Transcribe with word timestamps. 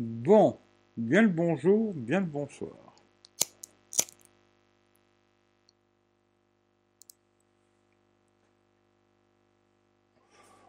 Bon, 0.00 0.56
bien 0.96 1.22
le 1.22 1.28
bonjour, 1.28 1.92
bien 1.92 2.20
le 2.20 2.26
bonsoir. 2.26 2.94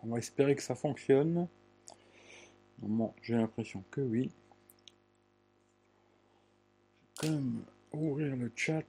On 0.01 0.07
va 0.07 0.17
espérer 0.17 0.55
que 0.55 0.63
ça 0.63 0.73
fonctionne. 0.73 1.47
J'ai 3.21 3.35
l'impression 3.35 3.83
que 3.91 4.01
oui. 4.01 4.31
Je 7.21 7.27
vais 7.27 7.31
quand 7.31 7.35
même 7.35 7.63
ouvrir 7.93 8.35
le 8.35 8.51
chat. 8.55 8.81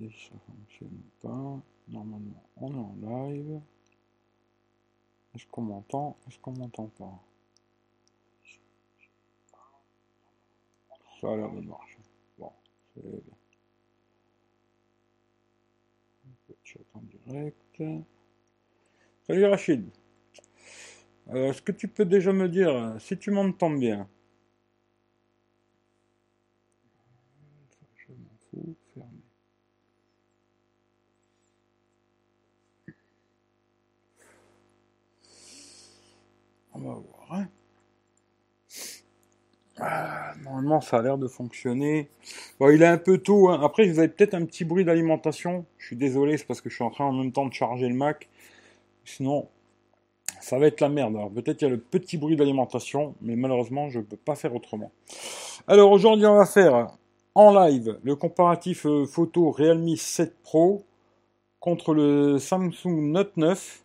Ça 0.00 0.34
fonctionne 0.46 1.02
pas. 1.20 1.60
Normalement, 1.88 2.42
on 2.56 2.72
est 2.72 3.06
en 3.08 3.28
live. 3.30 3.60
Est-ce 5.34 5.46
qu'on 5.46 5.62
m'entend? 5.62 6.16
Est-ce 6.26 6.38
qu'on 6.40 6.52
m'entend 6.52 6.88
pas? 6.88 7.22
Ça 11.20 11.32
a 11.32 11.36
l'air 11.36 11.52
de 11.52 11.60
marcher. 11.60 11.98
Bon, 12.38 12.52
c'est 12.94 13.02
bien. 13.02 13.34
Un 16.26 16.34
peu 16.46 16.54
chat 16.64 16.80
en 16.94 17.00
direct. 17.02 17.82
Salut 19.26 19.44
Rachid. 19.46 19.88
Euh, 21.28 21.50
Est-ce 21.50 21.62
que 21.62 21.72
tu 21.72 21.88
peux 21.88 22.04
déjà 22.04 22.32
me 22.32 22.48
dire 22.48 22.96
si 23.00 23.16
tu 23.16 23.30
m'entends 23.30 23.70
bien 23.70 24.08
Je 27.96 28.12
m'en 28.12 28.36
fous, 28.50 28.76
fermé. 28.92 29.22
On 36.72 36.78
va 36.80 36.94
voir. 36.94 37.32
hein. 37.32 37.48
Ah, 39.86 40.32
normalement, 40.42 40.80
ça 40.80 40.98
a 40.98 41.02
l'air 41.02 41.18
de 41.18 41.28
fonctionner. 41.28 42.08
Bon, 42.58 42.70
il 42.70 42.82
est 42.82 42.86
un 42.86 42.96
peu 42.96 43.18
tôt. 43.18 43.50
hein. 43.50 43.60
Après, 43.62 43.86
vous 43.86 43.98
avez 43.98 44.08
peut-être 44.08 44.34
un 44.34 44.44
petit 44.46 44.64
bruit 44.64 44.84
d'alimentation. 44.84 45.66
Je 45.78 45.86
suis 45.88 45.96
désolé, 45.96 46.38
c'est 46.38 46.46
parce 46.46 46.60
que 46.62 46.70
je 46.70 46.74
suis 46.76 46.84
en 46.84 46.90
train 46.90 47.04
en 47.04 47.12
même 47.12 47.32
temps 47.32 47.46
de 47.46 47.52
charger 47.52 47.88
le 47.88 47.94
Mac. 47.94 48.28
Sinon, 49.04 49.48
ça 50.40 50.58
va 50.58 50.66
être 50.68 50.80
la 50.80 50.88
merde. 50.88 51.16
Alors, 51.16 51.30
peut-être 51.30 51.60
il 51.62 51.64
y 51.64 51.68
a 51.68 51.70
le 51.70 51.78
petit 51.78 52.16
bruit 52.16 52.36
d'alimentation, 52.36 53.14
mais 53.20 53.36
malheureusement, 53.36 53.90
je 53.90 53.98
ne 53.98 54.04
peux 54.04 54.16
pas 54.16 54.36
faire 54.36 54.54
autrement. 54.54 54.90
Alors, 55.68 55.92
aujourd'hui, 55.92 56.26
on 56.26 56.34
va 56.36 56.46
faire 56.46 56.88
en 57.34 57.52
live 57.66 57.98
le 58.02 58.16
comparatif 58.16 58.86
euh, 58.86 59.06
photo 59.06 59.50
Realme 59.50 59.96
7 59.96 60.34
Pro 60.42 60.84
contre 61.60 61.94
le 61.94 62.38
Samsung 62.38 63.12
Note 63.12 63.36
9. 63.36 63.83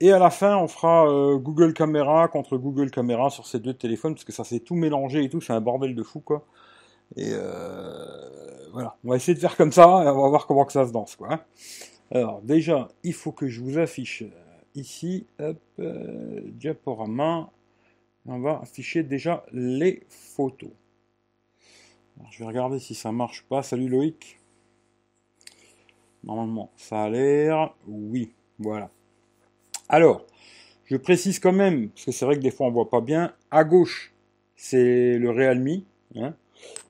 Et 0.00 0.12
à 0.12 0.18
la 0.18 0.30
fin, 0.30 0.56
on 0.58 0.68
fera 0.68 1.08
euh, 1.08 1.36
Google 1.38 1.72
Caméra 1.72 2.28
contre 2.28 2.58
Google 2.58 2.90
Caméra 2.90 3.30
sur 3.30 3.46
ces 3.46 3.58
deux 3.60 3.74
téléphones, 3.74 4.14
parce 4.14 4.24
que 4.24 4.32
ça 4.32 4.44
s'est 4.44 4.60
tout 4.60 4.74
mélangé 4.74 5.24
et 5.24 5.30
tout, 5.30 5.40
c'est 5.40 5.54
un 5.54 5.60
bordel 5.60 5.94
de 5.94 6.02
fou, 6.02 6.20
quoi. 6.20 6.44
Et 7.16 7.30
euh, 7.32 8.68
voilà, 8.72 8.96
on 9.04 9.10
va 9.10 9.16
essayer 9.16 9.34
de 9.34 9.40
faire 9.40 9.56
comme 9.56 9.72
ça, 9.72 9.84
et 10.04 10.08
on 10.08 10.22
va 10.22 10.28
voir 10.28 10.46
comment 10.46 10.64
que 10.66 10.72
ça 10.72 10.86
se 10.86 10.92
danse, 10.92 11.16
quoi. 11.16 11.32
hein. 11.32 11.40
Alors, 12.10 12.42
déjà, 12.42 12.88
il 13.04 13.14
faut 13.14 13.32
que 13.32 13.48
je 13.48 13.60
vous 13.62 13.78
affiche 13.78 14.22
euh, 14.22 14.30
ici, 14.74 15.26
hop, 15.40 15.58
diaporama. 15.78 17.50
On 18.26 18.40
va 18.40 18.60
afficher 18.60 19.02
déjà 19.02 19.44
les 19.52 20.02
photos. 20.08 20.70
Je 22.30 22.40
vais 22.40 22.44
regarder 22.46 22.78
si 22.80 22.94
ça 22.94 23.12
marche 23.12 23.44
pas. 23.48 23.62
Salut 23.62 23.88
Loïc. 23.88 24.40
Normalement, 26.24 26.70
ça 26.76 27.04
a 27.04 27.08
l'air. 27.08 27.72
Oui, 27.86 28.32
voilà. 28.58 28.90
Alors, 29.88 30.26
je 30.84 30.96
précise 30.96 31.38
quand 31.38 31.52
même, 31.52 31.90
parce 31.90 32.06
que 32.06 32.12
c'est 32.12 32.24
vrai 32.24 32.36
que 32.36 32.40
des 32.40 32.50
fois 32.50 32.66
on 32.66 32.70
voit 32.70 32.90
pas 32.90 33.00
bien, 33.00 33.32
à 33.50 33.64
gauche, 33.64 34.12
c'est 34.56 35.18
le 35.18 35.30
Realme, 35.30 35.82
hein, 36.16 36.34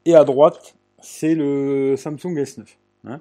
et 0.04 0.14
à 0.14 0.24
droite, 0.24 0.76
c'est 1.00 1.34
le 1.34 1.94
Samsung 1.96 2.34
S9. 2.36 2.64
hein. 3.04 3.20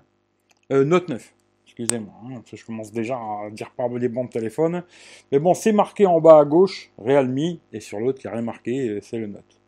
Euh, 0.72 0.84
Note 0.86 1.10
9, 1.10 1.34
excusez-moi, 1.66 2.14
hein, 2.26 2.42
je 2.52 2.66
commence 2.66 2.92
déjà 2.92 3.16
à 3.16 3.50
dire 3.52 3.72
par 3.72 3.90
des 3.90 4.10
bons 4.10 4.26
de 4.26 4.30
téléphone. 4.30 4.84
Mais 5.32 5.40
bon, 5.40 5.54
c'est 5.54 5.74
marqué 5.74 6.06
en 6.06 6.22
bas 6.22 6.40
à 6.40 6.46
gauche, 6.46 6.92
Realme, 6.98 7.58
et 7.74 7.80
sur 7.80 8.00
l'autre, 8.00 8.22
il 8.24 8.28
n'y 8.28 8.32
a 8.32 8.36
rien 8.36 8.44
marqué, 8.46 8.90
euh, 8.90 9.00
c'est 9.02 9.18
le 9.18 9.28
Note. 9.28 9.62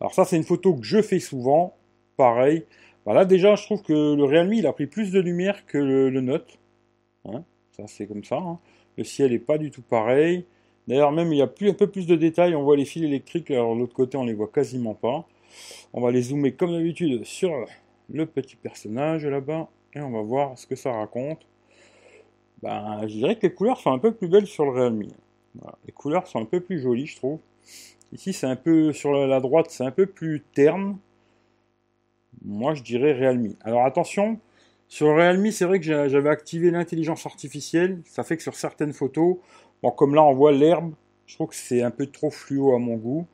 Alors 0.00 0.14
ça, 0.14 0.24
c'est 0.24 0.36
une 0.36 0.44
photo 0.44 0.74
que 0.74 0.84
je 0.84 1.02
fais 1.02 1.20
souvent, 1.20 1.76
pareil. 2.16 2.64
Voilà, 3.04 3.26
déjà, 3.26 3.54
je 3.54 3.64
trouve 3.64 3.82
que 3.82 3.92
le 4.14 4.24
Realme, 4.24 4.54
il 4.54 4.66
a 4.66 4.72
pris 4.72 4.86
plus 4.86 5.12
de 5.12 5.20
lumière 5.20 5.66
que 5.66 5.76
le, 5.78 6.08
le 6.08 6.20
Note. 6.22 6.58
Ça, 7.76 7.84
c'est 7.86 8.06
comme 8.06 8.24
ça. 8.24 8.40
Le 8.96 9.04
ciel 9.04 9.32
est 9.32 9.38
pas 9.38 9.58
du 9.58 9.70
tout 9.70 9.82
pareil. 9.82 10.44
D'ailleurs, 10.86 11.12
même 11.12 11.32
il 11.32 11.38
y 11.38 11.42
a 11.42 11.46
plus, 11.46 11.70
un 11.70 11.74
peu 11.74 11.86
plus 11.86 12.06
de 12.06 12.14
détails. 12.14 12.54
On 12.54 12.62
voit 12.62 12.76
les 12.76 12.84
fils 12.84 13.02
électriques. 13.02 13.50
Alors, 13.50 13.74
de 13.74 13.80
l'autre 13.80 13.94
côté, 13.94 14.16
on 14.16 14.24
les 14.24 14.34
voit 14.34 14.48
quasiment 14.48 14.94
pas. 14.94 15.26
On 15.92 16.00
va 16.00 16.10
les 16.10 16.22
zoomer 16.22 16.54
comme 16.54 16.72
d'habitude 16.72 17.24
sur 17.24 17.52
le 18.12 18.26
petit 18.26 18.56
personnage 18.56 19.24
là-bas. 19.24 19.68
Et 19.94 20.00
on 20.00 20.10
va 20.10 20.22
voir 20.22 20.58
ce 20.58 20.66
que 20.66 20.76
ça 20.76 20.92
raconte. 20.92 21.46
Ben, 22.62 23.02
je 23.02 23.14
dirais 23.14 23.36
que 23.36 23.46
les 23.46 23.54
couleurs 23.54 23.78
sont 23.78 23.92
un 23.92 23.98
peu 23.98 24.12
plus 24.12 24.28
belles 24.28 24.46
sur 24.46 24.64
le 24.64 24.70
Realme. 24.70 25.02
Les 25.86 25.92
couleurs 25.92 26.26
sont 26.26 26.40
un 26.40 26.44
peu 26.44 26.60
plus 26.60 26.80
jolies, 26.80 27.06
je 27.06 27.16
trouve. 27.16 27.38
Ici, 28.12 28.32
c'est 28.32 28.46
un 28.46 28.56
peu, 28.56 28.92
sur 28.92 29.12
la 29.12 29.40
droite, 29.40 29.66
c'est 29.70 29.84
un 29.84 29.90
peu 29.90 30.06
plus 30.06 30.42
terne. 30.54 30.98
Moi, 32.44 32.74
je 32.74 32.82
dirais 32.82 33.12
Realme. 33.12 33.54
Alors, 33.62 33.84
attention, 33.84 34.38
sur 34.94 35.06
le 35.08 35.14
Realme, 35.14 35.50
c'est 35.50 35.64
vrai 35.64 35.80
que 35.80 35.86
j'avais 35.86 36.28
activé 36.30 36.70
l'intelligence 36.70 37.26
artificielle. 37.26 38.00
Ça 38.04 38.22
fait 38.24 38.36
que 38.36 38.42
sur 38.42 38.54
certaines 38.56 38.92
photos, 38.92 39.36
bon, 39.82 39.90
comme 39.90 40.14
là, 40.14 40.22
on 40.24 40.34
voit 40.34 40.52
l'herbe, 40.52 40.94
je 41.26 41.34
trouve 41.34 41.48
que 41.48 41.54
c'est 41.56 41.82
un 41.82 41.90
peu 41.90 42.06
trop 42.06 42.30
fluo 42.30 42.74
à 42.74 42.78
mon 42.78 42.96
goût. 42.96 43.26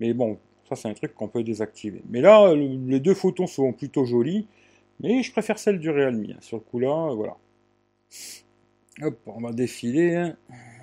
Mais 0.00 0.14
bon, 0.14 0.38
ça, 0.68 0.76
c'est 0.76 0.88
un 0.88 0.94
truc 0.94 1.14
qu'on 1.14 1.28
peut 1.28 1.44
désactiver. 1.44 2.02
Mais 2.10 2.20
là, 2.22 2.54
le- 2.54 2.78
les 2.90 3.00
deux 3.00 3.14
photos 3.14 3.50
sont 3.52 3.72
plutôt 3.72 4.04
jolies. 4.06 4.46
Mais 5.00 5.22
je 5.22 5.32
préfère 5.32 5.58
celle 5.58 5.78
du 5.80 5.90
Realme. 5.90 6.26
hein. 6.32 6.36
Sur 6.40 6.58
le 6.58 6.62
coup 6.64 6.78
là, 6.80 7.12
voilà. 7.14 7.36
Hop, 9.02 9.18
on 9.26 9.40
va 9.40 9.52
défiler. 9.52 10.14
hein. 10.16 10.36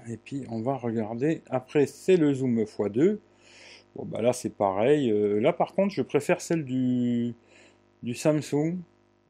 Et 0.09 0.17
puis, 0.17 0.43
on 0.49 0.61
va 0.61 0.75
regarder. 0.77 1.41
Après, 1.49 1.85
c'est 1.85 2.17
le 2.17 2.33
zoom 2.33 2.59
x2. 2.59 3.19
Bon, 3.95 4.05
bah 4.05 4.21
là, 4.21 4.33
c'est 4.33 4.49
pareil. 4.55 5.11
Euh, 5.11 5.39
là, 5.39 5.53
par 5.53 5.73
contre, 5.75 5.93
je 5.93 6.01
préfère 6.01 6.41
celle 6.41 6.65
du, 6.65 7.33
du 8.03 8.15
Samsung. 8.15 8.77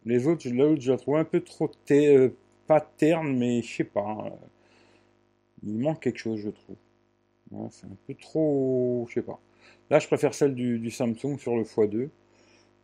Les 0.06 0.28
autres, 0.28 0.48
l'autre, 0.50 0.82
je 0.82 0.92
la 0.92 0.98
trouve 0.98 1.16
un 1.18 1.24
peu 1.26 1.42
trop 1.42 1.68
te- 1.68 1.94
euh, 1.94 2.36
pas 2.68 2.82
terne, 2.82 3.36
mais 3.38 3.62
je 3.64 3.76
sais 3.78 3.84
pas. 3.84 4.02
hein. 4.02 4.32
Il 5.64 5.78
manque 5.80 6.02
quelque 6.02 6.18
chose, 6.20 6.40
je 6.40 6.50
trouve. 6.50 6.76
C'est 7.72 7.86
un 7.86 7.98
peu 8.08 8.16
trop, 8.16 9.06
je 9.10 9.16
sais 9.16 9.22
pas. 9.22 9.40
Là, 9.90 10.00
je 10.00 10.08
préfère 10.08 10.34
celle 10.34 10.56
du, 10.56 10.80
du 10.80 10.92
Samsung 10.92 11.38
sur 11.40 11.56
le 11.58 11.64
x2. 11.66 12.10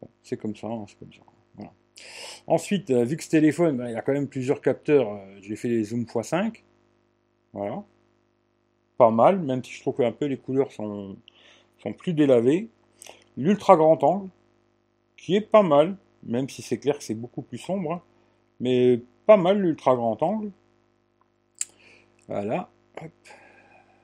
Bon, 0.02 0.10
c'est 0.24 0.38
comme 0.38 0.56
ça, 0.56 0.68
hein, 0.68 0.86
c'est 0.88 1.00
comme 1.00 1.14
ça. 1.14 1.22
Voilà. 1.56 1.74
Ensuite, 2.48 2.92
euh, 2.92 3.06
vu 3.06 3.18
que 3.18 3.24
ce 3.24 3.30
téléphone, 3.30 3.78
ben, 3.78 3.90
il 3.90 3.94
y 3.94 3.98
a 3.98 4.02
quand 4.02 4.14
même 4.14 4.28
plusieurs 4.30 4.62
capteurs, 4.62 5.12
euh, 5.14 5.38
j'ai 5.42 5.56
fait 5.58 5.70
les 5.70 5.84
zoom 5.86 6.06
x5. 6.06 6.64
Voilà. 7.54 7.84
Pas 8.98 9.12
mal, 9.12 9.40
même 9.40 9.64
si 9.64 9.72
je 9.74 9.82
trouve 9.82 9.96
qu'un 9.98 10.12
peu 10.12 10.26
les 10.26 10.38
couleurs 10.38 10.72
sont, 10.72 11.18
sont 11.80 11.94
plus 11.94 12.14
délavées. 12.14 12.70
L'ultra 13.38 13.78
grand 13.78 14.04
angle, 14.04 14.30
qui 15.18 15.36
est 15.36 15.42
pas 15.42 15.64
mal, 15.64 15.98
même 16.24 16.50
si 16.50 16.62
c'est 16.62 16.78
clair 16.78 16.98
que 16.98 17.04
c'est 17.04 17.16
beaucoup 17.16 17.42
plus 17.42 17.58
sombre, 17.58 17.94
hein, 17.94 18.02
mais 18.60 19.02
pas 19.26 19.38
mal 19.38 19.62
l'ultra 19.62 19.96
grand 19.96 20.22
angle. 20.24 20.52
Voilà. 22.28 22.70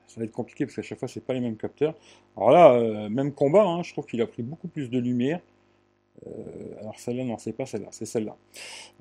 Ça 0.06 0.20
va 0.20 0.24
être 0.24 0.32
compliqué 0.32 0.64
parce 0.64 0.76
qu'à 0.76 0.82
chaque 0.82 0.98
fois 0.98 1.08
c'est 1.08 1.24
pas 1.24 1.34
les 1.34 1.40
mêmes 1.40 1.56
capteurs. 1.56 1.94
Alors 2.36 2.50
là, 2.50 2.72
euh, 2.72 3.08
même 3.08 3.32
combat, 3.32 3.64
hein, 3.64 3.82
je 3.82 3.92
trouve 3.92 4.06
qu'il 4.06 4.22
a 4.22 4.26
pris 4.26 4.42
beaucoup 4.42 4.68
plus 4.68 4.90
de 4.90 4.98
lumière. 4.98 5.40
Euh, 6.26 6.80
alors 6.80 6.98
celle-là, 6.98 7.24
non, 7.24 7.38
c'est 7.38 7.52
pas 7.52 7.66
celle-là, 7.66 7.88
c'est 7.90 8.06
celle-là. 8.06 8.36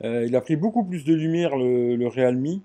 Euh, 0.04 0.26
il 0.26 0.36
a 0.36 0.42
pris 0.42 0.56
beaucoup 0.56 0.84
plus 0.84 1.04
de 1.04 1.14
lumière 1.14 1.56
le, 1.56 2.08
Realme, 2.08 2.62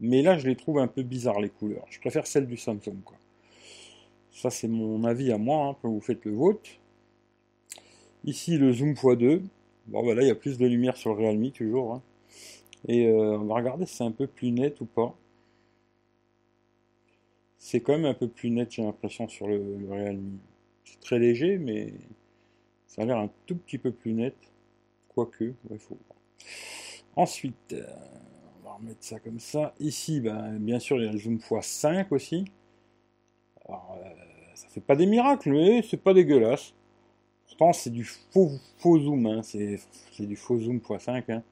mais 0.00 0.22
là 0.22 0.38
je 0.38 0.46
les 0.46 0.56
trouve 0.56 0.78
un 0.78 0.86
peu 0.86 1.02
bizarres 1.02 1.40
les 1.40 1.48
couleurs. 1.48 1.86
Je 1.90 2.00
préfère 2.00 2.26
celle 2.26 2.46
du 2.46 2.56
Samsung. 2.56 3.00
Ça 4.32 4.50
c'est 4.50 4.68
mon 4.68 5.04
avis 5.04 5.32
à 5.32 5.38
moi, 5.38 5.68
hein, 5.68 5.76
vous 5.82 6.00
faites 6.00 6.24
le 6.24 6.32
vôtre. 6.32 6.70
Ici 8.24 8.58
le 8.58 8.72
zoom 8.72 8.92
x2. 8.92 9.42
Bon 9.86 10.06
bah 10.06 10.14
là 10.14 10.22
il 10.22 10.28
y 10.28 10.30
a 10.30 10.34
plus 10.34 10.58
de 10.58 10.66
lumière 10.66 10.96
sur 10.96 11.14
le 11.14 11.24
Realme 11.24 11.50
toujours. 11.50 11.94
hein. 11.94 12.02
Et 12.88 13.06
euh, 13.08 13.38
on 13.38 13.44
va 13.46 13.56
regarder 13.56 13.86
si 13.86 13.96
c'est 13.96 14.04
un 14.04 14.12
peu 14.12 14.26
plus 14.26 14.50
net 14.52 14.80
ou 14.80 14.86
pas. 14.86 15.14
C'est 17.58 17.80
quand 17.80 17.92
même 17.92 18.06
un 18.06 18.14
peu 18.14 18.28
plus 18.28 18.50
net, 18.50 18.70
j'ai 18.72 18.82
l'impression, 18.82 19.28
sur 19.28 19.46
le, 19.46 19.60
Realme. 19.88 20.38
C'est 20.84 21.00
très 21.00 21.18
léger, 21.18 21.58
mais 21.58 21.92
ça 22.86 23.02
a 23.02 23.04
l'air 23.04 23.18
un 23.18 23.30
tout 23.46 23.56
petit 23.56 23.78
peu 23.78 23.92
plus 23.92 24.14
net. 24.14 24.34
Quoique, 25.08 25.52
il 25.70 25.78
faut 25.78 25.98
voir. 26.08 26.18
Ensuite, 27.16 27.72
euh, 27.74 27.84
on 28.60 28.66
va 28.68 28.74
remettre 28.76 29.04
ça 29.04 29.20
comme 29.20 29.40
ça. 29.40 29.74
Ici, 29.78 30.20
ben, 30.20 30.58
bien 30.58 30.78
sûr, 30.78 30.96
il 30.96 31.04
y 31.04 31.08
a 31.08 31.12
le 31.12 31.18
zoom 31.18 31.36
x5 31.36 32.06
aussi. 32.12 32.44
Alors, 33.68 33.98
euh, 34.02 34.08
ça 34.54 34.68
fait 34.68 34.80
pas 34.80 34.96
des 34.96 35.06
miracles, 35.06 35.50
mais 35.50 35.82
c'est 35.82 35.96
pas 36.02 36.14
dégueulasse. 36.14 36.72
Pourtant, 37.50 37.72
c'est 37.72 37.90
du 37.90 38.04
faux, 38.04 38.52
faux 38.78 39.00
zoom, 39.00 39.26
hein. 39.26 39.42
c'est 39.42 39.80
du 40.20 40.36
faux 40.36 40.58
zoom 40.60 40.78
x5, 40.78 41.24
hein. 41.28 41.42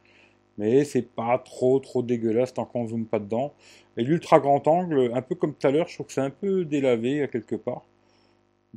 mais 0.57 0.85
c'est 0.85 1.03
pas 1.03 1.39
trop 1.39 1.81
trop 1.81 2.03
dégueulasse 2.03 2.55
tant 2.55 2.65
qu'on 2.65 2.87
zoome 2.87 3.05
pas 3.05 3.19
dedans. 3.19 3.53
Et 3.97 4.05
l'ultra 4.05 4.39
grand 4.39 4.67
angle, 4.69 5.11
un 5.13 5.23
peu 5.23 5.35
comme 5.35 5.55
tout 5.55 5.67
à 5.67 5.71
l'heure, 5.73 5.89
je 5.89 5.95
trouve 5.95 6.07
que 6.07 6.13
c'est 6.13 6.21
un 6.21 6.31
peu 6.31 6.65
délavé 6.65 7.23
à 7.23 7.27
quelque 7.27 7.57
part. 7.57 7.83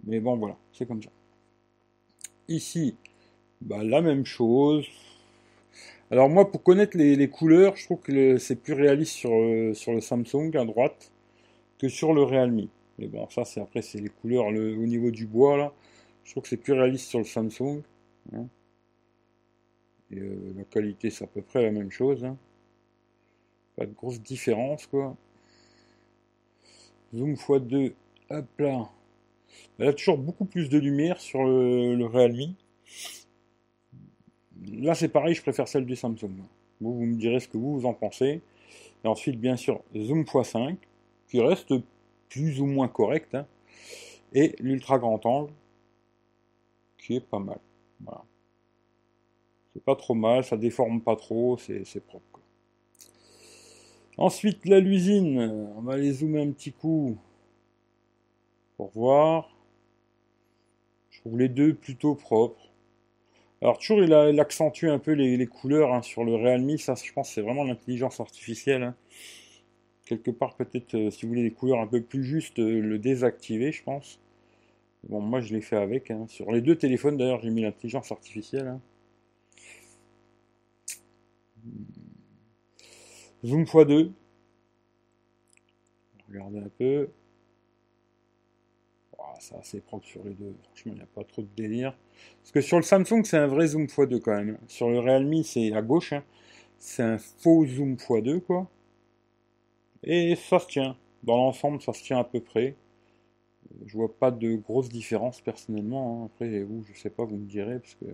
Mais 0.06 0.20
bon, 0.20 0.36
voilà, 0.36 0.58
c'est 0.74 0.88
comme 0.88 1.02
ça. 1.02 1.10
Ici, 2.48 2.96
bah, 3.62 3.84
la 3.84 4.02
même 4.02 4.26
chose. 4.26 4.88
Alors 6.10 6.28
moi, 6.28 6.50
pour 6.50 6.64
connaître 6.64 6.98
les, 6.98 7.30
couleurs, 7.30 7.76
je 7.78 7.86
trouve 7.86 8.00
que 8.00 8.38
c'est 8.38 8.56
plus 8.56 8.74
réaliste 8.74 9.14
sur, 9.14 9.32
euh, 9.32 9.74
sur 9.76 9.94
le 9.94 10.02
Samsung 10.02 10.56
à 10.56 10.66
droite 10.66 11.12
que 11.78 11.88
sur 11.88 12.14
le 12.14 12.24
Realme. 12.24 12.68
Mais 12.98 13.08
bon, 13.08 13.30
ça, 13.30 13.46
c'est 13.46 13.62
après, 13.62 13.84
c'est 13.84 14.00
les 14.00 14.10
couleurs 14.10 14.48
au 14.48 14.52
niveau 14.52 15.12
du 15.12 15.28
bois, 15.28 15.56
là. 15.56 15.72
Je 16.24 16.32
trouve 16.32 16.44
que 16.44 16.50
c'est 16.50 16.58
plus 16.58 16.74
réaliste 16.74 17.08
sur 17.08 17.20
le 17.20 17.26
Samsung. 17.26 17.82
Hein. 18.34 18.48
Et 20.12 20.20
euh, 20.20 20.54
la 20.58 20.64
qualité, 20.64 21.10
c'est 21.10 21.24
à 21.24 21.28
peu 21.28 21.42
près 21.42 21.64
la 21.64 21.72
même 21.72 21.92
chose. 21.92 22.24
Hein. 22.24 22.38
Pas 23.76 23.86
de 23.86 23.94
grosse 23.94 24.22
différence, 24.22 24.86
quoi. 24.88 25.16
Zoom 27.14 27.34
x2, 27.34 27.94
hop 28.30 28.46
là. 28.60 28.90
Elle 29.80 29.88
a 29.90 29.94
toujours 29.94 30.18
beaucoup 30.18 30.46
plus 30.46 30.70
de 30.70 30.78
lumière 30.78 31.20
sur 31.20 31.44
le, 31.44 32.06
Realme. 32.06 32.54
Là, 34.68 34.96
c'est 34.96 35.10
pareil, 35.10 35.34
je 35.34 35.42
préfère 35.42 35.68
celle 35.68 35.86
du 35.86 35.96
Samsung. 35.96 36.32
Vous, 36.80 36.94
vous 36.94 37.06
me 37.06 37.16
direz 37.16 37.40
ce 37.40 37.48
que 37.48 37.58
vous, 37.58 37.80
vous 37.80 37.86
en 37.86 37.94
pensez. 37.94 38.42
Et 39.04 39.08
ensuite, 39.08 39.40
bien 39.40 39.58
sûr, 39.58 39.82
Zoom 39.96 40.24
x5, 40.24 40.78
qui 41.28 41.42
reste 41.42 41.74
plus 42.30 42.62
ou 42.62 42.66
moins 42.66 42.88
correct. 42.88 43.36
Hein. 43.36 43.46
Et 44.34 44.56
l'ultra 44.60 45.00
grand 45.00 45.26
angle, 45.26 45.52
qui 47.02 47.16
est 47.16 47.20
pas 47.20 47.40
mal. 47.40 47.60
C'est 49.74 49.84
pas 49.84 49.96
trop 49.96 50.14
mal, 50.14 50.44
ça 50.44 50.58
déforme 50.58 51.02
pas 51.02 51.16
trop, 51.16 51.58
c'est 51.58 52.06
propre. 52.06 52.40
Ensuite, 54.18 54.66
la 54.66 54.80
l'usine, 54.80 55.40
on 55.78 55.82
va 55.82 55.94
aller 55.94 56.12
zoomer 56.12 56.42
un 56.42 56.52
petit 56.52 56.74
coup 56.74 57.18
pour 58.78 58.92
voir. 58.92 59.56
Je 61.10 61.22
trouve 61.22 61.40
les 61.40 61.50
deux 61.50 61.74
plutôt 61.74 62.16
propres. 62.16 62.72
Alors 63.62 63.78
toujours, 63.78 64.04
il, 64.04 64.14
accentue 64.40 64.86
un 64.86 65.00
peu 65.00 65.12
les, 65.14 65.48
couleurs 65.48 65.94
hein, 65.94 66.02
sur 66.02 66.24
le 66.24 66.36
Realme. 66.36 66.78
Ça, 66.78 66.96
je 66.96 67.14
pense, 67.14 67.32
c'est 67.32 67.42
vraiment 67.42 67.64
l'intelligence 67.64 68.20
artificielle. 68.20 68.84
Hein. 68.84 68.96
Quelque 70.06 70.32
part, 70.32 70.56
peut-être, 70.56 70.96
euh, 70.96 71.12
si 71.12 71.26
vous 71.26 71.30
voulez 71.30 71.44
des 71.44 71.52
couleurs 71.52 71.80
un 71.80 71.88
peu 71.88 72.02
plus 72.02 72.24
justes, 72.24 72.60
euh, 72.60 72.82
le 72.82 73.00
désactiver, 73.00 73.72
je 73.72 73.84
pense. 73.84 74.20
Bon, 75.10 75.20
moi 75.20 75.42
je 75.42 75.54
l'ai 75.54 75.62
fait 75.62 75.78
avec. 75.78 76.12
Hein. 76.12 76.26
Sur 76.28 76.52
les 76.52 76.62
deux 76.62 76.76
téléphones 76.78 77.18
d'ailleurs, 77.18 77.42
j'ai 77.42 77.50
mis 77.50 77.62
l'intelligence 77.62 78.12
artificielle. 78.12 78.68
Hein. 78.68 78.82
Zoom 83.44 83.64
x2. 83.64 84.12
Regardez 86.30 86.60
un 86.60 86.70
peu. 86.78 87.10
c'est 89.40 89.56
assez 89.56 89.82
propre 89.82 90.06
sur 90.06 90.24
les 90.24 90.34
deux. 90.34 90.56
Franchement, 90.64 90.94
il 90.94 90.98
n'y 90.98 91.02
a 91.02 91.08
pas 91.08 91.24
trop 91.24 91.42
de 91.42 91.48
délire. 91.56 91.98
Parce 92.42 92.52
que 92.52 92.62
sur 92.62 92.78
le 92.78 92.84
Samsung, 92.84 93.24
c'est 93.24 93.38
un 93.38 93.48
vrai 93.48 93.68
zoom 93.68 93.86
x2 93.86 94.20
quand 94.20 94.36
même. 94.36 94.58
Sur 94.68 94.90
le 94.90 95.00
Realme, 95.00 95.44
c'est 95.44 95.74
à 95.74 95.82
gauche. 95.82 96.14
Hein. 96.14 96.24
C'est 96.78 97.04
un 97.04 97.18
faux 97.18 97.66
zoom 97.66 97.96
x2 97.96 98.42
quoi. 98.42 98.70
Et 100.04 100.36
ça 100.36 100.60
se 100.60 100.68
tient. 100.68 100.96
Dans 101.24 101.38
l'ensemble, 101.38 101.82
ça 101.82 101.94
se 101.94 102.04
tient 102.04 102.20
à 102.20 102.24
peu 102.24 102.40
près 102.40 102.76
je 103.86 103.98
vois 103.98 104.14
pas 104.14 104.32
de 104.32 104.56
grosses 104.56 104.90
différences 104.90 105.42
personnellement. 105.42 106.24
Hein. 106.24 106.26
Après, 106.34 106.64
vous, 106.64 106.84
je 106.84 107.00
sais 107.00 107.10
pas, 107.10 107.26
vous 107.26 107.38
me 107.38 107.46
direz, 107.46 107.80
parce 107.80 107.96
que 107.96 108.06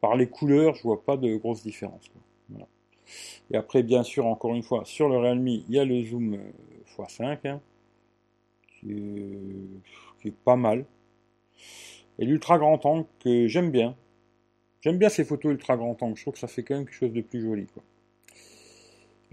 par 0.00 0.16
les 0.16 0.28
couleurs, 0.28 0.74
je 0.74 0.82
vois 0.82 1.02
pas 1.02 1.16
de 1.16 1.36
grosses 1.36 1.62
différences. 1.62 2.10
Et 3.50 3.56
après, 3.56 3.82
bien 3.82 4.02
sûr, 4.02 4.26
encore 4.26 4.54
une 4.54 4.62
fois, 4.62 4.84
sur 4.84 5.08
le 5.08 5.16
Realme, 5.16 5.46
il 5.46 5.70
y 5.70 5.78
a 5.78 5.84
le 5.84 6.02
zoom 6.04 6.34
euh, 6.34 6.50
x5, 6.98 7.38
hein, 7.48 7.60
qui, 8.80 8.92
est, 10.24 10.30
pas 10.44 10.56
mal. 10.56 10.84
Et 12.18 12.26
l'ultra 12.26 12.58
grand 12.58 12.84
angle 12.84 13.06
que 13.20 13.46
j'aime 13.48 13.70
bien. 13.70 13.96
J'aime 14.80 14.98
bien 14.98 15.08
ces 15.08 15.24
photos 15.24 15.52
ultra 15.52 15.76
grand 15.76 16.02
angle. 16.02 16.16
Je 16.16 16.22
trouve 16.22 16.34
que 16.34 16.40
ça 16.40 16.48
fait 16.48 16.62
quand 16.62 16.74
même 16.74 16.84
quelque 16.84 16.94
chose 16.94 17.12
de 17.12 17.22
plus 17.22 17.40
joli. 17.40 17.66
Quoi. 17.66 17.82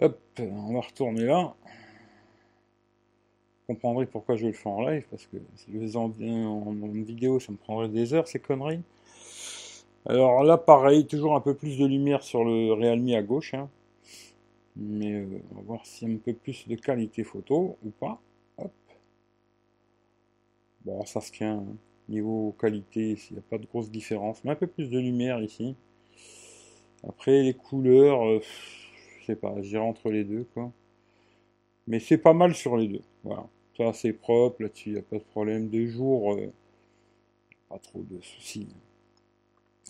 Hop, 0.02 0.20
on 0.40 0.74
va 0.74 0.82
retourner 0.82 1.26
là 1.26 1.56
comprendrez 3.68 4.06
pourquoi 4.06 4.36
je 4.36 4.48
le 4.48 4.54
fais 4.54 4.70
en 4.70 4.88
live, 4.88 5.06
parce 5.10 5.26
que 5.26 5.38
si 5.56 5.72
je 5.74 5.80
faisais 5.80 5.98
en, 5.98 6.10
vidéo, 6.10 7.40
ça 7.40 7.52
me 7.52 7.58
prendrait 7.58 7.90
des 7.90 8.14
heures, 8.14 8.28
ces 8.28 8.40
conneries. 8.40 8.82
Alors 10.06 10.44
là, 10.44 10.58
pareil, 10.58 11.08
toujours 11.08 11.36
un 11.36 11.42
peu 11.42 11.56
plus 11.56 11.78
de 11.78 11.86
lumière 11.86 12.24
sur 12.24 12.44
le 12.44 12.74
Realme 12.74 13.10
à 13.10 13.24
gauche. 13.24 13.54
Hein. 13.54 13.70
Mais 14.76 15.14
euh, 15.14 15.42
on 15.52 15.56
va 15.56 15.62
voir 15.62 15.86
s'il 15.86 16.10
y 16.10 16.12
a 16.12 16.16
un 16.16 16.18
peu 16.20 16.34
plus 16.34 16.68
de 16.68 16.76
qualité 16.76 17.24
photo 17.24 17.78
ou 17.84 17.90
pas. 17.90 18.22
Hop. 18.58 18.72
Bon, 20.84 21.06
ça 21.06 21.22
se 21.22 21.32
tient. 21.32 21.58
Hein. 21.58 21.76
Niveau 22.08 22.56
qualité, 22.60 23.18
il 23.30 23.34
n'y 23.34 23.40
a 23.40 23.44
pas 23.50 23.58
de 23.58 23.66
grosse 23.66 23.90
différence. 23.90 24.44
Mais 24.44 24.52
un 24.52 24.56
peu 24.56 24.68
plus 24.68 24.90
de 24.90 25.00
lumière 25.00 25.42
ici. 25.42 25.76
Après, 27.08 27.42
les 27.42 27.54
couleurs, 27.54 28.26
euh, 28.26 28.42
je 29.22 29.26
sais 29.26 29.36
pas, 29.36 29.56
j'irai 29.62 29.84
entre 29.84 30.10
les 30.12 30.24
deux, 30.24 30.46
quoi. 30.54 30.72
Mais 31.88 32.00
c'est 32.00 32.18
pas 32.18 32.34
mal 32.34 32.56
sur 32.56 32.78
les 32.78 32.88
deux. 32.88 33.02
Voilà. 33.24 33.48
Ça, 33.78 33.92
c'est 33.94 34.14
propre, 34.14 34.62
là-dessus, 34.62 34.90
il 34.90 34.94
n'y 34.94 35.00
a 35.00 35.04
pas 35.04 35.18
de 35.18 35.24
problème. 35.24 35.70
Deux 35.70 35.88
jours, 35.88 36.34
euh, 36.34 36.52
pas 37.70 37.78
trop 37.80 38.02
de 38.02 38.22
soucis. 38.22 38.68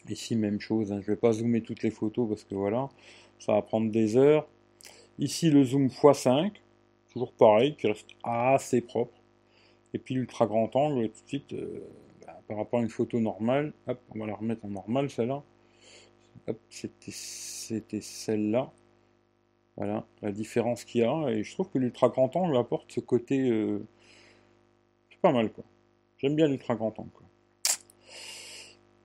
Ici, 0.09 0.35
même 0.35 0.59
chose, 0.59 0.91
hein. 0.91 1.01
je 1.01 1.11
ne 1.11 1.15
vais 1.15 1.19
pas 1.19 1.33
zoomer 1.33 1.61
toutes 1.61 1.83
les 1.83 1.91
photos 1.91 2.27
parce 2.27 2.43
que 2.43 2.55
voilà, 2.55 2.89
ça 3.39 3.53
va 3.53 3.61
prendre 3.61 3.91
des 3.91 4.17
heures. 4.17 4.47
Ici, 5.19 5.49
le 5.49 5.63
zoom 5.63 5.87
x5, 5.87 6.51
toujours 7.11 7.31
pareil, 7.33 7.75
qui 7.75 7.87
reste 7.87 8.09
assez 8.23 8.81
propre. 8.81 9.13
Et 9.93 9.99
puis 9.99 10.15
l'ultra 10.15 10.45
grand 10.45 10.75
angle, 10.75 11.09
tout 11.09 11.23
de 11.23 11.27
suite, 11.27 11.53
euh, 11.53 11.87
bah, 12.25 12.41
par 12.47 12.57
rapport 12.57 12.79
à 12.79 12.83
une 12.83 12.89
photo 12.89 13.19
normale, 13.19 13.71
hop, 13.87 13.99
on 14.13 14.19
va 14.19 14.27
la 14.27 14.35
remettre 14.35 14.65
en 14.65 14.69
normal 14.69 15.09
celle-là. 15.09 15.43
C'était 16.69 18.01
celle-là. 18.01 18.71
Voilà 19.77 20.05
la 20.21 20.31
différence 20.31 20.85
qu'il 20.85 21.01
y 21.01 21.03
a. 21.03 21.29
Et 21.29 21.43
je 21.43 21.53
trouve 21.53 21.69
que 21.69 21.77
l'ultra 21.77 22.09
grand 22.09 22.35
angle 22.35 22.55
apporte 22.57 22.91
ce 22.91 22.99
côté. 22.99 23.49
Euh, 23.49 23.85
c'est 25.09 25.19
pas 25.19 25.31
mal 25.31 25.51
quoi. 25.51 25.63
J'aime 26.17 26.35
bien 26.35 26.47
l'ultra 26.47 26.75
grand 26.75 26.97
angle. 26.99 27.09
Quoi. 27.13 27.25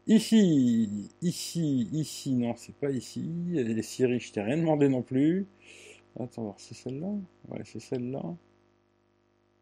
Ici, 0.06 1.08
ici, 1.22 1.88
ici, 1.92 2.34
non, 2.34 2.54
c'est 2.56 2.74
pas 2.74 2.90
ici. 2.90 3.30
Les 3.48 3.82
Siri, 3.82 4.18
je 4.18 4.32
t'ai 4.32 4.40
rien 4.40 4.56
demandé 4.56 4.88
non 4.88 5.02
plus. 5.02 5.46
Attends, 6.18 6.54
c'est 6.58 6.74
celle-là? 6.74 7.12
Ouais, 7.48 7.60
c'est 7.64 7.80
celle-là. 7.80 8.22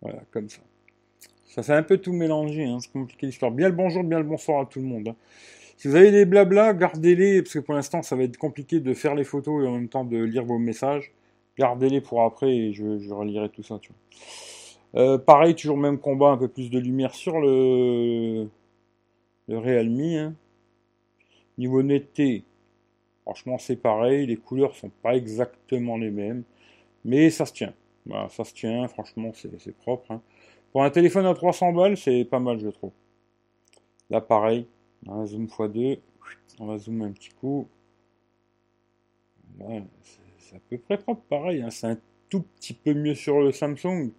Voilà, 0.00 0.22
comme 0.30 0.48
ça. 0.48 0.62
Ça 1.44 1.62
fait 1.62 1.74
un 1.74 1.82
peu 1.82 1.98
tout 1.98 2.12
mélangé, 2.12 2.64
hein, 2.64 2.78
c'est 2.80 2.92
compliqué 2.92 3.26
l'histoire. 3.26 3.50
Bien 3.50 3.68
le 3.68 3.74
bonjour, 3.74 4.04
bien 4.04 4.18
le 4.18 4.24
bonsoir 4.24 4.60
à 4.60 4.66
tout 4.66 4.80
le 4.80 4.86
monde. 4.86 5.14
Si 5.78 5.86
vous 5.86 5.94
avez 5.94 6.10
des 6.10 6.24
blabla, 6.24 6.74
gardez-les, 6.74 7.40
parce 7.40 7.54
que 7.54 7.60
pour 7.60 7.74
l'instant, 7.74 8.02
ça 8.02 8.16
va 8.16 8.24
être 8.24 8.36
compliqué 8.36 8.80
de 8.80 8.94
faire 8.94 9.14
les 9.14 9.22
photos 9.22 9.64
et 9.64 9.68
en 9.68 9.74
même 9.74 9.88
temps 9.88 10.04
de 10.04 10.18
lire 10.18 10.44
vos 10.44 10.58
messages. 10.58 11.12
Gardez-les 11.56 12.00
pour 12.00 12.22
après 12.22 12.52
et 12.52 12.72
je, 12.72 13.12
relirai 13.14 13.48
tout 13.48 13.62
ça. 13.62 13.78
Euh, 14.96 15.18
pareil, 15.18 15.54
toujours 15.54 15.76
même 15.76 16.00
combat, 16.00 16.30
un 16.30 16.36
peu 16.36 16.48
plus 16.48 16.68
de 16.68 16.80
lumière 16.80 17.14
sur 17.14 17.38
le, 17.40 18.48
le 19.46 19.58
Realme. 19.58 20.00
Hein. 20.00 20.34
Niveau 21.58 21.84
netteté, 21.84 22.42
franchement, 23.22 23.56
c'est 23.58 23.76
pareil. 23.76 24.26
Les 24.26 24.36
couleurs 24.36 24.74
sont 24.74 24.90
pas 25.02 25.14
exactement 25.14 25.96
les 25.96 26.10
mêmes, 26.10 26.42
mais 27.04 27.30
ça 27.30 27.46
se 27.46 27.52
tient. 27.52 27.74
Ça 28.30 28.42
se 28.42 28.52
tient, 28.52 28.88
franchement, 28.88 29.30
c'est 29.32 29.76
propre. 29.76 30.10
Hein. 30.10 30.22
Pour 30.72 30.82
un 30.82 30.90
téléphone 30.90 31.26
à 31.26 31.34
300 31.34 31.72
balles, 31.72 31.96
c'est 31.96 32.24
pas 32.24 32.40
mal, 32.40 32.58
je 32.58 32.68
trouve. 32.68 32.90
Là, 34.10 34.20
pareil, 34.20 34.66
on 35.06 35.18
va 35.18 35.26
zoom 35.26 35.46
x2. 35.46 35.98
On 36.60 36.66
va 36.66 36.78
zoomer 36.78 37.06
un 37.06 37.12
petit 37.12 37.30
coup. 37.30 37.68
c'est 40.38 40.56
à 40.56 40.60
peu 40.68 40.78
près 40.78 40.98
propre, 40.98 41.22
pareil. 41.28 41.62
Hein. 41.62 41.70
C'est 41.70 41.86
un 41.86 41.98
tout 42.28 42.42
petit 42.42 42.74
peu 42.74 42.94
mieux 42.94 43.14
sur 43.14 43.40
le 43.40 43.52
Samsung. 43.52 44.10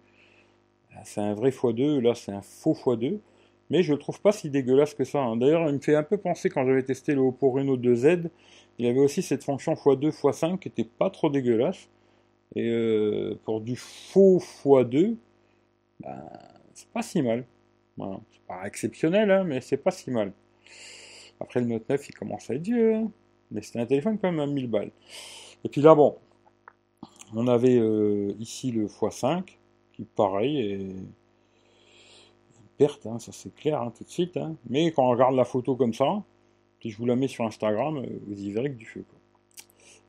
C'est 1.04 1.20
un 1.20 1.34
vrai 1.34 1.50
x2, 1.50 2.00
là 2.00 2.14
c'est 2.14 2.32
un 2.32 2.42
faux 2.42 2.74
x2. 2.74 3.18
Mais 3.68 3.84
je 3.84 3.92
le 3.92 3.98
trouve 3.98 4.20
pas 4.20 4.32
si 4.32 4.50
dégueulasse 4.50 4.94
que 4.94 5.04
ça. 5.04 5.20
Hein. 5.20 5.36
D'ailleurs, 5.36 5.68
il 5.68 5.74
me 5.74 5.80
fait 5.80 5.94
un 5.94 6.02
peu 6.02 6.16
penser 6.16 6.50
quand 6.50 6.66
j'avais 6.66 6.82
testé 6.82 7.14
le 7.14 7.20
Oppo 7.20 7.50
Reno 7.50 7.76
2Z. 7.76 8.28
Il 8.78 8.86
avait 8.86 8.98
aussi 8.98 9.22
cette 9.22 9.44
fonction 9.44 9.74
x2, 9.74 10.10
x5 10.10 10.58
qui 10.58 10.68
était 10.68 10.84
pas 10.84 11.10
trop 11.10 11.30
dégueulasse. 11.30 11.88
Et 12.56 12.68
euh, 12.68 13.38
pour 13.44 13.60
du 13.60 13.76
faux 13.76 14.38
x2, 14.38 15.14
ben, 16.00 16.22
c'est 16.74 16.88
pas 16.88 17.02
si 17.02 17.22
mal. 17.22 17.44
Voilà. 17.96 18.20
C'est 18.32 18.42
pas 18.42 18.66
exceptionnel, 18.66 19.30
hein, 19.30 19.44
mais 19.44 19.60
c'est 19.60 19.76
pas 19.76 19.92
si 19.92 20.10
mal. 20.10 20.32
Après 21.40 21.60
le 21.60 21.66
Note 21.66 21.88
9, 21.88 22.08
il 22.08 22.14
commence 22.14 22.50
à 22.50 22.54
être 22.54 22.62
vieux. 22.62 22.94
Hein. 22.94 23.10
Mais 23.50 23.62
c'était 23.62 23.80
un 23.80 23.86
téléphone 23.86 24.18
quand 24.18 24.30
même 24.30 24.40
à 24.40 24.46
1000 24.46 24.68
balles. 24.68 24.92
Et 25.64 25.68
puis 25.68 25.80
là, 25.80 25.94
bon, 25.94 26.16
on 27.34 27.46
avait 27.46 27.78
euh, 27.78 28.32
ici 28.38 28.70
le 28.70 28.86
x5, 28.86 29.44
qui 29.92 30.04
pareil 30.04 30.58
est 30.58 30.90
un 30.92 32.66
perte, 32.76 33.06
hein, 33.06 33.18
ça 33.18 33.32
c'est 33.32 33.54
clair 33.54 33.80
hein, 33.80 33.92
tout 33.96 34.04
de 34.04 34.08
suite. 34.08 34.38
Mais 34.68 34.90
quand 34.92 35.06
on 35.06 35.10
regarde 35.10 35.34
la 35.34 35.44
photo 35.44 35.76
comme 35.76 35.94
ça, 35.94 36.22
puis 36.78 36.90
je 36.90 36.98
vous 36.98 37.06
la 37.06 37.16
mets 37.16 37.28
sur 37.28 37.44
Instagram, 37.44 37.98
euh, 37.98 38.18
vous 38.26 38.40
y 38.40 38.50
verrez 38.50 38.70
que 38.70 38.76
du 38.76 38.86
feu. 38.86 39.04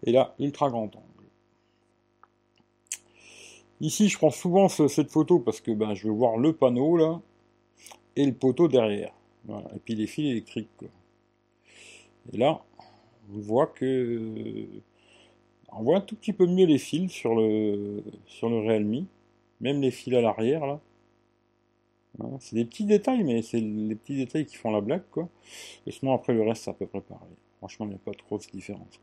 Et 0.03 0.11
là, 0.11 0.33
ultra 0.39 0.69
grand 0.69 0.95
angle. 0.95 1.05
Ici, 3.81 4.09
je 4.09 4.17
prends 4.17 4.31
souvent 4.31 4.69
cette 4.69 5.09
photo 5.09 5.39
parce 5.39 5.59
que 5.59 5.71
ben, 5.71 5.95
je 5.95 6.07
veux 6.07 6.13
voir 6.13 6.37
le 6.37 6.53
panneau 6.53 6.97
là 6.97 7.19
et 8.15 8.25
le 8.25 8.33
poteau 8.33 8.67
derrière. 8.67 9.11
Et 9.49 9.79
puis 9.83 9.95
les 9.95 10.07
fils 10.07 10.31
électriques. 10.31 10.69
Et 12.31 12.37
là, 12.37 12.61
on 13.33 13.39
voit 13.39 13.67
que 13.67 14.65
on 15.73 15.83
voit 15.83 15.97
un 15.97 16.01
tout 16.01 16.15
petit 16.15 16.33
peu 16.33 16.45
mieux 16.45 16.65
les 16.65 16.77
fils 16.77 17.11
sur 17.11 17.35
le 17.35 18.03
sur 18.25 18.49
le 18.49 18.59
Realme, 18.59 19.05
même 19.61 19.81
les 19.81 19.91
fils 19.91 20.13
à 20.15 20.21
l'arrière 20.21 20.65
là. 20.65 20.79
C'est 22.39 22.55
des 22.55 22.65
petits 22.65 22.85
détails, 22.85 23.23
mais 23.23 23.41
c'est 23.41 23.61
les 23.61 23.95
petits 23.95 24.17
détails 24.17 24.45
qui 24.45 24.57
font 24.57 24.71
la 24.71 24.81
blague 24.81 25.03
quoi. 25.11 25.29
Et 25.87 25.91
sinon 25.91 26.13
après 26.13 26.33
le 26.33 26.43
reste 26.43 26.63
c'est 26.65 26.71
à 26.71 26.73
peu 26.73 26.85
près 26.85 27.01
pareil. 27.01 27.35
Franchement, 27.61 27.85
il 27.85 27.89
n'y 27.89 27.95
a 27.95 27.99
pas 27.99 28.11
trop 28.11 28.39
de 28.39 28.43
différence. 28.43 28.99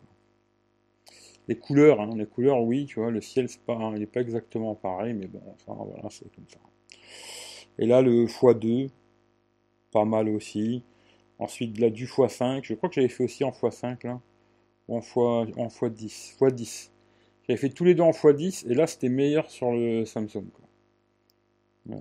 Les 1.47 1.57
couleurs, 1.57 2.01
hein, 2.01 2.11
les 2.17 2.27
couleurs, 2.27 2.61
oui, 2.61 2.87
tu 2.87 2.99
vois, 2.99 3.13
le 3.13 3.21
ciel, 3.21 3.49
c'est 3.49 3.63
pas, 3.63 3.79
il 3.95 4.01
n'est 4.01 4.07
pas 4.07 4.21
exactement 4.21 4.75
pareil, 4.75 5.15
mais 5.15 5.29
bon, 5.29 5.41
voilà, 5.67 6.11
c'est 6.11 6.31
comme 6.35 6.49
ça. 6.49 6.59
Et 7.79 7.87
là, 7.87 8.03
le 8.03 8.27
x2, 8.27 8.91
pas 9.99 10.05
mal 10.05 10.29
aussi. 10.29 10.83
Ensuite, 11.41 11.79
là, 11.79 11.91
du 11.91 12.07
x5, 12.07 12.61
je 12.63 12.75
crois 12.75 12.89
que 12.89 12.95
j'avais 12.95 13.09
fait 13.09 13.25
aussi 13.25 13.43
en 13.43 13.51
x5, 13.51 14.07
là, 14.07 14.21
ou 14.87 14.97
en, 14.97 15.01
x, 15.01 15.17
en 15.17 15.67
x10, 15.67 16.37
x10. 16.39 16.91
J'avais 17.47 17.59
fait 17.59 17.71
tous 17.71 17.85
les 17.85 17.95
deux 17.95 18.03
en 18.03 18.13
x10, 18.13 18.71
et 18.71 18.75
là, 18.75 18.87
c'était 18.87 19.09
meilleur 19.09 19.51
sur 19.51 19.73
le 19.73 20.05
Samsung, 20.05 20.47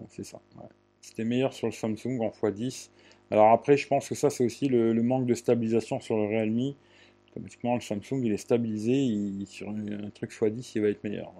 c'est 0.09 0.25
ça, 0.25 0.41
C'était 1.01 1.23
meilleur 1.23 1.53
sur 1.53 1.67
le 1.67 1.73
Samsung 1.73 2.19
en 2.21 2.29
x10. 2.29 2.89
Alors 3.31 3.51
après, 3.51 3.77
je 3.77 3.87
pense 3.87 4.07
que 4.07 4.15
ça, 4.15 4.29
c'est 4.29 4.45
aussi 4.45 4.67
le, 4.67 4.93
manque 5.01 5.25
de 5.25 5.33
stabilisation 5.33 5.99
sur 5.99 6.17
le 6.17 6.25
Realme 6.25 6.73
automatiquement 7.29 7.75
le 7.75 7.81
Samsung 7.81 8.21
il 8.23 8.31
est 8.31 8.37
stabilisé, 8.37 9.45
sur 9.45 9.69
un 9.69 10.09
truc 10.09 10.31
x10 10.31 10.71
il 10.75 10.81
va 10.81 10.89
être 10.89 11.03
meilleur. 11.03 11.31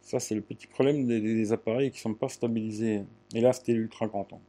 Ça 0.00 0.18
c'est 0.18 0.34
le 0.34 0.40
petit 0.40 0.66
problème 0.66 1.06
des, 1.06 1.52
appareils 1.52 1.90
qui 1.90 1.98
ne 1.98 2.02
sont 2.02 2.14
pas 2.14 2.28
stabilisés. 2.28 3.02
Et 3.34 3.40
là 3.40 3.52
c'était 3.52 3.74
l'ultra 3.74 4.06
grand 4.06 4.24
temps. 4.24 4.40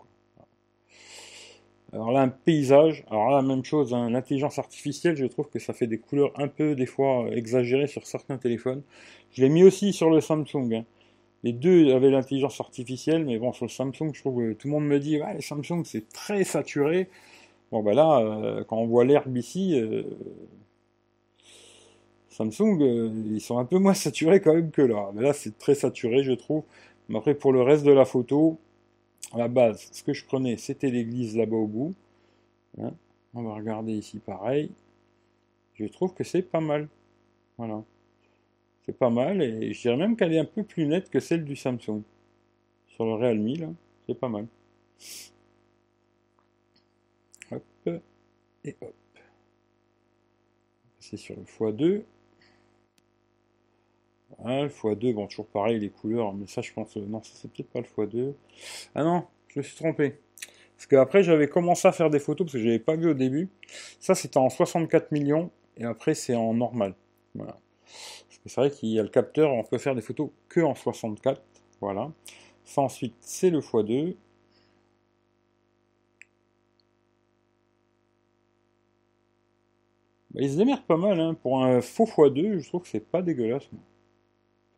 Alors 1.94 2.12
là 2.12 2.22
un 2.22 2.30
paysage, 2.30 3.04
alors 3.10 3.30
là 3.30 3.38
la 3.38 3.42
même 3.42 3.64
chose, 3.64 3.94
hein. 3.94 4.10
l'intelligence 4.10 4.60
artificielle 4.60 5.16
je 5.16 5.26
trouve 5.26 5.50
que 5.50 5.60
ça 5.60 5.74
fait 5.74 5.88
des 5.88 5.98
couleurs 5.98 6.32
un 6.36 6.48
peu 6.48 6.76
des 6.76 6.86
fois 6.86 7.28
exagérées 7.32 7.88
sur 7.88 8.06
certains 8.06 8.38
téléphones. 8.38 8.84
Je 9.32 9.42
l'ai 9.42 9.50
mis 9.50 9.64
aussi 9.64 9.94
sur 9.94 10.10
le 10.10 10.22
Samsung. 10.22 10.74
Hein. 10.74 10.86
Les 11.44 11.54
deux 11.54 11.94
avaient 11.94 12.10
l'intelligence 12.12 12.60
artificielle, 12.60 13.26
mais 13.26 13.38
bon, 13.40 13.54
sur 13.54 13.66
le 13.66 13.70
Samsung, 13.70 14.12
je 14.14 14.20
trouve 14.20 14.40
que 14.40 14.54
tout 14.54 14.68
le 14.68 14.74
monde 14.74 14.86
me 14.86 15.00
dit, 15.00 15.22
ouais, 15.22 15.36
les 15.36 15.42
Samsung, 15.42 15.84
c'est 15.86 16.10
très 16.10 16.44
saturé. 16.44 17.10
Bon, 17.72 17.84
ben 17.84 17.96
là, 17.96 18.20
euh, 18.20 18.64
quand 18.66 18.78
on 18.78 18.88
voit 18.88 19.06
l'herbe 19.06 19.38
ici, 19.38 19.80
euh, 19.80 20.04
Samsung, 22.30 22.82
euh, 22.82 23.12
ils 23.32 23.42
sont 23.42 23.58
un 23.58 23.66
peu 23.66 23.80
moins 23.80 23.94
saturés 23.94 24.42
quand 24.42 24.54
même 24.54 24.72
que 24.72 24.82
là. 24.82 25.12
Mais 25.14 25.22
là, 25.22 25.34
c'est 25.34 25.58
très 25.58 25.76
saturé, 25.76 26.24
je 26.24 26.34
trouve. 26.34 26.64
Mais 27.10 27.18
après, 27.18 27.36
pour 27.36 27.54
le 27.54 27.62
reste 27.62 27.86
de 27.86 27.92
la 27.92 28.06
photo, 28.06 28.60
à 29.32 29.38
la 29.38 29.48
base, 29.48 29.90
ce 29.92 30.04
que 30.04 30.14
je 30.14 30.26
prenais, 30.26 30.58
c'était 30.58 30.90
l'église 30.90 31.38
là-bas 31.38 31.56
au 31.56 31.68
bout. 31.68 31.94
Hein. 32.80 32.94
on 33.34 33.44
va 33.44 33.54
regarder 33.56 33.94
ici 33.94 34.20
pareil. 34.20 34.72
Je 35.76 35.86
trouve 35.86 36.14
que 36.14 36.24
c'est 36.24 36.42
pas 36.42 36.62
mal. 36.62 36.88
Voilà. 37.58 37.84
C'est 38.86 38.98
pas 38.98 39.10
mal, 39.10 39.42
et 39.42 39.74
je 39.74 39.82
dirais 39.82 39.98
même 39.98 40.16
qu'elle 40.16 40.34
est 40.34 40.40
un 40.40 40.46
peu 40.46 40.64
plus 40.64 40.86
nette 40.86 41.10
que 41.10 41.20
celle 41.20 41.46
du 41.46 41.56
Samsung. 41.56 42.02
Sur 42.88 43.06
le 43.06 43.14
Realme, 43.14 43.54
là, 43.56 43.68
c'est 44.08 44.20
pas 44.20 44.30
mal 44.30 44.48
et 48.64 48.76
hop. 48.82 48.94
C'est 51.00 51.18
sur 51.18 51.36
le 51.36 51.44
x2. 51.44 52.04
Le 54.38 54.68
x2, 54.68 55.14
bon, 55.14 55.28
toujours 55.28 55.48
pareil, 55.48 55.80
les 55.80 55.90
couleurs, 55.90 56.34
mais 56.34 56.48
ça, 56.48 56.62
je 56.62 56.72
pense, 56.74 56.96
euh, 56.98 57.02
non, 57.02 57.22
ça 57.24 57.32
c'est 57.36 57.52
peut-être 57.52 57.70
pas 57.70 57.80
le 57.82 58.06
x2. 58.06 58.34
Ah 58.96 59.04
non, 59.04 59.26
je 59.48 59.60
me 59.60 59.64
suis 59.64 59.76
trompé. 59.76 60.18
Parce 60.78 60.88
qu'après, 60.88 61.24
j'avais 61.24 61.50
commencé 61.50 61.88
à 61.88 61.92
faire 61.92 62.10
des 62.10 62.20
photos, 62.20 62.46
parce 62.46 62.54
que 62.54 62.60
je 62.60 62.66
n'avais 62.66 62.80
pas 62.80 62.96
vu 62.96 63.10
au 63.10 63.14
début. 63.14 63.50
Ça, 64.00 64.16
c'était 64.16 64.38
en 64.38 64.50
64 64.50 65.12
millions, 65.12 65.52
et 65.78 65.86
après, 65.86 66.14
c'est 66.16 66.36
en 66.36 66.54
normal. 66.54 66.96
Voilà. 67.36 67.58
Parce 67.84 68.38
que 68.44 68.50
c'est 68.50 68.62
vrai 68.62 68.72
qu'il 68.72 68.90
y 68.90 69.00
a 69.00 69.04
le 69.04 69.10
capteur, 69.10 69.52
on 69.52 69.64
peut 69.64 69.78
faire 69.78 69.96
des 69.96 70.02
photos 70.02 70.30
que 70.48 70.62
en 70.62 70.76
64. 70.76 71.42
Voilà. 71.82 72.12
Ça, 72.64 72.82
ensuite, 72.82 73.16
c'est 73.20 73.50
le 73.50 73.60
x2. 73.60 74.16
Bah, 80.32 80.42
ils 80.42 80.52
se 80.52 80.58
démerdent 80.58 80.86
pas 80.86 80.98
mal, 80.98 81.20
hein. 81.20 81.34
Pour 81.34 81.64
un 81.64 81.82
faux 81.82 82.06
x2, 82.06 82.60
je 82.60 82.68
trouve 82.68 82.84
que 82.84 82.88
c'est 82.88 83.00
pas 83.00 83.22
dégueulasse. 83.22 83.70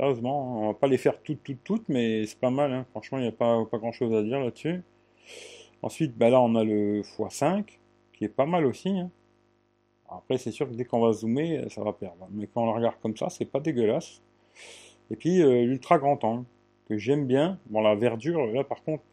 Sérieusement, 0.02 0.64
on 0.64 0.68
va 0.70 0.74
pas 0.74 0.88
les 0.88 0.98
faire 0.98 1.22
toutes, 1.22 1.44
toutes, 1.44 1.64
toutes, 1.64 1.88
mais 1.88 2.26
c'est 2.26 2.40
pas 2.40 2.50
mal, 2.50 2.74
hein. 2.74 2.88
Franchement, 2.90 3.20
il 3.20 3.22
n'y 3.22 3.28
a 3.28 3.32
pas, 3.32 3.64
pas 3.66 3.78
grand 3.78 3.92
chose 3.92 4.12
à 4.16 4.24
dire 4.24 4.40
là-dessus. 4.40 4.82
Ensuite, 5.84 6.18
bah 6.18 6.32
là, 6.32 6.42
on 6.42 6.56
a 6.56 6.64
le 6.64 7.04
x5, 7.04 7.66
qui 8.12 8.26
est 8.26 8.28
pas 8.28 8.48
mal 8.48 8.66
aussi, 8.66 8.90
hein. 8.90 9.12
Après, 10.10 10.40
c'est 10.40 10.50
sûr 10.50 10.68
que 10.68 10.74
dès 10.74 10.86
qu'on 10.86 11.02
va 11.02 11.14
zoomer, 11.14 11.70
ça 11.70 11.84
va 11.84 11.94
perdre. 11.94 12.28
Mais 12.32 12.48
quand 12.48 12.64
on 12.64 12.66
le 12.66 12.72
regarde 12.72 12.96
comme 13.00 13.16
ça, 13.16 13.30
c'est 13.30 13.46
pas 13.46 13.60
dégueulasse. 13.60 14.24
Et 15.12 15.16
puis, 15.16 15.44
euh, 15.44 15.66
l'ultra 15.66 16.00
grand 16.00 16.24
angle, 16.24 16.46
que 16.90 16.98
j'aime 16.98 17.28
bien. 17.28 17.60
Bon, 17.68 17.82
la 17.82 17.94
verdure, 17.94 18.48
là, 18.48 18.64
par 18.64 18.82
contre, 18.82 19.04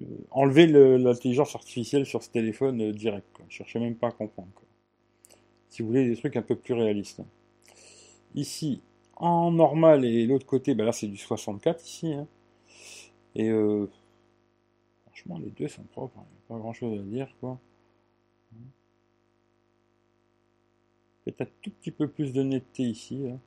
euh, 0.00 0.06
enlever 0.32 0.66
l'intelligence 0.66 1.54
artificielle 1.54 2.04
sur 2.04 2.20
ce 2.20 2.30
téléphone 2.30 2.80
euh, 2.80 2.92
direct. 2.92 3.28
Je 3.48 3.58
cherchais 3.58 3.78
même 3.78 3.94
pas 3.94 4.08
à 4.08 4.10
comprendre 4.10 4.50
si 5.68 5.82
vous 5.82 5.88
voulez 5.88 6.08
des 6.08 6.16
trucs 6.16 6.36
un 6.36 6.42
peu 6.42 6.56
plus 6.56 6.74
réalistes. 6.74 7.22
Ici, 8.34 8.82
en 9.16 9.52
normal 9.52 10.04
et 10.04 10.26
l'autre 10.26 10.46
côté, 10.46 10.74
ben 10.74 10.84
là 10.84 10.92
c'est 10.92 11.06
du 11.08 11.16
64 11.16 11.84
ici. 11.84 12.12
Hein. 12.12 12.26
Et 13.34 13.48
euh, 13.50 13.88
franchement, 15.06 15.38
les 15.38 15.50
deux 15.50 15.68
sont 15.68 15.84
propres, 15.84 16.18
hein. 16.18 16.26
pas 16.48 16.58
grand 16.58 16.72
chose 16.72 16.98
à 16.98 17.02
dire 17.02 17.34
quoi. 17.40 17.58
Peut-être 21.24 21.42
un 21.42 21.48
tout 21.62 21.70
petit 21.70 21.92
peu 21.92 22.08
plus 22.08 22.32
de 22.32 22.42
netteté 22.42 22.82
ici. 22.82 23.28
Hein. 23.28 23.38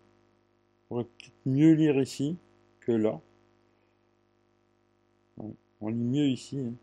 On 0.86 0.88
pourrait 0.88 1.04
peut-être 1.04 1.34
mieux 1.46 1.74
lire 1.74 2.00
ici 2.00 2.38
que 2.80 2.94
là. 2.94 3.20
On 5.82 5.90
lit 5.90 6.04
mieux 6.04 6.28
ici. 6.28 6.74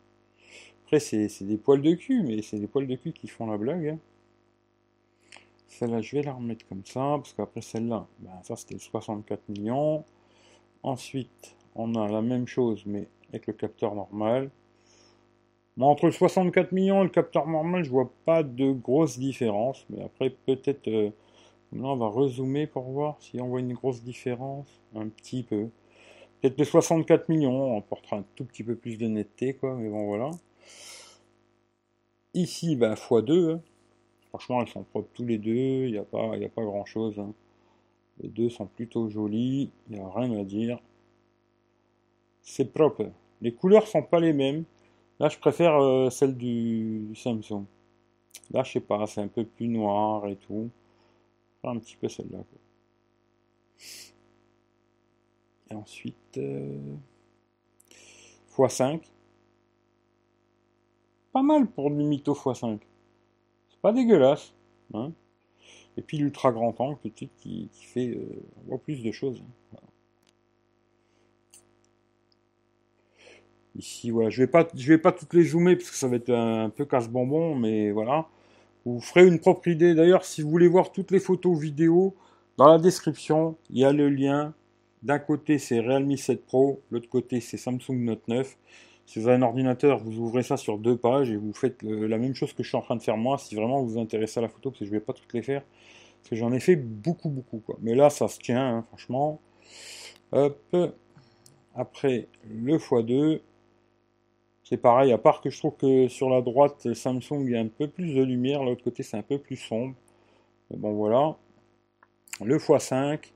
Après, 0.84 1.00
c'est 1.00 1.44
des 1.44 1.56
poils 1.56 1.80
de 1.80 1.94
cul, 1.94 2.22
mais 2.22 2.42
c'est 2.42 2.58
des 2.58 2.66
poils 2.66 2.86
de 2.86 2.94
cul 2.94 3.12
qui 3.12 3.26
font 3.26 3.46
la 3.46 3.56
blague. 3.56 3.96
Celle-là, 5.78 6.02
je 6.02 6.16
vais 6.16 6.22
la 6.22 6.34
remettre 6.34 6.66
comme 6.68 6.84
ça, 6.84 7.00
parce 7.16 7.32
qu'après 7.32 7.62
celle-là, 7.62 8.06
ben, 8.18 8.30
ça 8.42 8.56
c'était 8.56 8.78
64 8.78 9.48
millions. 9.48 10.04
Ensuite, 10.82 11.56
on 11.74 11.94
a 11.94 12.08
la 12.08 12.20
même 12.20 12.46
chose, 12.46 12.82
mais 12.84 13.08
avec 13.30 13.46
le 13.46 13.54
capteur 13.54 13.94
normal. 13.94 14.50
entre 15.80 16.06
le 16.06 16.12
64 16.12 16.72
millions 16.72 17.00
et 17.00 17.04
le 17.04 17.10
capteur 17.10 17.46
normal, 17.48 17.84
je 17.84 17.90
vois 17.90 18.12
pas 18.26 18.42
de 18.42 18.72
grosse 18.72 19.18
différence. 19.18 19.86
Mais 19.90 20.02
après, 20.02 20.30
peut-être... 20.30 20.88
Euh, 20.88 21.10
là, 21.72 21.88
on 21.88 21.96
va 21.96 22.08
rezoomer 22.08 22.66
pour 22.66 22.84
voir 22.84 23.16
si 23.20 23.40
on 23.40 23.48
voit 23.48 23.60
une 23.60 23.72
grosse 23.72 24.02
différence. 24.02 24.66
Un 24.94 25.08
petit 25.08 25.42
peu. 25.42 25.68
Peut-être 26.40 26.58
le 26.58 26.64
64 26.64 27.28
millions, 27.30 27.76
on 27.76 27.80
portera 27.80 28.16
un 28.16 28.24
tout 28.36 28.44
petit 28.44 28.64
peu 28.64 28.76
plus 28.76 28.98
de 28.98 29.06
netteté, 29.06 29.54
quoi. 29.54 29.74
Mais 29.74 29.88
bon, 29.88 30.06
voilà. 30.06 30.30
Ici, 32.34 32.76
ben, 32.76 32.94
x2. 32.94 33.60
Franchement, 34.32 34.62
elles 34.62 34.68
sont 34.68 34.82
propres 34.82 35.10
tous 35.12 35.26
les 35.26 35.36
deux, 35.36 35.84
il 35.86 35.92
n'y 35.92 35.98
a 35.98 36.04
pas, 36.04 36.34
a 36.34 36.48
pas 36.48 36.64
grand 36.64 36.86
chose. 36.86 37.18
Hein. 37.18 37.34
Les 38.20 38.30
deux 38.30 38.48
sont 38.48 38.64
plutôt 38.64 39.10
jolis, 39.10 39.70
il 39.90 39.96
n'y 39.96 40.00
a 40.00 40.08
rien 40.08 40.32
à 40.40 40.42
dire. 40.42 40.80
C'est 42.40 42.72
propre. 42.72 43.10
Les 43.42 43.52
couleurs 43.52 43.86
sont 43.86 44.02
pas 44.02 44.20
les 44.20 44.32
mêmes. 44.32 44.64
Là, 45.20 45.28
je 45.28 45.38
préfère 45.38 45.76
euh, 45.76 46.08
celle 46.08 46.34
du, 46.34 47.10
Samsung. 47.14 47.66
Là, 48.50 48.62
je 48.62 48.72
sais 48.72 48.80
pas, 48.80 49.06
c'est 49.06 49.20
un 49.20 49.28
peu 49.28 49.44
plus 49.44 49.68
noir 49.68 50.26
et 50.26 50.36
tout. 50.36 50.70
un 51.62 51.78
petit 51.78 51.96
peu 51.96 52.08
celle-là. 52.08 52.38
Et 55.70 55.74
ensuite, 55.74 56.38
x5. 58.56 58.94
Euh, 58.94 58.98
pas 61.32 61.42
mal 61.42 61.66
pour 61.66 61.90
du 61.90 62.02
mytho 62.02 62.32
x5 62.32 62.78
pas 63.82 63.92
dégueulasse. 63.92 64.54
Hein. 64.94 65.12
Et 65.96 66.02
puis 66.02 66.16
l'ultra 66.16 66.52
grand 66.52 66.80
angle, 66.80 66.98
petit, 67.02 67.28
qui, 67.38 67.68
fait 67.72 68.16
euh, 68.16 68.76
plus 68.78 69.02
de 69.02 69.12
choses. 69.12 69.42
Ici, 73.76 74.10
voilà, 74.10 74.30
je 74.30 74.42
vais 74.42 74.46
pas, 74.46 74.68
je 74.74 74.86
vais 74.86 74.98
pas 74.98 75.12
toutes 75.12 75.32
les 75.34 75.44
zoomer 75.44 75.76
parce 75.76 75.90
que 75.90 75.96
ça 75.96 76.08
va 76.08 76.16
être 76.16 76.30
un, 76.30 76.70
peu 76.70 76.84
casse-bonbon, 76.84 77.54
mais 77.54 77.90
voilà. 77.90 78.28
Vous 78.84 79.00
ferez 79.00 79.26
une 79.26 79.38
propre 79.38 79.68
idée. 79.68 79.94
D'ailleurs, 79.94 80.24
si 80.24 80.42
vous 80.42 80.50
voulez 80.50 80.68
voir 80.68 80.92
toutes 80.92 81.10
les 81.10 81.20
photos 81.20 81.58
vidéo, 81.58 82.14
dans 82.58 82.68
la 82.68 82.78
description, 82.78 83.56
il 83.70 83.78
y 83.78 83.84
a 83.84 83.92
le 83.92 84.08
lien. 84.08 84.54
D'un 85.02 85.18
côté, 85.18 85.58
c'est 85.58 85.80
Realme 85.80 86.16
7 86.16 86.44
Pro, 86.44 86.80
l'autre 86.90 87.08
côté, 87.08 87.40
c'est 87.40 87.56
Samsung 87.56 87.96
Note 87.98 88.28
9. 88.28 88.56
Si 89.06 89.18
vous 89.18 89.28
avez 89.28 89.36
un 89.36 89.42
ordinateur, 89.42 89.98
vous 89.98 90.18
ouvrez 90.18 90.42
ça 90.42 90.56
sur 90.56 90.78
deux 90.78 90.96
pages 90.96 91.30
et 91.30 91.36
vous 91.36 91.52
faites 91.52 91.82
la 91.82 92.18
même 92.18 92.34
chose 92.34 92.52
que 92.52 92.62
je 92.62 92.68
suis 92.68 92.78
en 92.78 92.82
train 92.82 92.96
de 92.96 93.02
faire 93.02 93.16
moi, 93.16 93.36
si 93.36 93.54
vraiment 93.54 93.82
vous 93.82 93.90
vous 93.90 93.98
intéressez 93.98 94.38
à 94.38 94.42
la 94.42 94.48
photo, 94.48 94.70
parce 94.70 94.78
que 94.78 94.84
je 94.86 94.90
ne 94.90 94.96
vais 94.96 95.04
pas 95.04 95.12
toutes 95.12 95.32
les 95.34 95.42
faire, 95.42 95.62
parce 95.62 96.30
que 96.30 96.36
j'en 96.36 96.52
ai 96.52 96.60
fait 96.60 96.76
beaucoup, 96.76 97.28
beaucoup. 97.28 97.62
Mais 97.80 97.94
là, 97.94 98.08
ça 98.10 98.28
se 98.28 98.38
tient, 98.38 98.78
hein, 98.78 98.82
franchement. 98.82 99.40
Après, 101.74 102.28
le 102.48 102.78
x2. 102.78 103.40
C'est 104.64 104.76
pareil, 104.78 105.12
à 105.12 105.18
part 105.18 105.42
que 105.42 105.50
je 105.50 105.58
trouve 105.58 105.76
que 105.76 106.08
sur 106.08 106.30
la 106.30 106.40
droite, 106.40 106.94
Samsung, 106.94 107.42
il 107.44 107.50
y 107.50 107.56
a 107.56 107.60
un 107.60 107.68
peu 107.68 107.88
plus 107.88 108.14
de 108.14 108.22
lumière, 108.22 108.62
l'autre 108.62 108.82
côté, 108.82 109.02
c'est 109.02 109.18
un 109.18 109.22
peu 109.22 109.38
plus 109.38 109.56
sombre. 109.56 109.94
Mais 110.70 110.78
bon, 110.78 110.92
voilà. 110.92 111.36
Le 112.42 112.56
x5. 112.56 113.32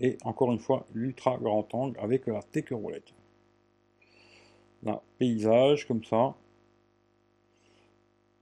Et 0.00 0.18
encore 0.24 0.52
une 0.52 0.58
fois, 0.58 0.86
l'ultra 0.92 1.38
grand 1.38 1.74
angle 1.74 1.98
avec 2.00 2.26
la 2.26 2.42
tech 2.42 2.66
roulette. 2.70 3.14
Là, 4.82 5.02
paysage, 5.18 5.86
comme 5.86 6.04
ça. 6.04 6.34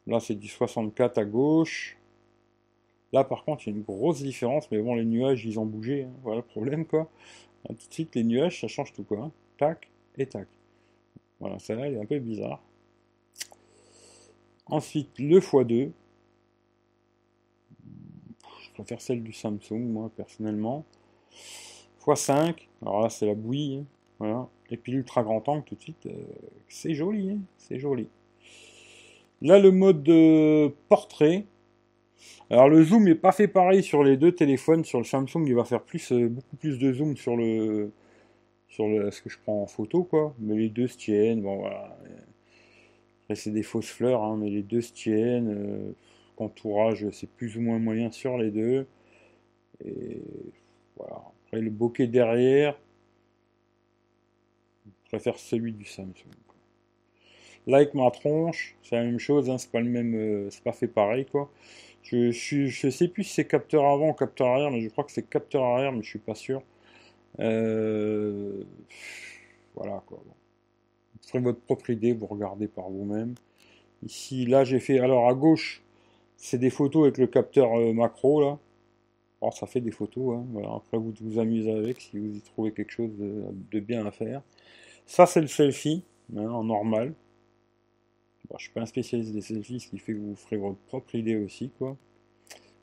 Là, 0.07 0.21
c'est 0.21 0.35
du 0.35 0.49
64 0.49 1.19
à 1.19 1.25
gauche. 1.25 1.97
Là, 3.13 3.25
par 3.25 3.45
contre, 3.45 3.67
il 3.67 3.71
y 3.71 3.75
a 3.75 3.77
une 3.77 3.85
grosse 3.85 4.23
différence, 4.23 4.71
mais 4.71 4.79
bon, 4.81 4.95
les 4.95 5.05
nuages, 5.05 5.45
ils 5.45 5.59
ont 5.59 5.67
bougé. 5.67 6.05
Hein. 6.05 6.13
Voilà 6.23 6.39
le 6.39 6.47
problème, 6.47 6.85
quoi. 6.87 7.09
tout 7.67 7.75
de 7.75 7.93
suite, 7.93 8.15
les 8.15 8.25
nuages, 8.25 8.61
ça 8.61 8.69
change 8.69 8.93
tout, 8.93 9.05
quoi. 9.05 9.19
Hein. 9.19 9.33
Tac 9.59 9.89
et 10.17 10.27
tac. 10.27 10.49
Voilà, 11.41 11.59
celle-là, 11.59 11.87
elle 11.87 11.95
est 11.95 12.01
un 12.01 12.07
peu 12.07 12.19
bizarre. 12.19 12.63
Ensuite, 14.67 15.19
le 15.19 15.41
x2. 15.41 15.93
Je 18.63 18.71
préfère 18.75 19.01
celle 19.01 19.23
du 19.23 19.33
Samsung, 19.33 19.81
moi, 19.81 20.11
personnellement. 20.15 20.85
x5. 22.05 22.69
Alors 22.83 23.03
là, 23.03 23.09
c'est 23.09 23.27
la 23.27 23.35
bouillie. 23.35 23.79
Hein. 23.79 23.87
Voilà. 24.19 24.49
Et 24.71 24.77
puis 24.77 24.93
l'ultra 24.93 25.23
grand 25.23 25.49
angle, 25.49 25.65
tout 25.65 25.75
de 25.75 25.81
suite, 25.81 26.07
euh, 26.07 26.11
c'est 26.69 26.95
joli. 26.95 27.39
c'est 27.59 27.79
joli. 27.79 28.09
Là, 29.43 29.59
le 29.59 29.71
mode 29.71 30.03
de 30.03 30.73
portrait. 30.89 31.45
Alors 32.51 32.69
le 32.69 32.83
zoom 32.83 33.05
n'est 33.05 33.15
pas 33.15 33.33
fait 33.33 33.49
pareil 33.49 33.83
sur 33.83 34.03
les 34.03 34.17
deux 34.17 34.33
téléphones. 34.33 34.85
Sur 34.85 34.99
le 34.99 35.05
Samsung, 35.05 35.45
il 35.47 35.55
va 35.55 35.65
faire 35.65 35.83
plus, 35.83 36.13
euh, 36.13 36.29
beaucoup 36.29 36.57
plus 36.57 36.79
de 36.79 36.93
zoom 36.93 37.17
sur 37.17 37.37
le 37.37 37.91
sur 38.69 38.87
ce 39.13 39.23
que 39.23 39.31
je 39.31 39.39
prends 39.43 39.63
en 39.63 39.67
photo, 39.67 40.05
quoi. 40.05 40.35
Mais 40.39 40.57
les 40.57 40.69
deux 40.69 40.87
se 40.87 40.99
tiennent. 40.99 41.43
Bon 41.43 41.57
voilà. 41.59 41.97
Après 43.25 43.35
c'est 43.35 43.51
des 43.51 43.63
fausses 43.63 43.91
fleurs, 43.91 44.23
hein, 44.23 44.37
mais 44.39 44.51
les 44.51 44.63
deux 44.63 44.81
se 44.81 44.93
tiennent. 44.93 45.49
Euh, 45.51 45.93
entourage, 46.37 47.09
c'est 47.11 47.29
plus 47.31 47.57
ou 47.57 47.61
moins 47.61 47.79
moyen 47.79 48.11
sur 48.11 48.39
les 48.39 48.51
deux. 48.51 48.87
Et 49.85 50.23
voilà. 50.97 51.23
Après 51.47 51.61
le 51.61 51.71
bokeh 51.71 52.07
derrière, 52.07 52.79
je 55.07 55.11
préfère 55.11 55.39
celui 55.39 55.73
du 55.73 55.85
Samsung. 55.85 56.13
Like 57.69 57.95
ma 57.95 58.11
tronche, 58.11 58.77
c'est 58.83 58.97
la 58.97 59.05
même 59.05 59.19
chose, 59.19 59.49
hein, 59.49 59.59
c'est 59.59 59.71
pas 59.71 59.81
le 59.81 59.89
même, 59.89 60.15
euh, 60.15 60.51
c'est 60.51 60.63
pas 60.63 60.73
fait 60.73 60.89
pareil 60.89 61.27
quoi. 61.27 61.51
Je, 62.03 62.31
je, 62.31 62.91
sais 62.91 63.09
plus 63.09 63.25
si 63.25 63.35
c'est 63.35 63.47
capteur 63.47 63.85
avant 63.85 64.11
ou 64.11 64.13
capteur 64.13 64.49
arrière, 64.49 64.71
mais 64.71 64.81
je 64.81 64.89
crois 64.89 65.03
que 65.05 65.11
c'est 65.11 65.29
capteur 65.29 65.65
arrière, 65.65 65.93
mais 65.93 66.03
je 66.03 66.09
suis 66.09 66.19
pas 66.21 66.37
sûr. 66.37 66.63
Euh, 67.41 68.63
voilà 69.75 70.03
quoi. 70.07 70.19
Vous 70.25 71.29
ferez 71.29 71.41
votre 71.41 71.61
propre 71.61 71.91
idée, 71.91 72.13
vous 72.13 72.27
regardez 72.27 72.69
par 72.69 72.89
vous-même. 72.91 73.35
Ici, 74.05 74.47
là 74.47 74.65
j'ai 74.65 74.81
fait, 74.81 75.01
alors 75.01 75.29
à 75.29 75.35
gauche, 75.35 75.83
c'est 76.37 76.59
des 76.59 76.71
photos 76.71 77.05
avec 77.05 77.19
le 77.19 77.27
capteur 77.27 77.75
euh, 77.79 77.93
macro 77.93 78.41
là. 78.41 78.59
Alors, 79.43 79.55
ça 79.55 79.67
fait 79.67 79.81
des 79.81 79.91
photos, 79.91 80.39
hein, 80.39 80.47
voilà. 80.53 80.75
après 80.75 80.97
vous 80.99 81.13
vous 81.21 81.39
amusez 81.39 81.71
avec 81.71 82.01
si 82.01 82.19
vous 82.19 82.37
y 82.37 82.41
trouvez 82.41 82.73
quelque 82.73 82.91
chose 82.91 83.13
de, 83.19 83.81
bien 83.81 84.07
à 84.07 84.11
faire. 84.11 84.43
Ça 85.07 85.27
c'est 85.27 85.41
le 85.41 85.47
selfie, 85.47 86.05
hein, 86.37 86.49
en 86.51 86.65
normal. 86.65 87.15
Je 88.51 88.57
je 88.59 88.63
suis 88.65 88.73
pas 88.73 88.83
un 88.83 88.87
spécialiste 88.87 89.33
des 89.33 89.41
selfies, 89.41 89.81
ce 89.81 89.89
qui 89.89 89.99
fait 89.99 90.13
que 90.13 90.19
vous 90.19 90.37
ferez 90.37 90.57
votre 90.57 90.79
propre 90.87 91.15
idée 91.15 91.37
aussi, 91.37 91.71
quoi. 91.79 91.97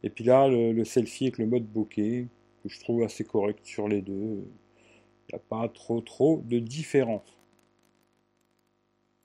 Et 0.03 0.09
puis 0.09 0.23
là, 0.25 0.47
le, 0.49 0.83
selfie 0.83 1.25
avec 1.25 1.37
le 1.37 1.45
mode 1.45 1.65
bokeh, 1.65 2.27
que 2.61 2.69
je 2.69 2.79
trouve 2.81 3.03
assez 3.03 3.23
correct 3.23 3.59
sur 3.65 3.87
les 3.87 4.01
deux. 4.01 4.13
Il 5.29 5.33
n'y 5.33 5.35
a 5.35 5.39
pas 5.39 5.69
trop 5.69 6.01
trop 6.01 6.41
de 6.43 6.59
différence. 6.59 7.39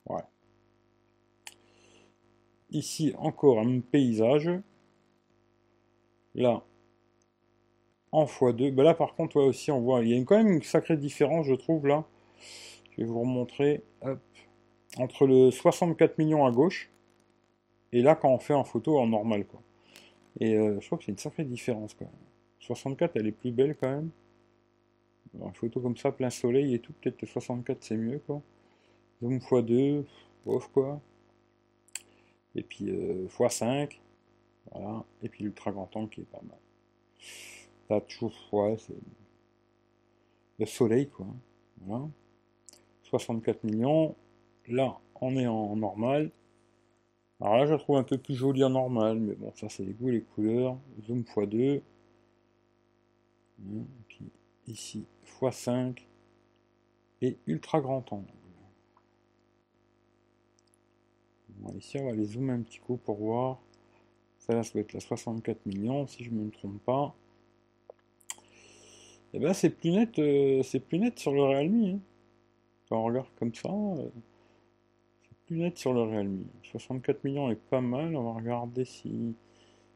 Ouais. 0.08 0.22
Ici, 2.70 3.12
encore 3.18 3.58
un 3.58 3.80
paysage. 3.80 4.50
Là, 6.34 6.62
en 8.12 8.24
x2. 8.26 8.72
Ben 8.72 8.84
là, 8.84 8.94
par 8.94 9.14
contre, 9.14 9.40
aussi, 9.40 9.70
on 9.70 9.80
voit, 9.80 10.02
il 10.02 10.10
y 10.10 10.18
a 10.18 10.24
quand 10.24 10.36
même 10.36 10.52
une 10.52 10.62
sacrée 10.62 10.96
différence, 10.96 11.46
je 11.46 11.54
trouve, 11.54 11.86
là. 11.86 12.04
Je 12.98 13.04
vais 13.04 13.08
vous 13.08 13.20
remontrer. 13.20 13.84
Entre 14.98 15.26
le 15.26 15.52
64 15.52 16.18
millions 16.18 16.44
à 16.44 16.50
gauche 16.50 16.90
et 17.92 18.02
là 18.02 18.16
quand 18.16 18.30
on 18.30 18.38
fait 18.38 18.54
en 18.54 18.64
photo 18.64 18.98
en 18.98 19.06
normal 19.06 19.46
quoi. 19.46 19.62
Et 20.40 20.56
euh, 20.56 20.80
je 20.80 20.86
crois 20.86 20.98
que 20.98 21.04
c'est 21.04 21.12
une 21.12 21.18
sacrée 21.18 21.44
différence 21.44 21.94
quand 21.94 22.06
même. 22.06 22.14
64 22.58 23.16
elle 23.16 23.28
est 23.28 23.32
plus 23.32 23.52
belle 23.52 23.76
quand 23.76 23.88
même. 23.88 24.10
En 25.40 25.52
photo 25.52 25.80
comme 25.80 25.96
ça, 25.96 26.10
plein 26.10 26.30
soleil 26.30 26.74
et 26.74 26.80
tout, 26.80 26.92
peut-être 26.94 27.16
que 27.16 27.26
64 27.26 27.84
c'est 27.84 27.96
mieux 27.96 28.18
quoi. 28.18 28.42
Zoom 29.20 29.38
x2, 29.38 30.04
off 30.46 30.68
quoi. 30.72 31.00
Et 32.56 32.62
puis 32.62 32.90
euh, 32.90 33.28
x5, 33.28 34.00
voilà. 34.72 35.04
Et 35.22 35.28
puis 35.28 35.44
l'ultra 35.44 35.70
grand 35.70 35.94
angle 35.94 36.08
qui 36.08 36.22
est 36.22 36.24
pas 36.24 36.42
mal. 36.42 36.58
Là 37.90 38.00
toujours, 38.00 38.32
ouais, 38.52 38.76
c'est 38.78 38.94
le 40.58 40.66
soleil 40.66 41.08
quoi. 41.08 41.26
Voilà. 41.82 42.08
64 43.08 43.64
millions, 43.64 44.14
Là, 44.68 44.98
on 45.20 45.34
est 45.36 45.46
en 45.46 45.76
normal. 45.76 46.30
Alors 47.40 47.56
là, 47.56 47.66
je 47.66 47.74
trouve 47.74 47.96
un 47.96 48.02
peu 48.02 48.18
plus 48.18 48.34
jolie 48.34 48.64
en 48.64 48.70
normal, 48.70 49.18
mais 49.18 49.34
bon, 49.34 49.52
ça 49.54 49.68
c'est 49.68 49.84
les 49.84 49.92
goûts 49.92 50.10
et 50.10 50.12
les 50.12 50.22
couleurs. 50.22 50.76
Zoom 51.06 51.22
x2. 51.22 51.80
Puis 54.08 54.24
ici, 54.66 55.06
x5. 55.40 56.02
Et 57.20 57.36
ultra 57.46 57.80
grand 57.80 58.12
angle. 58.12 58.26
ici, 61.76 61.98
on 61.98 62.06
va 62.06 62.12
les 62.12 62.24
zoomer 62.24 62.52
un 62.52 62.62
petit 62.62 62.78
coup 62.78 62.96
pour 62.96 63.16
voir. 63.16 63.58
Ça 64.38 64.54
là, 64.54 64.62
ça 64.62 64.72
doit 64.72 64.82
être 64.82 64.92
la 64.92 65.00
64 65.00 65.66
millions, 65.66 66.06
si 66.06 66.24
je 66.24 66.30
ne 66.30 66.44
me 66.44 66.50
trompe 66.50 66.80
pas. 66.84 67.14
Et 69.32 69.36
eh 69.36 69.38
ben 69.40 69.52
c'est 69.52 69.70
plus 69.70 69.90
net, 69.90 70.18
euh, 70.18 70.62
c'est 70.62 70.80
plus 70.80 70.98
net 70.98 71.18
sur 71.18 71.32
le 71.32 71.42
Realme. 71.42 71.84
Hein. 71.84 71.98
Quand 72.88 72.98
on 72.98 73.04
regarde 73.04 73.28
comme 73.38 73.54
ça, 73.54 73.68
euh, 73.68 74.08
net 75.50 75.78
sur 75.78 75.92
le 75.92 76.02
Realme. 76.02 76.44
64 76.62 77.24
millions 77.24 77.50
est 77.50 77.56
pas 77.56 77.80
mal. 77.80 78.16
On 78.16 78.32
va 78.32 78.38
regarder 78.38 78.84
si 78.84 79.34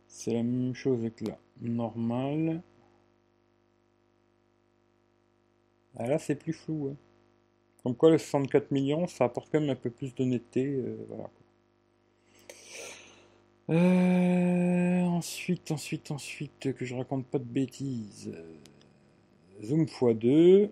c'est 0.07 0.35
la 0.35 0.42
même 0.42 0.74
chose 0.74 0.98
avec 1.00 1.20
la 1.20 1.38
normale. 1.61 2.62
Ah, 5.96 6.07
là, 6.07 6.18
c'est 6.18 6.35
plus 6.35 6.52
flou. 6.52 6.90
Hein. 6.90 6.96
Comme 7.83 7.96
quoi, 7.96 8.11
le 8.11 8.18
64 8.18 8.70
millions, 8.70 9.07
ça 9.07 9.24
apporte 9.24 9.48
quand 9.50 9.61
même 9.61 9.70
un 9.70 9.74
peu 9.74 9.90
plus 9.90 10.14
de 10.14 10.24
netteté. 10.24 10.66
Euh, 10.66 10.96
voilà. 11.09 11.31
Euh, 13.70 15.02
ensuite, 15.05 15.70
ensuite, 15.70 16.11
ensuite, 16.11 16.72
que 16.74 16.85
je 16.85 16.94
raconte 16.94 17.26
pas 17.26 17.38
de 17.38 17.44
bêtises. 17.44 18.33
Zoom 19.62 19.85
x2. 19.85 20.70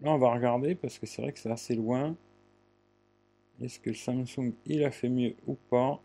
Là, 0.00 0.12
on 0.12 0.18
va 0.18 0.32
regarder 0.32 0.74
parce 0.74 0.98
que 0.98 1.06
c'est 1.06 1.22
vrai 1.22 1.32
que 1.32 1.38
c'est 1.38 1.50
assez 1.50 1.74
loin. 1.74 2.16
Est-ce 3.60 3.80
que 3.80 3.90
le 3.90 3.96
Samsung 3.96 4.52
il 4.66 4.84
a 4.84 4.90
fait 4.90 5.08
mieux 5.08 5.34
ou 5.46 5.54
pas? 5.70 6.00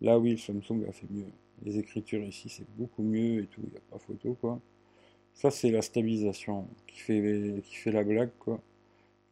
Là 0.00 0.18
oui, 0.18 0.32
le 0.32 0.38
Samsung 0.38 0.84
a 0.88 0.92
fait 0.92 1.08
mieux. 1.10 1.30
Les 1.62 1.78
écritures 1.78 2.24
ici 2.24 2.48
c'est 2.48 2.68
beaucoup 2.76 3.04
mieux 3.04 3.44
et 3.44 3.46
tout, 3.46 3.60
il 3.64 3.70
n'y 3.70 3.76
a 3.76 3.80
pas 3.90 3.98
photo 3.98 4.36
quoi. 4.40 4.60
Ça 5.32 5.50
c'est 5.50 5.70
la 5.70 5.82
stabilisation 5.82 6.66
qui 6.88 6.98
fait, 6.98 7.62
la 7.86 8.02
blague 8.02 8.32
quoi. 8.40 8.60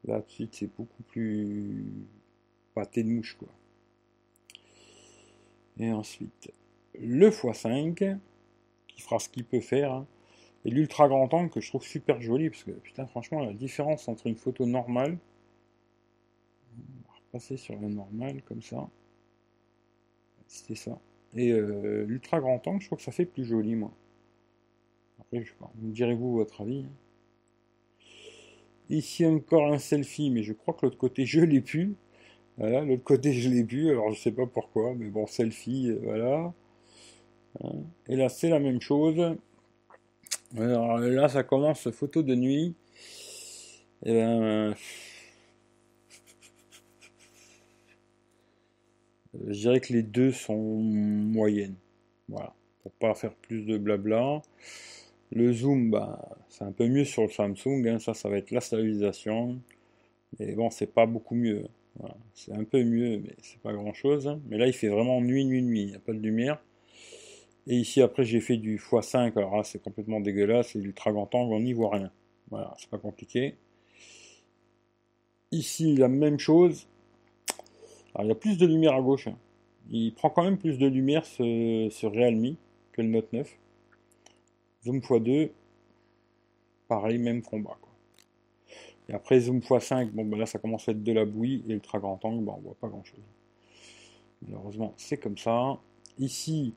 Là 0.04 0.20
dessus 0.20 0.48
c'est 0.52 0.70
beaucoup 0.76 1.02
plus 1.02 1.84
pâté 2.74 3.02
de 3.02 3.08
mouche 3.08 3.36
quoi. 3.36 3.48
Et 5.78 5.90
ensuite 5.90 6.52
le 6.94 7.30
x5 7.30 8.18
qui 8.86 9.00
fera 9.00 9.18
ce 9.18 9.28
qu'il 9.28 9.44
peut 9.44 9.60
faire. 9.60 9.92
Hein. 9.92 10.06
Et 10.64 10.70
l'ultra 10.70 11.08
grand 11.08 11.32
angle 11.32 11.50
que 11.50 11.60
je 11.60 11.68
trouve 11.68 11.82
super 11.82 12.20
joli 12.20 12.50
parce 12.50 12.64
que 12.64 12.72
putain 12.72 13.06
franchement 13.06 13.40
la 13.40 13.52
différence 13.52 14.08
entre 14.08 14.26
une 14.26 14.36
photo 14.36 14.66
normale 14.66 15.18
passer 17.30 17.56
sur 17.56 17.76
le 17.76 17.88
normal 17.88 18.42
comme 18.42 18.62
ça. 18.62 18.88
C'était 20.46 20.74
ça. 20.74 20.98
Et 21.34 21.52
euh, 21.52 22.04
l'ultra 22.06 22.40
grand 22.40 22.66
angle, 22.66 22.80
je 22.80 22.86
crois 22.86 22.98
que 22.98 23.04
ça 23.04 23.12
fait 23.12 23.24
plus 23.24 23.44
joli, 23.44 23.76
moi. 23.76 23.92
Après, 25.20 25.42
je 25.42 25.50
sais 25.50 25.56
pas. 25.58 25.70
Vous 25.76 25.90
direz-vous 25.90 26.32
votre 26.32 26.62
avis. 26.62 26.84
Hein. 26.86 28.04
Ici 28.88 29.24
encore 29.24 29.72
un 29.72 29.78
selfie, 29.78 30.30
mais 30.30 30.42
je 30.42 30.52
crois 30.52 30.74
que 30.74 30.86
l'autre 30.86 30.98
côté, 30.98 31.24
je 31.24 31.40
l'ai 31.40 31.60
pu. 31.60 31.94
Voilà, 32.58 32.84
l'autre 32.84 33.04
côté, 33.04 33.32
je 33.32 33.48
l'ai 33.48 33.62
pu. 33.62 33.90
Alors, 33.90 34.10
je 34.12 34.20
sais 34.20 34.32
pas 34.32 34.46
pourquoi, 34.46 34.94
mais 34.94 35.08
bon, 35.08 35.26
selfie, 35.26 35.90
euh, 35.90 36.00
voilà. 36.02 36.52
Hein. 37.62 37.72
Et 38.08 38.16
là, 38.16 38.28
c'est 38.28 38.48
la 38.48 38.58
même 38.58 38.80
chose. 38.80 39.36
Alors 40.56 40.96
euh, 40.96 41.10
là, 41.10 41.28
ça 41.28 41.42
commence 41.44 41.90
photo 41.90 42.22
de 42.22 42.34
nuit. 42.34 42.74
Et 44.04 44.12
ben, 44.12 44.42
euh, 44.42 44.74
je 49.34 49.52
dirais 49.52 49.80
que 49.80 49.92
les 49.92 50.02
deux 50.02 50.32
sont 50.32 50.56
moyennes. 50.56 51.76
Voilà, 52.28 52.54
pour 52.82 52.92
pas 52.92 53.14
faire 53.14 53.34
plus 53.34 53.64
de 53.64 53.78
blabla. 53.78 54.42
Le 55.32 55.52
zoom, 55.52 55.90
bah, 55.90 56.36
c'est 56.48 56.64
un 56.64 56.72
peu 56.72 56.88
mieux 56.88 57.04
sur 57.04 57.22
le 57.22 57.28
Samsung. 57.30 57.86
Hein. 57.86 57.98
Ça, 58.00 58.14
ça 58.14 58.28
va 58.28 58.38
être 58.38 58.50
la 58.50 58.60
stabilisation. 58.60 59.60
Mais 60.38 60.54
bon, 60.54 60.70
c'est 60.70 60.92
pas 60.92 61.06
beaucoup 61.06 61.34
mieux. 61.34 61.66
C'est 62.34 62.52
un 62.52 62.64
peu 62.64 62.82
mieux, 62.82 63.18
mais 63.18 63.34
c'est 63.42 63.60
pas 63.60 63.72
grand 63.72 63.92
chose. 63.92 64.26
Hein. 64.28 64.40
Mais 64.48 64.58
là, 64.58 64.66
il 64.66 64.72
fait 64.72 64.88
vraiment 64.88 65.20
nuit, 65.20 65.44
nuit, 65.44 65.62
nuit. 65.62 65.82
Il 65.82 65.86
n'y 65.88 65.96
a 65.96 66.00
pas 66.00 66.12
de 66.12 66.18
lumière. 66.18 66.60
Et 67.70 67.76
ici, 67.76 68.02
après, 68.02 68.24
j'ai 68.24 68.40
fait 68.40 68.56
du 68.56 68.78
x5, 68.78 69.38
alors 69.38 69.56
là, 69.56 69.62
c'est 69.62 69.80
complètement 69.80 70.18
dégueulasse, 70.18 70.70
c'est 70.72 70.80
ultra 70.80 71.12
grand 71.12 71.32
angle, 71.36 71.54
on 71.54 71.60
n'y 71.60 71.72
voit 71.72 71.90
rien. 71.90 72.10
Voilà, 72.50 72.74
c'est 72.76 72.90
pas 72.90 72.98
compliqué. 72.98 73.54
Ici, 75.52 75.94
la 75.94 76.08
même 76.08 76.40
chose. 76.40 76.88
Alors, 78.12 78.24
il 78.24 78.28
y 78.30 78.32
a 78.32 78.34
plus 78.34 78.58
de 78.58 78.66
lumière 78.66 78.94
à 78.94 79.00
gauche. 79.00 79.28
Hein. 79.28 79.38
Il 79.88 80.12
prend 80.14 80.30
quand 80.30 80.42
même 80.42 80.58
plus 80.58 80.78
de 80.78 80.86
lumière 80.88 81.24
ce, 81.24 81.86
ce 81.92 82.06
Realme 82.08 82.56
que 82.90 83.02
le 83.02 83.08
Note 83.08 83.32
9. 83.32 83.56
Zoom 84.82 84.98
x2, 84.98 85.50
pareil, 86.88 87.18
même 87.18 87.40
combat. 87.40 87.78
Quoi. 87.80 87.92
Et 89.08 89.12
après, 89.12 89.38
zoom 89.38 89.60
x5, 89.60 90.10
bon, 90.10 90.24
ben 90.24 90.40
là, 90.40 90.46
ça 90.46 90.58
commence 90.58 90.88
à 90.88 90.92
être 90.92 91.04
de 91.04 91.12
la 91.12 91.24
bouillie. 91.24 91.62
Et 91.68 91.72
ultra 91.74 92.00
grand 92.00 92.18
angle, 92.24 92.44
ben, 92.44 92.54
on 92.58 92.62
voit 92.62 92.74
pas 92.80 92.88
grand 92.88 93.04
chose. 93.04 93.22
Malheureusement, 94.42 94.92
c'est 94.96 95.18
comme 95.18 95.38
ça. 95.38 95.78
Ici, 96.18 96.74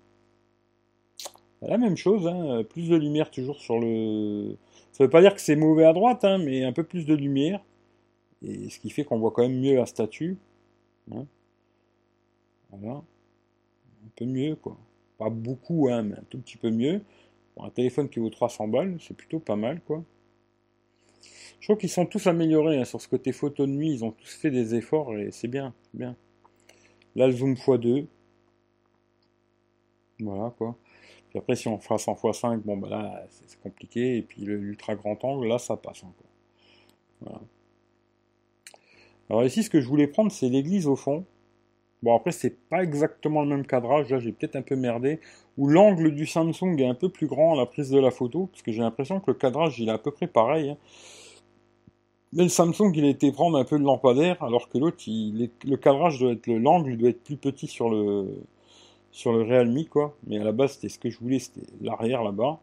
la 1.68 1.78
même 1.78 1.98
chose, 1.98 2.28
hein, 2.28 2.64
plus 2.64 2.90
de 2.90 2.96
lumière 2.96 3.32
toujours 3.32 3.60
sur 3.60 3.80
le. 3.80 4.58
Ça 4.92 5.04
veut 5.04 5.10
pas 5.10 5.22
dire 5.22 5.34
que 5.34 5.42
c'est 5.42 5.56
mauvais 5.56 5.86
à 5.86 5.94
droite, 5.94 6.24
hein, 6.24 6.38
mais 6.38 6.64
un 6.64 6.74
peu 6.74 6.84
plus 6.84 7.06
de 7.06 7.14
lumière. 7.16 7.64
Et 8.44 8.70
ce 8.70 8.80
qui 8.80 8.90
fait 8.90 9.04
qu'on 9.04 9.20
voit 9.20 9.32
quand 9.32 9.44
même 9.44 9.60
mieux 9.60 9.76
la 9.76 9.86
statue. 9.86 10.38
Hein. 11.12 11.26
Voilà. 12.72 12.96
Un 14.06 14.10
peu 14.16 14.26
mieux, 14.26 14.56
quoi. 14.56 14.78
Pas 15.18 15.30
beaucoup, 15.30 15.88
mais 15.90 16.16
un 16.16 16.24
tout 16.30 16.40
petit 16.40 16.58
peu 16.58 16.70
mieux. 16.70 17.02
un 17.60 17.70
téléphone 17.70 18.10
qui 18.10 18.20
vaut 18.20 18.30
300 18.30 18.68
balles, 18.68 18.98
c'est 19.00 19.16
plutôt 19.16 19.40
pas 19.40 19.56
mal, 19.56 19.82
quoi. 19.82 20.04
Je 21.60 21.68
trouve 21.68 21.78
qu'ils 21.78 21.90
sont 21.90 22.06
tous 22.06 22.28
améliorés 22.28 22.84
sur 22.86 23.00
ce 23.00 23.08
côté 23.08 23.32
photo 23.32 23.66
de 23.66 23.72
nuit. 23.72 23.94
Ils 23.94 24.04
ont 24.04 24.12
tous 24.12 24.36
fait 24.36 24.52
des 24.52 24.76
efforts 24.76 25.16
et 25.18 25.32
c'est 25.32 25.48
bien, 25.48 25.74
bien. 25.94 26.16
Là, 27.16 27.28
le 27.28 27.34
zoom 27.34 27.54
x2. 27.54 28.06
Voilà, 30.20 30.54
quoi. 30.58 30.76
Puis 31.34 31.40
après, 31.40 31.56
si 31.56 31.68
on 31.68 31.80
fera 31.80 31.98
100 31.98 32.16
x 32.24 32.40
5, 32.40 32.62
bon, 32.62 32.78
bah 32.78 32.90
là, 32.90 33.26
c'est 33.48 33.60
compliqué. 33.60 34.18
Et 34.18 34.22
puis 34.22 34.44
l'ultra 34.44 34.94
grand 34.94 35.24
angle, 35.26 35.48
là, 35.48 35.58
ça 35.58 35.76
passe 35.76 36.04
encore. 36.04 36.30
Voilà. 37.22 37.42
Alors 39.32 39.44
ici, 39.44 39.64
ce 39.64 39.70
que 39.72 39.82
je 39.82 39.88
voulais 39.88 40.06
prendre, 40.06 40.32
c'est 40.32 40.48
l'église 40.48 40.86
au 40.86 40.96
fond. 40.96 41.26
Bon, 42.04 42.16
après, 42.16 42.32
c'est 42.32 42.56
pas 42.70 42.84
exactement 42.84 43.42
le 43.42 43.48
même 43.48 43.66
cadrage. 43.66 44.12
Là, 44.12 44.20
j'ai 44.20 44.32
peut-être 44.32 44.56
un 44.56 44.62
peu 44.62 44.76
merdé. 44.76 45.20
Ou 45.58 45.68
l'angle 45.70 46.14
du 46.14 46.28
Samsung 46.28 46.78
est 46.78 46.86
un 46.86 46.94
peu 46.94 47.10
plus 47.10 47.26
grand 47.26 47.56
à 47.56 47.58
la 47.58 47.66
prise 47.66 47.90
de 47.90 48.00
la 48.00 48.12
photo. 48.12 48.46
Parce 48.52 48.62
que 48.62 48.72
j'ai 48.72 48.82
l'impression 48.82 49.20
que 49.20 49.32
le 49.32 49.38
cadrage, 49.38 49.80
il 49.80 49.90
est 49.90 49.92
à 49.92 49.98
peu 49.98 50.12
près 50.12 50.28
pareil. 50.28 50.70
Hein. 50.70 50.78
Mais 52.34 52.44
le 52.44 52.50
Samsung, 52.50 52.92
il 52.94 53.06
a 53.06 53.10
été 53.10 53.32
prendre 53.32 53.58
un 53.58 53.64
peu 53.64 53.80
de 53.80 53.84
lampadaire, 53.84 54.44
alors 54.44 54.70
que 54.70 54.78
l'autre, 54.78 55.04
le 55.08 55.76
cadrage 55.78 56.20
doit 56.20 56.34
être, 56.34 56.48
l'angle 56.48 56.96
doit 56.96 57.10
être 57.10 57.24
plus 57.24 57.38
petit 57.38 57.68
sur 57.68 57.90
le, 57.90 58.44
sur 59.14 59.32
le 59.32 59.44
Realme, 59.44 59.86
quoi. 59.86 60.18
Mais 60.28 60.40
à 60.40 60.44
la 60.44 60.52
base, 60.52 60.74
c'était 60.74 60.90
ce 60.90 61.00
que 61.00 61.10
je 61.10 61.20
voulais, 61.20 61.40
c'était 61.40 61.62
l'arrière 61.80 62.24
là-bas. 62.24 62.60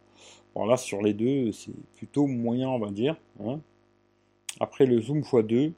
Bon, 0.54 0.66
là, 0.66 0.76
sur 0.76 1.00
les 1.00 1.14
deux, 1.14 1.52
c'est 1.52 1.72
plutôt 1.94 2.26
moyen, 2.26 2.68
on 2.68 2.78
va 2.78 2.90
dire. 2.90 3.16
Hein. 3.42 3.60
Après, 4.58 4.84
le 4.84 5.00
zoom 5.00 5.20
x2. 5.20 5.72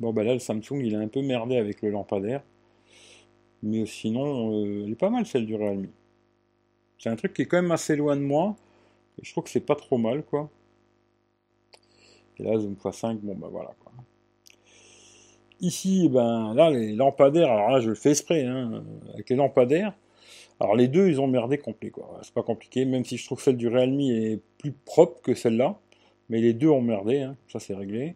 Bon, 0.00 0.12
bah 0.14 0.24
là, 0.24 0.32
le 0.32 0.40
Samsung, 0.40 0.80
il 0.82 0.94
est 0.94 0.96
un 0.96 1.08
peu 1.08 1.20
merdé 1.20 1.56
avec 1.58 1.82
le 1.82 1.90
lampadaire. 1.90 2.42
Mais 3.62 3.84
sinon, 3.84 4.64
euh, 4.64 4.84
elle 4.84 4.92
est 4.92 4.96
pas 4.96 5.10
mal, 5.10 5.26
celle 5.26 5.44
du 5.44 5.54
Realme. 5.54 5.88
C'est 6.98 7.10
un 7.10 7.16
truc 7.16 7.34
qui 7.34 7.42
est 7.42 7.46
quand 7.46 7.60
même 7.60 7.72
assez 7.72 7.96
loin 7.96 8.16
de 8.16 8.22
moi. 8.22 8.56
Et 9.18 9.24
je 9.24 9.32
trouve 9.32 9.44
que 9.44 9.50
c'est 9.50 9.60
pas 9.60 9.76
trop 9.76 9.98
mal, 9.98 10.24
quoi. 10.24 10.48
Et 12.38 12.42
là, 12.42 12.58
zoom 12.58 12.74
x5, 12.74 13.18
bon 13.18 13.34
ben 13.34 13.48
voilà 13.48 13.74
quoi. 13.84 13.92
Ici, 15.60 16.08
ben 16.08 16.54
là, 16.54 16.70
les 16.70 16.92
lampadaires, 16.92 17.50
alors 17.50 17.70
là 17.70 17.80
je 17.80 17.90
le 17.90 17.94
fais 17.94 18.10
exprès, 18.10 18.44
hein, 18.44 18.82
avec 19.12 19.28
les 19.28 19.36
lampadaires. 19.36 19.94
Alors 20.58 20.74
les 20.74 20.88
deux, 20.88 21.08
ils 21.08 21.20
ont 21.20 21.26
merdé 21.26 21.58
complet 21.58 21.90
quoi. 21.90 22.18
C'est 22.22 22.34
pas 22.34 22.42
compliqué, 22.42 22.84
même 22.84 23.04
si 23.04 23.16
je 23.16 23.26
trouve 23.26 23.42
celle 23.42 23.56
du 23.56 23.68
Realme 23.68 24.00
est 24.00 24.40
plus 24.58 24.72
propre 24.72 25.20
que 25.22 25.34
celle-là. 25.34 25.78
Mais 26.28 26.40
les 26.40 26.52
deux 26.54 26.68
ont 26.68 26.82
merdé, 26.82 27.20
hein. 27.20 27.36
ça 27.48 27.58
c'est 27.60 27.74
réglé. 27.74 28.14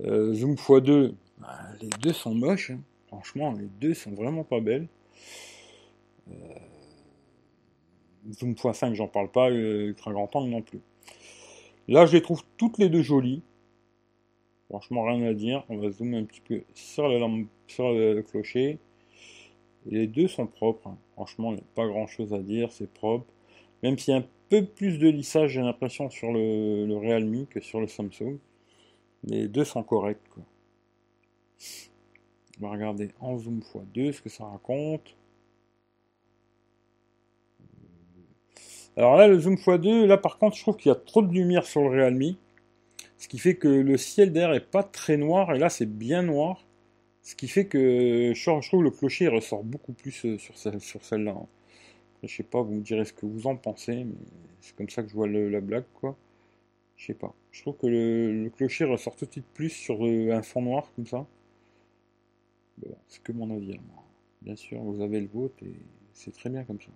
Euh, 0.00 0.34
zoom 0.34 0.54
x2, 0.54 1.14
ben, 1.38 1.48
les 1.80 1.88
deux 2.02 2.12
sont 2.12 2.34
moches. 2.34 2.70
Hein. 2.70 2.80
Franchement, 3.06 3.52
les 3.52 3.68
deux 3.80 3.94
sont 3.94 4.10
vraiment 4.10 4.44
pas 4.44 4.60
belles. 4.60 4.88
Euh, 6.30 6.34
zoom 8.32 8.52
x5, 8.52 8.94
j'en 8.94 9.06
parle 9.06 9.30
pas, 9.30 9.50
euh, 9.50 9.88
ultra 9.88 10.12
grand 10.12 10.34
angle 10.34 10.50
non 10.50 10.62
plus. 10.62 10.80
Là, 11.88 12.06
je 12.06 12.12
les 12.12 12.22
trouve 12.22 12.42
toutes 12.56 12.78
les 12.78 12.88
deux 12.88 13.02
jolies. 13.02 13.42
Franchement, 14.68 15.04
rien 15.04 15.22
à 15.26 15.34
dire. 15.34 15.64
On 15.68 15.76
va 15.76 15.90
zoomer 15.90 16.18
un 16.18 16.24
petit 16.24 16.40
peu 16.40 16.62
sur, 16.74 17.08
le, 17.08 18.22
clocher. 18.22 18.78
Les 19.86 20.06
deux 20.06 20.28
sont 20.28 20.46
propres. 20.46 20.88
Hein. 20.88 20.98
Franchement, 21.12 21.50
il 21.52 21.56
n'y 21.56 21.60
a 21.60 21.64
pas 21.74 21.86
grand 21.86 22.06
chose 22.06 22.32
à 22.32 22.38
dire. 22.38 22.72
C'est 22.72 22.92
propre. 22.92 23.26
Même 23.82 23.98
s'il 23.98 24.14
y 24.14 24.16
a 24.16 24.20
un 24.20 24.26
peu 24.48 24.64
plus 24.64 24.98
de 24.98 25.08
lissage, 25.08 25.52
j'ai 25.52 25.60
l'impression, 25.60 26.08
sur 26.10 26.32
le, 26.32 26.86
le, 26.86 26.96
Realme 26.96 27.46
que 27.46 27.60
sur 27.60 27.80
le 27.80 27.86
Samsung. 27.86 28.38
Les 29.24 29.48
deux 29.48 29.64
sont 29.64 29.82
corrects. 29.82 30.20
On 32.60 32.66
va 32.66 32.70
regarder 32.70 33.10
en 33.20 33.38
zoom 33.38 33.60
x2 33.60 34.12
ce 34.12 34.22
que 34.22 34.28
ça 34.28 34.44
raconte. 34.44 35.16
Alors 38.96 39.16
là, 39.16 39.26
le 39.26 39.38
zoom 39.38 39.54
x2, 39.54 40.06
là 40.06 40.18
par 40.18 40.38
contre, 40.38 40.56
je 40.56 40.62
trouve 40.62 40.76
qu'il 40.76 40.88
y 40.90 40.92
a 40.92 40.96
trop 40.96 41.22
de 41.22 41.32
lumière 41.32 41.66
sur 41.66 41.82
le 41.82 41.88
Realme. 41.88 42.36
Ce 43.18 43.28
qui 43.28 43.38
fait 43.38 43.56
que 43.56 43.68
le 43.68 43.96
ciel 43.96 44.32
d'air 44.32 44.52
est 44.52 44.60
pas 44.60 44.82
très 44.82 45.16
noir, 45.16 45.54
et 45.54 45.58
là 45.58 45.70
c'est 45.70 45.86
bien 45.86 46.22
noir. 46.22 46.64
Ce 47.22 47.34
qui 47.34 47.48
fait 47.48 47.66
que 47.66 48.32
je 48.34 48.68
trouve 48.68 48.82
le 48.82 48.90
clocher 48.90 49.28
ressort 49.28 49.64
beaucoup 49.64 49.92
plus 49.92 50.26
euh, 50.26 50.38
sur, 50.38 50.58
celle, 50.58 50.80
sur 50.80 51.04
celle-là. 51.04 51.32
Hein. 51.32 51.46
Je 52.22 52.36
sais 52.36 52.42
pas, 52.42 52.62
vous 52.62 52.74
me 52.74 52.80
direz 52.82 53.04
ce 53.04 53.12
que 53.12 53.26
vous 53.26 53.46
en 53.46 53.56
pensez, 53.56 54.04
mais 54.04 54.14
c'est 54.60 54.76
comme 54.76 54.88
ça 54.88 55.02
que 55.02 55.08
je 55.08 55.14
vois 55.14 55.28
la 55.28 55.60
blague, 55.60 55.84
quoi. 55.94 56.16
Je 56.96 57.06
sais 57.06 57.14
pas. 57.14 57.34
Je 57.50 57.62
trouve 57.62 57.76
que 57.76 57.86
le, 57.86 58.50
clocher 58.50 58.84
ressort 58.84 59.16
tout 59.16 59.26
de 59.26 59.32
suite 59.32 59.46
plus 59.54 59.70
sur 59.70 60.06
euh, 60.06 60.32
un 60.32 60.42
fond 60.42 60.62
noir, 60.62 60.90
comme 60.96 61.06
ça. 61.06 61.26
c'est 63.08 63.22
que 63.22 63.32
mon 63.32 63.54
avis, 63.54 63.78
Bien 64.42 64.56
sûr, 64.56 64.80
vous 64.82 65.00
avez 65.02 65.20
le 65.20 65.26
vôtre, 65.26 65.54
et 65.62 65.74
c'est 66.12 66.32
très 66.32 66.50
bien 66.50 66.64
comme 66.64 66.80
ça. 66.80 66.90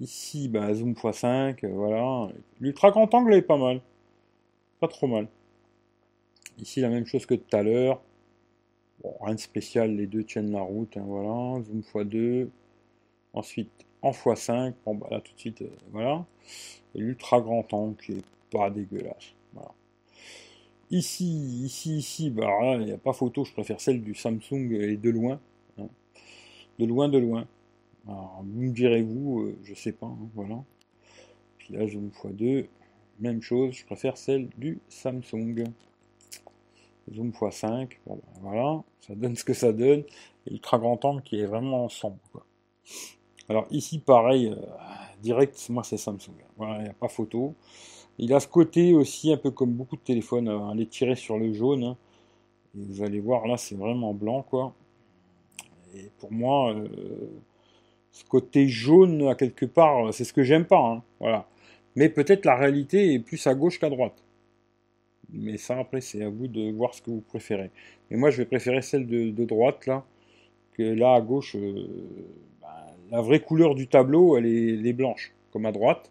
Ici, 0.00 0.48
bah, 0.48 0.72
zoom 0.74 0.94
x5, 0.94 1.64
euh, 1.64 1.68
voilà. 1.68 2.28
L'ultra 2.60 2.90
grand 2.90 3.12
angle 3.14 3.34
est 3.34 3.42
pas 3.42 3.58
mal. 3.58 3.80
Pas 4.82 4.88
trop 4.88 5.06
mal. 5.06 5.28
Ici, 6.58 6.80
la 6.80 6.88
même 6.88 7.06
chose 7.06 7.24
que 7.24 7.34
tout 7.34 7.56
à 7.56 7.62
l'heure. 7.62 8.02
Rien 9.20 9.36
de 9.36 9.38
spécial, 9.38 9.94
les 9.94 10.08
deux 10.08 10.24
tiennent 10.24 10.50
la 10.50 10.62
route, 10.62 10.96
hein, 10.96 11.04
voilà. 11.06 11.62
Zoom 11.62 11.82
x2. 11.82 12.48
Ensuite, 13.32 13.70
en 14.02 14.10
x5. 14.10 14.74
Bon, 14.84 14.96
bah 14.96 15.06
là, 15.12 15.20
tout 15.20 15.32
de 15.34 15.38
suite, 15.38 15.62
euh, 15.62 15.70
voilà. 15.92 16.26
Et 16.96 16.98
l'ultra 16.98 17.40
grand 17.40 17.72
angle 17.72 17.94
qui 17.94 18.10
est 18.10 18.24
pas 18.50 18.70
dégueulasse. 18.70 19.34
Voilà. 19.52 19.70
Ici, 20.90 21.26
ici, 21.64 21.98
ici, 21.98 22.30
bah 22.30 22.74
il 22.74 22.86
n'y 22.86 22.92
a 22.92 22.98
pas 22.98 23.12
photo, 23.12 23.44
je 23.44 23.52
préfère 23.52 23.80
celle 23.80 24.02
du 24.02 24.16
Samsung 24.16 24.72
et 24.72 24.96
de 24.96 25.10
loin. 25.10 25.38
Hein. 25.78 25.86
De 26.80 26.86
loin, 26.86 27.08
de 27.08 27.18
loin. 27.18 27.46
Alors, 28.08 28.42
vous 28.44 28.62
me 28.62 28.70
direz-vous, 28.70 29.42
euh, 29.42 29.58
je 29.62 29.74
sais 29.74 29.92
pas, 29.92 30.06
hein, 30.06 30.28
voilà. 30.34 30.60
Puis 31.58 31.72
là, 31.72 31.86
zoom 31.86 32.08
x2, 32.08 32.66
même 33.20 33.42
chose, 33.42 33.74
je 33.74 33.84
préfère 33.84 34.16
celle 34.16 34.48
du 34.56 34.80
Samsung. 34.88 35.64
Zoom 37.12 37.30
x5, 37.30 37.88
bon, 38.06 38.14
ben, 38.14 38.22
voilà, 38.40 38.82
ça 39.00 39.14
donne 39.14 39.34
ce 39.36 39.44
que 39.44 39.54
ça 39.54 39.72
donne. 39.72 40.04
Et 40.46 40.52
ultra 40.52 40.78
grand 40.78 41.04
angle 41.04 41.22
qui 41.22 41.40
est 41.40 41.46
vraiment 41.46 41.84
ensemble. 41.84 42.18
Alors 43.48 43.66
ici, 43.70 43.98
pareil, 43.98 44.48
euh, 44.48 44.56
direct, 45.20 45.68
moi 45.68 45.82
c'est 45.82 45.96
Samsung. 45.96 46.34
Voilà, 46.56 46.78
il 46.78 46.84
n'y 46.84 46.90
a 46.90 46.94
pas 46.94 47.08
photo. 47.08 47.54
Il 48.18 48.32
a 48.34 48.40
ce 48.40 48.48
côté 48.48 48.94
aussi, 48.94 49.32
un 49.32 49.36
peu 49.36 49.50
comme 49.50 49.72
beaucoup 49.72 49.96
de 49.96 50.02
téléphones, 50.02 50.48
à 50.48 50.70
aller 50.70 50.86
tirer 50.86 51.16
sur 51.16 51.38
le 51.38 51.52
jaune. 51.52 51.84
Hein. 51.84 51.96
Et 52.76 52.82
vous 52.82 53.02
allez 53.02 53.20
voir, 53.20 53.46
là, 53.46 53.56
c'est 53.56 53.74
vraiment 53.74 54.14
blanc, 54.14 54.42
quoi. 54.42 54.74
Et 55.94 56.10
pour 56.18 56.32
moi, 56.32 56.72
euh, 56.72 56.88
ce 58.10 58.24
côté 58.24 58.68
jaune 58.68 59.28
à 59.28 59.34
quelque 59.34 59.66
part, 59.66 60.12
c'est 60.12 60.24
ce 60.24 60.32
que 60.32 60.42
j'aime 60.42 60.66
pas. 60.66 60.78
Hein, 60.78 61.02
voilà. 61.20 61.46
Mais 61.96 62.08
peut-être 62.08 62.44
la 62.44 62.56
réalité 62.56 63.14
est 63.14 63.18
plus 63.18 63.46
à 63.46 63.54
gauche 63.54 63.78
qu'à 63.78 63.90
droite. 63.90 64.22
Mais 65.32 65.56
ça, 65.56 65.78
après, 65.78 66.00
c'est 66.00 66.22
à 66.22 66.28
vous 66.28 66.46
de 66.46 66.70
voir 66.72 66.94
ce 66.94 67.02
que 67.02 67.10
vous 67.10 67.22
préférez. 67.22 67.70
Mais 68.10 68.16
moi, 68.16 68.30
je 68.30 68.38
vais 68.38 68.44
préférer 68.44 68.82
celle 68.82 69.06
de, 69.06 69.44
droite, 69.44 69.86
là, 69.86 70.04
que 70.74 70.82
là, 70.82 71.14
à 71.14 71.20
gauche, 71.20 71.56
euh, 71.56 71.88
ben, 72.60 72.68
la 73.10 73.22
vraie 73.22 73.40
couleur 73.40 73.74
du 73.74 73.88
tableau, 73.88 74.36
elle 74.36 74.46
est, 74.46 74.92
blanche, 74.92 75.32
comme 75.50 75.66
à 75.66 75.72
droite. 75.72 76.10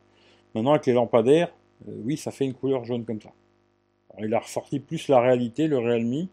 Maintenant, 0.55 0.71
avec 0.71 0.87
les 0.87 0.93
lampadaires, 0.93 1.53
euh, 1.87 2.01
oui, 2.03 2.17
ça 2.17 2.31
fait 2.31 2.45
une 2.45 2.53
couleur 2.53 2.83
jaune 2.83 3.05
comme 3.05 3.21
ça. 3.21 3.31
il 4.19 4.33
a 4.33 4.39
ressorti 4.39 4.79
plus 4.79 5.07
la 5.07 5.19
réalité, 5.19 5.67
le 5.67 5.77
Realme. 5.77 6.27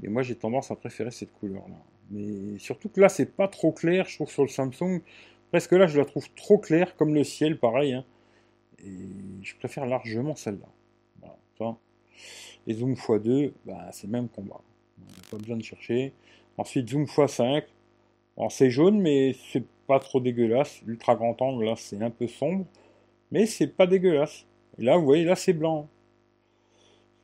Mais 0.00 0.08
moi, 0.08 0.22
j'ai 0.22 0.36
tendance 0.36 0.70
à 0.70 0.76
préférer 0.76 1.10
cette 1.10 1.32
couleur-là. 1.32 1.76
Mais 2.10 2.58
surtout 2.58 2.88
que 2.88 3.00
là, 3.00 3.08
c'est 3.08 3.34
pas 3.34 3.48
trop 3.48 3.72
clair, 3.72 4.06
je 4.08 4.14
trouve, 4.16 4.30
sur 4.30 4.42
le 4.42 4.48
Samsung. 4.48 5.00
Presque 5.50 5.72
là, 5.72 5.86
je 5.86 5.98
la 5.98 6.04
trouve 6.04 6.28
trop 6.34 6.58
claire, 6.58 6.96
comme 6.96 7.14
le 7.14 7.24
ciel, 7.24 7.58
pareil. 7.58 7.94
Hein. 7.94 8.04
Et 8.84 9.08
je 9.42 9.56
préfère 9.56 9.86
largement 9.86 10.34
celle-là. 10.34 10.68
Voilà, 11.58 11.76
Et 12.66 12.74
zoom 12.74 12.94
x2, 12.94 13.52
bah, 13.64 13.88
c'est 13.92 14.06
le 14.06 14.12
même 14.12 14.28
combat. 14.28 14.60
On 14.98 15.04
n'a 15.04 15.22
pas 15.30 15.38
besoin 15.38 15.56
de 15.56 15.62
chercher. 15.62 16.12
Ensuite, 16.58 16.88
zoom 16.88 17.04
x5. 17.04 17.64
Alors, 18.36 18.52
c'est 18.52 18.70
jaune, 18.70 19.00
mais 19.00 19.34
c'est 19.50 19.64
pas 19.86 19.98
trop 19.98 20.20
dégueulasse. 20.20 20.82
L'ultra 20.86 21.14
grand 21.14 21.40
angle, 21.40 21.64
là, 21.64 21.74
c'est 21.76 22.00
un 22.02 22.10
peu 22.10 22.26
sombre. 22.26 22.66
Mais 23.30 23.46
c'est 23.46 23.68
pas 23.68 23.86
dégueulasse. 23.86 24.46
Et 24.78 24.84
là, 24.84 24.96
vous 24.96 25.04
voyez, 25.04 25.24
là, 25.24 25.36
c'est 25.36 25.52
blanc. 25.52 25.88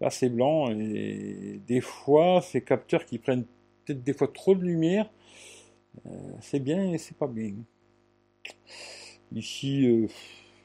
Là, 0.00 0.10
c'est 0.10 0.30
blanc. 0.30 0.70
Et 0.70 1.60
des 1.66 1.80
fois, 1.80 2.40
ces 2.42 2.62
capteurs 2.62 3.04
qui 3.04 3.18
prennent 3.18 3.44
peut-être 3.84 4.02
des 4.02 4.12
fois 4.12 4.28
trop 4.28 4.54
de 4.54 4.62
lumière, 4.62 5.10
euh, 6.06 6.10
c'est 6.40 6.60
bien 6.60 6.92
et 6.92 6.98
c'est 6.98 7.16
pas 7.16 7.26
bien. 7.26 7.54
Ici, 9.32 9.86
euh, 9.86 10.08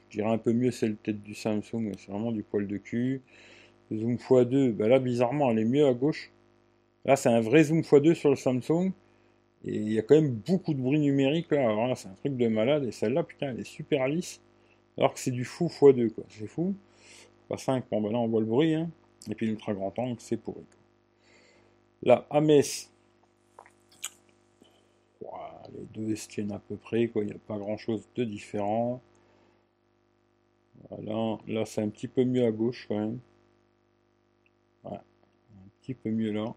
je 0.08 0.18
dirais 0.18 0.30
un 0.30 0.38
peu 0.38 0.52
mieux 0.52 0.70
celle 0.70 0.96
peut-être 0.96 1.22
du 1.22 1.34
Samsung, 1.34 1.92
c'est 1.98 2.10
vraiment 2.10 2.32
du 2.32 2.42
poil 2.42 2.66
de 2.66 2.76
cul. 2.76 3.22
Zoom 3.92 4.16
x2, 4.16 4.72
bah 4.72 4.88
là 4.88 4.98
bizarrement 4.98 5.50
elle 5.50 5.60
est 5.60 5.64
mieux 5.64 5.86
à 5.86 5.94
gauche. 5.94 6.30
Là 7.04 7.16
c'est 7.16 7.28
un 7.28 7.40
vrai 7.40 7.64
zoom 7.64 7.80
x2 7.80 8.14
sur 8.14 8.30
le 8.30 8.36
Samsung. 8.36 8.92
Et 9.64 9.74
il 9.74 9.92
y 9.92 9.98
a 9.98 10.02
quand 10.02 10.14
même 10.14 10.30
beaucoup 10.30 10.74
de 10.74 10.80
bruit 10.80 11.00
numérique 11.00 11.50
là. 11.50 11.60
Alors 11.60 11.86
là 11.86 11.94
c'est 11.94 12.08
un 12.08 12.14
truc 12.14 12.36
de 12.36 12.48
malade. 12.48 12.84
Et 12.84 12.92
celle-là, 12.92 13.24
putain, 13.24 13.50
elle 13.50 13.60
est 13.60 13.64
super 13.64 14.06
lisse. 14.08 14.40
Alors 14.96 15.14
que 15.14 15.20
c'est 15.20 15.30
du 15.30 15.44
fou 15.44 15.66
x2 15.66 16.10
quoi. 16.10 16.24
C'est 16.28 16.46
fou. 16.46 16.74
Pas 17.48 17.56
5, 17.56 17.84
bon 17.90 18.00
bah 18.00 18.10
là 18.10 18.18
on 18.18 18.28
voit 18.28 18.40
le 18.40 18.46
bruit. 18.46 18.74
Hein. 18.74 18.90
Et 19.30 19.34
puis 19.34 19.46
l'ultra 19.46 19.74
grand 19.74 19.96
angle, 19.98 20.20
c'est 20.20 20.36
pourri. 20.36 20.64
Là, 22.02 22.26
Ames, 22.30 22.48
les 22.48 22.62
deux 25.92 26.16
se 26.16 26.28
tiennent 26.28 26.52
à 26.52 26.58
peu 26.58 26.76
près, 26.76 27.08
quoi. 27.08 27.22
Il 27.22 27.26
n'y 27.26 27.32
a 27.32 27.38
pas 27.46 27.58
grand 27.58 27.76
chose 27.76 28.08
de 28.14 28.24
différent. 28.24 29.02
Voilà, 30.90 31.38
là 31.46 31.64
c'est 31.66 31.82
un 31.82 31.88
petit 31.88 32.08
peu 32.08 32.24
mieux 32.24 32.44
à 32.44 32.50
gauche 32.50 32.86
quand 32.88 32.98
même. 32.98 33.18
un 34.84 34.98
petit 35.82 35.94
peu 35.94 36.10
mieux 36.10 36.32
là. 36.32 36.54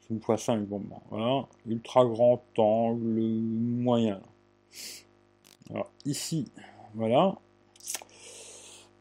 C'est 0.00 0.14
une 0.14 0.20
fois 0.20 0.38
5, 0.38 0.66
bon, 0.66 0.82
voilà. 1.10 1.46
Ultra 1.66 2.04
grand 2.06 2.42
angle 2.56 3.20
moyen. 3.20 4.20
Alors 5.70 5.90
ici, 6.06 6.50
voilà. 6.94 7.36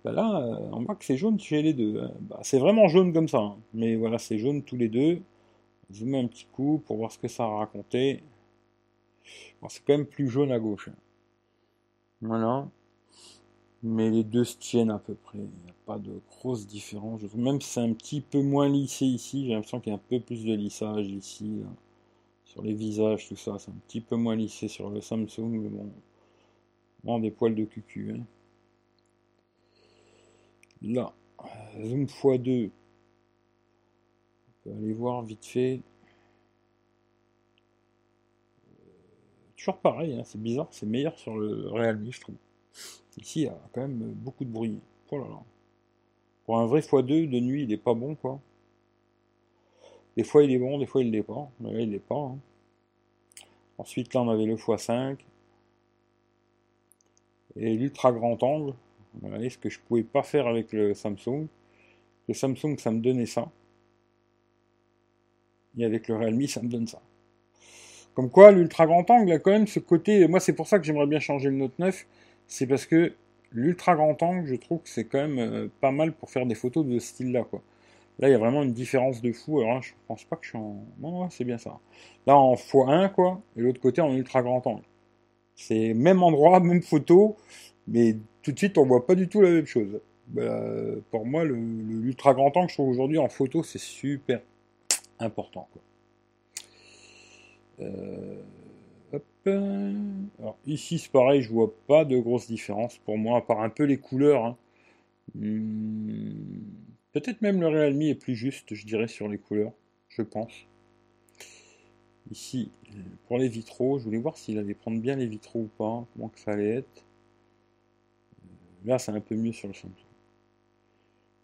Bah, 0.03 0.11
là, 0.11 0.41
euh, 0.41 0.69
on 0.73 0.83
voit 0.83 0.95
que 0.95 1.05
c'est 1.05 1.17
jaune 1.17 1.39
chez 1.39 1.61
les 1.61 1.73
deux. 1.73 2.01
Hein. 2.01 2.11
Bah, 2.21 2.39
c'est 2.43 2.59
vraiment 2.59 2.87
jaune 2.87 3.13
comme 3.13 3.27
ça. 3.27 3.39
Hein. 3.39 3.57
Mais 3.73 3.95
voilà, 3.95 4.17
c'est 4.19 4.37
jaune 4.37 4.63
tous 4.63 4.77
les 4.77 4.89
deux. 4.89 5.21
Zoom 5.93 6.15
un 6.15 6.27
petit 6.27 6.45
coup 6.45 6.81
pour 6.85 6.97
voir 6.97 7.11
ce 7.11 7.19
que 7.19 7.27
ça 7.27 7.45
a 7.45 7.57
raconté 7.59 8.21
c'est 9.69 9.83
quand 9.85 9.93
même 9.93 10.05
plus 10.05 10.29
jaune 10.29 10.51
à 10.51 10.59
gauche. 10.59 10.89
Voilà. 12.21 12.67
Mais 13.83 14.09
les 14.09 14.23
deux 14.23 14.43
se 14.43 14.57
tiennent 14.57 14.89
à 14.89 14.99
peu 14.99 15.13
près. 15.13 15.37
Il 15.37 15.63
n'y 15.63 15.69
a 15.69 15.75
pas 15.85 15.99
de 15.99 16.19
grosse 16.29 16.65
différence. 16.67 17.21
Même 17.35 17.61
si 17.61 17.69
c'est 17.69 17.81
un 17.81 17.93
petit 17.93 18.21
peu 18.21 18.41
moins 18.41 18.67
lissé 18.67 19.05
ici, 19.05 19.45
j'ai 19.45 19.53
l'impression 19.53 19.79
qu'il 19.79 19.91
y 19.91 19.95
a 19.95 19.97
un 19.97 20.01
peu 20.09 20.19
plus 20.19 20.43
de 20.45 20.53
lissage 20.53 21.07
ici. 21.07 21.61
Sur 22.45 22.63
les 22.63 22.73
visages, 22.73 23.27
tout 23.27 23.35
ça. 23.35 23.57
C'est 23.59 23.71
un 23.71 23.75
petit 23.87 24.01
peu 24.01 24.15
moins 24.15 24.35
lissé 24.35 24.67
sur 24.67 24.89
le 24.89 25.01
Samsung. 25.01 25.49
Mais 25.49 25.69
bon. 25.69 25.91
Non, 27.03 27.19
des 27.19 27.31
poils 27.31 27.55
de 27.55 27.65
cucu. 27.65 28.13
Hein. 28.13 28.23
Là. 30.81 31.13
Zoom 31.81 32.05
x2. 32.05 32.69
On 34.47 34.63
peut 34.63 34.75
aller 34.75 34.93
voir 34.93 35.21
vite 35.21 35.45
fait. 35.45 35.81
Toujours 39.55 39.77
pareil, 39.79 40.13
hein, 40.13 40.23
c'est 40.23 40.41
bizarre, 40.41 40.67
c'est 40.71 40.85
meilleur 40.85 41.17
sur 41.17 41.35
le 41.35 41.69
Realme, 41.69 42.09
je 42.11 42.21
trouve. 42.21 42.35
Ici, 43.17 43.41
il 43.41 43.43
y 43.45 43.47
a 43.47 43.59
quand 43.73 43.81
même 43.81 43.97
beaucoup 43.97 44.45
de 44.45 44.49
bruit. 44.49 44.79
Oh 45.11 45.17
là 45.17 45.25
là. 45.27 45.39
Pour 46.45 46.59
un 46.59 46.65
vrai 46.65 46.81
x2 46.81 47.29
de 47.29 47.39
nuit, 47.39 47.63
il 47.63 47.73
est 47.73 47.77
pas 47.77 47.93
bon, 47.93 48.15
quoi. 48.15 48.39
Des 50.15 50.23
fois, 50.23 50.43
il 50.43 50.51
est 50.51 50.59
bon, 50.59 50.77
des 50.77 50.85
fois, 50.85 51.01
il 51.01 51.11
l'est 51.11 51.23
pas. 51.23 51.49
Mais 51.59 51.83
il 51.83 51.91
l'est 51.91 51.99
pas. 51.99 52.15
Hein. 52.15 52.37
Ensuite, 53.77 54.13
là, 54.13 54.21
on 54.21 54.29
avait 54.29 54.45
le 54.45 54.55
x5. 54.55 55.17
Et 57.55 57.75
l'ultra 57.75 58.11
grand 58.11 58.41
angle. 58.43 58.73
Ce 59.21 59.57
que 59.57 59.69
je 59.69 59.79
pouvais 59.79 60.03
pas 60.03 60.23
faire 60.23 60.47
avec 60.47 60.71
le 60.71 60.93
Samsung. 60.93 61.47
Le 62.27 62.33
Samsung, 62.33 62.77
ça 62.77 62.91
me 62.91 62.99
donnait 62.99 63.25
ça. 63.25 63.49
Et 65.77 65.85
avec 65.85 66.07
le 66.07 66.15
Realme, 66.15 66.45
ça 66.47 66.61
me 66.61 66.69
donne 66.69 66.87
ça. 66.87 67.01
Comme 68.13 68.29
quoi, 68.29 68.51
l'ultra 68.51 68.85
grand 68.85 69.09
angle 69.09 69.31
a 69.31 69.39
quand 69.39 69.51
même 69.51 69.67
ce 69.67 69.79
côté. 69.79 70.27
Moi, 70.27 70.39
c'est 70.39 70.53
pour 70.53 70.67
ça 70.67 70.79
que 70.79 70.85
j'aimerais 70.85 71.07
bien 71.07 71.19
changer 71.19 71.49
le 71.49 71.55
Note 71.55 71.77
9. 71.77 72.05
C'est 72.47 72.67
parce 72.67 72.85
que 72.85 73.13
l'ultra 73.51 73.95
grand 73.95 74.21
angle, 74.23 74.45
je 74.47 74.55
trouve 74.55 74.79
que 74.81 74.89
c'est 74.89 75.05
quand 75.05 75.19
même 75.19 75.39
euh, 75.39 75.67
pas 75.81 75.91
mal 75.91 76.13
pour 76.13 76.29
faire 76.29 76.45
des 76.45 76.55
photos 76.55 76.85
de 76.85 76.99
ce 76.99 77.07
style-là, 77.07 77.43
quoi. 77.43 77.61
Là, 78.19 78.29
il 78.29 78.31
y 78.31 78.35
a 78.35 78.39
vraiment 78.39 78.63
une 78.63 78.73
différence 78.73 79.21
de 79.21 79.31
fou. 79.31 79.59
Alors 79.59 79.75
là, 79.75 79.81
je 79.81 79.91
pense 80.07 80.23
pas 80.23 80.35
que 80.37 80.45
je 80.45 80.49
suis 80.49 80.57
en. 80.57 80.83
Non, 80.99 81.29
c'est 81.29 81.43
bien 81.43 81.59
ça. 81.59 81.79
Là, 82.25 82.35
en 82.35 82.55
x1, 82.55 83.11
quoi. 83.11 83.41
Et 83.55 83.61
l'autre 83.61 83.79
côté, 83.79 84.01
en 84.01 84.11
ultra 84.13 84.41
grand 84.41 84.65
angle. 84.65 84.83
C'est 85.55 85.93
même 85.93 86.23
endroit, 86.23 86.59
même 86.61 86.81
photo. 86.81 87.37
Mais 87.87 88.17
tout 88.41 88.51
de 88.51 88.57
suite, 88.57 88.77
on 88.77 88.85
voit 88.85 89.05
pas 89.05 89.15
du 89.15 89.27
tout 89.27 89.41
la 89.41 89.51
même 89.51 89.67
chose. 89.67 89.99
Bah, 90.27 90.61
pour 91.11 91.25
moi, 91.25 91.45
l'ultra 91.45 92.33
grand 92.33 92.55
angle, 92.57 92.69
je 92.69 92.73
trouve 92.75 92.89
aujourd'hui 92.89 93.17
en 93.19 93.29
photo, 93.29 93.63
c'est 93.63 93.79
super 93.79 94.41
important, 95.19 95.67
quoi. 95.71 95.81
Euh, 97.79 98.41
Alors 99.47 100.57
ici 100.65 100.99
c'est 100.99 101.11
pareil, 101.11 101.41
je 101.41 101.49
vois 101.51 101.73
pas 101.87 102.05
de 102.05 102.17
grosse 102.19 102.47
différence 102.47 102.97
pour 102.99 103.17
moi, 103.17 103.37
à 103.39 103.41
part 103.41 103.61
un 103.61 103.69
peu 103.69 103.83
les 103.83 103.97
couleurs. 103.97 104.45
Hein. 104.45 104.57
Hmm, 105.35 106.31
peut-être 107.13 107.41
même 107.41 107.61
le 107.61 107.67
Realme 107.67 108.01
est 108.03 108.15
plus 108.15 108.35
juste, 108.35 108.73
je 108.73 108.85
dirais, 108.85 109.07
sur 109.07 109.27
les 109.27 109.37
couleurs, 109.37 109.73
je 110.09 110.21
pense. 110.21 110.53
Ici, 112.31 112.71
pour 113.27 113.37
les 113.37 113.47
vitraux, 113.47 113.99
je 113.99 114.03
voulais 114.05 114.17
voir 114.17 114.37
s'il 114.37 114.57
allait 114.57 114.73
prendre 114.73 114.99
bien 114.99 115.15
les 115.15 115.27
vitraux 115.27 115.61
ou 115.61 115.69
pas, 115.77 116.05
comment 116.13 116.29
que 116.29 116.39
ça 116.39 116.51
allait 116.51 116.77
être. 116.77 117.05
Là, 118.85 118.99
c'est 118.99 119.11
un 119.11 119.21
peu 119.21 119.35
mieux 119.35 119.53
sur 119.53 119.67
le 119.67 119.73
Samsung. 119.73 119.91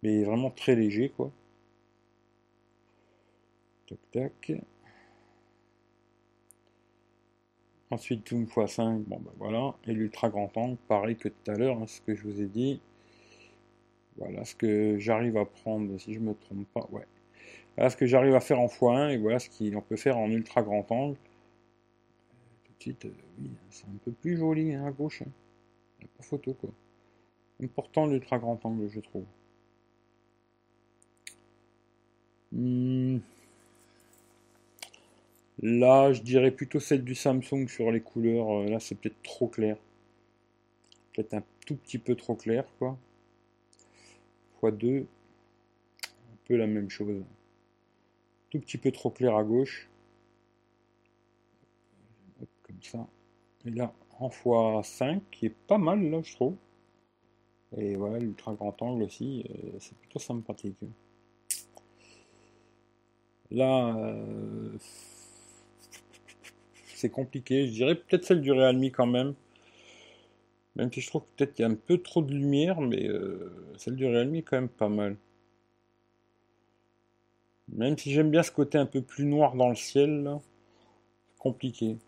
Mais 0.02 0.24
vraiment 0.24 0.50
très 0.50 0.76
léger, 0.76 1.10
quoi. 1.10 1.30
Tac, 3.86 3.98
tac. 4.12 4.52
Ensuite, 7.94 8.28
zoom 8.28 8.46
x5, 8.46 9.04
bon 9.04 9.20
ben 9.20 9.30
voilà. 9.38 9.72
Et 9.86 9.92
l'ultra 9.92 10.28
grand 10.28 10.50
angle, 10.56 10.76
pareil 10.88 11.14
que 11.14 11.28
tout 11.28 11.50
à 11.50 11.54
l'heure, 11.54 11.78
hein, 11.78 11.86
ce 11.86 12.00
que 12.00 12.16
je 12.16 12.24
vous 12.24 12.42
ai 12.42 12.46
dit. 12.46 12.80
Voilà 14.16 14.44
ce 14.44 14.56
que 14.56 14.98
j'arrive 14.98 15.36
à 15.36 15.44
prendre, 15.44 15.96
si 16.00 16.12
je 16.12 16.18
me 16.18 16.34
trompe 16.34 16.66
pas, 16.74 16.88
ouais. 16.90 17.06
Voilà 17.76 17.90
ce 17.90 17.96
que 17.96 18.06
j'arrive 18.06 18.34
à 18.34 18.40
faire 18.40 18.58
en 18.58 18.66
x1 18.66 19.10
et 19.10 19.16
voilà 19.18 19.38
ce 19.38 19.48
qu'on 19.48 19.80
peut 19.80 19.94
faire 19.94 20.18
en 20.18 20.28
ultra 20.28 20.62
grand 20.62 20.90
angle. 20.90 21.16
Tout 22.64 22.72
de 22.78 22.82
suite, 22.82 23.04
euh, 23.04 23.14
oui, 23.38 23.50
c'est 23.70 23.86
un 23.86 23.98
peu 24.04 24.10
plus 24.10 24.36
joli 24.36 24.74
hein, 24.74 24.86
à 24.86 24.90
gauche. 24.90 25.22
Hein. 25.22 25.30
Il 26.00 26.06
a 26.06 26.08
pas 26.16 26.24
photo 26.24 26.52
quoi. 26.54 26.70
Important 27.62 28.06
l'ultra 28.06 28.40
grand 28.40 28.58
angle, 28.66 28.88
je 28.88 28.98
trouve. 28.98 29.24
Hmm. 32.50 33.18
Là, 35.62 36.12
je 36.12 36.22
dirais 36.22 36.50
plutôt 36.50 36.80
celle 36.80 37.04
du 37.04 37.14
Samsung 37.14 37.68
sur 37.68 37.90
les 37.90 38.00
couleurs. 38.00 38.50
Euh, 38.50 38.66
là, 38.68 38.80
c'est 38.80 38.96
peut-être 38.96 39.22
trop 39.22 39.48
clair. 39.48 39.76
Peut-être 41.12 41.34
un 41.34 41.42
tout 41.66 41.76
petit 41.76 41.98
peu 41.98 42.14
trop 42.16 42.34
clair, 42.34 42.64
quoi. 42.78 42.98
x2, 44.62 45.02
un 45.02 46.36
peu 46.46 46.56
la 46.56 46.66
même 46.66 46.90
chose. 46.90 47.22
Tout 48.50 48.60
petit 48.60 48.78
peu 48.78 48.90
trop 48.92 49.10
clair 49.10 49.36
à 49.36 49.44
gauche. 49.44 49.88
comme 52.62 52.82
ça. 52.82 53.06
Et 53.66 53.70
là, 53.70 53.92
en 54.18 54.28
x5, 54.28 55.20
qui 55.30 55.46
est 55.46 55.54
pas 55.66 55.78
mal, 55.78 56.02
là, 56.10 56.20
je 56.22 56.32
trouve. 56.34 56.56
Et 57.76 57.96
voilà, 57.96 58.18
l'ultra 58.18 58.54
grand 58.54 58.80
angle 58.82 59.02
aussi, 59.04 59.44
euh, 59.50 59.78
c'est 59.80 59.96
plutôt 59.98 60.18
sympathique. 60.18 60.76
Là, 63.50 63.96
euh, 63.96 64.76
c'est 67.04 67.10
compliqué. 67.10 67.66
Je 67.66 67.72
dirais 67.72 67.96
peut-être 67.96 68.24
celle 68.24 68.40
du 68.40 68.50
Realme 68.50 68.84
quand 68.84 69.06
même. 69.06 69.34
Même 70.74 70.90
si 70.90 71.02
je 71.02 71.08
trouve 71.08 71.24
peut-être 71.36 71.52
qu'il 71.52 71.62
y 71.62 71.68
a 71.68 71.70
un 71.70 71.74
peu 71.74 71.98
trop 71.98 72.22
de 72.22 72.32
lumière, 72.32 72.80
mais 72.80 73.06
euh, 73.06 73.74
celle 73.76 73.94
du 73.94 74.06
Realme 74.06 74.36
quand 74.36 74.56
même 74.56 74.70
pas 74.70 74.88
mal. 74.88 75.16
Même 77.68 77.98
si 77.98 78.10
j'aime 78.10 78.30
bien 78.30 78.42
ce 78.42 78.50
côté 78.50 78.78
un 78.78 78.86
peu 78.86 79.02
plus 79.02 79.26
noir 79.26 79.54
dans 79.54 79.68
le 79.68 79.74
ciel, 79.74 80.38
compliqué. 81.38 81.98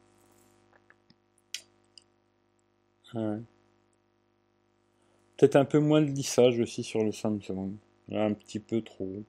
Peut-être 3.13 5.57
un 5.57 5.67
peu 5.67 5.79
moins 5.79 6.01
de 6.01 6.07
lissage 6.07 6.59
aussi 6.59 6.83
sur 6.83 7.05
le 7.05 7.13
Samsung. 7.13 7.77
un 8.13 8.33
petit 8.33 8.61
peu 8.61 8.81
trop. 8.81 9.25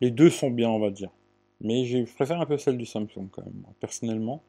Les 0.00 0.12
deux 0.12 0.30
sont 0.30 0.50
bien, 0.50 0.70
on 0.70 0.78
va 0.78 0.90
dire. 0.90 1.10
Mais 1.60 1.84
je 1.84 2.04
préfère 2.14 2.40
un 2.40 2.46
peu 2.46 2.58
celle 2.58 2.78
du 2.78 2.86
Samsung 2.86 3.28
quand 3.32 3.44
même, 3.44 3.64
personnellement. 3.80 4.40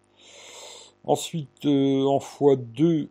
Ensuite, 1.04 1.66
euh, 1.66 2.04
en 2.06 2.18
x2, 2.18 3.10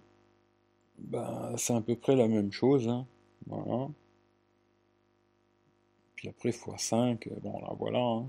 bah, 0.98 1.52
c'est 1.56 1.74
à 1.74 1.80
peu 1.80 1.94
près 1.94 2.16
la 2.16 2.28
même 2.28 2.50
chose. 2.52 2.88
Hein. 2.88 3.06
Puis 6.16 6.28
après, 6.28 6.50
x5, 6.50 7.28
bon 7.40 7.60
là 7.60 7.74
voilà. 7.78 8.00
Hein. 8.00 8.26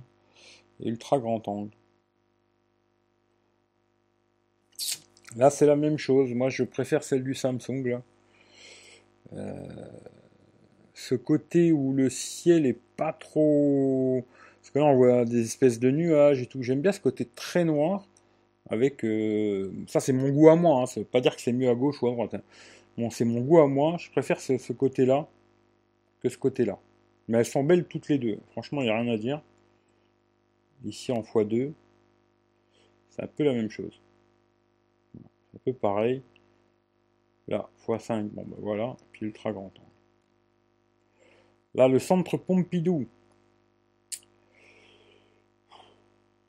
Ultra 0.81 1.19
grand 1.19 1.47
angle. 1.47 1.71
Là, 5.35 5.49
c'est 5.49 5.65
la 5.65 5.75
même 5.75 5.97
chose. 5.97 6.33
Moi, 6.33 6.49
je 6.49 6.63
préfère 6.63 7.03
celle 7.03 7.23
du 7.23 7.33
Samsung. 7.33 7.99
Euh, 9.33 9.67
ce 10.93 11.15
côté 11.15 11.71
où 11.71 11.91
le 11.93 12.09
ciel 12.09 12.65
est 12.65 12.79
pas 12.95 13.11
trop... 13.13 14.25
Parce 14.61 14.71
que 14.71 14.79
là, 14.79 14.85
on 14.85 14.95
voit 14.95 15.25
des 15.25 15.43
espèces 15.43 15.79
de 15.79 15.91
nuages 15.91 16.41
et 16.41 16.45
tout. 16.45 16.63
J'aime 16.63 16.81
bien 16.81 16.91
ce 16.91 17.01
côté 17.01 17.25
très 17.25 17.65
noir. 17.65 18.07
Avec... 18.69 19.03
Euh, 19.05 19.71
ça, 19.87 19.99
c'est 19.99 20.13
mon 20.13 20.29
goût 20.29 20.49
à 20.49 20.55
moi. 20.55 20.81
Hein. 20.81 20.85
Ça 20.85 20.99
veut 20.99 21.05
pas 21.05 21.21
dire 21.21 21.35
que 21.35 21.41
c'est 21.41 21.53
mieux 21.53 21.69
à 21.69 21.75
gauche 21.75 22.01
ou 22.01 22.07
à 22.07 22.11
droite. 22.11 22.33
Hein. 22.33 22.41
Bon, 22.97 23.09
c'est 23.09 23.25
mon 23.25 23.41
goût 23.41 23.59
à 23.59 23.67
moi. 23.67 23.97
Je 23.97 24.09
préfère 24.11 24.39
ce, 24.39 24.73
côté-là 24.73 25.27
que 26.21 26.29
ce 26.29 26.37
côté-là. 26.37 26.79
Mais 27.27 27.39
elles 27.39 27.45
sont 27.45 27.63
belles 27.63 27.85
toutes 27.85 28.07
les 28.07 28.17
deux. 28.17 28.39
Franchement, 28.51 28.81
il 28.81 28.85
n'y 28.85 28.91
a 28.91 28.99
rien 28.99 29.13
à 29.13 29.17
dire. 29.17 29.41
Ici, 30.83 31.11
en 31.11 31.21
x2, 31.21 31.71
c'est 33.09 33.23
un 33.23 33.27
peu 33.27 33.43
la 33.43 33.53
même 33.53 33.69
chose. 33.69 33.99
C'est 35.13 35.57
un 35.57 35.61
peu 35.63 35.73
pareil. 35.73 36.21
Là, 37.47 37.69
x5, 37.87 38.29
bon 38.29 38.43
ben 38.43 38.57
voilà, 38.59 38.97
puis 39.11 39.27
ultra 39.27 39.51
grand 39.51 39.65
angle. 39.65 39.81
Là, 41.75 41.87
le 41.87 41.99
centre 41.99 42.37
Pompidou. 42.37 43.05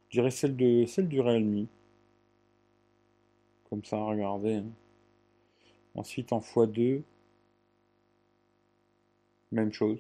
Je 0.09 0.21
dirais 0.21 0.31
celle, 0.31 0.57
de, 0.57 0.87
celle 0.87 1.09
du 1.09 1.21
Realme. 1.21 1.67
Comme 3.71 3.85
ça, 3.85 3.97
regardez. 3.99 4.57
Hein. 4.57 4.67
Ensuite, 5.95 6.33
en 6.33 6.41
x2. 6.41 7.03
Même 9.53 9.73
chose. 9.73 9.99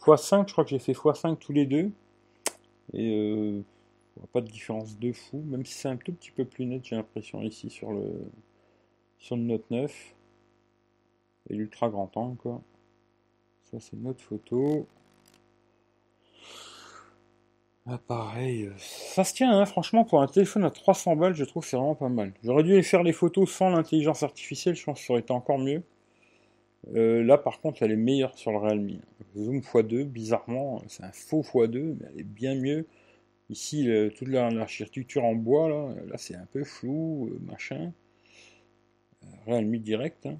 x5, 0.00 0.48
je 0.48 0.52
crois 0.52 0.64
que 0.64 0.70
j'ai 0.70 0.78
fait 0.78 0.92
x5 0.92 1.36
tous 1.38 1.52
les 1.52 1.66
deux. 1.66 1.90
Et 2.92 3.14
euh, 3.14 3.62
pas 4.32 4.40
de 4.40 4.48
différence 4.48 4.98
de 4.98 5.12
fou, 5.12 5.42
même 5.46 5.64
si 5.64 5.74
c'est 5.74 5.88
un 5.88 5.96
tout 5.96 6.12
petit 6.12 6.30
peu 6.30 6.44
plus 6.44 6.66
net, 6.66 6.84
j'ai 6.84 6.96
l'impression 6.96 7.40
ici 7.42 7.70
sur 7.70 7.92
le 7.92 8.12
sur 9.18 9.36
le 9.36 9.42
Note 9.42 9.70
9. 9.70 10.14
Et 11.50 11.54
l'ultra 11.54 11.88
grand 11.88 12.16
angle. 12.16 12.60
Ça 13.70 13.80
c'est 13.80 13.96
notre 13.96 14.20
photo. 14.20 14.86
Ah, 17.92 17.98
pareil, 17.98 18.66
euh, 18.66 18.72
ça 18.78 19.24
se 19.24 19.34
tient, 19.34 19.50
hein, 19.50 19.66
franchement, 19.66 20.04
pour 20.04 20.22
un 20.22 20.28
téléphone 20.28 20.62
à 20.62 20.70
300 20.70 21.16
balles, 21.16 21.34
je 21.34 21.44
trouve 21.44 21.64
que 21.64 21.68
c'est 21.68 21.76
vraiment 21.76 21.96
pas 21.96 22.08
mal. 22.08 22.32
J'aurais 22.44 22.62
dû 22.62 22.80
faire 22.84 23.02
les 23.02 23.12
photos 23.12 23.50
sans 23.50 23.70
l'intelligence 23.70 24.22
artificielle, 24.22 24.76
je 24.76 24.84
pense 24.84 25.00
que 25.00 25.06
ça 25.06 25.12
aurait 25.12 25.22
été 25.22 25.32
encore 25.32 25.58
mieux. 25.58 25.82
Euh, 26.94 27.24
là, 27.24 27.36
par 27.36 27.60
contre, 27.60 27.82
elle 27.82 27.90
est 27.90 27.96
meilleure 27.96 28.38
sur 28.38 28.52
le 28.52 28.58
Realme. 28.58 29.00
Zoom 29.36 29.58
x2, 29.58 30.04
bizarrement, 30.04 30.80
c'est 30.86 31.02
un 31.02 31.10
faux 31.10 31.42
x2, 31.42 31.96
mais 31.98 32.06
elle 32.12 32.20
est 32.20 32.22
bien 32.22 32.54
mieux. 32.54 32.86
Ici, 33.48 33.88
toute 34.16 34.28
l'architecture 34.28 35.24
en 35.24 35.34
bois, 35.34 35.68
là, 35.68 35.88
là 36.06 36.16
c'est 36.16 36.36
un 36.36 36.46
peu 36.52 36.62
flou, 36.62 37.28
euh, 37.32 37.40
machin. 37.40 37.92
Realme 39.46 39.78
direct, 39.78 40.26
hein. 40.26 40.38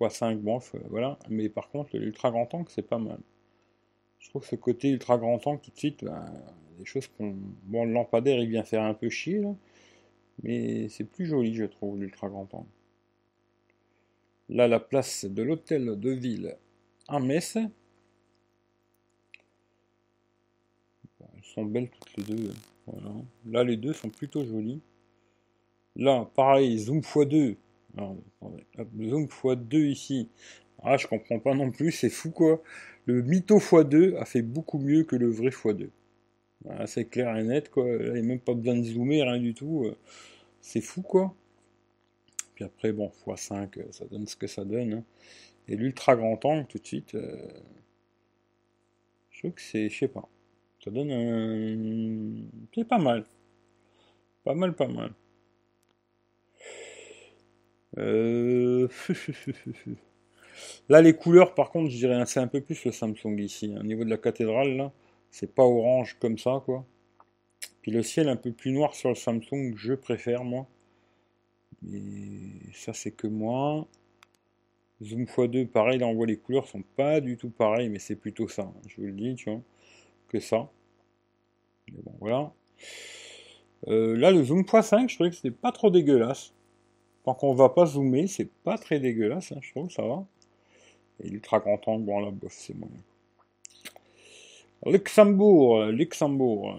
x5, 0.00 0.38
bon, 0.38 0.58
voilà. 0.90 1.20
Mais 1.28 1.48
par 1.48 1.68
contre, 1.70 1.96
l'ultra 1.96 2.32
grand 2.32 2.52
angle, 2.52 2.68
c'est 2.68 2.82
pas 2.82 2.98
mal. 2.98 3.20
Je 4.18 4.30
trouve 4.30 4.42
que 4.42 4.48
ce 4.48 4.56
côté 4.56 4.88
ultra 4.88 5.18
grand 5.18 5.46
angle, 5.46 5.60
tout 5.60 5.70
de 5.70 5.76
suite, 5.76 6.02
ben, 6.02 6.24
des 6.78 6.84
choses 6.84 7.08
qu'on. 7.08 7.36
Bon, 7.64 7.84
le 7.84 7.92
lampadaire, 7.92 8.38
il 8.38 8.48
vient 8.48 8.64
faire 8.64 8.82
un 8.82 8.94
peu 8.94 9.08
chier. 9.08 9.42
Mais 10.42 10.88
c'est 10.88 11.04
plus 11.04 11.26
joli, 11.26 11.54
je 11.54 11.64
trouve, 11.64 12.00
l'ultra 12.00 12.28
grand 12.28 12.52
angle. 12.52 12.66
Là, 14.48 14.68
la 14.68 14.80
place 14.80 15.24
de 15.24 15.42
l'hôtel 15.42 15.98
de 15.98 16.10
ville 16.10 16.56
à 17.08 17.18
Metz. 17.20 17.56
Elles 17.56 17.68
sont 21.42 21.64
belles 21.64 21.88
toutes 21.88 22.16
les 22.16 22.34
deux. 22.34 22.52
Voilà. 22.86 23.14
Là, 23.46 23.64
les 23.64 23.76
deux 23.76 23.92
sont 23.92 24.10
plutôt 24.10 24.44
jolies. 24.44 24.80
Là, 25.96 26.28
pareil, 26.34 26.78
zoom 26.78 27.00
x2. 27.00 27.56
zoom 27.96 29.26
x2 29.26 29.76
ici. 29.86 30.28
Ah, 30.82 30.96
je 30.96 31.06
comprends 31.06 31.38
pas 31.38 31.54
non 31.54 31.70
plus, 31.70 31.92
c'est 31.92 32.10
fou 32.10 32.30
quoi. 32.30 32.62
Le 33.06 33.22
mytho 33.22 33.58
x2 33.58 34.16
a 34.16 34.24
fait 34.24 34.42
beaucoup 34.42 34.78
mieux 34.78 35.04
que 35.04 35.16
le 35.16 35.30
vrai 35.30 35.48
x2. 35.48 35.88
C'est 36.86 37.06
clair 37.06 37.36
et 37.36 37.44
net 37.44 37.70
quoi. 37.70 37.86
il 37.86 38.12
n'y 38.12 38.18
a 38.18 38.22
même 38.22 38.40
pas 38.40 38.54
besoin 38.54 38.76
de 38.76 38.82
zoomer, 38.84 39.22
rien 39.22 39.38
du 39.38 39.54
tout. 39.54 39.90
C'est 40.60 40.80
fou 40.80 41.02
quoi. 41.02 41.34
Puis 42.54 42.64
après, 42.64 42.92
bon, 42.92 43.10
x5, 43.26 43.78
euh, 43.78 43.82
ça 43.90 44.04
donne 44.06 44.26
ce 44.26 44.36
que 44.36 44.46
ça 44.46 44.64
donne. 44.64 44.94
Hein. 44.94 45.04
Et 45.68 45.76
l'ultra 45.76 46.14
grand 46.16 46.42
angle, 46.44 46.66
tout 46.66 46.78
de 46.78 46.86
suite, 46.86 47.14
euh, 47.14 47.36
je 49.30 49.40
trouve 49.40 49.52
que 49.52 49.60
c'est, 49.60 49.88
je 49.88 49.98
sais 49.98 50.08
pas, 50.08 50.28
ça 50.82 50.90
donne 50.90 51.10
un... 51.10 52.44
C'est 52.74 52.86
pas 52.86 52.98
mal. 52.98 53.24
Pas 54.44 54.54
mal, 54.54 54.74
pas 54.74 54.88
mal. 54.88 55.12
Euh, 57.96 58.88
là, 60.88 61.00
les 61.00 61.14
couleurs, 61.14 61.54
par 61.54 61.70
contre, 61.70 61.90
je 61.90 61.96
dirais, 61.96 62.22
c'est 62.26 62.40
un 62.40 62.46
peu 62.46 62.60
plus 62.60 62.84
le 62.84 62.92
Samsung 62.92 63.38
ici. 63.38 63.72
Hein. 63.74 63.80
Au 63.80 63.84
niveau 63.84 64.04
de 64.04 64.10
la 64.10 64.18
cathédrale, 64.18 64.76
là, 64.76 64.92
c'est 65.34 65.52
pas 65.52 65.64
orange 65.64 66.16
comme 66.20 66.38
ça, 66.38 66.62
quoi. 66.64 66.86
Puis 67.82 67.90
le 67.90 68.04
ciel 68.04 68.28
un 68.28 68.36
peu 68.36 68.52
plus 68.52 68.70
noir 68.70 68.94
sur 68.94 69.08
le 69.08 69.16
Samsung, 69.16 69.74
je 69.74 69.94
préfère, 69.94 70.44
moi. 70.44 70.68
Et 71.92 72.72
ça, 72.72 72.92
c'est 72.92 73.10
que 73.10 73.26
moi. 73.26 73.88
Zoom 75.02 75.24
x2, 75.24 75.66
pareil, 75.66 75.98
là 75.98 76.06
on 76.06 76.14
voit 76.14 76.26
les 76.26 76.36
couleurs 76.36 76.68
sont 76.68 76.84
pas 76.96 77.20
du 77.20 77.36
tout 77.36 77.50
pareilles, 77.50 77.88
mais 77.88 77.98
c'est 77.98 78.14
plutôt 78.14 78.46
ça, 78.46 78.62
hein, 78.62 78.80
je 78.86 79.00
vous 79.00 79.08
le 79.08 79.12
dis, 79.12 79.34
tu 79.34 79.50
vois, 79.50 79.60
que 80.28 80.38
ça. 80.38 80.70
Mais 81.92 82.00
bon, 82.00 82.14
voilà. 82.20 82.52
Euh, 83.88 84.16
là, 84.16 84.30
le 84.30 84.44
zoom 84.44 84.62
x5, 84.62 85.08
je 85.08 85.16
trouvais 85.16 85.30
que 85.30 85.36
c'était 85.36 85.50
pas 85.50 85.72
trop 85.72 85.90
dégueulasse. 85.90 86.52
Tant 87.24 87.34
qu'on 87.34 87.54
va 87.54 87.70
pas 87.70 87.86
zoomer, 87.86 88.28
c'est 88.28 88.50
pas 88.62 88.78
très 88.78 89.00
dégueulasse, 89.00 89.50
hein, 89.50 89.58
je 89.62 89.72
trouve, 89.72 89.90
ça 89.90 90.02
va. 90.02 90.24
Et 91.20 91.28
l'ultra 91.28 91.58
grand 91.58 91.88
angle, 91.88 92.04
bon 92.04 92.20
là, 92.20 92.30
bof, 92.30 92.52
c'est 92.52 92.74
moyen. 92.74 93.02
Luxembourg, 94.86 95.86
Luxembourg. 95.86 96.78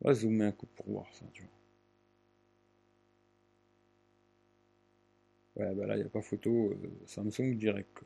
On 0.00 0.08
va 0.08 0.14
zoomer 0.14 0.46
un 0.46 0.52
coup 0.52 0.66
pour 0.76 0.86
voir 0.88 1.06
ça. 1.12 1.24
Ouais, 5.56 5.74
bah 5.74 5.86
là, 5.86 5.96
il 5.96 6.00
n'y 6.00 6.06
a 6.06 6.08
pas 6.08 6.22
photo 6.22 6.70
euh, 6.70 6.76
Samsung 7.06 7.56
direct. 7.56 7.98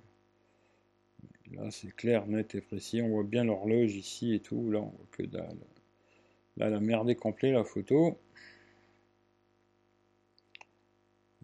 Là, 1.52 1.70
c'est 1.70 1.94
clair, 1.94 2.26
net 2.26 2.54
et 2.54 2.62
précis. 2.62 3.02
On 3.02 3.10
voit 3.10 3.24
bien 3.24 3.44
l'horloge 3.44 3.94
ici 3.94 4.34
et 4.34 4.40
tout. 4.40 4.70
Là, 4.70 4.80
on 4.80 4.88
voit 4.88 5.06
que 5.10 5.22
dalle. 5.24 5.58
Là, 6.56 6.70
la 6.70 6.80
merde 6.80 7.10
est 7.10 7.14
complète, 7.14 7.52
la 7.52 7.64
photo. 7.64 8.18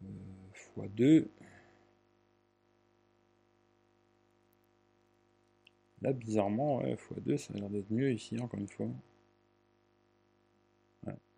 Euh, 0.02 0.06
x2. 0.76 1.26
Là, 6.02 6.12
bizarrement, 6.12 6.78
ouais, 6.78 6.94
x2, 6.94 7.36
ça 7.36 7.54
a 7.54 7.58
l'air 7.58 7.70
d'être 7.70 7.90
mieux 7.90 8.12
ici, 8.12 8.38
encore 8.40 8.60
une 8.60 8.68
fois. 8.68 8.88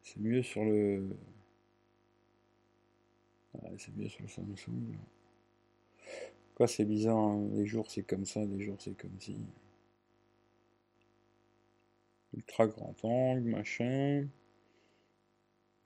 c'est 0.03 0.21
mieux 0.21 0.43
sur 0.43 0.65
le 0.65 1.09
c'est 3.79 3.95
bien 3.95 4.09
sur 4.09 4.23
le 4.23 4.29
Samsung. 4.29 4.97
Quoi, 6.55 6.67
c'est 6.67 6.85
bizarre, 6.85 7.17
hein. 7.17 7.49
les 7.55 7.67
jours 7.67 7.91
c'est 7.91 8.03
comme 8.03 8.25
ça, 8.25 8.45
les 8.45 8.61
jours 8.61 8.77
c'est 8.79 8.97
comme 8.97 9.19
si. 9.19 9.37
Ultra 12.35 12.67
grand 12.67 12.95
angle, 13.03 13.49
machin. 13.49 14.29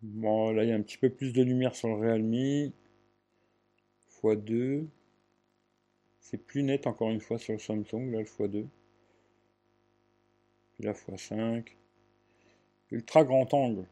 Bon, 0.02 0.50
là 0.52 0.64
il 0.64 0.70
y 0.70 0.72
a 0.72 0.76
un 0.76 0.82
petit 0.82 0.98
peu 0.98 1.10
plus 1.10 1.32
de 1.32 1.42
lumière 1.42 1.74
sur 1.74 1.88
le 1.88 1.94
Realme. 1.94 2.72
x2. 4.22 4.86
C'est 6.24 6.38
plus 6.38 6.62
net 6.62 6.86
encore 6.86 7.10
une 7.10 7.20
fois 7.20 7.38
sur 7.38 7.52
le 7.52 7.58
Samsung, 7.58 8.10
là 8.10 8.20
le 8.20 8.24
x2. 8.24 8.66
Puis 10.72 10.84
là 10.84 10.92
x5. 10.92 11.76
Ultra 12.90 13.24
grand 13.24 13.52
angle. 13.52 13.86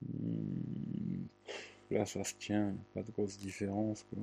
Hmm. 0.00 1.24
Là, 1.90 2.06
ça 2.06 2.22
se 2.22 2.34
tient, 2.34 2.76
pas 2.94 3.02
de 3.02 3.10
grosse 3.10 3.36
différence, 3.36 4.04
quoi. 4.04 4.22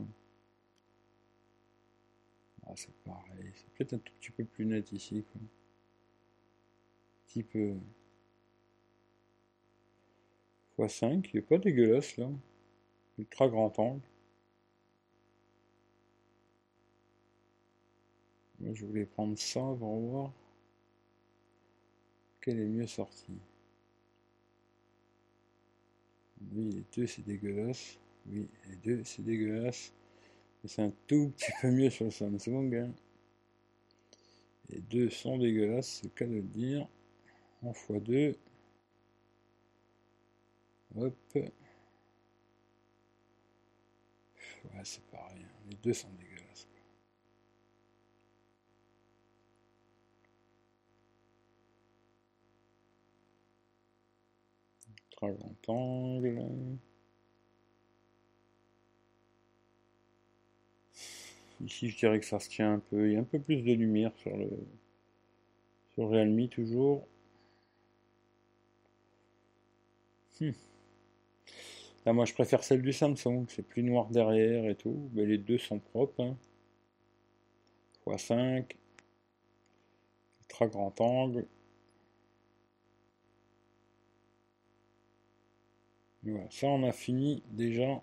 Ah, 2.66 2.74
c'est 2.76 2.94
pareil, 3.04 3.52
c'est 3.56 3.70
peut-être 3.74 3.94
un 3.94 3.98
tout 3.98 4.14
petit 4.22 4.32
peu 4.32 4.46
plus 4.46 4.66
net 4.66 4.90
ici, 4.94 5.26
quoi. 5.34 5.42
Un 5.42 7.28
petit 7.28 7.44
peu. 7.44 7.76
x5, 10.80 11.30
il 11.34 11.40
est 11.40 11.42
pas 11.42 11.58
dégueulasse, 11.58 12.16
là. 12.16 12.30
Ultra 13.18 13.48
grand 13.48 13.78
angle. 13.80 14.02
je 18.74 18.86
voulais 18.86 19.06
prendre 19.06 19.38
ça 19.38 19.60
pour 19.60 20.00
voir 20.00 20.34
quel 22.42 22.60
est 22.60 22.68
mieux 22.68 22.88
sorti. 22.88 23.34
Oui, 26.54 26.72
les 26.72 26.84
deux 26.96 27.08
c'est 27.08 27.24
dégueulasse. 27.24 27.98
Oui, 28.28 28.48
les 28.70 28.76
deux 28.78 29.04
c'est 29.04 29.24
dégueulasse. 29.24 29.92
C'est 30.66 30.82
un 30.82 30.92
tout 31.08 31.30
petit 31.30 31.52
peu 31.62 31.70
mieux 31.72 31.90
sur 31.90 32.06
le 32.06 32.12
Samsung. 32.12 32.74
Hein. 32.74 32.92
Les 34.70 34.80
deux 34.82 35.10
sont 35.10 35.38
dégueulasses, 35.38 36.00
c'est 36.02 36.06
le 36.06 36.10
cas 36.10 36.26
de 36.26 36.36
le 36.36 36.42
dire. 36.42 36.88
En 37.64 37.72
x2. 37.72 38.36
Hop. 40.96 41.38
Ouais, 44.74 44.82
c'est 44.84 45.04
pareil. 45.12 45.42
Hein. 45.44 45.68
Les 45.70 45.78
deux 45.78 45.94
sont 45.94 46.10
dégueulasses. 46.12 46.68
Très 55.12 55.32
grand 55.34 55.70
angle. 55.70 56.78
Ici, 61.62 61.90
je 61.90 61.98
dirais 61.98 62.20
que 62.20 62.26
ça 62.26 62.40
se 62.40 62.50
tient 62.50 62.74
un 62.74 62.80
peu. 62.80 63.08
Il 63.08 63.14
y 63.14 63.16
a 63.16 63.20
un 63.20 63.24
peu 63.24 63.40
plus 63.40 63.62
de 63.64 63.74
lumière 63.74 64.12
sur 64.18 64.36
le 64.38 64.50
sur 65.94 66.10
Realme 66.10 66.48
toujours. 66.48 67.08
Hmm. 70.40 70.54
Là, 72.08 72.14
moi, 72.14 72.24
je 72.24 72.34
préfère 72.34 72.64
celle 72.64 72.82
du 72.82 72.94
Samsung. 72.94 73.48
C'est 73.50 73.68
plus 73.68 73.84
noir 73.84 74.08
derrière 74.08 74.64
et 74.70 74.76
tout. 74.76 75.10
Mais 75.12 75.26
les 75.26 75.38
deux 75.38 75.58
sont 75.58 75.80
propres. 75.80 76.24
Hein. 76.24 76.38
x5. 78.06 78.64
Très 80.48 80.70
grand 80.70 81.02
angle. 81.02 81.46
Voilà, 86.24 86.48
ça 86.50 86.68
on 86.68 86.84
a 86.84 86.94
fini 86.94 87.44
déjà. 87.52 88.02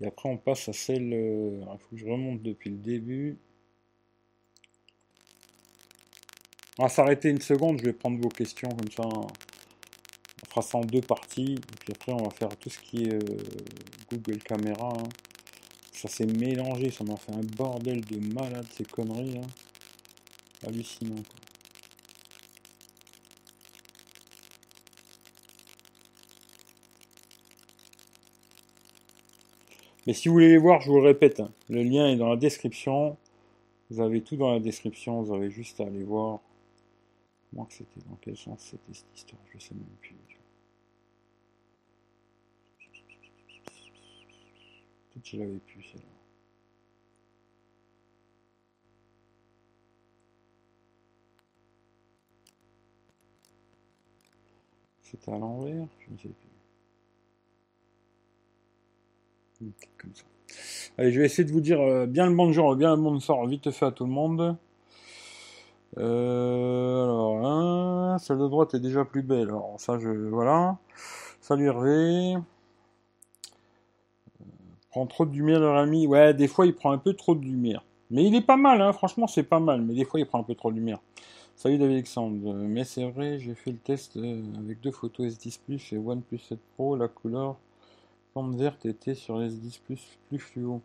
Et 0.00 0.06
après, 0.08 0.28
on 0.28 0.36
passe 0.36 0.68
à 0.68 0.72
celle. 0.72 1.12
Euh, 1.14 1.60
il 1.72 1.78
faut 1.78 1.90
que 1.90 1.98
je 1.98 2.06
remonte 2.06 2.42
depuis 2.42 2.70
le 2.70 2.78
début. 2.78 3.38
On 6.78 6.82
va 6.82 6.88
s'arrêter 6.88 7.28
une 7.28 7.40
seconde. 7.40 7.78
Je 7.78 7.84
vais 7.84 7.92
prendre 7.92 8.20
vos 8.20 8.28
questions 8.28 8.70
comme 8.70 8.90
ça. 8.90 9.08
Fera 10.50 10.62
ça 10.62 10.78
en 10.78 10.82
deux 10.82 11.00
parties. 11.00 11.54
Et 11.54 11.76
puis 11.80 11.92
après, 11.94 12.12
on 12.12 12.24
va 12.24 12.30
faire 12.30 12.54
tout 12.56 12.70
ce 12.70 12.78
qui 12.78 13.04
est 13.04 13.14
euh, 13.14 13.20
Google 14.10 14.38
Caméra. 14.38 14.92
Hein. 14.98 15.08
Ça 15.92 16.08
s'est 16.08 16.26
mélangé. 16.26 16.90
Ça 16.90 17.04
m'a 17.04 17.16
fait 17.16 17.32
un 17.32 17.44
bordel 17.56 18.04
de 18.04 18.18
malade, 18.34 18.66
ces 18.76 18.84
conneries. 18.84 19.38
Hein. 19.38 20.66
Hallucinant. 20.66 21.22
Mais 30.06 30.14
si 30.14 30.28
vous 30.28 30.34
voulez 30.34 30.48
les 30.48 30.58
voir, 30.58 30.80
je 30.80 30.90
vous 30.90 30.96
le 30.96 31.06
répète, 31.06 31.40
hein, 31.40 31.52
le 31.68 31.84
lien 31.84 32.08
est 32.08 32.16
dans 32.16 32.30
la 32.30 32.36
description. 32.36 33.16
Vous 33.90 34.00
avez 34.00 34.22
tout 34.22 34.36
dans 34.36 34.52
la 34.52 34.58
description, 34.58 35.22
vous 35.22 35.32
avez 35.32 35.50
juste 35.50 35.80
à 35.80 35.84
aller 35.84 36.02
voir. 36.02 36.40
Moi, 37.52 37.66
c'était 37.70 38.00
dans 38.08 38.16
quel 38.20 38.36
sens 38.36 38.60
c'était 38.60 38.92
cette 38.92 39.16
histoire, 39.16 39.40
je 39.52 39.58
sais 39.58 39.74
même 39.74 39.84
plus. 40.00 40.39
Je 45.24 45.36
l'avais 45.36 45.58
plus 45.58 45.82
celle-là. 45.82 46.06
C'était 55.02 55.32
à 55.32 55.38
l'envers, 55.38 55.88
je 55.98 56.12
ne 56.12 56.18
sais 56.18 56.28
plus. 56.28 56.50
Comme 59.98 60.14
ça. 60.14 60.24
Allez, 60.98 61.12
je 61.12 61.20
vais 61.20 61.26
essayer 61.26 61.44
de 61.44 61.52
vous 61.52 61.60
dire 61.60 61.80
euh, 61.80 62.06
bien 62.06 62.26
le 62.26 62.34
bonjour, 62.34 62.76
bien 62.76 62.94
le 62.96 63.02
bonsoir, 63.02 63.46
vite 63.46 63.70
fait 63.70 63.86
à 63.86 63.92
tout 63.92 64.04
le 64.04 64.10
monde. 64.10 64.56
Euh, 65.98 67.04
alors 67.04 67.40
là, 67.40 68.18
celle 68.18 68.38
de 68.38 68.48
droite 68.48 68.74
est 68.74 68.80
déjà 68.80 69.04
plus 69.04 69.22
belle. 69.22 69.48
Alors 69.48 69.74
ça, 69.78 69.98
je 69.98 70.08
voilà. 70.08 70.78
Salut 71.40 71.66
Hervé. 71.66 72.36
Euh, 74.90 74.92
prend 74.92 75.06
trop 75.06 75.26
de 75.26 75.34
lumière 75.34 75.60
leur 75.60 75.76
ami. 75.76 76.06
Ouais, 76.06 76.34
des 76.34 76.48
fois 76.48 76.66
il 76.66 76.74
prend 76.74 76.92
un 76.92 76.98
peu 76.98 77.14
trop 77.14 77.34
de 77.34 77.44
lumière. 77.44 77.84
Mais 78.10 78.24
il 78.24 78.34
est 78.34 78.40
pas 78.40 78.56
mal, 78.56 78.80
hein. 78.82 78.92
franchement 78.92 79.26
c'est 79.26 79.44
pas 79.44 79.60
mal. 79.60 79.82
Mais 79.82 79.94
des 79.94 80.04
fois 80.04 80.20
il 80.20 80.26
prend 80.26 80.40
un 80.40 80.44
peu 80.44 80.54
trop 80.54 80.70
de 80.70 80.76
lumière. 80.76 81.00
Salut 81.56 81.78
David 81.78 81.94
Alexandre. 81.94 82.54
Mais 82.54 82.84
c'est 82.84 83.08
vrai, 83.08 83.38
j'ai 83.38 83.54
fait 83.54 83.70
le 83.70 83.78
test 83.78 84.16
avec 84.16 84.80
deux 84.80 84.90
photos 84.90 85.26
S10 85.26 85.58
Plus 85.64 85.92
et 85.92 85.98
OnePlus 85.98 86.38
7 86.38 86.58
Pro. 86.74 86.96
La 86.96 87.08
couleur 87.08 87.56
Forme 88.32 88.56
verte 88.56 88.86
était 88.86 89.14
sur 89.14 89.38
les 89.38 89.50
S10 89.50 89.80
plus, 89.84 90.18
plus 90.28 90.38
fluo. 90.38 90.80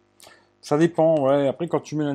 Ça 0.62 0.80
dépend, 0.80 1.22
ouais. 1.22 1.48
Après, 1.48 1.68
quand 1.68 1.80
tu 1.80 1.96
mets 1.96 2.06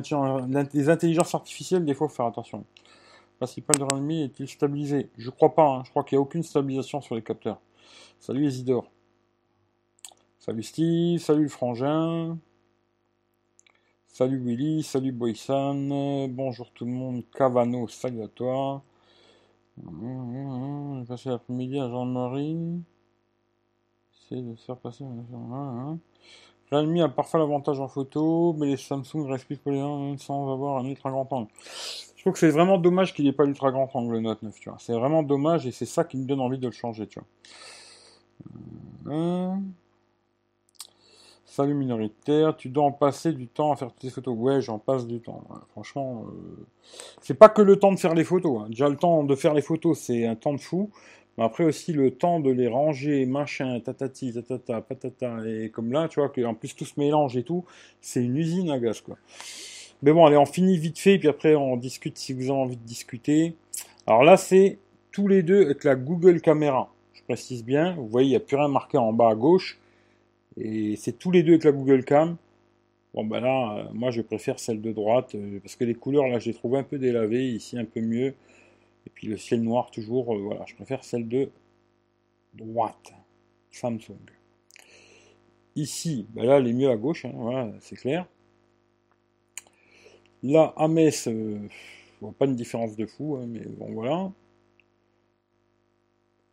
les 0.73 0.89
intelligences 0.89 1.33
artificielles, 1.33 1.85
des 1.85 1.93
fois, 1.93 2.09
faut 2.09 2.15
faire 2.15 2.25
attention. 2.25 2.59
Le 2.59 3.37
principal 3.37 3.77
de 3.77 3.83
Realme 3.83 4.11
est-il 4.11 4.47
stabilisé? 4.49 5.09
Je 5.17 5.29
crois 5.29 5.55
pas. 5.55 5.67
Hein. 5.67 5.83
Je 5.85 5.89
crois 5.89 6.03
qu'il 6.03 6.17
n'y 6.17 6.19
a 6.19 6.21
aucune 6.21 6.43
stabilisation 6.43 6.99
sur 6.99 7.15
les 7.15 7.21
capteurs. 7.21 7.61
Salut 8.19 8.45
Isidore. 8.45 8.85
Salut 10.41 10.63
Steve. 10.63 11.19
Salut 11.19 11.43
le 11.43 11.49
frangin. 11.49 12.39
Salut 14.07 14.39
Willy. 14.39 14.81
Salut 14.81 15.11
Boysan. 15.11 16.27
Bonjour 16.29 16.71
tout 16.71 16.83
le 16.85 16.89
monde. 16.89 17.23
Cavano, 17.31 17.87
salut 17.87 18.23
à 18.23 18.27
toi. 18.27 18.81
J'ai 19.77 21.05
passé 21.07 21.29
l'après-midi 21.29 21.77
à 21.79 21.87
Jean-Marie 21.89 22.81
de 24.31 24.55
faire 24.55 24.77
passer. 24.77 25.03
Hein. 25.03 25.99
Realme 26.71 27.01
a 27.01 27.09
parfois 27.09 27.39
l'avantage 27.39 27.79
en 27.79 27.87
photo, 27.87 28.53
mais 28.57 28.65
les 28.65 28.77
Samsung 28.77 29.27
restent 29.27 29.45
plus 29.45 29.57
polyvalents 29.57 30.17
sans 30.17 30.51
avoir 30.51 30.79
un 30.79 30.85
ultra 30.85 31.11
grand 31.11 31.31
angle. 31.33 31.49
Je 32.15 32.21
trouve 32.23 32.33
que 32.33 32.39
c'est 32.39 32.49
vraiment 32.49 32.79
dommage 32.79 33.13
qu'il 33.13 33.25
n'ait 33.25 33.31
pas 33.31 33.45
l'ultra 33.45 33.71
grand 33.71 33.95
angle 33.95 34.13
le 34.13 34.21
Note 34.21 34.41
9, 34.41 34.59
tu 34.59 34.69
vois. 34.69 34.79
C'est 34.79 34.93
vraiment 34.93 35.21
dommage 35.21 35.67
et 35.67 35.71
c'est 35.71 35.85
ça 35.85 36.03
qui 36.03 36.17
me 36.17 36.25
donne 36.25 36.39
envie 36.39 36.57
de 36.57 36.65
le 36.65 36.71
changer, 36.71 37.05
tu. 37.05 37.19
Euh, 39.05 39.55
salut 41.51 41.73
minoritaire, 41.73 42.55
tu 42.55 42.69
dois 42.69 42.85
en 42.85 42.93
passer 42.93 43.33
du 43.33 43.45
temps 43.45 43.73
à 43.73 43.75
faire 43.75 43.91
tes 43.93 44.09
photos. 44.09 44.33
Ouais, 44.37 44.61
j'en 44.61 44.79
passe 44.79 45.05
du 45.05 45.19
temps. 45.19 45.43
Franchement, 45.71 46.23
euh, 46.29 46.65
c'est 47.21 47.33
pas 47.33 47.49
que 47.49 47.61
le 47.61 47.75
temps 47.75 47.91
de 47.91 47.99
faire 47.99 48.13
les 48.13 48.23
photos. 48.23 48.61
Hein. 48.61 48.67
Déjà, 48.69 48.87
le 48.87 48.95
temps 48.95 49.25
de 49.25 49.35
faire 49.35 49.53
les 49.53 49.61
photos, 49.61 49.99
c'est 49.99 50.25
un 50.25 50.35
temps 50.35 50.53
de 50.53 50.61
fou. 50.61 50.89
Mais 51.37 51.43
après 51.43 51.65
aussi 51.65 51.91
le 51.91 52.11
temps 52.11 52.39
de 52.39 52.51
les 52.51 52.69
ranger, 52.69 53.25
machin, 53.25 53.81
tatati, 53.81 54.33
tatata, 54.33 54.79
patata, 54.79 55.45
et 55.45 55.69
comme 55.69 55.91
là, 55.91 56.07
tu 56.07 56.21
vois, 56.21 56.29
qu'en 56.29 56.53
plus 56.53 56.73
tout 56.73 56.85
se 56.85 56.97
mélange 56.97 57.35
et 57.35 57.43
tout, 57.43 57.65
c'est 57.99 58.23
une 58.23 58.37
usine 58.37 58.69
à 58.69 58.79
gaz, 58.79 59.01
quoi. 59.01 59.17
Mais 60.03 60.13
bon, 60.13 60.25
allez, 60.25 60.37
on 60.37 60.45
finit 60.45 60.77
vite 60.77 60.99
fait, 60.99 61.19
puis 61.19 61.27
après 61.27 61.55
on 61.55 61.77
discute 61.77 62.17
si 62.17 62.33
vous 62.33 62.43
avez 62.43 62.59
envie 62.59 62.77
de 62.77 62.83
discuter. 62.83 63.55
Alors 64.07 64.23
là, 64.23 64.35
c'est 64.35 64.77
tous 65.11 65.27
les 65.27 65.43
deux 65.43 65.63
avec 65.63 65.83
la 65.83 65.95
Google 65.95 66.41
Caméra. 66.41 66.89
Je 67.13 67.23
précise 67.23 67.63
bien, 67.63 67.95
vous 67.95 68.07
voyez, 68.07 68.27
il 68.27 68.31
n'y 68.31 68.37
a 68.37 68.41
plus 68.41 68.57
rien 68.57 68.67
marqué 68.67 68.97
en 68.97 69.13
bas 69.13 69.29
à 69.29 69.35
gauche. 69.35 69.80
Et 70.57 70.95
c'est 70.97 71.17
tous 71.17 71.31
les 71.31 71.43
deux 71.43 71.53
avec 71.53 71.63
la 71.63 71.71
Google 71.71 72.03
Cam. 72.03 72.37
Bon, 73.13 73.25
ben 73.25 73.41
là, 73.41 73.77
euh, 73.77 73.93
moi 73.93 74.11
je 74.11 74.21
préfère 74.21 74.59
celle 74.59 74.81
de 74.81 74.91
droite, 74.93 75.35
euh, 75.35 75.59
parce 75.59 75.75
que 75.75 75.83
les 75.83 75.95
couleurs, 75.95 76.27
là, 76.27 76.39
je 76.39 76.47
les 76.49 76.53
trouve 76.53 76.75
un 76.75 76.83
peu 76.83 76.97
délavées, 76.97 77.49
ici 77.49 77.77
un 77.77 77.85
peu 77.85 78.01
mieux. 78.01 78.35
Et 79.07 79.09
puis 79.13 79.27
le 79.27 79.37
ciel 79.37 79.61
noir, 79.63 79.91
toujours, 79.91 80.33
euh, 80.33 80.39
voilà, 80.39 80.63
je 80.67 80.75
préfère 80.75 81.03
celle 81.03 81.27
de 81.27 81.49
droite, 82.53 83.13
Samsung. 83.71 84.17
Ici, 85.75 86.25
ben 86.33 86.45
là, 86.45 86.57
elle 86.57 86.67
est 86.67 86.73
mieux 86.73 86.89
à 86.89 86.97
gauche, 86.97 87.25
hein, 87.25 87.31
voilà, 87.35 87.71
c'est 87.81 87.95
clair. 87.95 88.25
Là, 90.43 90.73
à 90.77 90.87
Metz, 90.87 91.27
je 91.27 91.57
vois 92.21 92.33
pas 92.33 92.45
une 92.45 92.55
différence 92.55 92.95
de 92.95 93.05
fou, 93.05 93.37
hein, 93.37 93.45
mais 93.47 93.61
bon, 93.65 93.91
voilà. 93.93 94.31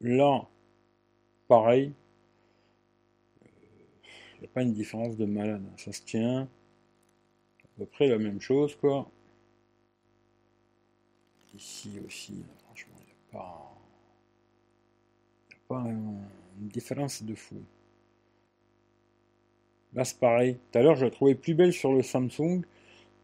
Là, 0.01 0.47
pareil. 1.49 1.93
Il 4.39 4.43
n'y 4.43 4.47
a 4.47 4.51
pas 4.55 4.63
une 4.63 4.73
différence 4.73 5.17
de 5.17 5.25
malade, 5.25 5.63
ça 5.77 5.93
se 5.93 6.03
tient. 6.03 6.43
À 6.43 7.69
peu 7.79 7.87
près 7.87 8.09
la 8.09 8.19
même 8.19 8.41
chose, 8.41 8.77
quoi. 8.77 9.11
Ici 11.55 11.91
aussi, 12.07 12.45
franchement, 12.65 12.95
il 13.01 13.07
n'y 13.07 13.13
a 13.13 13.43
pas, 13.43 13.77
pas 15.69 15.85
une 15.89 16.69
différence 16.69 17.23
de 17.23 17.35
fou. 17.35 17.57
Là, 19.95 20.05
c'est 20.05 20.19
pareil. 20.19 20.59
Tout 20.71 20.79
à 20.79 20.83
l'heure, 20.83 20.97
je 20.97 21.07
la 21.07 21.11
trouvais 21.11 21.35
plus 21.35 21.55
belle 21.55 21.73
sur 21.73 21.93
le 21.93 22.03
Samsung. 22.03 22.63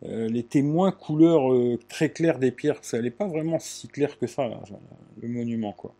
Euh, 0.04 0.26
elle 0.26 0.36
était 0.36 0.62
moins 0.62 0.90
couleur 0.92 1.52
euh, 1.52 1.78
très 1.88 2.10
claire 2.10 2.38
des 2.38 2.50
pierres. 2.50 2.82
Ça 2.82 3.00
n'est 3.00 3.10
pas 3.10 3.28
vraiment 3.28 3.58
si 3.58 3.86
clair 3.88 4.18
que 4.18 4.26
ça, 4.26 4.48
le 5.20 5.28
monument, 5.28 5.72
quoi. 5.72 5.94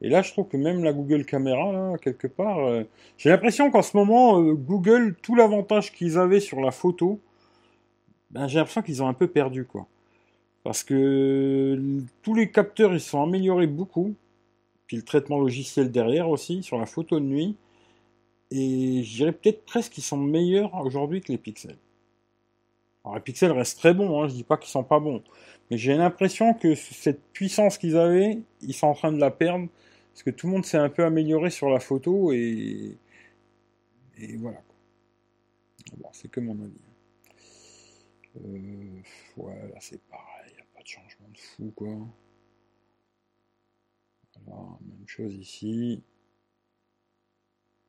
Et 0.00 0.08
là, 0.08 0.22
je 0.22 0.32
trouve 0.32 0.48
que 0.48 0.56
même 0.56 0.84
la 0.84 0.92
Google 0.92 1.24
Caméra, 1.24 1.96
quelque 2.00 2.28
part, 2.28 2.58
euh, 2.60 2.84
j'ai 3.16 3.30
l'impression 3.30 3.70
qu'en 3.70 3.82
ce 3.82 3.96
moment, 3.96 4.40
Google, 4.40 5.16
tout 5.22 5.34
l'avantage 5.34 5.92
qu'ils 5.92 6.18
avaient 6.18 6.40
sur 6.40 6.60
la 6.60 6.70
photo, 6.70 7.20
ben, 8.30 8.46
j'ai 8.46 8.58
l'impression 8.58 8.82
qu'ils 8.82 9.02
ont 9.02 9.08
un 9.08 9.14
peu 9.14 9.26
perdu, 9.26 9.64
quoi. 9.64 9.86
Parce 10.62 10.84
que 10.84 12.00
tous 12.22 12.34
les 12.34 12.50
capteurs, 12.50 12.92
ils 12.92 13.00
sont 13.00 13.22
améliorés 13.22 13.66
beaucoup. 13.66 14.14
Puis 14.86 14.96
le 14.96 15.02
traitement 15.02 15.38
logiciel 15.38 15.90
derrière 15.90 16.28
aussi, 16.28 16.62
sur 16.62 16.78
la 16.78 16.86
photo 16.86 17.20
de 17.20 17.24
nuit. 17.24 17.56
Et 18.50 19.02
je 19.04 19.16
dirais 19.16 19.32
peut-être 19.32 19.64
presque 19.64 19.92
qu'ils 19.92 20.04
sont 20.04 20.16
meilleurs 20.16 20.74
aujourd'hui 20.84 21.20
que 21.20 21.32
les 21.32 21.38
pixels. 21.38 21.76
Alors 23.04 23.16
les 23.16 23.20
pixels 23.20 23.52
restent 23.52 23.78
très 23.78 23.94
bons, 23.94 24.22
hein, 24.22 24.28
je 24.28 24.34
dis 24.34 24.44
pas 24.44 24.56
qu'ils 24.56 24.70
sont 24.70 24.84
pas 24.84 25.00
bons. 25.00 25.22
Mais 25.70 25.78
j'ai 25.78 25.94
l'impression 25.94 26.54
que 26.54 26.74
cette 26.74 27.22
puissance 27.32 27.78
qu'ils 27.78 27.96
avaient, 27.96 28.38
ils 28.62 28.74
sont 28.74 28.86
en 28.86 28.94
train 28.94 29.12
de 29.12 29.20
la 29.20 29.30
perdre. 29.30 29.68
Parce 30.18 30.24
que 30.24 30.30
tout 30.30 30.48
le 30.48 30.54
monde 30.54 30.66
s'est 30.66 30.78
un 30.78 30.88
peu 30.88 31.04
amélioré 31.04 31.48
sur 31.48 31.70
la 31.70 31.78
photo 31.78 32.32
et, 32.32 32.98
et 34.16 34.36
voilà. 34.36 34.60
Bon, 35.96 36.08
c'est 36.12 36.28
que 36.28 36.40
mon 36.40 36.60
avis. 36.60 36.74
Euh, 38.44 39.00
ouais, 39.36 39.74
c'est 39.78 40.02
pareil, 40.08 40.54
il 40.56 40.60
a 40.60 40.64
pas 40.74 40.82
de 40.82 40.88
changement 40.88 41.28
de 41.28 41.38
fou 41.38 41.72
quoi. 41.76 41.96
Voilà, 44.44 44.76
même 44.88 45.06
chose 45.06 45.36
ici. 45.36 46.02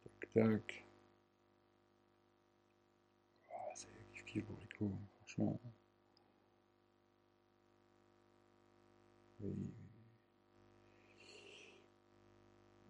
Tac 0.04 0.32
tac. 0.32 0.86
Ah, 3.50 3.72
c'est 3.74 3.88
kiff 4.14 4.46
franchement. 5.18 5.60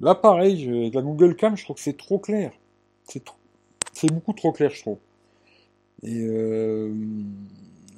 Là, 0.01 0.15
pareil, 0.15 0.69
avec 0.69 0.93
la 0.93 1.01
Google 1.01 1.35
Cam, 1.35 1.57
je 1.57 1.63
trouve 1.63 1.75
que 1.75 1.81
c'est 1.81 1.97
trop 1.97 2.19
clair. 2.19 2.51
C'est 3.93 4.11
beaucoup 4.11 4.33
trop 4.33 4.51
clair, 4.51 4.71
je 4.71 4.81
trouve. 4.81 4.97
Et 6.03 6.21
euh, 6.21 6.93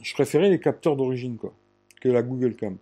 je 0.01 0.13
préférais 0.13 0.49
les 0.49 0.59
capteurs 0.59 0.95
d'origine, 0.95 1.37
quoi, 1.37 1.53
que 1.99 2.09
la 2.09 2.23
Google 2.23 2.55
Cam. 2.55 2.77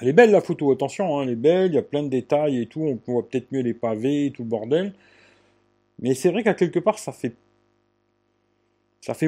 Elle 0.00 0.08
est 0.08 0.12
belle 0.12 0.30
la 0.30 0.40
photo, 0.40 0.70
attention, 0.72 1.18
hein, 1.18 1.22
elle 1.22 1.30
est 1.30 1.36
belle, 1.36 1.72
il 1.72 1.74
y 1.74 1.78
a 1.78 1.82
plein 1.82 2.02
de 2.02 2.08
détails 2.08 2.60
et 2.60 2.66
tout, 2.66 2.80
on 2.80 2.98
voit 3.06 3.26
peut-être 3.28 3.50
mieux 3.52 3.62
les 3.62 3.74
pavés 3.74 4.26
et 4.26 4.30
tout 4.30 4.42
le 4.42 4.48
bordel. 4.48 4.92
Mais 6.00 6.14
c'est 6.14 6.30
vrai 6.30 6.42
qu'à 6.42 6.54
quelque 6.54 6.78
part, 6.78 6.98
ça 6.98 7.12
fait 7.12 7.34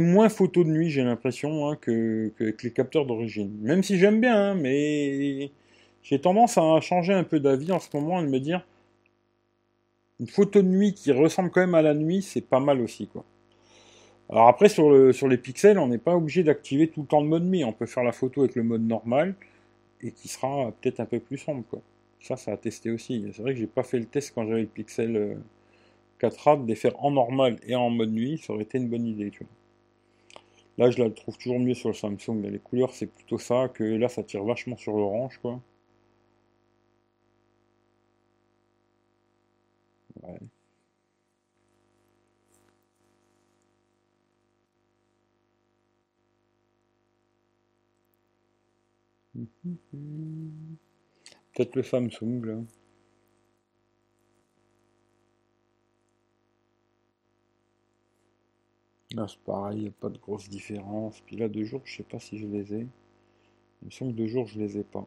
moins 0.01 0.29
photo 0.29 0.65
de 0.65 0.71
nuit, 0.71 0.91
j'ai 0.91 1.05
l'impression, 1.05 1.69
hein, 1.69 1.77
que, 1.77 2.33
que, 2.37 2.55
les 2.63 2.73
capteurs 2.73 3.07
d'origine. 3.07 3.57
Même 3.63 3.83
si 3.83 3.99
j'aime 3.99 4.21
bien, 4.21 4.51
hein, 4.51 4.55
mais 4.55 5.51
j'ai 6.09 6.19
tendance 6.19 6.57
à 6.57 6.81
changer 6.81 7.13
un 7.13 7.23
peu 7.23 7.39
d'avis 7.39 7.71
en 7.71 7.79
ce 7.79 7.95
moment 7.95 8.21
et 8.21 8.23
de 8.23 8.31
me 8.31 8.41
dire 8.41 8.65
une 10.21 10.27
photo 10.27 10.63
de 10.63 10.67
nuit 10.67 10.95
qui 10.95 11.13
ressemble 11.13 11.51
quand 11.51 11.61
même 11.61 11.75
à 11.75 11.83
la 11.83 11.93
nuit, 11.93 12.23
c'est 12.23 12.41
pas 12.41 12.61
mal 12.61 12.81
aussi, 12.81 13.09
quoi. 13.09 13.27
Alors 14.31 14.49
après, 14.49 14.71
sur, 14.71 14.89
le, 14.89 15.13
sur 15.13 15.29
les 15.29 15.37
pixels, 15.37 15.79
on 15.79 15.89
n'est 15.89 15.99
pas 15.99 16.17
obligé 16.17 16.43
d'activer 16.43 16.89
tout 16.89 17.03
le 17.03 17.07
temps 17.07 17.21
le 17.21 17.29
mode 17.29 17.45
nuit. 17.45 17.63
On 17.63 17.75
peut 17.75 17.85
faire 17.85 18.05
la 18.05 18.13
photo 18.13 18.41
avec 18.41 18.57
le 18.57 18.63
mode 18.63 18.87
normal 18.87 19.35
et 20.01 20.13
qui 20.13 20.29
sera 20.29 20.73
peut-être 20.81 21.01
un 21.01 21.05
peu 21.05 21.21
plus 21.21 21.37
sombre, 21.37 21.65
quoi. 21.69 21.81
Ça, 22.21 22.37
ça 22.37 22.53
a 22.53 22.57
testé 22.57 22.91
aussi. 22.91 23.25
C'est 23.35 23.43
vrai 23.43 23.53
que 23.53 23.61
j'ai 23.61 23.67
pas 23.67 23.83
fait 23.83 23.99
le 23.99 24.07
test 24.07 24.33
quand 24.35 24.47
j'avais 24.47 24.63
le 24.63 24.67
Pixel 24.67 25.39
4A, 26.21 26.55
euh, 26.55 26.57
de 26.63 26.69
les 26.69 26.75
faire 26.75 27.03
en 27.05 27.11
normal 27.11 27.59
et 27.67 27.75
en 27.75 27.91
mode 27.91 28.13
nuit, 28.13 28.39
ça 28.39 28.55
aurait 28.55 28.65
été 28.65 28.79
une 28.79 28.89
bonne 28.89 29.07
idée. 29.07 29.31
Là, 30.79 30.91
je 30.91 31.03
la 31.03 31.11
trouve 31.11 31.37
toujours 31.37 31.61
mieux 31.61 31.75
sur 31.75 31.91
le 31.91 31.95
Samsung. 31.95 32.43
les 32.51 32.59
couleurs, 32.59 32.95
c'est 32.95 33.07
plutôt 33.07 33.39
ça, 33.39 33.69
que 33.69 33.85
là, 33.85 34.09
ça 34.09 34.23
tire 34.23 34.45
vachement 34.45 34.77
sur 34.79 34.93
l'orange, 34.97 35.39
quoi. 35.43 35.61
Ouais. 40.23 40.39
Peut-être 51.55 51.77
le 51.77 51.83
Samsung, 51.83 52.43
là. 52.47 52.59
Là, 59.15 59.27
c'est 59.29 59.39
pareil, 59.41 59.79
il 59.79 59.83
n'y 59.83 59.89
a 59.89 59.91
pas 59.91 60.09
de 60.09 60.17
grosse 60.19 60.49
différence. 60.49 61.21
Puis 61.21 61.37
là, 61.37 61.49
deux 61.49 61.65
jours, 61.65 61.83
je 61.85 61.97
sais 61.97 62.03
pas 62.05 62.19
si 62.19 62.39
je 62.39 62.47
les 62.47 62.75
ai. 62.75 62.87
Il 63.83 63.87
me 63.87 63.91
semble 63.91 64.13
que 64.13 64.19
deux 64.19 64.29
jours, 64.29 64.47
je 64.47 64.59
les 64.61 64.79
ai 64.79 64.85
pas. 64.85 65.07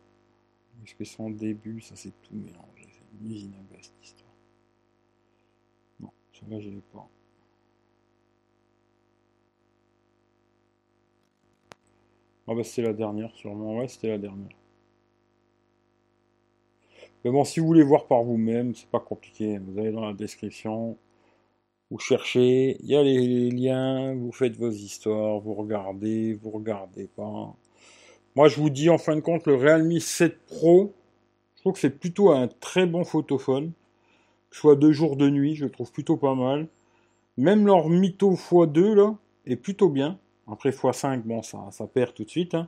Est-ce 0.86 0.96
que 0.96 1.06
c'est 1.06 1.22
en 1.22 1.30
début 1.32 1.82
Ça, 1.82 1.96
c'est 1.96 2.12
tout 2.24 2.36
mélangé. 2.36 2.88
C'est 2.90 3.20
une 3.22 3.32
usine 3.32 3.54
à 3.74 3.82
cette 3.82 3.94
histoire. 4.04 4.21
L'ai 6.50 6.82
pas. 6.94 7.08
Ah 12.48 12.54
bah 12.56 12.64
c'était 12.64 12.82
la 12.82 12.94
dernière 12.94 13.34
sûrement, 13.36 13.78
ouais 13.78 13.88
c'était 13.88 14.10
la 14.10 14.18
dernière. 14.18 14.58
Mais 17.24 17.32
bon, 17.32 17.44
si 17.46 17.60
vous 17.60 17.68
voulez 17.68 17.84
voir 17.84 18.08
par 18.08 18.24
vous-même, 18.24 18.74
c'est 18.76 18.90
pas 18.90 19.00
compliqué. 19.00 19.60
Vous 19.60 19.80
allez 19.80 19.92
dans 19.92 20.06
la 20.06 20.14
description, 20.14 20.98
vous 21.92 22.00
cherchez, 22.00 22.78
il 22.82 22.88
y 22.88 22.96
a 22.96 23.04
les 23.04 23.52
liens, 23.52 24.16
vous 24.16 24.32
faites 24.32 24.58
vos 24.58 24.72
histoires, 24.72 25.40
vous 25.40 25.54
regardez, 25.54 26.34
vous 26.34 26.50
regardez 26.52 27.08
pas. 27.08 27.56
Moi, 28.36 28.48
je 28.50 28.58
vous 28.60 28.70
dis 28.70 28.90
en 28.90 28.98
fin 28.98 29.16
de 29.16 29.22
compte, 29.22 29.46
le 29.48 29.56
Realme 29.56 30.00
7 30.00 30.38
Pro, 30.48 30.94
je 31.56 31.62
trouve 31.62 31.74
que 31.74 31.80
c'est 31.80 32.00
plutôt 32.00 32.32
un 32.32 32.48
très 32.48 32.86
bon 32.86 33.04
photophone. 33.04 33.72
Soit 34.52 34.76
de 34.76 34.92
jour, 34.92 35.16
de 35.16 35.30
nuit, 35.30 35.56
je 35.56 35.66
trouve 35.66 35.92
plutôt 35.92 36.18
pas 36.18 36.36
mal. 36.36 36.68
Même 37.38 37.66
leur 37.66 37.90
Mytho 37.90 38.34
x2, 38.34 38.94
là, 38.94 39.16
est 39.46 39.56
plutôt 39.56 39.90
bien. 39.90 40.18
Après 40.52 40.72
x5, 40.72 41.22
bon, 41.22 41.42
ça, 41.42 41.60
ça 41.72 41.88
perd 41.88 42.14
tout 42.14 42.24
de 42.24 42.30
suite. 42.30 42.54
Hein. 42.54 42.68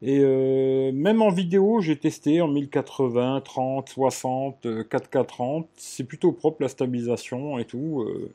Et 0.00 0.20
euh, 0.20 0.92
même 0.92 1.22
en 1.22 1.30
vidéo, 1.30 1.80
j'ai 1.80 1.96
testé 1.96 2.40
en 2.40 2.48
1080, 2.48 3.40
30, 3.40 3.88
60, 3.88 4.64
4K 4.64 5.26
30. 5.26 5.68
C'est 5.74 6.04
plutôt 6.04 6.32
propre 6.32 6.62
la 6.62 6.68
stabilisation 6.68 7.58
et 7.58 7.64
tout. 7.64 8.02
Euh, 8.02 8.32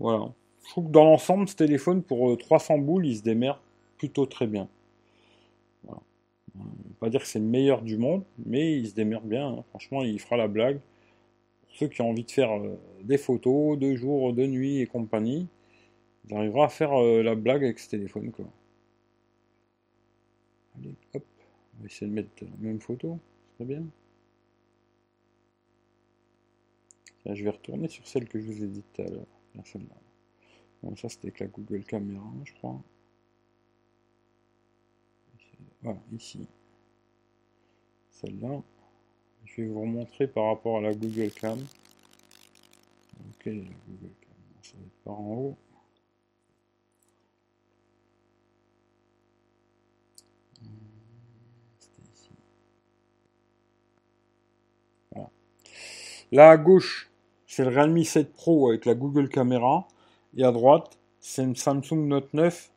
voilà. 0.00 0.32
Je 0.64 0.70
trouve 0.70 0.86
que 0.86 0.90
dans 0.90 1.04
l'ensemble, 1.04 1.48
ce 1.48 1.54
téléphone, 1.54 2.02
pour 2.02 2.36
300 2.36 2.74
euh, 2.74 2.78
boules, 2.78 3.06
il 3.06 3.16
se 3.16 3.22
démerde 3.22 3.58
plutôt 3.98 4.26
très 4.26 4.46
bien. 4.46 4.66
Voilà. 5.84 6.00
pas 6.98 7.08
dire 7.08 7.20
que 7.20 7.26
c'est 7.26 7.38
le 7.38 7.44
meilleur 7.44 7.82
du 7.82 7.96
monde, 7.96 8.24
mais 8.44 8.72
il 8.76 8.88
se 8.88 8.94
démerde 8.94 9.24
bien. 9.24 9.48
Hein. 9.48 9.64
Franchement, 9.70 10.02
il 10.02 10.18
fera 10.18 10.36
la 10.36 10.48
blague. 10.48 10.80
Ceux 11.74 11.88
qui 11.88 12.00
ont 12.02 12.10
envie 12.10 12.24
de 12.24 12.30
faire 12.30 12.50
des 13.02 13.18
photos 13.18 13.76
de 13.76 13.94
jour, 13.94 14.32
de 14.32 14.46
nuit 14.46 14.78
et 14.78 14.86
compagnie, 14.86 15.48
il 16.24 16.34
arrivera 16.34 16.66
à 16.66 16.68
faire 16.68 16.94
la 16.94 17.34
blague 17.34 17.64
avec 17.64 17.80
ce 17.80 17.90
téléphone. 17.90 18.30
Quoi. 18.30 18.46
Allez, 20.76 20.94
hop, 21.14 21.24
on 21.76 21.80
va 21.80 21.86
essayer 21.86 22.08
de 22.08 22.14
mettre 22.14 22.30
la 22.42 22.56
même 22.60 22.80
photo, 22.80 23.18
très 23.56 23.64
bien. 23.64 23.84
Là, 27.24 27.34
je 27.34 27.42
vais 27.42 27.50
retourner 27.50 27.88
sur 27.88 28.06
celle 28.06 28.28
que 28.28 28.38
je 28.38 28.46
vous 28.46 28.62
ai 28.62 28.68
dit 28.68 28.84
tout 28.92 29.02
à 29.02 29.06
l'heure, 29.06 29.26
celle-là. 29.64 29.96
Bon, 30.82 30.94
ça 30.94 31.08
c'était 31.08 31.28
avec 31.28 31.40
la 31.40 31.46
Google 31.48 31.82
Caméra, 31.84 32.30
je 32.44 32.52
crois. 32.54 32.80
Voilà, 35.82 35.98
ici. 36.12 36.46
Celle-là. 38.10 38.62
Je 39.44 39.62
vais 39.62 39.68
vous 39.68 39.80
remontrer 39.80 40.26
par 40.26 40.46
rapport 40.46 40.78
à 40.78 40.80
la 40.80 40.94
Google 40.94 41.30
Cam. 41.30 41.58
Ok, 43.30 43.46
la 43.46 43.52
Google 43.52 44.14
Cam, 44.20 44.80
ça 45.04 45.10
en 45.10 45.34
haut. 45.34 45.56
Là 56.32 56.50
à 56.50 56.56
gauche, 56.56 57.10
c'est 57.46 57.62
le 57.64 57.70
Realme 57.70 58.02
7 58.02 58.32
Pro 58.32 58.70
avec 58.70 58.86
la 58.86 58.94
Google 58.94 59.28
Caméra. 59.28 59.86
Et 60.36 60.42
à 60.42 60.50
droite, 60.50 60.98
c'est 61.20 61.44
une 61.44 61.54
Samsung 61.54 62.08
Note 62.08 62.34
9 62.34 62.72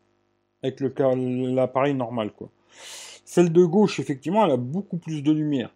avec 0.61 0.79
l'appareil 0.79 1.95
normal. 1.95 2.31
Quoi. 2.33 2.51
Celle 3.25 3.51
de 3.51 3.65
gauche, 3.65 3.99
effectivement, 3.99 4.45
elle 4.45 4.51
a 4.51 4.57
beaucoup 4.57 4.97
plus 4.97 5.23
de 5.23 5.31
lumière. 5.31 5.71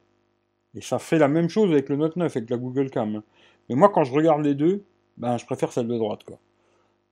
Et 0.75 0.81
ça 0.81 0.99
fait 0.99 1.17
la 1.17 1.27
même 1.27 1.49
chose 1.49 1.71
avec 1.71 1.89
le 1.89 1.97
Note 1.97 2.15
9, 2.15 2.35
avec 2.35 2.49
la 2.49 2.57
Google 2.57 2.89
Cam. 2.89 3.21
Mais 3.69 3.75
moi, 3.75 3.89
quand 3.89 4.03
je 4.03 4.13
regarde 4.13 4.43
les 4.43 4.55
deux, 4.55 4.83
ben, 5.17 5.37
je 5.37 5.45
préfère 5.45 5.71
celle 5.71 5.87
de 5.87 5.97
droite. 5.97 6.23
Quoi. 6.23 6.39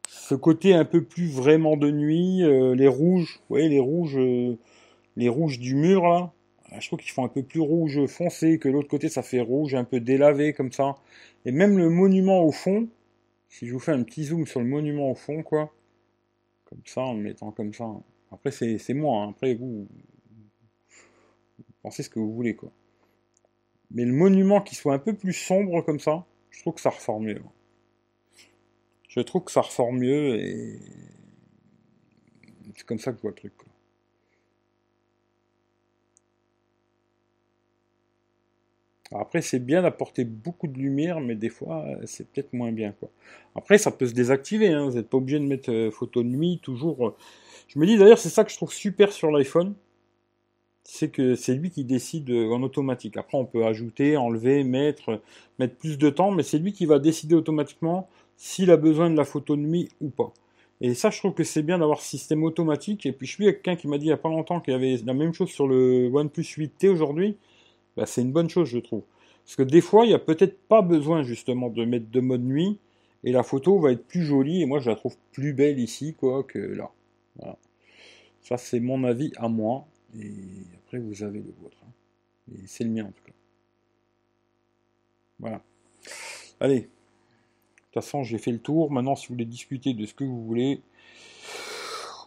Ce 0.07 0.36
côté 0.36 0.74
un 0.74 0.86
peu 0.86 1.03
plus 1.03 1.30
vraiment 1.30 1.78
de 1.78 1.91
nuit, 1.91 2.43
euh, 2.43 2.74
les 2.74 2.88
rouges, 2.88 3.39
vous 3.41 3.55
voyez, 3.55 3.70
les 3.70 3.80
rouges, 3.80 4.18
euh, 4.18 4.57
les 5.18 5.30
rouges 5.30 5.60
du 5.60 5.76
mur, 5.76 6.07
là, 6.07 6.32
je 6.80 6.88
trouve 6.88 6.99
qu'ils 6.99 7.12
font 7.12 7.26
un 7.26 7.30
peu 7.30 7.43
plus 7.43 7.60
rouge 7.60 8.05
foncé 8.05 8.60
que 8.60 8.70
l'autre 8.70 8.88
côté, 8.88 9.10
ça 9.10 9.24
fait 9.24 9.41
rouge, 9.41 9.74
un 9.76 9.84
peu 9.84 9.99
délavé 9.99 10.53
comme 10.53 10.72
ça. 10.72 10.95
Et 11.45 11.51
même 11.51 11.78
le 11.78 11.89
monument 11.89 12.43
au 12.43 12.51
fond, 12.51 12.88
si 13.49 13.68
je 13.68 13.74
vous 13.74 13.80
fais 13.80 13.91
un 13.91 14.03
petit 14.03 14.26
zoom 14.26 14.45
sur 14.45 14.60
le 14.60 14.68
monument 14.68 15.12
au 15.12 15.16
fond, 15.16 15.43
quoi, 15.43 15.74
comme 16.66 16.82
ça, 16.86 17.01
en 17.01 17.14
le 17.14 17.22
mettant 17.22 17.51
comme 17.51 17.74
ça. 17.74 17.86
Après, 18.32 18.51
c'est 18.51 18.93
moi, 18.93 19.24
hein. 19.24 19.30
après, 19.32 19.55
vous, 19.55 19.88
vous 21.57 21.66
pensez 21.82 22.03
ce 22.03 22.10
que 22.10 22.20
vous 22.20 22.34
voulez, 22.34 22.55
quoi. 22.55 22.72
Mais 23.91 24.05
le 24.05 24.13
monument 24.13 24.61
qui 24.61 24.75
soit 24.75 24.93
un 24.93 24.99
peu 24.99 25.13
plus 25.13 25.33
sombre 25.33 25.81
comme 25.81 25.99
ça, 25.99 26.25
je 26.51 26.61
trouve 26.61 26.75
que 26.75 26.81
ça 26.81 26.89
ressort 26.89 27.19
mieux. 27.19 27.41
Je 29.07 29.19
trouve 29.21 29.43
que 29.43 29.51
ça 29.51 29.61
ressort 29.61 29.91
mieux 29.91 30.35
et 30.35 30.79
c'est 32.75 32.85
comme 32.85 32.99
ça 32.99 33.11
que 33.11 33.17
je 33.17 33.21
vois 33.23 33.31
le 33.31 33.35
truc. 33.35 33.53
Après, 39.11 39.41
c'est 39.41 39.59
bien 39.59 39.81
d'apporter 39.81 40.23
beaucoup 40.23 40.67
de 40.67 40.77
lumière, 40.77 41.19
mais 41.19 41.35
des 41.35 41.49
fois, 41.49 41.85
c'est 42.05 42.27
peut-être 42.29 42.53
moins 42.53 42.71
bien. 42.71 42.93
Après, 43.55 43.79
ça 43.79 43.91
peut 43.91 44.05
se 44.05 44.13
désactiver, 44.13 44.67
hein. 44.67 44.85
vous 44.87 44.95
n'êtes 44.97 45.09
pas 45.09 45.17
obligé 45.17 45.39
de 45.39 45.45
mettre 45.45 45.71
euh, 45.71 45.89
photo 45.89 46.21
de 46.21 46.27
nuit, 46.27 46.59
toujours. 46.61 47.07
Euh. 47.07 47.15
Je 47.67 47.79
me 47.79 47.87
dis 47.87 47.97
d'ailleurs, 47.97 48.19
c'est 48.19 48.29
ça 48.29 48.43
que 48.43 48.51
je 48.51 48.55
trouve 48.55 48.71
super 48.71 49.11
sur 49.11 49.31
l'iPhone, 49.31 49.73
c'est 50.91 51.09
que 51.09 51.35
c'est 51.35 51.53
lui 51.53 51.69
qui 51.69 51.85
décide 51.85 52.31
euh, 52.31 52.49
en 52.51 52.63
automatique. 52.63 53.15
Après, 53.15 53.37
on 53.37 53.45
peut 53.45 53.63
ajouter, 53.63 54.17
enlever, 54.17 54.63
mettre, 54.63 55.21
mettre 55.59 55.75
plus 55.75 55.99
de 55.99 56.09
temps, 56.09 56.31
mais 56.31 56.41
c'est 56.41 56.57
lui 56.57 56.73
qui 56.73 56.87
va 56.87 56.97
décider 56.97 57.35
automatiquement 57.35 58.09
s'il 58.37 58.71
a 58.71 58.77
besoin 58.77 59.11
de 59.11 59.15
la 59.15 59.23
photo 59.23 59.55
de 59.55 59.61
nuit 59.61 59.89
ou 60.01 60.09
pas. 60.09 60.33
Et 60.81 60.95
ça, 60.95 61.11
je 61.11 61.19
trouve 61.19 61.33
que 61.33 61.43
c'est 61.43 61.61
bien 61.61 61.77
d'avoir 61.77 62.01
ce 62.01 62.09
système 62.09 62.43
automatique. 62.43 63.05
Et 63.05 63.11
puis, 63.11 63.27
je 63.27 63.33
suis 63.33 63.43
avec 63.43 63.61
quelqu'un 63.61 63.79
qui 63.79 63.87
m'a 63.87 63.99
dit 63.99 64.05
il 64.05 64.09
n'y 64.09 64.13
a 64.13 64.17
pas 64.17 64.29
longtemps 64.29 64.61
qu'il 64.61 64.73
y 64.73 64.75
avait 64.75 64.97
la 65.05 65.13
même 65.13 65.31
chose 65.31 65.49
sur 65.49 65.67
le 65.67 66.09
OnePlus 66.11 66.43
8T 66.43 66.89
aujourd'hui. 66.89 67.37
Bah, 67.95 68.07
c'est 68.07 68.21
une 68.21 68.31
bonne 68.31 68.49
chose, 68.49 68.69
je 68.69 68.79
trouve. 68.79 69.03
Parce 69.45 69.57
que 69.57 69.63
des 69.63 69.81
fois, 69.81 70.05
il 70.05 70.09
n'y 70.09 70.15
a 70.15 70.19
peut-être 70.19 70.57
pas 70.67 70.81
besoin 70.81 71.21
justement 71.21 71.69
de 71.69 71.85
mettre 71.85 72.09
de 72.09 72.19
mode 72.19 72.43
nuit, 72.43 72.79
et 73.23 73.31
la 73.31 73.43
photo 73.43 73.77
va 73.79 73.91
être 73.91 74.05
plus 74.07 74.23
jolie, 74.23 74.61
et 74.61 74.65
moi 74.65 74.79
je 74.79 74.89
la 74.89 74.95
trouve 74.95 75.15
plus 75.33 75.53
belle 75.53 75.79
ici, 75.79 76.15
quoi, 76.15 76.43
que 76.43 76.59
là. 76.59 76.89
Voilà. 77.35 77.57
Ça, 78.41 78.57
c'est 78.57 78.79
mon 78.79 79.03
avis 79.03 79.31
à 79.37 79.49
moi, 79.49 79.85
et 80.18 80.32
après 80.78 80.99
vous 80.99 81.24
avez 81.24 81.39
le 81.39 81.53
vôtre. 81.62 81.78
Hein. 81.84 81.91
Et 82.53 82.68
c'est 82.68 82.84
le 82.84 82.89
mien 82.89 83.05
en 83.05 83.12
tout 83.12 83.24
cas. 83.26 83.34
Voilà. 85.39 85.62
Allez. 86.60 86.82
De 86.82 86.86
toute 87.93 88.03
façon, 88.03 88.24
j'ai 88.24 88.38
fait 88.38 88.51
le 88.51 88.60
tour. 88.60 88.91
Maintenant, 88.91 89.16
si 89.16 89.28
vous 89.28 89.34
voulez 89.34 89.45
discuter 89.45 89.93
de 89.93 90.05
ce 90.05 90.14
que 90.14 90.24
vous 90.24 90.45
voulez, 90.45 90.82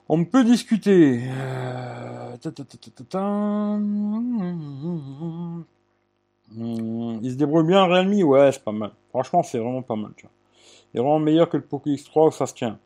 on 0.08 0.24
peut 0.24 0.44
discuter. 0.44 1.22
Euh, 1.28 2.36
il 7.22 7.30
se 7.30 7.36
débrouille 7.36 7.66
bien 7.66 7.84
Realme, 7.84 8.22
ouais, 8.24 8.52
c'est 8.52 8.64
pas 8.64 8.72
mal. 8.72 8.92
Franchement, 9.10 9.42
c'est 9.42 9.58
vraiment 9.58 9.82
pas 9.82 9.96
mal, 9.96 10.12
tu 10.16 10.26
vois. 10.26 10.32
Il 10.92 10.98
est 10.98 11.02
vraiment 11.02 11.20
meilleur 11.20 11.48
que 11.48 11.56
le 11.56 11.62
Poco 11.62 11.88
X3 11.88 12.32
ça 12.32 12.46
se 12.46 12.54
tient. 12.54 12.78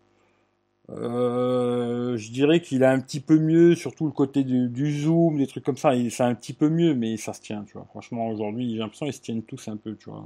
Euh, 0.90 2.16
je 2.16 2.30
dirais 2.30 2.60
qu'il 2.60 2.84
a 2.84 2.90
un 2.90 3.00
petit 3.00 3.20
peu 3.20 3.38
mieux, 3.38 3.74
surtout 3.74 4.06
le 4.06 4.12
côté 4.12 4.44
du, 4.44 5.02
zoom, 5.02 5.38
des 5.38 5.46
trucs 5.46 5.64
comme 5.64 5.76
ça. 5.76 5.92
C'est 6.10 6.22
un 6.22 6.34
petit 6.34 6.52
peu 6.52 6.68
mieux, 6.68 6.94
mais 6.94 7.16
ça 7.16 7.32
se 7.32 7.40
tient, 7.40 7.64
tu 7.64 7.72
vois. 7.74 7.86
Franchement, 7.86 8.28
aujourd'hui, 8.28 8.70
j'ai 8.70 8.78
l'impression 8.78 9.06
qu'ils 9.06 9.14
se 9.14 9.20
tiennent 9.20 9.42
tous 9.42 9.68
un 9.68 9.76
peu, 9.76 9.96
tu 9.96 10.10
vois. 10.10 10.24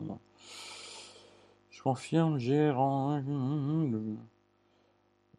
Je 1.70 1.82
confirme, 1.82 2.38
j'ai... 2.38 2.72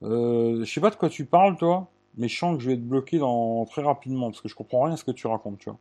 Euh, 0.03 0.65
je 0.65 0.71
sais 0.71 0.81
pas 0.81 0.89
de 0.89 0.95
quoi 0.95 1.09
tu 1.09 1.25
parles, 1.25 1.55
toi, 1.57 1.87
mais 2.17 2.27
je 2.27 2.35
sens 2.37 2.57
que 2.57 2.63
je 2.63 2.71
vais 2.71 2.75
te 2.75 2.81
bloquer 2.81 3.19
dans, 3.19 3.65
très 3.65 3.83
rapidement, 3.83 4.31
parce 4.31 4.41
que 4.41 4.49
je 4.49 4.55
comprends 4.55 4.83
rien 4.83 4.95
à 4.95 4.97
ce 4.97 5.03
que 5.03 5.11
tu 5.11 5.27
racontes, 5.27 5.59
tu 5.59 5.69
vois. 5.69 5.77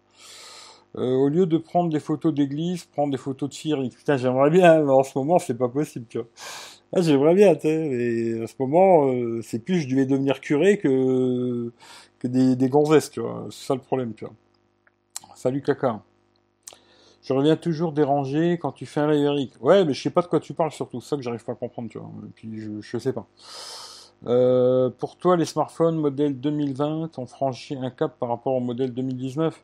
Euh, 0.96 1.14
au 1.14 1.28
lieu 1.28 1.46
de 1.46 1.56
prendre 1.56 1.88
des 1.88 2.00
photos 2.00 2.34
d'église, 2.34 2.84
prendre 2.84 3.12
des 3.12 3.16
photos 3.16 3.48
de 3.48 3.54
filles. 3.54 3.90
Putain, 3.90 4.16
j'aimerais 4.16 4.50
bien, 4.50 4.82
mais 4.82 4.92
en 4.92 5.04
ce 5.04 5.16
moment, 5.16 5.38
c'est 5.38 5.56
pas 5.56 5.68
possible, 5.68 6.06
tu 6.08 6.18
vois. 6.18 6.26
Ah, 6.92 7.02
j'aimerais 7.02 7.34
bien, 7.34 7.54
tu 7.54 7.62
sais, 7.62 7.88
mais 7.88 8.42
en 8.42 8.46
ce 8.48 8.54
moment, 8.58 9.06
euh, 9.12 9.40
c'est 9.42 9.60
plus 9.60 9.80
je 9.80 9.88
devais 9.88 10.06
devenir 10.06 10.40
curé 10.40 10.76
que, 10.78 11.72
que 12.18 12.26
des, 12.26 12.68
gonzesses, 12.68 13.10
tu 13.12 13.20
vois. 13.20 13.46
C'est 13.50 13.66
ça 13.66 13.74
le 13.74 13.80
problème, 13.80 14.12
tu 14.14 14.24
vois. 14.24 14.34
Salut, 15.36 15.62
caca. 15.62 16.02
Je 17.22 17.32
reviens 17.32 17.56
toujours 17.56 17.92
déranger 17.92 18.58
quand 18.60 18.72
tu 18.72 18.86
fais 18.86 19.00
un 19.00 19.12
live 19.12 19.24
Eric. 19.24 19.52
Ouais, 19.60 19.84
mais 19.84 19.94
je 19.94 20.02
sais 20.02 20.10
pas 20.10 20.22
de 20.22 20.26
quoi 20.26 20.40
tu 20.40 20.52
parles 20.52 20.72
surtout, 20.72 21.00
ça 21.00 21.16
que 21.16 21.22
j'arrive 21.22 21.44
pas 21.44 21.52
à 21.52 21.54
comprendre, 21.54 21.88
tu 21.88 21.98
vois. 21.98 22.10
Et 22.26 22.30
puis, 22.34 22.58
je, 22.58 22.80
je 22.80 22.98
sais 22.98 23.12
pas. 23.12 23.26
Euh, 24.26 24.90
pour 24.90 25.16
toi, 25.16 25.36
les 25.36 25.44
smartphones 25.44 25.96
modèle 25.96 26.38
2020 26.40 27.18
ont 27.18 27.26
franchi 27.26 27.76
un 27.76 27.90
cap 27.90 28.18
par 28.18 28.30
rapport 28.30 28.54
au 28.54 28.60
modèle 28.60 28.92
2019 28.92 29.62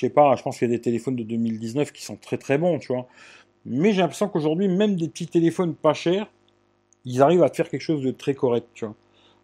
Je 0.00 0.06
sais 0.06 0.10
pas, 0.10 0.34
je 0.34 0.42
pense 0.42 0.58
qu'il 0.58 0.70
y 0.70 0.72
a 0.72 0.76
des 0.76 0.80
téléphones 0.80 1.16
de 1.16 1.24
2019 1.24 1.92
qui 1.92 2.02
sont 2.02 2.16
très 2.16 2.38
très 2.38 2.56
bons, 2.56 2.78
tu 2.78 2.90
vois. 2.90 3.06
Mais 3.66 3.92
j'ai 3.92 4.00
l'impression 4.00 4.28
qu'aujourd'hui, 4.28 4.68
même 4.68 4.96
des 4.96 5.08
petits 5.08 5.26
téléphones 5.26 5.74
pas 5.74 5.94
chers, 5.94 6.26
ils 7.04 7.22
arrivent 7.22 7.42
à 7.42 7.50
te 7.50 7.56
faire 7.56 7.68
quelque 7.68 7.82
chose 7.82 8.02
de 8.02 8.10
très 8.10 8.34
correct, 8.34 8.66
tu 8.74 8.84
vois. 8.84 8.94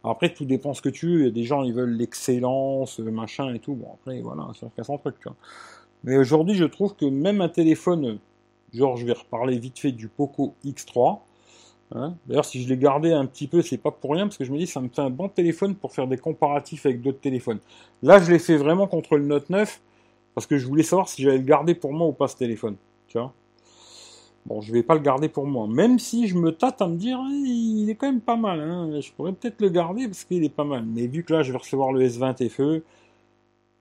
après, 0.05 0.33
tout 0.33 0.45
dépend 0.45 0.75
ce 0.75 0.83
que 0.83 0.89
tu 0.89 1.07
veux. 1.07 1.21
Il 1.21 1.25
y 1.25 1.29
a 1.29 1.31
des 1.31 1.45
gens, 1.45 1.63
ils 1.63 1.75
veulent 1.75 1.97
l'excellence, 1.97 2.99
machin 2.99 3.55
et 3.55 3.59
tout. 3.59 3.75
Bon, 3.75 3.89
après, 3.95 4.21
voilà, 4.21 4.49
c'est 4.55 4.85
son 4.85 4.99
truc, 4.99 5.17
tu 5.21 5.29
vois. 5.29 5.37
Mais 6.05 6.17
aujourd'hui, 6.17 6.55
je 6.55 6.65
trouve 6.65 6.95
que 6.95 7.07
même 7.07 7.41
un 7.41 7.49
téléphone, 7.49 8.19
genre, 8.73 8.97
je 8.97 9.07
vais 9.07 9.13
reparler 9.13 9.59
vite 9.59 9.79
fait 9.79 9.93
du 9.93 10.09
Poco 10.09 10.55
X3, 10.65 11.21
Hein. 11.95 12.17
D'ailleurs, 12.27 12.45
si 12.45 12.63
je 12.63 12.69
l'ai 12.69 12.77
gardé 12.77 13.13
un 13.13 13.27
petit 13.27 13.47
peu, 13.47 13.63
c'est 13.63 13.79
pas 13.79 13.91
pour 13.91 14.13
rien, 14.13 14.27
parce 14.27 14.37
que 14.37 14.45
je 14.45 14.53
me 14.53 14.59
dis, 14.59 14.67
ça 14.67 14.81
me 14.81 14.89
fait 14.89 15.03
un 15.03 15.11
bon 15.11 15.29
téléphone 15.29 15.75
pour 15.75 15.93
faire 15.93 16.07
des 16.07 16.19
comparatifs 16.19 16.85
avec 16.87 17.01
d'autres 17.01 17.21
téléphones. 17.21 17.61
Là, 18.03 18.19
je 18.19 18.31
l'ai 18.31 18.39
fait 18.39 18.57
vraiment 18.57 18.87
contre 18.87 19.17
le 19.17 19.25
Note 19.25 19.51
9, 19.51 19.81
parce 20.35 20.47
que 20.47 20.59
je 20.59 20.67
voulais 20.67 20.83
savoir 20.83 21.09
si 21.09 21.23
j'allais 21.23 21.39
le 21.39 21.45
garder 21.45 21.75
pour 21.75 21.93
moi 21.93 22.09
ou 22.09 22.13
pas 22.13 22.29
ce 22.29 22.37
téléphone. 22.37 22.77
Tu 23.09 23.19
vois 23.19 23.33
Bon, 24.47 24.61
je 24.61 24.73
vais 24.73 24.85
pas 24.85 24.95
le 24.95 25.01
garder 25.01 25.29
pour 25.29 25.45
moi. 25.47 25.67
Même 25.67 25.99
si 25.99 26.29
je 26.29 26.37
me 26.37 26.53
tâte 26.53 26.81
à 26.81 26.87
me 26.87 26.97
dire, 26.97 27.19
hein, 27.19 27.43
il 27.45 27.91
est 27.91 27.97
quand 27.97 28.07
même 28.07 28.21
pas 28.21 28.37
mal. 28.37 28.61
Hein. 28.61 29.01
Je 29.01 29.11
pourrais 29.11 29.33
peut-être 29.33 29.61
le 29.61 29.69
garder 29.71 30.07
parce 30.07 30.25
qu'il 30.25 30.45
est 30.45 30.49
pas 30.49 30.65
mal. 30.65 30.85
Mais 30.87 31.09
vu 31.09 31.25
que 31.25 31.33
là, 31.33 31.43
je 31.43 31.51
vais 31.51 31.59
recevoir 31.59 31.93
le 31.93 32.07
S20 32.07 32.49
FE, 32.49 32.83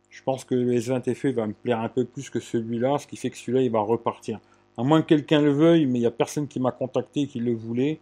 je 0.09 0.23
pense 0.23 0.43
que 0.43 0.55
le 0.55 0.73
S20 0.73 1.13
FE 1.13 1.27
va 1.27 1.45
me 1.45 1.53
plaire 1.53 1.81
un 1.81 1.89
peu 1.89 2.03
plus 2.03 2.31
que 2.31 2.39
celui-là, 2.39 2.97
ce 2.97 3.05
qui 3.05 3.15
fait 3.15 3.29
que 3.29 3.37
celui-là, 3.37 3.61
il 3.61 3.69
va 3.69 3.81
repartir. 3.81 4.39
À 4.77 4.83
moins 4.83 5.03
que 5.03 5.07
quelqu'un 5.07 5.41
le 5.41 5.51
veuille, 5.51 5.85
mais 5.85 5.99
il 5.99 6.01
n'y 6.01 6.07
a 6.07 6.11
personne 6.11 6.47
qui 6.47 6.59
m'a 6.59 6.71
contacté 6.71 7.27
qui 7.27 7.39
le 7.39 7.53
voulait. 7.53 7.99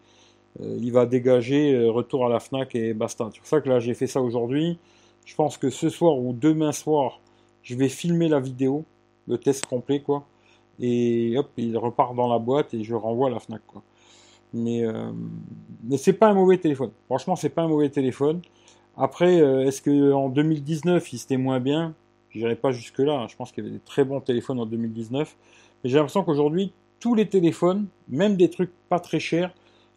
Euh, 0.62 0.78
il 0.82 0.92
va 0.94 1.06
dégager 1.06 1.74
euh, 1.74 1.92
retour 1.92 2.26
à 2.26 2.30
la 2.30 2.40
FNAC 2.40 2.76
et 2.76 2.94
basta. 2.94 3.30
C'est 3.34 3.40
pour 3.40 3.48
ça 3.48 3.62
que 3.62 3.70
là 3.70 3.80
j'ai 3.80 3.94
fait 3.94 4.08
ça 4.08 4.22
aujourd'hui. 4.22 4.78
Je 5.26 5.36
pense 5.36 5.58
que 5.58 5.70
ce 5.70 5.90
soir 5.90 6.18
ou 6.18 6.34
demain 6.34 6.72
soir, 6.72 7.20
je 7.62 7.76
vais 7.76 7.90
filmer 7.90 8.30
la 8.30 8.40
vidéo, 8.40 8.86
le 9.28 9.38
test 9.38 9.66
complet 9.66 10.02
quoi. 10.02 10.26
Et 10.80 11.36
hop, 11.38 11.50
il 11.58 11.78
repart 11.78 12.16
dans 12.16 12.28
la 12.28 12.40
boîte 12.40 12.74
et 12.74 12.84
je 12.84 12.96
renvoie 12.96 13.30
la 13.30 13.40
FNAC. 13.40 13.62
Mais, 14.54 14.86
euh, 14.86 15.12
mais 15.84 15.98
c'est 15.98 16.14
pas 16.14 16.28
un 16.28 16.34
mauvais 16.34 16.58
téléphone. 16.58 16.92
Franchement, 17.06 17.36
c'est 17.36 17.50
pas 17.50 17.64
un 17.64 17.68
mauvais 17.68 17.90
téléphone. 17.90 18.42
Après, 18.98 19.42
euh, 19.42 19.66
est-ce 19.66 19.82
que 19.82 20.12
en 20.12 20.30
2019 20.30 21.14
il 21.14 21.18
c'était 21.18 21.38
moins 21.38 21.60
bien? 21.60 21.96
Je 22.30 22.40
n'irai 22.40 22.56
pas 22.56 22.72
jusque 22.72 23.00
là. 23.00 23.28
Je 23.30 23.36
pense 23.36 23.52
qu'il 23.52 23.64
y 23.64 23.68
avait 23.68 23.78
des 23.78 23.84
très 23.84 24.04
bons 24.04 24.20
téléphones 24.20 24.60
en 24.60 24.66
2019 24.66 25.36
j'ai 25.84 25.96
l'impression 25.96 26.24
qu'aujourd'hui, 26.24 26.72
tous 27.00 27.16
les 27.16 27.28
téléphones, 27.28 27.88
même 28.08 28.38
des 28.38 28.50
trucs 28.50 28.72
pas 28.90 29.00
très 29.00 29.20
chers, 29.20 29.54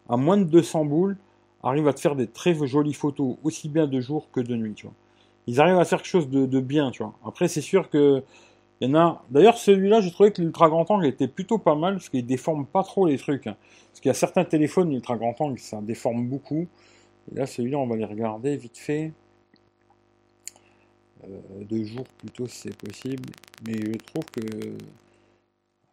à 0.09 0.17
moins 0.17 0.37
de 0.37 0.43
200 0.43 0.85
boules, 0.85 1.17
arrivent 1.63 1.87
à 1.87 1.93
te 1.93 1.99
faire 1.99 2.15
des 2.15 2.27
très 2.27 2.53
jolies 2.65 2.93
photos, 2.93 3.37
aussi 3.43 3.69
bien 3.69 3.87
de 3.87 3.99
jour 3.99 4.29
que 4.31 4.39
de 4.39 4.55
nuit, 4.55 4.73
tu 4.73 4.85
vois. 4.85 4.95
Ils 5.47 5.61
arrivent 5.61 5.77
à 5.77 5.85
faire 5.85 5.99
quelque 5.99 6.09
chose 6.09 6.29
de, 6.29 6.59
bien, 6.59 6.91
tu 6.91 7.03
vois. 7.03 7.13
Après, 7.25 7.47
c'est 7.47 7.61
sûr 7.61 7.89
que 7.89 8.21
il 8.79 8.89
y 8.89 8.91
en 8.91 8.95
a. 8.95 9.25
D'ailleurs, 9.29 9.57
celui-là, 9.57 10.01
j'ai 10.01 10.11
trouvé 10.11 10.31
que 10.31 10.41
l'ultra 10.41 10.69
grand 10.69 10.89
angle 10.91 11.07
était 11.07 11.27
plutôt 11.27 11.57
pas 11.57 11.75
mal 11.75 11.95
parce 11.95 12.09
qu'il 12.09 12.25
déforme 12.25 12.65
pas 12.65 12.83
trop 12.83 13.07
les 13.07 13.17
trucs. 13.17 13.47
Hein. 13.47 13.57
Parce 13.89 14.01
qu'il 14.01 14.09
y 14.09 14.11
a 14.11 14.15
certains 14.15 14.45
téléphones 14.45 14.91
ultra 14.91 15.17
grand 15.17 15.39
angle, 15.41 15.59
ça 15.59 15.81
déforme 15.81 16.27
beaucoup. 16.27 16.67
Et 17.31 17.35
là, 17.35 17.47
celui-là, 17.47 17.77
on 17.79 17.87
va 17.87 17.95
les 17.95 18.05
regarder 18.05 18.55
vite 18.55 18.77
fait. 18.77 19.13
Euh, 21.23 21.63
de 21.63 21.83
jour 21.83 22.05
plutôt, 22.19 22.47
si 22.47 22.69
c'est 22.69 22.77
possible. 22.77 23.29
Mais 23.65 23.73
je 23.73 23.97
trouve 23.97 24.25
que 24.25 24.77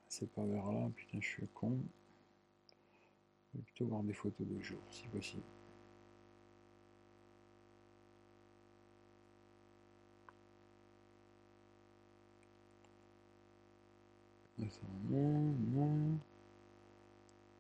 c'est 0.08 0.30
pas 0.30 0.42
vers 0.44 0.70
là, 0.70 0.90
putain, 0.94 1.18
je 1.20 1.26
suis 1.26 1.46
con. 1.54 1.78
Je 3.52 3.58
vais 3.58 3.64
plutôt 3.64 3.86
voir 3.86 4.02
des 4.02 4.12
photos 4.12 4.46
de 4.46 4.60
jour, 4.60 4.78
si 4.90 5.04
possible. 5.04 5.42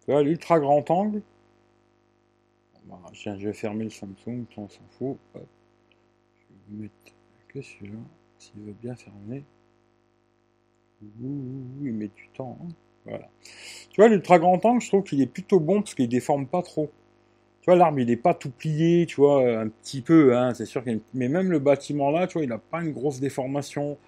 Tu 0.00 0.10
vois, 0.10 0.22
l'ultra 0.22 0.60
grand 0.60 0.90
angle. 0.90 1.22
Bah, 2.86 3.00
je 3.12 3.30
vais 3.30 3.52
fermer 3.52 3.84
le 3.84 3.90
Samsung, 3.90 4.44
on 4.56 4.68
s'en 4.68 4.80
fout. 4.98 5.16
Je 5.34 5.40
vais 6.68 6.82
mettre 6.82 6.94
que 7.48 7.62
celui-là, 7.62 7.98
s'il 8.38 8.60
veut 8.62 8.74
bien 8.80 8.94
fermer 8.94 9.44
il 11.82 11.92
met 11.92 12.08
du 12.08 12.28
temps. 12.34 12.58
Hein. 13.06 13.18
Tu 13.90 14.00
vois, 14.00 14.08
l'ultra 14.08 14.38
grand 14.38 14.64
angle, 14.64 14.80
je 14.80 14.88
trouve 14.88 15.02
qu'il 15.04 15.20
est 15.20 15.26
plutôt 15.26 15.60
bon 15.60 15.82
parce 15.82 15.94
qu'il 15.94 16.08
déforme 16.08 16.46
pas 16.46 16.62
trop. 16.62 16.90
Tu 17.60 17.70
vois, 17.70 17.76
l'arbre, 17.76 17.98
il 17.98 18.06
n'est 18.06 18.16
pas 18.16 18.34
tout 18.34 18.50
plié, 18.50 19.06
tu 19.06 19.16
vois, 19.16 19.58
un 19.58 19.68
petit 19.68 20.02
peu, 20.02 20.36
hein, 20.36 20.52
c'est 20.54 20.66
sûr. 20.66 20.82
Mais 21.14 21.28
même 21.28 21.50
le 21.50 21.58
bâtiment 21.58 22.10
là, 22.10 22.26
tu 22.26 22.34
vois, 22.34 22.42
il 22.42 22.48
n'a 22.48 22.58
pas 22.58 22.82
une 22.82 22.92
grosse 22.92 23.20
déformation. 23.20 23.98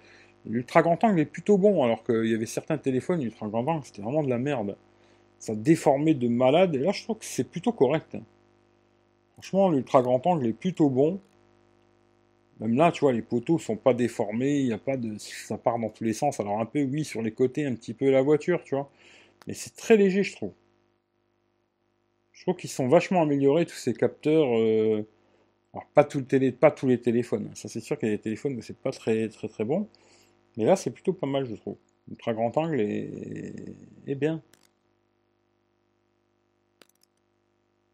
L'ultra 0.49 0.81
grand 0.81 1.03
angle 1.03 1.19
est 1.19 1.25
plutôt 1.25 1.57
bon, 1.57 1.83
alors 1.83 2.03
qu'il 2.03 2.25
y 2.25 2.33
avait 2.33 2.45
certains 2.45 2.77
téléphones, 2.77 3.21
l'ultra 3.21 3.47
grand 3.47 3.67
angle, 3.67 3.85
c'était 3.85 4.01
vraiment 4.01 4.23
de 4.23 4.29
la 4.29 4.37
merde. 4.37 4.77
Ça 5.39 5.55
déformait 5.55 6.13
de 6.13 6.27
malade, 6.27 6.75
et 6.75 6.79
là, 6.79 6.91
je 6.91 7.03
trouve 7.03 7.17
que 7.17 7.25
c'est 7.25 7.43
plutôt 7.43 7.71
correct. 7.71 8.17
Franchement, 9.33 9.69
l'ultra 9.69 10.01
grand 10.01 10.25
angle 10.25 10.47
est 10.47 10.53
plutôt 10.53 10.89
bon. 10.89 11.19
Même 12.59 12.75
là, 12.75 12.91
tu 12.91 13.01
vois, 13.01 13.13
les 13.13 13.21
poteaux 13.21 13.59
sont 13.59 13.75
pas 13.75 13.93
déformés, 13.93 14.61
il 14.61 14.73
a 14.73 14.79
pas 14.79 14.97
de, 14.97 15.15
ça 15.19 15.57
part 15.57 15.77
dans 15.77 15.89
tous 15.89 16.03
les 16.03 16.13
sens. 16.13 16.39
Alors 16.39 16.59
un 16.59 16.65
peu, 16.65 16.81
oui, 16.83 17.05
sur 17.05 17.21
les 17.21 17.31
côtés, 17.31 17.65
un 17.65 17.75
petit 17.75 17.93
peu 17.93 18.09
la 18.09 18.21
voiture, 18.21 18.63
tu 18.63 18.75
vois. 18.75 18.89
Mais 19.47 19.53
c'est 19.53 19.75
très 19.75 19.95
léger, 19.97 20.23
je 20.23 20.35
trouve. 20.35 20.53
Je 22.31 22.43
trouve 22.43 22.55
qu'ils 22.55 22.69
sont 22.69 22.87
vachement 22.87 23.21
améliorés 23.21 23.65
tous 23.65 23.75
ces 23.75 23.93
capteurs. 23.93 24.47
Euh, 24.57 25.05
alors 25.73 25.85
pas, 25.93 26.03
tous 26.03 26.87
les 26.87 27.01
téléphones. 27.01 27.49
Ça 27.53 27.67
c'est 27.67 27.79
sûr 27.79 27.99
qu'il 27.99 28.09
y 28.09 28.11
a 28.13 28.15
des 28.15 28.21
téléphones 28.21 28.55
où 28.57 28.61
c'est 28.61 28.77
pas 28.77 28.91
très 28.91 29.27
très 29.29 29.47
très 29.47 29.65
bon. 29.65 29.87
Mais 30.57 30.65
là, 30.65 30.75
c'est 30.75 30.91
plutôt 30.91 31.13
pas 31.13 31.27
mal, 31.27 31.45
je 31.45 31.55
trouve. 31.55 31.77
Ultra 32.09 32.33
grand 32.33 32.57
angle 32.57 32.81
est, 32.81 34.15
bien. 34.15 34.41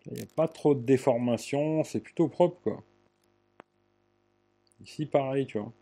Il 0.05 0.13
n'y 0.13 0.21
a 0.21 0.25
pas 0.33 0.47
trop 0.47 0.73
de 0.73 0.79
déformation, 0.81 1.83
c'est 1.83 1.99
plutôt 1.99 2.29
propre, 2.29 2.61
quoi. 2.61 2.81
Ici, 4.81 5.07
pareil, 5.07 5.47
tu 5.47 5.57
vois. 5.57 5.73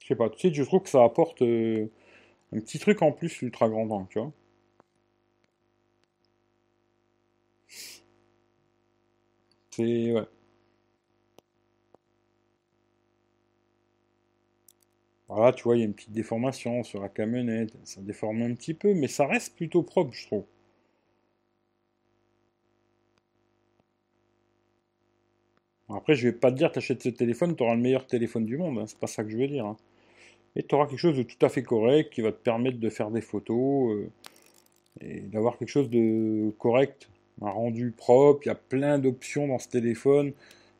Je 0.00 0.08
sais 0.08 0.16
pas, 0.16 0.28
tu 0.30 0.38
sais, 0.40 0.52
je 0.54 0.62
trouve 0.64 0.82
que 0.82 0.88
ça 0.88 1.04
apporte 1.04 1.42
euh, 1.42 1.88
un 2.52 2.60
petit 2.60 2.78
truc 2.78 3.02
en 3.02 3.12
plus, 3.12 3.42
l'ultra 3.42 3.68
grand 3.68 3.90
angle, 3.90 4.08
tu 4.10 4.18
vois. 4.20 4.32
C'est, 9.70 10.12
ouais. 10.12 10.26
Voilà, 15.28 15.52
tu 15.52 15.64
vois, 15.64 15.76
il 15.76 15.80
y 15.80 15.82
a 15.82 15.86
une 15.86 15.94
petite 15.94 16.12
déformation 16.12 16.82
sur 16.82 17.00
la 17.00 17.08
camionnette. 17.08 17.72
Ça 17.84 18.00
déforme 18.00 18.42
un 18.42 18.54
petit 18.54 18.74
peu, 18.74 18.94
mais 18.94 19.08
ça 19.08 19.26
reste 19.26 19.54
plutôt 19.56 19.82
propre, 19.82 20.12
je 20.14 20.26
trouve. 20.26 20.44
Après, 25.90 26.14
je 26.14 26.28
vais 26.28 26.32
pas 26.32 26.50
te 26.50 26.56
dire, 26.56 26.70
t'achètes 26.72 27.02
ce 27.02 27.08
téléphone, 27.10 27.56
tu 27.56 27.62
auras 27.62 27.74
le 27.74 27.80
meilleur 27.80 28.06
téléphone 28.06 28.44
du 28.44 28.56
monde. 28.58 28.78
Hein, 28.78 28.84
c'est 28.86 28.98
pas 28.98 29.06
ça 29.06 29.22
que 29.24 29.30
je 29.30 29.36
veux 29.36 29.48
dire. 29.48 29.66
Hein. 29.66 29.76
Et 30.56 30.62
tu 30.62 30.74
auras 30.74 30.86
quelque 30.86 30.98
chose 30.98 31.16
de 31.16 31.22
tout 31.22 31.44
à 31.44 31.48
fait 31.48 31.62
correct 31.62 32.12
qui 32.12 32.22
va 32.22 32.32
te 32.32 32.42
permettre 32.42 32.78
de 32.78 32.90
faire 32.90 33.10
des 33.10 33.20
photos 33.20 33.92
euh, 33.92 34.10
et 35.00 35.20
d'avoir 35.20 35.58
quelque 35.58 35.68
chose 35.68 35.90
de 35.90 36.50
correct, 36.58 37.08
un 37.42 37.50
rendu 37.50 37.90
propre. 37.90 38.42
Il 38.44 38.48
y 38.48 38.52
a 38.52 38.54
plein 38.54 38.98
d'options 38.98 39.48
dans 39.48 39.58
ce 39.58 39.68
téléphone, 39.68 40.32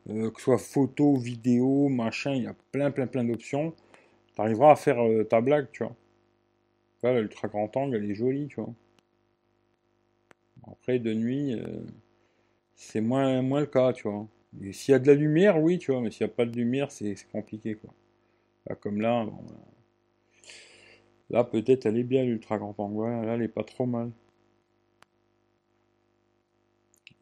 euh, 0.09 0.31
que 0.31 0.39
ce 0.39 0.45
soit 0.45 0.57
photo, 0.57 1.17
vidéo, 1.17 1.89
machin. 1.89 2.33
Il 2.33 2.43
y 2.43 2.47
a 2.47 2.55
plein, 2.71 2.91
plein, 2.91 3.07
plein 3.07 3.23
d'options 3.23 3.73
arriveras 4.41 4.71
à 4.71 4.75
faire 4.75 5.03
euh, 5.03 5.23
ta 5.23 5.41
blague, 5.41 5.67
tu 5.71 5.83
vois. 5.83 5.95
Là, 7.03 7.21
l'ultra 7.21 7.47
grand 7.47 7.75
angle, 7.77 7.95
elle 7.95 8.09
est 8.09 8.15
jolie, 8.15 8.47
tu 8.47 8.61
vois. 8.61 8.73
Après, 10.71 10.99
de 10.99 11.13
nuit, 11.13 11.53
euh, 11.53 11.81
c'est 12.75 13.01
moins, 13.01 13.41
moins 13.41 13.61
le 13.61 13.65
cas, 13.65 13.93
tu 13.93 14.07
vois. 14.07 14.27
s'il 14.71 14.91
y 14.91 14.95
a 14.95 14.99
de 14.99 15.07
la 15.07 15.15
lumière, 15.15 15.61
oui, 15.61 15.79
tu 15.79 15.91
vois, 15.91 16.01
mais 16.01 16.11
s'il 16.11 16.25
n'y 16.25 16.31
a 16.31 16.35
pas 16.35 16.45
de 16.45 16.55
lumière, 16.55 16.91
c'est 16.91 17.15
compliqué, 17.31 17.75
quoi. 17.75 17.91
Là, 18.67 18.75
comme 18.75 19.01
là, 19.01 19.25
là, 21.29 21.43
peut-être 21.43 21.85
elle 21.85 21.97
est 21.97 22.03
bien, 22.03 22.23
l'ultra 22.23 22.57
grand 22.57 22.77
angle. 22.79 23.25
Là, 23.25 23.35
elle 23.35 23.41
est 23.43 23.47
pas 23.47 23.63
trop 23.63 23.85
mal. 23.85 24.11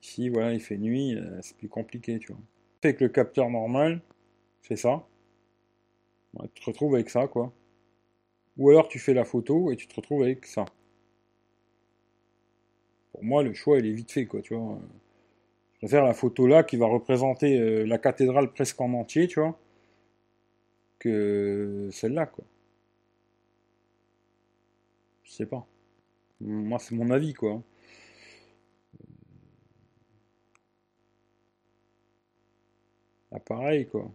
Ici, 0.02 0.30
voilà, 0.30 0.54
il 0.54 0.60
fait 0.62 0.78
nuit, 0.78 1.16
euh, 1.16 1.40
c'est 1.42 1.58
plus 1.58 1.70
compliqué, 1.70 2.20
tu 2.20 2.32
vois. 2.32 2.42
Avec 2.84 3.02
le 3.02 3.10
capteur 3.10 3.50
normal, 3.50 4.02
c'est 4.62 4.76
ça 4.78 5.06
tu 6.54 6.62
te 6.62 6.66
retrouves 6.66 6.96
avec 6.96 7.10
ça, 7.10 7.28
quoi. 7.28 7.52
Ou 8.58 8.70
alors 8.70 8.90
tu 8.90 9.00
fais 9.00 9.14
la 9.14 9.24
photo 9.24 9.72
et 9.72 9.78
tu 9.78 9.88
te 9.88 9.96
retrouves 9.96 10.24
avec 10.24 10.46
ça. 10.46 10.66
Pour 13.12 13.22
moi, 13.22 13.44
le 13.44 13.54
choix, 13.54 13.80
il 13.80 13.86
est 13.86 13.92
vite 13.92 14.14
fait, 14.14 14.26
quoi, 14.26 14.42
tu 14.42 14.56
vois. 14.56 14.80
Je 15.74 15.80
préfère 15.80 16.04
la 16.04 16.14
photo 16.14 16.48
là 16.48 16.64
qui 16.64 16.78
va 16.78 16.88
représenter 16.88 17.60
euh, 17.60 17.86
la 17.86 17.98
cathédrale 17.98 18.52
presque 18.54 18.82
en 18.82 18.94
entier, 18.94 19.28
tu 19.28 19.40
vois, 19.40 19.58
que 21.00 21.90
celle-là, 21.92 22.26
quoi. 22.28 22.46
Je 25.24 25.32
sais 25.32 25.46
pas. 25.46 25.68
Moi, 26.42 26.80
c'est 26.80 26.96
mon 26.96 27.12
avis, 27.12 27.34
quoi. 27.34 27.62
Là, 33.32 33.40
pareil, 33.40 33.88
quoi. 33.88 34.12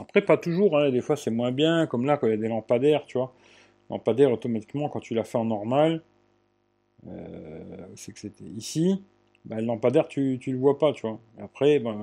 Après, 0.00 0.22
pas 0.22 0.36
toujours, 0.36 0.78
hein. 0.78 0.90
des 0.90 1.00
fois 1.00 1.16
c'est 1.16 1.30
moins 1.30 1.52
bien, 1.52 1.86
comme 1.86 2.06
là 2.06 2.16
quand 2.16 2.26
il 2.26 2.30
y 2.30 2.34
a 2.34 2.36
des 2.36 2.48
lampadaires, 2.48 3.04
tu 3.06 3.18
vois. 3.18 3.32
Lampadaire 3.90 4.32
automatiquement 4.32 4.88
quand 4.88 5.00
tu 5.00 5.14
l'as 5.14 5.24
fait 5.24 5.38
en 5.38 5.44
normal, 5.44 6.02
euh, 7.08 7.86
c'est 7.96 8.12
que 8.12 8.20
c'était 8.20 8.44
ici, 8.44 9.02
bah, 9.44 9.60
le 9.60 9.66
lampadaire 9.66 10.08
tu, 10.08 10.38
tu 10.40 10.52
le 10.52 10.58
vois 10.58 10.78
pas, 10.78 10.92
tu 10.92 11.02
vois. 11.06 11.18
après, 11.40 11.80
bah, 11.80 11.96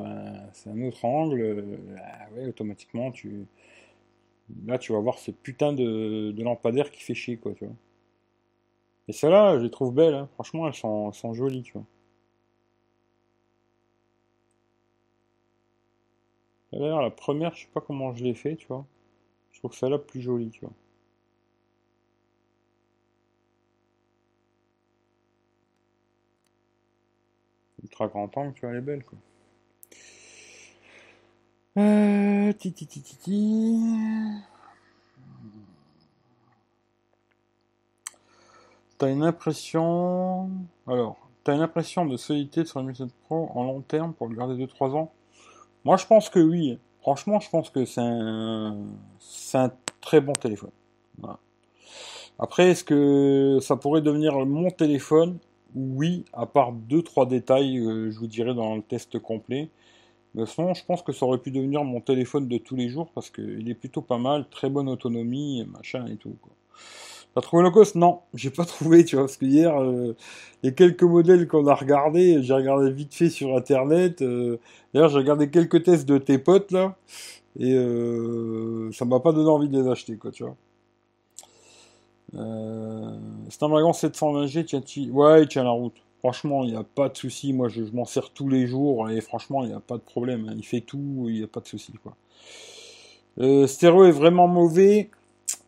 c'est 0.54 0.70
un 0.70 0.82
autre 0.84 1.06
angle, 1.06 1.42
euh, 1.42 2.50
automatiquement 2.50 3.12
tu. 3.12 3.46
Là 4.66 4.78
tu 4.78 4.94
vas 4.94 5.00
voir 5.00 5.20
ce 5.20 5.32
putain 5.32 5.74
de, 5.74 6.34
lampadaire 6.42 6.92
qui 6.92 7.02
fait 7.04 7.14
chier, 7.16 7.38
quoi, 7.38 7.54
tu 7.54 7.66
vois. 7.66 7.76
Et 9.08 9.14
celles-là, 9.14 9.58
je 9.58 9.64
les 9.64 9.72
trouve 9.72 9.94
belles, 9.94 10.14
hein. 10.14 10.30
franchement 10.36 10.68
elles 10.68 10.74
sont 10.74 11.34
jolies, 11.34 11.64
tu 11.64 11.74
vois. 11.74 11.86
D'ailleurs, 16.78 17.02
la 17.02 17.10
première, 17.10 17.56
je 17.56 17.62
sais 17.62 17.70
pas 17.74 17.82
comment 17.82 18.14
je 18.14 18.24
l'ai 18.24 18.36
fait, 18.36 18.56
tu 18.56 18.68
vois. 18.68 18.86
Je 19.52 19.60
trouve 19.60 19.72
que 19.72 19.78
celle-là 19.78 19.98
plus 19.98 20.22
jolie, 20.22 20.52
tu 20.52 20.62
vois. 20.62 20.74
Ultra 27.82 28.08
grand 28.08 28.38
angle, 28.38 28.54
tu 28.54 28.62
vois, 28.62 28.70
elle 28.70 28.78
est 28.78 28.82
belle, 28.82 29.04
quoi. 29.04 29.18
Euh, 31.78 32.54
ti, 32.54 32.72
ti, 32.74 32.88
ti, 32.88 33.18
T'as 39.00 39.12
une 39.12 39.24
impression... 39.24 40.50
Alors, 40.88 41.18
t'as 41.44 41.56
une 41.56 41.62
impression 41.62 42.06
de 42.06 42.18
solidité 42.18 42.66
sur 42.66 42.82
le 42.82 42.88
Mi 42.88 43.12
Pro 43.24 43.50
en 43.56 43.64
long 43.64 43.82
terme 43.82 44.14
pour 44.14 44.28
le 44.28 44.36
garder 44.36 44.56
2-3 44.58 44.96
ans? 44.96 45.12
Moi, 45.86 45.98
je 45.98 46.06
pense 46.06 46.30
que 46.30 46.40
oui. 46.40 46.78
Franchement, 47.02 47.40
je 47.40 47.50
pense 47.50 47.70
que 47.70 47.86
c'est 47.86 48.02
un, 48.02 48.76
très 50.02 50.20
bon 50.20 50.34
téléphone. 50.34 50.72
Après, 52.40 52.70
est-ce 52.70 52.84
que 52.84 53.60
ça 53.62 53.78
pourrait 53.78 54.02
devenir 54.02 54.46
mon 54.46 54.70
téléphone? 54.70 55.38
Oui, 55.76 56.26
à 56.34 56.46
part 56.46 56.72
deux 56.72 57.02
trois 57.02 57.26
détails, 57.26 57.80
euh, 57.80 58.12
je 58.12 58.20
vous 58.20 58.28
dirai 58.28 58.54
dans 58.54 58.76
le 58.76 58.82
test 58.82 59.20
complet. 59.20 59.70
Mais 60.36 60.46
sinon, 60.46 60.74
je 60.74 60.84
pense 60.86 61.02
que 61.02 61.12
ça 61.12 61.26
aurait 61.26 61.40
pu 61.40 61.52
devenir 61.52 61.84
mon 61.84 62.00
téléphone 62.02 62.48
de 62.48 62.58
tous 62.58 62.76
les 62.76 62.90
jours 62.90 63.10
parce 63.16 63.30
qu'il 63.30 63.70
est 63.70 63.74
plutôt 63.74 64.02
pas 64.02 64.18
mal, 64.18 64.46
très 64.50 64.70
bonne 64.70 64.88
autonomie, 64.90 65.66
machin 65.66 66.06
et 66.08 66.16
tout. 66.16 66.36
T'as 67.36 67.42
trouvé 67.42 67.64
le 67.64 67.70
cost 67.70 67.96
Non, 67.96 68.22
j'ai 68.34 68.50
pas 68.50 68.66
trouvé, 68.66 69.06
tu 69.06 69.16
vois, 69.16 69.26
parce 69.26 69.38
que 69.38 69.46
hier, 69.46 69.80
euh, 69.80 70.16
les 70.64 70.74
quelques 70.74 71.04
modèles 71.04 71.48
qu'on 71.48 71.68
a 71.68 71.76
regardés, 71.76 72.42
j'ai 72.42 72.54
regardé 72.54 72.92
vite 72.92 73.14
fait 73.14 73.30
sur 73.30 73.56
internet. 73.56 74.22
Euh, 74.22 74.58
d'ailleurs, 74.94 75.10
j'ai 75.10 75.18
regardé 75.18 75.50
quelques 75.50 75.84
tests 75.84 76.08
de 76.08 76.18
tes 76.18 76.40
potes 76.40 76.72
là, 76.72 76.96
et 77.60 77.74
euh, 77.74 78.92
ça 78.92 79.06
m'a 79.06 79.20
pas 79.20 79.34
donné 79.34 79.50
envie 79.50 79.70
de 79.70 79.80
les 79.80 79.88
acheter, 79.88 80.18
quoi, 80.18 80.32
tu 80.32 80.44
vois. 80.44 80.56
c'est 82.34 83.64
un 83.64 83.70
wagon 83.70 83.92
720G, 83.92 84.66
tiens, 84.66 84.82
ouais, 85.12 85.44
il 85.44 85.48
tient 85.48 85.64
la 85.64 85.70
route. 85.70 85.96
Franchement, 86.20 86.64
il 86.64 86.72
n'y 86.72 86.78
a 86.78 86.84
pas 86.84 87.10
de 87.10 87.16
souci. 87.16 87.54
Moi, 87.54 87.70
je, 87.70 87.84
m'en 87.94 88.06
sers 88.06 88.32
tous 88.32 88.50
les 88.50 88.66
jours 88.66 89.10
et 89.12 89.22
franchement, 89.22 89.64
il 89.64 89.70
n'y 89.70 89.76
a 89.76 89.80
pas 89.80 89.98
de 89.98 90.02
problème. 90.02 90.50
Hein. 90.50 90.56
Il 90.58 90.66
fait 90.66 90.82
tout, 90.82 91.28
il 91.28 91.36
n'y 91.36 91.44
a 91.44 91.48
pas 91.48 91.60
de 91.60 91.68
souci, 91.68 91.94
quoi. 92.02 92.16
stéréo 93.68 94.06
est 94.06 94.12
vraiment 94.12 94.48
mauvais. 94.48 95.12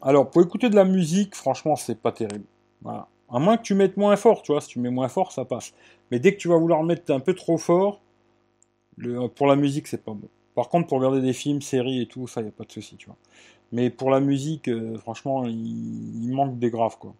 Alors, 0.01 0.29
pour 0.29 0.41
écouter 0.41 0.69
de 0.69 0.75
la 0.75 0.85
musique, 0.85 1.35
franchement, 1.35 1.75
c'est 1.75 1.99
pas 1.99 2.11
terrible. 2.11 2.45
Voilà. 2.81 3.07
À 3.29 3.39
moins 3.39 3.57
que 3.57 3.63
tu 3.63 3.75
mettes 3.75 3.97
moins 3.97 4.15
fort, 4.15 4.41
tu 4.41 4.51
vois, 4.51 4.61
si 4.61 4.69
tu 4.69 4.79
mets 4.79 4.89
moins 4.89 5.09
fort, 5.09 5.31
ça 5.31 5.45
passe. 5.45 5.73
Mais 6.09 6.19
dès 6.19 6.33
que 6.33 6.37
tu 6.37 6.47
vas 6.47 6.57
vouloir 6.57 6.83
mettre 6.83 7.11
un 7.13 7.19
peu 7.19 7.33
trop 7.33 7.57
fort, 7.57 8.01
pour 9.35 9.47
la 9.47 9.55
musique, 9.55 9.87
c'est 9.87 10.03
pas 10.03 10.13
bon. 10.13 10.27
Par 10.55 10.69
contre, 10.69 10.87
pour 10.87 10.97
regarder 10.97 11.21
des 11.21 11.33
films, 11.33 11.61
séries 11.61 12.01
et 12.01 12.05
tout, 12.07 12.27
ça, 12.27 12.41
y 12.41 12.47
a 12.47 12.51
pas 12.51 12.63
de 12.63 12.71
souci, 12.71 12.95
tu 12.97 13.07
vois. 13.07 13.17
Mais 13.71 13.89
pour 13.89 14.09
la 14.09 14.19
musique, 14.19 14.67
euh, 14.67 14.97
franchement, 14.97 15.45
il, 15.45 16.31
manque 16.31 16.57
des 16.57 16.69
graves, 16.69 16.97
quoi. 16.97 17.13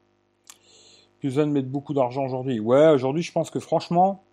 Tu 1.21 1.27
besoin 1.27 1.47
de 1.47 1.51
mettre 1.51 1.67
beaucoup 1.67 1.93
d'argent 1.93 2.25
aujourd'hui. 2.25 2.59
Ouais, 2.59 2.89
aujourd'hui, 2.89 3.23
je 3.23 3.31
pense 3.31 3.51
que 3.51 3.59
franchement, 3.59 4.23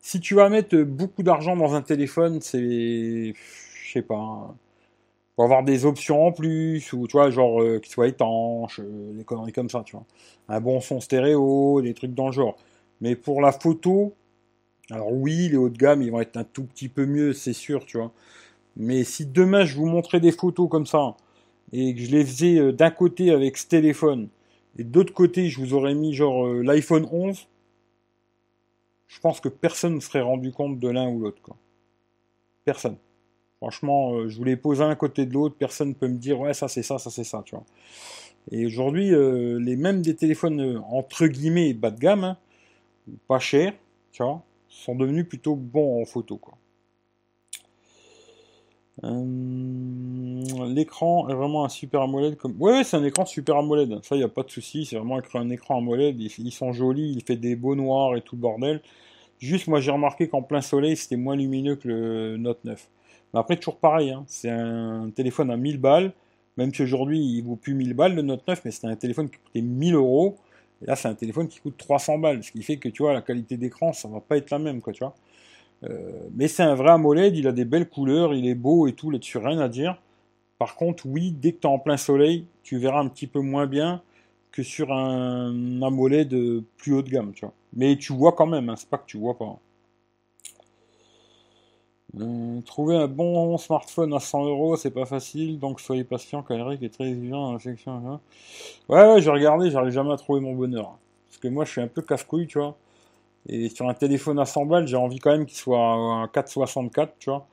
si 0.00 0.20
tu 0.20 0.34
vas 0.34 0.48
mettre 0.48 0.76
beaucoup 0.82 1.22
d'argent 1.22 1.56
dans 1.56 1.74
un 1.74 1.82
téléphone, 1.82 2.40
c'est, 2.40 3.34
je 3.34 3.92
sais 3.92 4.02
pas, 4.02 4.16
hein 4.16 4.54
pour 5.34 5.44
avoir 5.44 5.62
des 5.64 5.86
options 5.86 6.26
en 6.26 6.32
plus, 6.32 6.92
ou 6.92 7.06
tu 7.06 7.12
vois, 7.12 7.30
genre 7.30 7.62
euh, 7.62 7.78
qui 7.78 7.90
soit 7.90 8.08
étanche, 8.08 8.80
euh, 8.80 9.12
des 9.14 9.24
conneries 9.24 9.52
comme 9.52 9.70
ça, 9.70 9.82
tu 9.84 9.96
vois. 9.96 10.04
Un 10.48 10.60
bon 10.60 10.80
son 10.80 11.00
stéréo, 11.00 11.80
des 11.82 11.94
trucs 11.94 12.14
dans 12.14 12.26
le 12.26 12.32
genre. 12.32 12.56
Mais 13.00 13.16
pour 13.16 13.40
la 13.40 13.52
photo, 13.52 14.14
alors 14.90 15.12
oui, 15.12 15.48
les 15.48 15.56
hauts 15.56 15.70
de 15.70 15.78
gamme, 15.78 16.02
ils 16.02 16.10
vont 16.10 16.20
être 16.20 16.36
un 16.36 16.44
tout 16.44 16.64
petit 16.64 16.88
peu 16.88 17.06
mieux, 17.06 17.32
c'est 17.32 17.54
sûr, 17.54 17.86
tu 17.86 17.98
vois. 17.98 18.12
Mais 18.76 19.04
si 19.04 19.26
demain 19.26 19.64
je 19.64 19.76
vous 19.76 19.86
montrais 19.86 20.20
des 20.20 20.32
photos 20.32 20.68
comme 20.70 20.86
ça, 20.86 21.16
et 21.72 21.94
que 21.94 22.00
je 22.02 22.10
les 22.10 22.24
faisais 22.24 22.58
euh, 22.58 22.72
d'un 22.72 22.90
côté 22.90 23.30
avec 23.32 23.56
ce 23.58 23.68
téléphone, 23.68 24.28
et 24.78 24.84
de 24.84 24.98
l'autre 24.98 25.14
côté 25.14 25.48
je 25.50 25.60
vous 25.60 25.74
aurais 25.74 25.94
mis 25.94 26.14
genre 26.14 26.46
l'iPhone 26.48 27.08
11, 27.12 27.48
je 29.08 29.20
pense 29.20 29.40
que 29.40 29.48
personne 29.48 29.96
ne 29.96 30.00
serait 30.00 30.22
rendu 30.22 30.52
compte 30.52 30.78
de 30.78 30.88
l'un 30.88 31.08
ou 31.08 31.20
l'autre, 31.20 31.42
quoi. 31.42 31.56
Personne. 32.64 32.96
Franchement, 33.62 34.14
euh, 34.14 34.28
je 34.28 34.36
vous 34.38 34.42
les 34.42 34.56
pose 34.56 34.82
un 34.82 34.90
à 34.90 34.96
côté 34.96 35.24
de 35.24 35.32
l'autre, 35.32 35.54
personne 35.56 35.90
ne 35.90 35.94
peut 35.94 36.08
me 36.08 36.16
dire 36.16 36.40
ouais 36.40 36.52
ça 36.52 36.66
c'est 36.66 36.82
ça, 36.82 36.98
ça 36.98 37.10
c'est 37.10 37.22
ça, 37.22 37.44
tu 37.44 37.54
vois. 37.54 37.62
Et 38.50 38.66
aujourd'hui, 38.66 39.14
euh, 39.14 39.60
les 39.60 39.76
mêmes 39.76 40.02
des 40.02 40.16
téléphones 40.16 40.60
euh, 40.60 40.80
entre 40.90 41.28
guillemets 41.28 41.72
bas 41.72 41.92
de 41.92 42.00
gamme, 42.00 42.24
hein, 42.24 42.36
pas 43.28 43.38
chers, 43.38 43.72
tu 44.10 44.24
vois, 44.24 44.42
sont 44.68 44.96
devenus 44.96 45.28
plutôt 45.28 45.54
bons 45.54 46.02
en 46.02 46.04
photo, 46.04 46.38
quoi. 46.38 46.54
L'écran 50.66 51.28
est 51.28 51.34
vraiment 51.34 51.64
un 51.64 51.68
super 51.68 52.02
AMOLED 52.02 52.36
comme. 52.36 52.60
Ouais, 52.60 52.82
c'est 52.82 52.96
un 52.96 53.04
écran 53.04 53.24
super 53.26 53.58
AMOLED. 53.58 54.00
Ça, 54.02 54.16
il 54.16 54.18
n'y 54.18 54.24
a 54.24 54.28
pas 54.28 54.42
de 54.42 54.50
souci. 54.50 54.86
C'est 54.86 54.96
vraiment 54.96 55.20
un 55.34 55.50
écran 55.50 55.78
AMOLED. 55.78 56.20
Ils, 56.20 56.52
sont 56.52 56.72
jolis. 56.72 57.14
Il 57.16 57.22
fait 57.24 57.36
des 57.36 57.56
beaux 57.56 57.74
noirs 57.74 58.16
et 58.16 58.20
tout 58.20 58.36
le 58.36 58.42
bordel. 58.42 58.80
Juste, 59.38 59.66
moi, 59.66 59.80
j'ai 59.80 59.90
remarqué 59.90 60.28
qu'en 60.28 60.42
plein 60.42 60.60
soleil, 60.60 60.96
c'était 60.96 61.16
moins 61.16 61.36
lumineux 61.36 61.76
que 61.76 61.88
le 61.88 62.36
Note 62.36 62.64
9. 62.64 62.88
Mais 63.32 63.40
après, 63.40 63.56
toujours 63.56 63.78
pareil. 63.78 64.10
Hein. 64.10 64.24
C'est 64.26 64.50
un 64.50 65.10
téléphone 65.14 65.50
à 65.50 65.56
1000 65.56 65.78
balles. 65.78 66.12
Même 66.56 66.72
si 66.74 66.82
aujourd'hui, 66.82 67.18
il 67.18 67.42
vaut 67.42 67.56
plus 67.56 67.74
1000 67.74 67.94
balles, 67.94 68.14
le 68.14 68.22
Note 68.22 68.46
9, 68.46 68.62
mais 68.64 68.70
c'était 68.70 68.88
un 68.88 68.96
téléphone 68.96 69.30
qui 69.30 69.38
coûtait 69.38 69.62
1000 69.62 69.94
euros. 69.94 70.36
Et 70.82 70.86
là, 70.86 70.96
c'est 70.96 71.08
un 71.08 71.14
téléphone 71.14 71.48
qui 71.48 71.60
coûte 71.60 71.76
300 71.78 72.18
balles. 72.18 72.42
Ce 72.42 72.52
qui 72.52 72.62
fait 72.62 72.76
que, 72.76 72.88
tu 72.88 73.02
vois, 73.02 73.14
la 73.14 73.22
qualité 73.22 73.56
d'écran, 73.56 73.92
ça 73.92 74.08
va 74.08 74.20
pas 74.20 74.36
être 74.36 74.50
la 74.50 74.58
même, 74.58 74.82
quoi, 74.82 74.92
tu. 74.92 75.04
Euh, 75.84 76.28
mais 76.34 76.48
c'est 76.48 76.62
un 76.62 76.74
vrai 76.74 76.90
AMOLED, 76.90 77.36
il 77.36 77.48
a 77.48 77.52
des 77.52 77.64
belles 77.64 77.88
couleurs, 77.88 78.34
il 78.34 78.46
est 78.46 78.54
beau 78.54 78.86
et 78.86 78.92
tout, 78.92 79.10
là-dessus, 79.10 79.38
rien 79.38 79.58
à 79.58 79.68
dire. 79.68 80.00
Par 80.58 80.76
contre, 80.76 81.06
oui, 81.06 81.32
dès 81.32 81.52
que 81.52 81.60
tu 81.60 81.66
es 81.66 81.70
en 81.70 81.78
plein 81.78 81.96
soleil, 81.96 82.46
tu 82.62 82.78
verras 82.78 83.00
un 83.00 83.08
petit 83.08 83.26
peu 83.26 83.40
moins 83.40 83.66
bien 83.66 84.02
que 84.52 84.62
sur 84.62 84.92
un 84.92 85.82
AMOLED 85.82 86.62
plus 86.76 86.92
haut 86.92 87.02
de 87.02 87.08
gamme. 87.08 87.32
Mais 87.72 87.96
tu 87.96 88.12
vois 88.12 88.32
quand 88.32 88.46
même, 88.46 88.68
hein, 88.68 88.76
c'est 88.76 88.88
pas 88.88 88.98
que 88.98 89.06
tu 89.06 89.16
vois 89.16 89.36
pas. 89.36 89.58
Trouver 92.66 92.96
un 92.96 93.08
bon 93.08 93.56
smartphone 93.56 94.12
à 94.12 94.20
100 94.20 94.44
euros, 94.44 94.76
c'est 94.76 94.90
pas 94.90 95.06
facile, 95.06 95.58
donc 95.58 95.80
soyez 95.80 96.04
patient, 96.04 96.42
car 96.42 96.58
Eric 96.58 96.82
est 96.82 96.90
très 96.90 97.08
exigeant 97.08 97.46
dans 97.46 97.52
la 97.54 97.58
section. 97.58 97.92
Hein. 97.92 98.20
Ouais, 98.88 99.14
ouais, 99.14 99.22
j'ai 99.22 99.30
regardé, 99.30 99.70
j'arrive 99.70 99.92
jamais 99.92 100.12
à 100.12 100.16
trouver 100.16 100.40
mon 100.40 100.54
bonheur. 100.54 100.98
Parce 101.28 101.38
que 101.38 101.48
moi, 101.48 101.64
je 101.64 101.70
suis 101.70 101.80
un 101.80 101.88
peu 101.88 102.02
casse-couille, 102.02 102.46
tu 102.46 102.58
vois. 102.58 102.76
Et 103.48 103.70
sur 103.70 103.88
un 103.88 103.94
téléphone 103.94 104.38
à 104.38 104.44
100 104.44 104.66
balles, 104.66 104.86
j'ai 104.86 104.96
envie 104.96 105.18
quand 105.18 105.30
même 105.30 105.46
qu'il 105.46 105.56
soit 105.56 105.78
un 105.78 106.26
4,64, 106.26 107.08
tu 107.18 107.30
vois. 107.30 107.46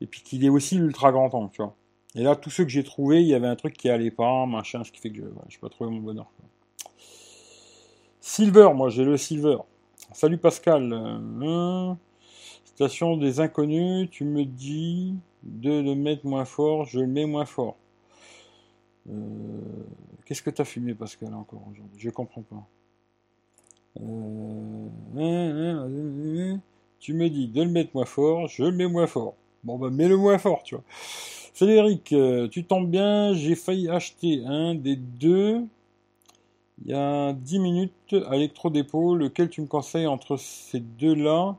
Et 0.00 0.06
puis 0.06 0.22
qu'il 0.22 0.44
ait 0.44 0.48
aussi 0.48 0.76
l'ultra 0.76 1.12
grand 1.12 1.32
angle, 1.34 1.50
tu 1.52 1.62
vois. 1.62 1.74
Et 2.14 2.22
là, 2.22 2.34
tous 2.34 2.50
ceux 2.50 2.64
que 2.64 2.70
j'ai 2.70 2.84
trouvés, 2.84 3.20
il 3.20 3.28
y 3.28 3.34
avait 3.34 3.46
un 3.46 3.56
truc 3.56 3.74
qui 3.76 3.90
allait 3.90 4.10
pas, 4.10 4.46
machin, 4.46 4.82
ce 4.84 4.90
qui 4.90 5.00
fait 5.00 5.10
que 5.10 5.16
je 5.16 5.22
n'ai 5.22 5.58
pas 5.60 5.68
trouvé 5.68 5.90
mon 5.90 6.00
bonheur. 6.00 6.26
Silver, 8.20 8.70
moi 8.74 8.90
j'ai 8.90 9.04
le 9.04 9.16
Silver. 9.16 9.56
Salut 10.12 10.38
Pascal. 10.38 10.92
Euh, 10.92 11.94
station 12.78 13.16
des 13.16 13.40
inconnus, 13.40 14.08
tu 14.08 14.24
me 14.24 14.44
dis 14.44 15.16
de 15.42 15.80
le 15.80 15.96
mettre 15.96 16.24
moins 16.24 16.44
fort, 16.44 16.84
je 16.84 17.00
le 17.00 17.08
mets 17.08 17.26
moins 17.26 17.44
fort. 17.44 17.74
Euh, 19.10 19.14
qu'est-ce 20.24 20.42
que 20.42 20.50
tu 20.50 20.62
as 20.62 20.64
fumé 20.64 20.94
Pascal 20.94 21.34
encore 21.34 21.64
aujourd'hui? 21.68 21.98
Je 21.98 22.08
comprends 22.10 22.42
pas. 22.42 22.64
Euh, 24.00 24.86
tu 27.00 27.14
me 27.14 27.28
dis 27.28 27.48
de 27.48 27.62
le 27.64 27.68
mettre 27.68 27.90
moins 27.94 28.04
fort, 28.04 28.46
je 28.46 28.62
le 28.62 28.70
mets 28.70 28.86
moins 28.86 29.08
fort. 29.08 29.34
Bon 29.64 29.76
bah 29.76 29.90
mets-le 29.90 30.16
moins 30.16 30.38
fort, 30.38 30.62
tu 30.62 30.76
vois. 30.76 30.84
Euh, 31.60 32.46
tu 32.46 32.62
tombes 32.62 32.88
bien, 32.88 33.32
j'ai 33.32 33.56
failli 33.56 33.88
acheter 33.88 34.44
un 34.46 34.76
des 34.76 34.94
deux 34.94 35.66
il 36.84 36.92
y 36.92 36.94
a 36.94 37.32
10 37.32 37.58
minutes 37.58 38.14
à 38.28 38.34
l'électro-dépôt. 38.34 39.16
Lequel 39.16 39.50
tu 39.50 39.62
me 39.62 39.66
conseilles 39.66 40.06
entre 40.06 40.36
ces 40.36 40.78
deux-là? 40.78 41.56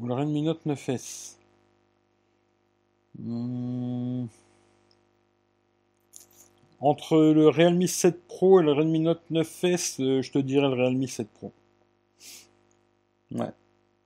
Ou 0.00 0.06
le 0.06 0.14
Redmi 0.14 0.42
Note 0.42 0.64
9S 0.66 1.36
entre 6.80 7.18
le 7.18 7.48
Realme 7.48 7.86
7 7.86 8.26
Pro 8.28 8.60
et 8.60 8.62
le 8.62 8.72
Redmi 8.72 9.00
Note 9.00 9.22
9S, 9.30 10.02
euh, 10.02 10.22
je 10.22 10.30
te 10.30 10.38
dirais 10.38 10.68
le 10.68 10.74
Realme 10.74 11.06
7 11.06 11.28
Pro. 11.28 11.52
Ouais. 13.32 13.52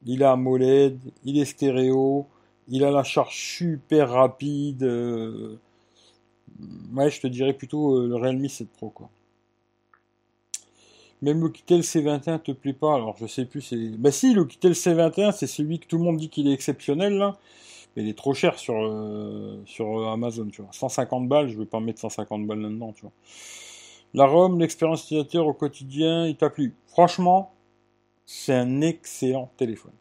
Il 0.04 0.24
a 0.24 0.32
AMOLED, 0.32 0.98
il 1.24 1.38
est 1.38 1.44
stéréo, 1.44 2.26
il 2.68 2.84
a 2.84 2.90
la 2.90 3.04
charge 3.04 3.36
super 3.36 4.10
rapide. 4.10 4.82
Euh, 4.82 5.58
ouais, 6.94 7.10
je 7.10 7.20
te 7.20 7.26
dirais 7.26 7.52
plutôt 7.52 7.98
euh, 7.98 8.08
le 8.08 8.16
Realme 8.16 8.48
7 8.48 8.68
Pro, 8.70 8.90
quoi. 8.90 9.10
Même 11.22 11.40
le 11.40 11.48
Kitel 11.48 11.80
C21 11.80 12.40
te 12.40 12.52
plaît 12.52 12.72
pas, 12.72 12.94
alors 12.96 13.16
je 13.16 13.26
sais 13.26 13.44
plus, 13.44 13.62
c'est... 13.62 13.76
Bah 13.96 14.10
si, 14.10 14.34
le 14.34 14.44
Kitel 14.44 14.72
C21, 14.72 15.32
c'est 15.32 15.46
celui 15.46 15.78
que 15.78 15.86
tout 15.86 15.98
le 15.98 16.04
monde 16.04 16.16
dit 16.16 16.28
qu'il 16.28 16.48
est 16.48 16.52
exceptionnel, 16.52 17.14
là 17.14 17.38
il 17.96 18.08
est 18.08 18.16
trop 18.16 18.34
cher 18.34 18.58
sur, 18.58 18.74
euh, 18.76 19.60
sur 19.66 20.08
Amazon, 20.08 20.48
tu 20.50 20.62
vois. 20.62 20.70
150 20.72 21.28
balles, 21.28 21.48
je 21.48 21.58
vais 21.58 21.66
pas 21.66 21.80
mettre 21.80 22.00
150 22.00 22.46
balles 22.46 22.60
là-dedans, 22.60 22.92
tu 22.92 23.02
vois. 23.02 23.12
La 24.14 24.26
ROM, 24.26 24.58
l'expérience 24.58 25.04
utilisateur 25.04 25.46
au 25.46 25.54
quotidien, 25.54 26.26
il 26.26 26.36
t'a 26.36 26.50
plu. 26.50 26.74
Franchement, 26.86 27.52
c'est 28.26 28.54
un 28.54 28.80
excellent 28.80 29.50
téléphone. 29.56 29.92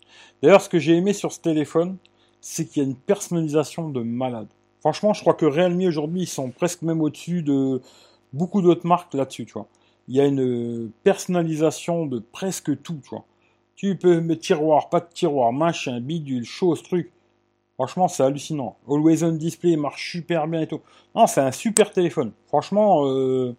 D'ailleurs, 0.41 0.61
ce 0.61 0.69
que 0.69 0.79
j'ai 0.79 0.95
aimé 0.95 1.13
sur 1.13 1.31
ce 1.31 1.39
téléphone, 1.39 1.97
c'est 2.41 2.65
qu'il 2.65 2.83
y 2.83 2.85
a 2.85 2.89
une 2.89 2.95
personnalisation 2.95 3.89
de 3.89 4.01
malade. 4.01 4.47
Franchement, 4.79 5.13
je 5.13 5.21
crois 5.21 5.33
que 5.33 5.45
Realme 5.45 5.81
aujourd'hui, 5.81 6.21
ils 6.21 6.27
sont 6.27 6.49
presque 6.49 6.81
même 6.81 7.01
au-dessus 7.01 7.43
de 7.43 7.81
beaucoup 8.33 8.61
d'autres 8.61 8.87
marques 8.87 9.13
là-dessus, 9.13 9.45
tu 9.45 9.53
vois. 9.53 9.67
Il 10.11 10.17
y 10.17 10.19
a 10.19 10.25
une 10.25 10.91
personnalisation 11.05 12.05
de 12.05 12.19
presque 12.19 12.81
tout, 12.81 12.99
tu. 13.01 13.15
Tu 13.77 13.95
peux 13.95 14.19
mettre 14.19 14.41
tiroir, 14.41 14.89
pas 14.89 14.99
de 14.99 15.07
tiroir, 15.13 15.53
machin, 15.53 16.01
bidule, 16.01 16.43
chose, 16.43 16.83
truc. 16.83 17.13
Franchement, 17.75 18.09
c'est 18.09 18.21
hallucinant. 18.21 18.75
Always 18.89 19.23
on 19.23 19.31
display 19.31 19.77
marche 19.77 20.11
super 20.11 20.49
bien 20.49 20.63
et 20.63 20.67
tout. 20.67 20.81
Non, 21.15 21.27
c'est 21.27 21.39
un 21.39 21.53
super 21.53 21.91
téléphone. 21.91 22.33
Franchement, 22.47 23.05
euh, 23.07 23.55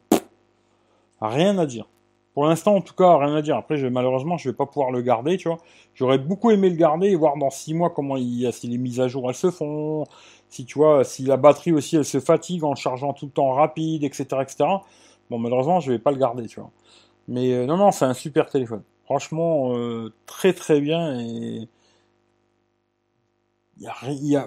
rien 1.23 1.57
à 1.57 1.65
dire. 1.65 1.89
Pour 2.35 2.45
l'instant, 2.45 2.77
en 2.77 2.83
tout 2.83 2.93
cas, 2.93 3.17
rien 3.17 3.35
à 3.35 3.41
dire. 3.41 3.57
Après, 3.57 3.79
malheureusement, 3.89 4.37
je 4.37 4.51
vais 4.51 4.55
pas 4.55 4.67
pouvoir 4.67 4.91
le 4.91 5.01
garder, 5.01 5.39
tu 5.39 5.49
vois. 5.49 5.57
J'aurais 5.95 6.19
beaucoup 6.19 6.51
aimé 6.51 6.69
le 6.69 6.77
garder 6.77 7.09
et 7.09 7.15
voir 7.15 7.39
dans 7.39 7.49
six 7.49 7.73
mois 7.73 7.89
comment 7.89 8.19
il, 8.19 8.53
si 8.53 8.69
les 8.69 8.77
mises 8.77 9.01
à 9.01 9.09
jour 9.09 9.31
elles 9.31 9.37
se 9.37 9.51
font, 9.51 10.05
si 10.51 10.67
tu 10.67 10.79
vois, 10.79 11.03
si 11.03 11.23
la 11.23 11.39
batterie 11.39 11.73
aussi 11.73 11.97
elle 11.97 12.05
se 12.05 12.21
fatigue 12.21 12.63
en 12.63 12.75
chargeant 12.75 13.15
tout 13.15 13.25
le 13.25 13.33
temps 13.33 13.53
rapide, 13.53 14.05
etc., 14.05 14.27
etc. 14.43 14.65
Bon, 15.33 15.39
malheureusement, 15.39 15.81
je 15.81 15.91
vais 15.91 15.99
pas 15.99 16.11
le 16.11 16.19
garder, 16.19 16.47
tu 16.47 16.61
vois. 16.61 16.71
Mais 17.27 17.55
euh, 17.55 17.65
non, 17.67 17.79
non, 17.79 17.91
c'est 17.91 18.05
un 18.05 18.13
super 18.13 18.51
téléphone. 18.51 18.83
Franchement, 19.05 19.75
euh, 19.75 20.13
très 20.27 20.53
très 20.53 20.79
bien 20.79 21.19
et 21.21 21.69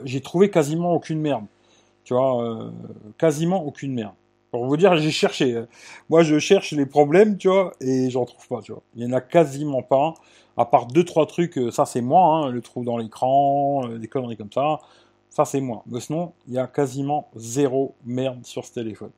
j'ai 0.05 0.21
trouvé 0.21 0.51
quasiment 0.51 0.93
aucune 0.93 1.19
merde. 1.19 1.45
Tu 2.03 2.13
vois, 2.13 2.43
euh, 2.43 2.69
quasiment 3.17 3.63
aucune 3.65 3.95
merde. 3.95 4.13
Pour 4.51 4.65
vous 4.67 4.77
dire, 4.77 4.95
j'ai 4.97 5.09
cherché. 5.11 5.65
Moi, 6.09 6.21
je 6.21 6.38
cherche 6.38 6.71
les 6.73 6.86
problèmes, 6.86 7.38
tu 7.38 7.49
vois, 7.49 7.73
et 7.81 8.11
j'en 8.11 8.25
trouve 8.25 8.47
pas, 8.47 8.61
tu 8.61 8.71
vois. 8.71 8.83
Il 8.95 9.03
y 9.03 9.07
en 9.07 9.13
a 9.13 9.21
quasiment 9.21 9.81
pas, 9.81 10.13
à 10.55 10.65
part 10.65 10.86
deux, 10.86 11.03
trois 11.03 11.25
trucs. 11.25 11.59
Ça, 11.71 11.86
c'est 11.86 12.01
moi, 12.01 12.45
hein, 12.45 12.51
le 12.51 12.61
trou 12.61 12.83
dans 12.83 12.97
l'écran, 12.97 13.88
des 13.88 14.07
conneries 14.07 14.38
comme 14.38 14.51
ça. 14.53 14.79
Ça, 15.29 15.45
c'est 15.45 15.61
moi. 15.61 15.83
Mais 15.88 15.99
sinon, 15.99 16.33
il 16.47 16.53
y 16.53 16.59
a 16.59 16.67
quasiment 16.67 17.29
zéro 17.36 17.95
merde 18.05 18.45
sur 18.45 18.65
ce 18.65 18.73
téléphone. 18.73 19.11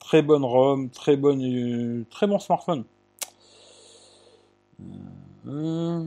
Très 0.00 0.22
bonne 0.22 0.44
ROM, 0.44 0.90
très 0.90 1.16
bonne, 1.16 2.04
très 2.10 2.26
bon 2.26 2.38
smartphone. 2.38 2.84
Euh, 5.46 6.02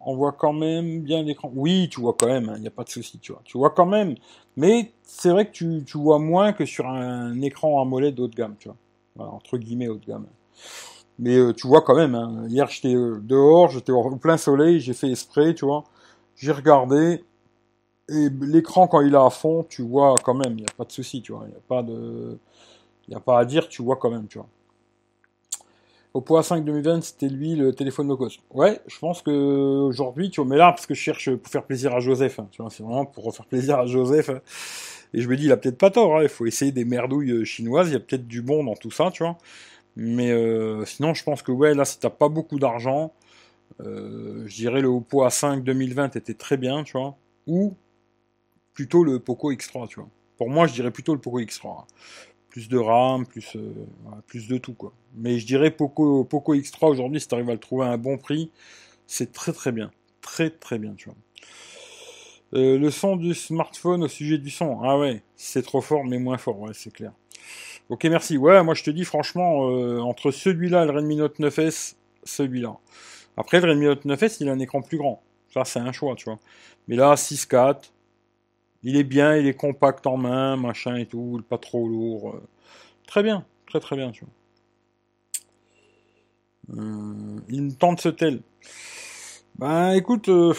on 0.00 0.16
voit 0.16 0.32
quand 0.32 0.52
même 0.52 1.00
bien 1.00 1.22
l'écran. 1.22 1.50
Oui, 1.54 1.88
tu 1.90 2.00
vois 2.00 2.14
quand 2.18 2.26
même, 2.26 2.44
il 2.44 2.50
hein, 2.50 2.58
n'y 2.58 2.66
a 2.66 2.70
pas 2.70 2.84
de 2.84 2.90
souci, 2.90 3.18
tu 3.18 3.32
vois. 3.32 3.42
Tu 3.44 3.58
vois 3.58 3.70
quand 3.70 3.86
même, 3.86 4.14
mais 4.56 4.92
c'est 5.02 5.30
vrai 5.30 5.50
que 5.50 5.80
tu, 5.80 5.98
vois 5.98 6.18
moins 6.18 6.52
que 6.52 6.66
sur 6.66 6.86
un 6.86 7.40
écran 7.40 7.80
AMOLED 7.80 8.18
haut 8.20 8.28
de 8.28 8.34
gamme, 8.34 8.56
tu 8.58 8.68
vois. 8.68 9.28
entre 9.28 9.56
guillemets 9.58 9.88
haut 9.88 9.96
de 9.96 10.06
gamme. 10.06 10.26
Mais 11.18 11.36
euh, 11.36 11.52
tu 11.52 11.66
vois 11.68 11.82
quand 11.82 11.94
même, 11.94 12.14
hein. 12.14 12.44
hier 12.48 12.68
j'étais 12.68 12.94
euh, 12.94 13.20
dehors, 13.22 13.70
j'étais 13.70 13.92
au 13.92 14.16
plein 14.16 14.36
soleil, 14.36 14.80
j'ai 14.80 14.94
fait 14.94 15.08
esprit, 15.10 15.54
tu 15.54 15.64
vois. 15.64 15.84
J'ai 16.36 16.52
regardé, 16.52 17.24
et 18.08 18.28
l'écran 18.42 18.88
quand 18.88 19.00
il 19.00 19.14
est 19.14 19.16
à 19.16 19.30
fond, 19.30 19.64
tu 19.68 19.82
vois 19.82 20.16
quand 20.22 20.34
même, 20.34 20.54
il 20.58 20.64
n'y 20.64 20.68
a 20.68 20.74
pas 20.76 20.84
de 20.84 20.92
souci, 20.92 21.22
tu 21.22 21.32
vois. 21.32 21.44
Il 21.46 21.50
n'y 21.50 21.56
a 21.56 21.62
pas 21.68 21.82
de... 21.82 22.38
Il 23.08 23.10
n'y 23.10 23.16
a 23.16 23.20
pas 23.20 23.38
à 23.38 23.44
dire, 23.44 23.68
tu 23.68 23.82
vois 23.82 23.96
quand 23.96 24.10
même, 24.10 24.26
tu 24.26 24.38
vois. 24.38 24.48
Oppo 26.14 26.38
A5 26.38 26.62
2020, 26.62 27.00
c'était 27.02 27.28
lui 27.28 27.56
le 27.56 27.72
téléphone 27.72 28.06
low 28.06 28.16
cost. 28.16 28.38
Ouais, 28.50 28.80
je 28.86 28.98
pense 29.00 29.20
que 29.20 29.32
aujourd'hui, 29.32 30.30
tu 30.30 30.40
vois, 30.40 30.48
mais 30.48 30.56
là, 30.56 30.70
parce 30.70 30.86
que 30.86 30.94
je 30.94 31.00
cherche 31.00 31.34
pour 31.34 31.50
faire 31.50 31.64
plaisir 31.64 31.92
à 31.92 31.98
Joseph, 31.98 32.38
hein, 32.38 32.46
tu 32.52 32.62
vois, 32.62 32.70
c'est 32.70 32.84
vraiment 32.84 33.04
pour 33.04 33.34
faire 33.34 33.46
plaisir 33.46 33.80
à 33.80 33.86
Joseph. 33.86 34.28
Hein. 34.28 34.40
Et 35.12 35.20
je 35.20 35.28
me 35.28 35.36
dis, 35.36 35.46
il 35.46 35.52
a 35.52 35.56
peut-être 35.56 35.76
pas 35.76 35.90
tort, 35.90 36.16
hein, 36.16 36.22
il 36.22 36.28
faut 36.28 36.46
essayer 36.46 36.70
des 36.70 36.84
merdouilles 36.84 37.32
euh, 37.32 37.44
chinoises, 37.44 37.88
il 37.88 37.94
y 37.94 37.96
a 37.96 38.00
peut-être 38.00 38.28
du 38.28 38.42
bon 38.42 38.62
dans 38.62 38.76
tout 38.76 38.92
ça, 38.92 39.10
tu 39.12 39.24
vois. 39.24 39.36
Mais 39.96 40.30
euh, 40.30 40.84
sinon, 40.84 41.14
je 41.14 41.24
pense 41.24 41.42
que 41.42 41.50
ouais, 41.50 41.74
là, 41.74 41.84
si 41.84 41.98
t'as 41.98 42.10
pas 42.10 42.28
beaucoup 42.28 42.60
d'argent, 42.60 43.12
euh, 43.80 44.44
je 44.46 44.54
dirais 44.54 44.80
le 44.80 44.88
Oppo 44.88 45.24
A5 45.24 45.64
2020 45.64 46.14
était 46.16 46.34
très 46.34 46.56
bien, 46.56 46.84
tu 46.84 46.92
vois. 46.92 47.16
Ou 47.48 47.74
plutôt 48.72 49.02
le 49.02 49.18
Poco 49.18 49.52
X3, 49.52 49.88
tu 49.88 50.00
vois. 50.00 50.08
Pour 50.36 50.48
moi, 50.48 50.66
je 50.68 50.74
dirais 50.74 50.90
plutôt 50.92 51.14
le 51.14 51.20
Poco 51.20 51.40
X3 51.40 51.86
plus 52.54 52.68
de 52.68 52.78
RAM, 52.78 53.26
plus, 53.26 53.56
euh, 53.56 53.72
plus 54.28 54.46
de 54.46 54.58
tout 54.58 54.74
quoi. 54.74 54.92
Mais 55.16 55.40
je 55.40 55.44
dirais 55.44 55.72
Poco, 55.72 56.22
Poco 56.22 56.54
X3 56.54 56.86
aujourd'hui, 56.86 57.20
si 57.20 57.26
tu 57.26 57.34
arrives 57.34 57.50
à 57.50 57.52
le 57.52 57.58
trouver 57.58 57.84
à 57.84 57.88
un 57.88 57.98
bon 57.98 58.16
prix, 58.16 58.52
c'est 59.08 59.32
très 59.32 59.52
très 59.52 59.72
bien. 59.72 59.90
Très 60.20 60.50
très 60.50 60.78
bien, 60.78 60.94
tu 60.96 61.08
vois. 61.08 61.18
Euh, 62.54 62.78
le 62.78 62.90
son 62.92 63.16
du 63.16 63.34
smartphone 63.34 64.04
au 64.04 64.08
sujet 64.08 64.38
du 64.38 64.50
son. 64.50 64.78
Ah 64.84 64.96
ouais, 64.96 65.24
c'est 65.34 65.62
trop 65.62 65.80
fort, 65.80 66.04
mais 66.04 66.20
moins 66.20 66.38
fort, 66.38 66.60
ouais, 66.60 66.70
c'est 66.74 66.92
clair. 66.92 67.10
Ok, 67.88 68.04
merci. 68.04 68.38
Ouais, 68.38 68.62
moi 68.62 68.74
je 68.74 68.84
te 68.84 68.90
dis 68.90 69.04
franchement, 69.04 69.68
euh, 69.68 69.98
entre 69.98 70.30
celui-là 70.30 70.84
et 70.84 70.86
le 70.86 70.92
Redmi 70.92 71.16
Note 71.16 71.40
9S, 71.40 71.96
celui-là. 72.22 72.76
Après, 73.36 73.60
le 73.60 73.68
Redmi 73.68 73.86
Note 73.86 74.06
9S, 74.06 74.36
il 74.38 74.48
a 74.48 74.52
un 74.52 74.60
écran 74.60 74.80
plus 74.80 74.98
grand. 74.98 75.24
Ça, 75.52 75.64
c'est 75.64 75.80
un 75.80 75.90
choix, 75.90 76.14
tu 76.14 76.26
vois. 76.26 76.38
Mais 76.86 76.94
là, 76.94 77.16
6.4, 77.16 77.90
il 78.84 78.96
est 78.96 79.04
bien, 79.04 79.36
il 79.36 79.46
est 79.46 79.54
compact 79.54 80.06
en 80.06 80.16
main, 80.16 80.56
machin 80.56 80.96
et 80.96 81.06
tout, 81.06 81.42
pas 81.48 81.58
trop 81.58 81.88
lourd. 81.88 82.34
Euh. 82.34 82.42
Très 83.06 83.22
bien, 83.22 83.44
très 83.66 83.80
très 83.80 83.96
bien, 83.96 84.12
tu 84.12 84.24
vois. 84.24 84.34
Euh, 86.78 87.70
tente 87.78 88.00
ce 88.00 88.08
tel. 88.10 88.40
Ben 89.58 89.92
écoute, 89.92 90.28
euh, 90.28 90.54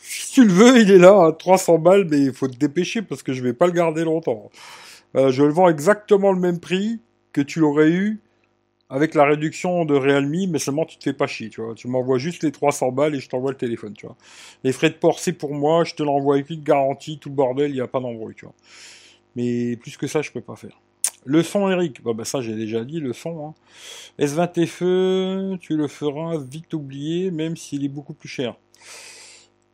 si 0.00 0.32
tu 0.32 0.44
le 0.44 0.52
veux, 0.52 0.80
il 0.80 0.90
est 0.90 0.98
là 0.98 1.26
à 1.26 1.32
300 1.32 1.78
balles, 1.78 2.06
mais 2.10 2.20
il 2.20 2.32
faut 2.32 2.48
te 2.48 2.56
dépêcher 2.56 3.02
parce 3.02 3.22
que 3.22 3.32
je 3.32 3.42
vais 3.42 3.52
pas 3.52 3.66
le 3.66 3.72
garder 3.72 4.04
longtemps. 4.04 4.50
je 5.14 5.42
le 5.42 5.52
vends 5.52 5.68
exactement 5.68 6.32
le 6.32 6.40
même 6.40 6.60
prix 6.60 7.00
que 7.32 7.40
tu 7.40 7.60
l'aurais 7.60 7.90
eu 7.90 8.20
avec 8.90 9.14
la 9.14 9.24
réduction 9.24 9.84
de 9.84 9.94
Realme, 9.94 10.50
mais 10.50 10.58
seulement 10.58 10.84
tu 10.84 10.98
te 10.98 11.04
fais 11.04 11.12
pas 11.12 11.28
chier, 11.28 11.48
tu 11.48 11.62
vois. 11.62 11.74
Tu 11.74 11.86
m'envoies 11.86 12.18
juste 12.18 12.42
les 12.42 12.50
300 12.50 12.90
balles 12.90 13.14
et 13.14 13.20
je 13.20 13.28
t'envoie 13.28 13.52
le 13.52 13.56
téléphone, 13.56 13.94
tu 13.94 14.06
vois. 14.06 14.16
Les 14.64 14.72
frais 14.72 14.90
de 14.90 14.96
port, 14.96 15.20
c'est 15.20 15.32
pour 15.32 15.54
moi, 15.54 15.84
je 15.84 15.94
te 15.94 16.02
l'envoie 16.02 16.34
avec 16.34 16.62
garantie, 16.64 17.18
tout 17.18 17.28
le 17.28 17.36
bordel, 17.36 17.70
il 17.70 17.74
n'y 17.74 17.80
a 17.80 17.86
pas 17.86 18.00
d'embrouille, 18.00 18.34
tu 18.34 18.46
vois. 18.46 18.54
Mais 19.36 19.76
plus 19.76 19.96
que 19.96 20.08
ça, 20.08 20.22
je 20.22 20.32
peux 20.32 20.40
pas 20.40 20.56
faire. 20.56 20.80
Le 21.24 21.42
son, 21.42 21.70
Eric, 21.70 22.02
bon, 22.02 22.14
bah, 22.14 22.24
ça 22.24 22.40
j'ai 22.40 22.56
déjà 22.56 22.84
dit, 22.84 22.98
le 22.98 23.12
son. 23.12 23.46
Hein. 23.46 23.54
S20 24.18 24.66
FE, 24.66 25.58
tu 25.60 25.76
le 25.76 25.86
feras 25.86 26.38
vite 26.38 26.74
oublier, 26.74 27.30
même 27.30 27.56
s'il 27.56 27.84
est 27.84 27.88
beaucoup 27.88 28.14
plus 28.14 28.28
cher. 28.28 28.56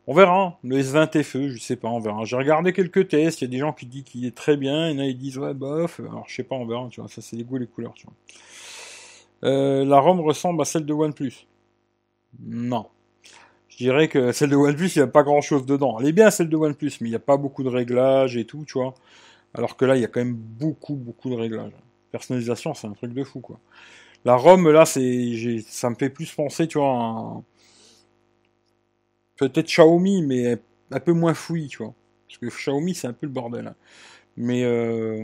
On 0.06 0.14
verra, 0.14 0.58
le 0.62 0.78
S20 0.78 1.22
FE, 1.22 1.48
je 1.48 1.58
sais 1.58 1.76
pas, 1.76 1.88
on 1.88 2.00
verra. 2.00 2.24
J'ai 2.24 2.36
regardé 2.36 2.72
quelques 2.72 3.08
tests, 3.08 3.40
il 3.40 3.44
y 3.44 3.48
a 3.48 3.50
des 3.50 3.58
gens 3.58 3.72
qui 3.72 3.86
disent 3.86 4.04
qu'il 4.04 4.26
est 4.26 4.36
très 4.36 4.56
bien, 4.56 4.90
il 4.90 4.96
y 4.96 5.00
en 5.00 5.04
a 5.04 5.08
qui 5.08 5.14
disent 5.14 5.38
ouais 5.38 5.54
bof, 5.54 6.00
alors 6.00 6.24
je 6.28 6.34
sais 6.34 6.44
pas, 6.44 6.54
on 6.54 6.66
verra, 6.66 6.86
tu 6.90 7.00
vois, 7.00 7.08
ça 7.08 7.22
c'est 7.22 7.36
les 7.36 7.44
goûts 7.44 7.56
et 7.56 7.60
les 7.60 7.66
couleurs, 7.66 7.94
tu 7.94 8.06
vois. 8.06 8.14
Euh, 9.47 9.84
la 9.84 10.01
ROM 10.01 10.20
ressemble 10.20 10.61
à 10.61 10.64
celle 10.64 10.84
de 10.84 10.92
OnePlus. 10.92 11.47
Non. 12.40 12.86
Je 13.68 13.76
dirais 13.78 14.09
que 14.09 14.32
celle 14.32 14.51
de 14.51 14.57
OnePlus, 14.57 14.90
il 14.97 14.99
n'y 14.99 15.05
a 15.05 15.07
pas 15.07 15.22
grand 15.22 15.40
chose 15.40 15.64
dedans. 15.64 15.99
Elle 16.01 16.09
est 16.09 16.12
bien 16.12 16.30
celle 16.30 16.49
de 16.49 16.57
OnePlus, 16.57 16.92
mais 17.01 17.09
il 17.09 17.12
n'y 17.12 17.16
a 17.16 17.20
pas 17.20 17.36
beaucoup 17.36 17.62
de 17.62 17.68
réglages 17.68 18.36
et 18.36 18.44
tout, 18.44 18.64
tu 18.66 18.74
vois. 18.78 18.94
Alors 19.55 19.76
que 19.76 19.84
là, 19.84 19.97
il 19.97 20.03
y 20.03 20.05
a 20.05 20.09
quand 20.09 20.20
même 20.20 20.34
beaucoup, 20.34 20.94
beaucoup 20.94 21.30
de 21.30 21.34
réglages. 21.34 21.72
Personnalisation, 22.11 22.74
c'est 22.74 22.86
un 22.86 22.92
truc 22.92 23.12
de 23.12 23.24
fou, 23.24 23.40
quoi. 23.40 23.59
La 24.24 24.34
ROM, 24.34 24.68
là, 24.70 24.84
c'est, 24.86 25.64
ça 25.68 25.88
me 25.88 25.94
fait 25.94 26.11
plus 26.11 26.32
penser, 26.34 26.66
tu 26.66 26.78
vois, 26.78 27.42
peut-être 29.36 29.66
Xiaomi, 29.66 30.22
mais 30.22 30.59
un 30.90 31.01
peu 31.01 31.12
moins 31.12 31.34
fouillis, 31.34 31.68
tu 31.68 31.78
vois. 31.78 31.94
Parce 32.26 32.38
que 32.38 32.47
Xiaomi, 32.47 32.94
c'est 32.94 33.07
un 33.07 33.12
peu 33.12 33.26
le 33.26 33.32
bordel. 33.32 33.68
Hein. 33.68 33.74
Mais 34.36 34.64
euh... 34.64 35.22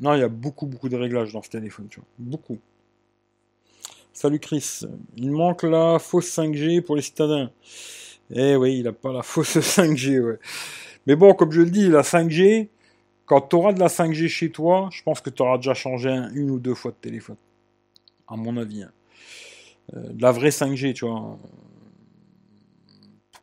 non, 0.00 0.14
il 0.14 0.20
y 0.20 0.22
a 0.22 0.28
beaucoup, 0.28 0.66
beaucoup 0.66 0.88
de 0.88 0.96
réglages 0.96 1.32
dans 1.32 1.42
ce 1.42 1.50
téléphone, 1.50 1.88
tu 1.88 2.00
vois. 2.00 2.08
Beaucoup. 2.18 2.58
Salut 4.14 4.40
Chris. 4.40 4.82
Il 5.16 5.30
manque 5.30 5.62
la 5.62 5.98
fausse 5.98 6.36
5G 6.36 6.82
pour 6.82 6.96
les 6.96 7.02
citadins. 7.02 7.50
Eh 8.30 8.56
oui, 8.56 8.78
il 8.78 8.84
n'a 8.84 8.92
pas 8.92 9.10
la 9.10 9.22
fausse 9.22 9.56
5G, 9.56 10.20
ouais. 10.20 10.38
Mais 11.06 11.16
bon, 11.16 11.32
comme 11.32 11.50
je 11.50 11.62
le 11.62 11.70
dis, 11.70 11.88
la 11.88 12.02
5G, 12.02 12.68
quand 13.24 13.40
tu 13.40 13.56
auras 13.56 13.72
de 13.72 13.80
la 13.80 13.88
5G 13.88 14.28
chez 14.28 14.50
toi, 14.52 14.90
je 14.92 15.02
pense 15.02 15.22
que 15.22 15.30
tu 15.30 15.40
auras 15.42 15.56
déjà 15.56 15.72
changé 15.72 16.10
une 16.34 16.50
ou 16.50 16.58
deux 16.58 16.74
fois 16.74 16.90
de 16.90 16.96
téléphone. 16.96 17.36
À 18.28 18.36
mon 18.36 18.58
avis. 18.58 18.82
Hein. 18.82 18.92
Euh, 19.94 20.12
de 20.12 20.22
la 20.22 20.30
vraie 20.30 20.50
5G, 20.50 20.92
tu 20.92 21.06
vois. 21.06 21.38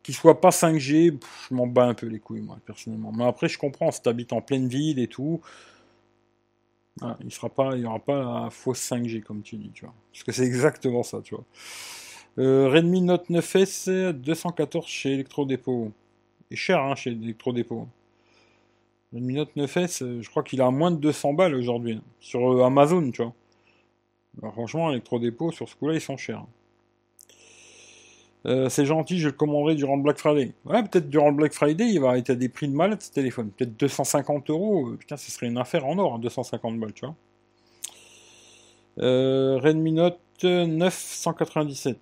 Qu'il 0.03 0.13
soit 0.13 0.39
pas 0.39 0.49
5G, 0.49 1.19
je 1.49 1.53
m'en 1.55 1.65
bats 1.65 1.85
un 1.85 1.95
peu 1.95 2.05
les 2.05 2.19
couilles, 2.19 2.41
moi, 2.41 2.59
personnellement. 2.63 3.11
Mais 3.11 3.25
après, 3.25 3.49
je 3.49 3.57
comprends, 3.57 3.89
si 3.89 4.03
tu 4.03 4.09
habites 4.09 4.33
en 4.33 4.41
pleine 4.41 4.67
ville 4.67 4.99
et 4.99 5.07
tout, 5.07 5.41
ah, 7.01 7.17
il 7.23 7.31
sera 7.31 7.49
pas, 7.49 7.75
il 7.75 7.81
n'y 7.81 7.85
aura 7.85 7.99
pas 7.99 8.43
la 8.43 8.49
fausse 8.49 8.81
5G 8.89 9.21
comme 9.21 9.41
tu 9.41 9.55
dis, 9.55 9.71
tu 9.71 9.85
vois. 9.85 9.93
Parce 10.11 10.23
que 10.23 10.31
c'est 10.31 10.43
exactement 10.43 11.03
ça, 11.03 11.21
tu 11.21 11.35
vois. 11.35 11.45
Euh, 12.37 12.69
Redmi 12.69 13.01
Note 13.01 13.29
9S 13.29 14.11
214 14.11 14.85
chez 14.85 15.13
Electrodépôt. 15.13 15.91
est 16.51 16.55
cher 16.55 16.79
hein, 16.79 16.95
chez 16.95 17.11
Electrodépôt. 17.11 17.87
Redmi 19.13 19.35
Note 19.35 19.55
9S, 19.55 20.03
euh, 20.03 20.21
je 20.21 20.29
crois 20.29 20.43
qu'il 20.43 20.61
a 20.61 20.69
moins 20.71 20.91
de 20.91 20.97
200 20.97 21.33
balles 21.33 21.55
aujourd'hui 21.55 21.93
hein, 21.93 22.03
sur 22.19 22.53
euh, 22.53 22.63
Amazon, 22.63 23.09
tu 23.11 23.23
vois. 23.23 23.33
Alors, 24.41 24.53
franchement, 24.53 24.91
Electrodépôt 24.91 25.51
sur 25.51 25.67
ce 25.67 25.75
coup-là, 25.75 25.95
ils 25.95 26.01
sont 26.01 26.17
chers. 26.17 26.45
Euh, 28.45 28.69
c'est 28.69 28.85
gentil, 28.85 29.19
je 29.19 29.27
le 29.27 29.33
commanderai 29.33 29.75
durant 29.75 29.97
le 29.97 30.01
Black 30.01 30.17
Friday. 30.17 30.53
Ouais, 30.65 30.81
peut-être 30.83 31.09
durant 31.09 31.29
le 31.29 31.35
Black 31.35 31.53
Friday, 31.53 31.85
il 31.85 31.99
va 31.99 32.17
être 32.17 32.29
à 32.29 32.35
des 32.35 32.47
prix 32.47 32.67
de 32.67 32.73
malade 32.73 33.01
ce 33.01 33.11
téléphone. 33.11 33.51
Peut-être 33.51 33.77
250 33.77 34.49
euros. 34.49 34.91
Putain, 34.97 35.17
ce 35.17 35.29
serait 35.31 35.47
une 35.47 35.57
affaire 35.57 35.85
en 35.85 35.97
or, 35.97 36.19
250 36.19 36.73
hein, 36.73 36.77
balles, 36.77 36.93
tu 36.93 37.05
vois. 37.05 37.15
Euh, 38.99 39.59
Redmi 39.61 39.91
Note 39.91 40.19
997. 40.43 41.97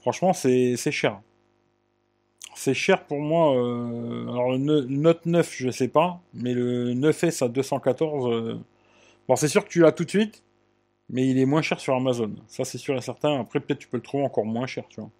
Franchement, 0.00 0.32
c'est 0.32 0.76
cher. 0.90 1.20
C'est 2.54 2.74
cher 2.74 3.04
pour 3.04 3.18
moi. 3.20 3.54
Euh, 3.56 4.28
alors, 4.28 4.52
le 4.52 4.58
Note 4.58 5.26
9, 5.26 5.54
je 5.54 5.70
sais 5.70 5.88
pas. 5.88 6.20
Mais 6.32 6.54
le 6.54 6.94
9S 6.94 7.44
à 7.44 7.48
214. 7.48 8.60
Bon, 9.28 9.36
c'est 9.36 9.48
sûr 9.48 9.64
que 9.64 9.70
tu 9.70 9.80
l'as 9.80 9.92
tout 9.92 10.04
de 10.04 10.10
suite 10.10 10.43
mais 11.14 11.28
il 11.28 11.38
est 11.38 11.46
moins 11.46 11.62
cher 11.62 11.78
sur 11.78 11.94
Amazon. 11.94 12.34
Ça, 12.48 12.64
c'est 12.64 12.76
sûr 12.76 12.96
et 12.96 13.00
certain. 13.00 13.40
Après, 13.40 13.60
peut-être 13.60 13.78
tu 13.78 13.86
peux 13.86 13.98
le 13.98 14.02
trouver 14.02 14.24
encore 14.24 14.44
moins 14.44 14.66
cher, 14.66 14.82
tu 14.88 15.00
vois. 15.00 15.10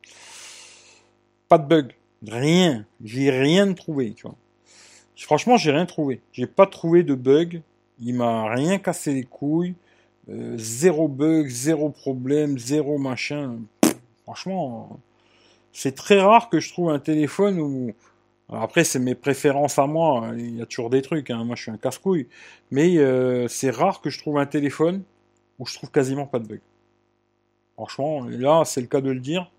Pas 1.49 1.57
de 1.57 1.69
bug. 1.69 1.93
Rien. 2.27 2.85
J'ai 3.05 3.31
rien 3.31 3.73
trouvé, 3.75 4.13
tu 4.13 4.27
vois. 4.27 4.35
Franchement, 5.17 5.57
j'ai 5.57 5.71
rien 5.71 5.87
trouvé. 5.87 6.21
J'ai 6.33 6.49
pas 6.49 6.67
trouvé 6.67 7.05
de 7.05 7.15
bug. 7.15 7.63
Il 8.01 8.17
m'a 8.17 8.51
rien 8.51 8.79
cassé 8.79 9.15
les 9.15 9.23
couilles. 9.23 9.77
Euh, 10.29 10.59
zéro 10.59 11.07
bug, 11.07 11.47
zéro 11.47 11.91
problème, 11.91 12.59
zéro 12.59 12.99
machin. 12.99 13.59
franchement, 14.25 14.99
c'est 15.73 15.95
très 15.95 16.21
rare 16.21 16.49
que 16.51 16.59
je 16.59 16.73
trouve 16.73 16.91
un 16.91 16.99
téléphone 16.99 17.61
où. 17.61 17.93
après, 18.53 18.83
c'est 18.83 18.99
mes 18.99 19.15
préférences 19.15 19.79
à 19.79 19.87
moi. 19.87 20.33
Il 20.37 20.57
y 20.57 20.63
a 20.63 20.67
toujours 20.67 20.91
des 20.91 21.03
trucs. 21.03 21.31
Hein. 21.31 21.45
Moi, 21.45 21.55
je 21.55 21.63
suis 21.63 21.71
un 21.71 21.77
casse-couille. 21.77 22.27
Mais 22.73 22.97
euh, 22.97 23.47
c'est 23.47 23.71
rare 23.71 24.01
que 24.01 24.11
je 24.11 24.19
trouve 24.19 24.39
un 24.39 24.47
téléphone 24.47 25.05
où 25.59 25.67
je 25.67 25.75
trouve 25.75 25.91
quasiment 25.91 26.27
pas 26.27 26.39
de 26.39 26.47
bugs. 26.47 26.61
Franchement, 27.75 28.25
là, 28.29 28.63
c'est 28.65 28.81
le 28.81 28.87
cas 28.87 29.01
de 29.01 29.11
le 29.11 29.21
dire. 29.21 29.51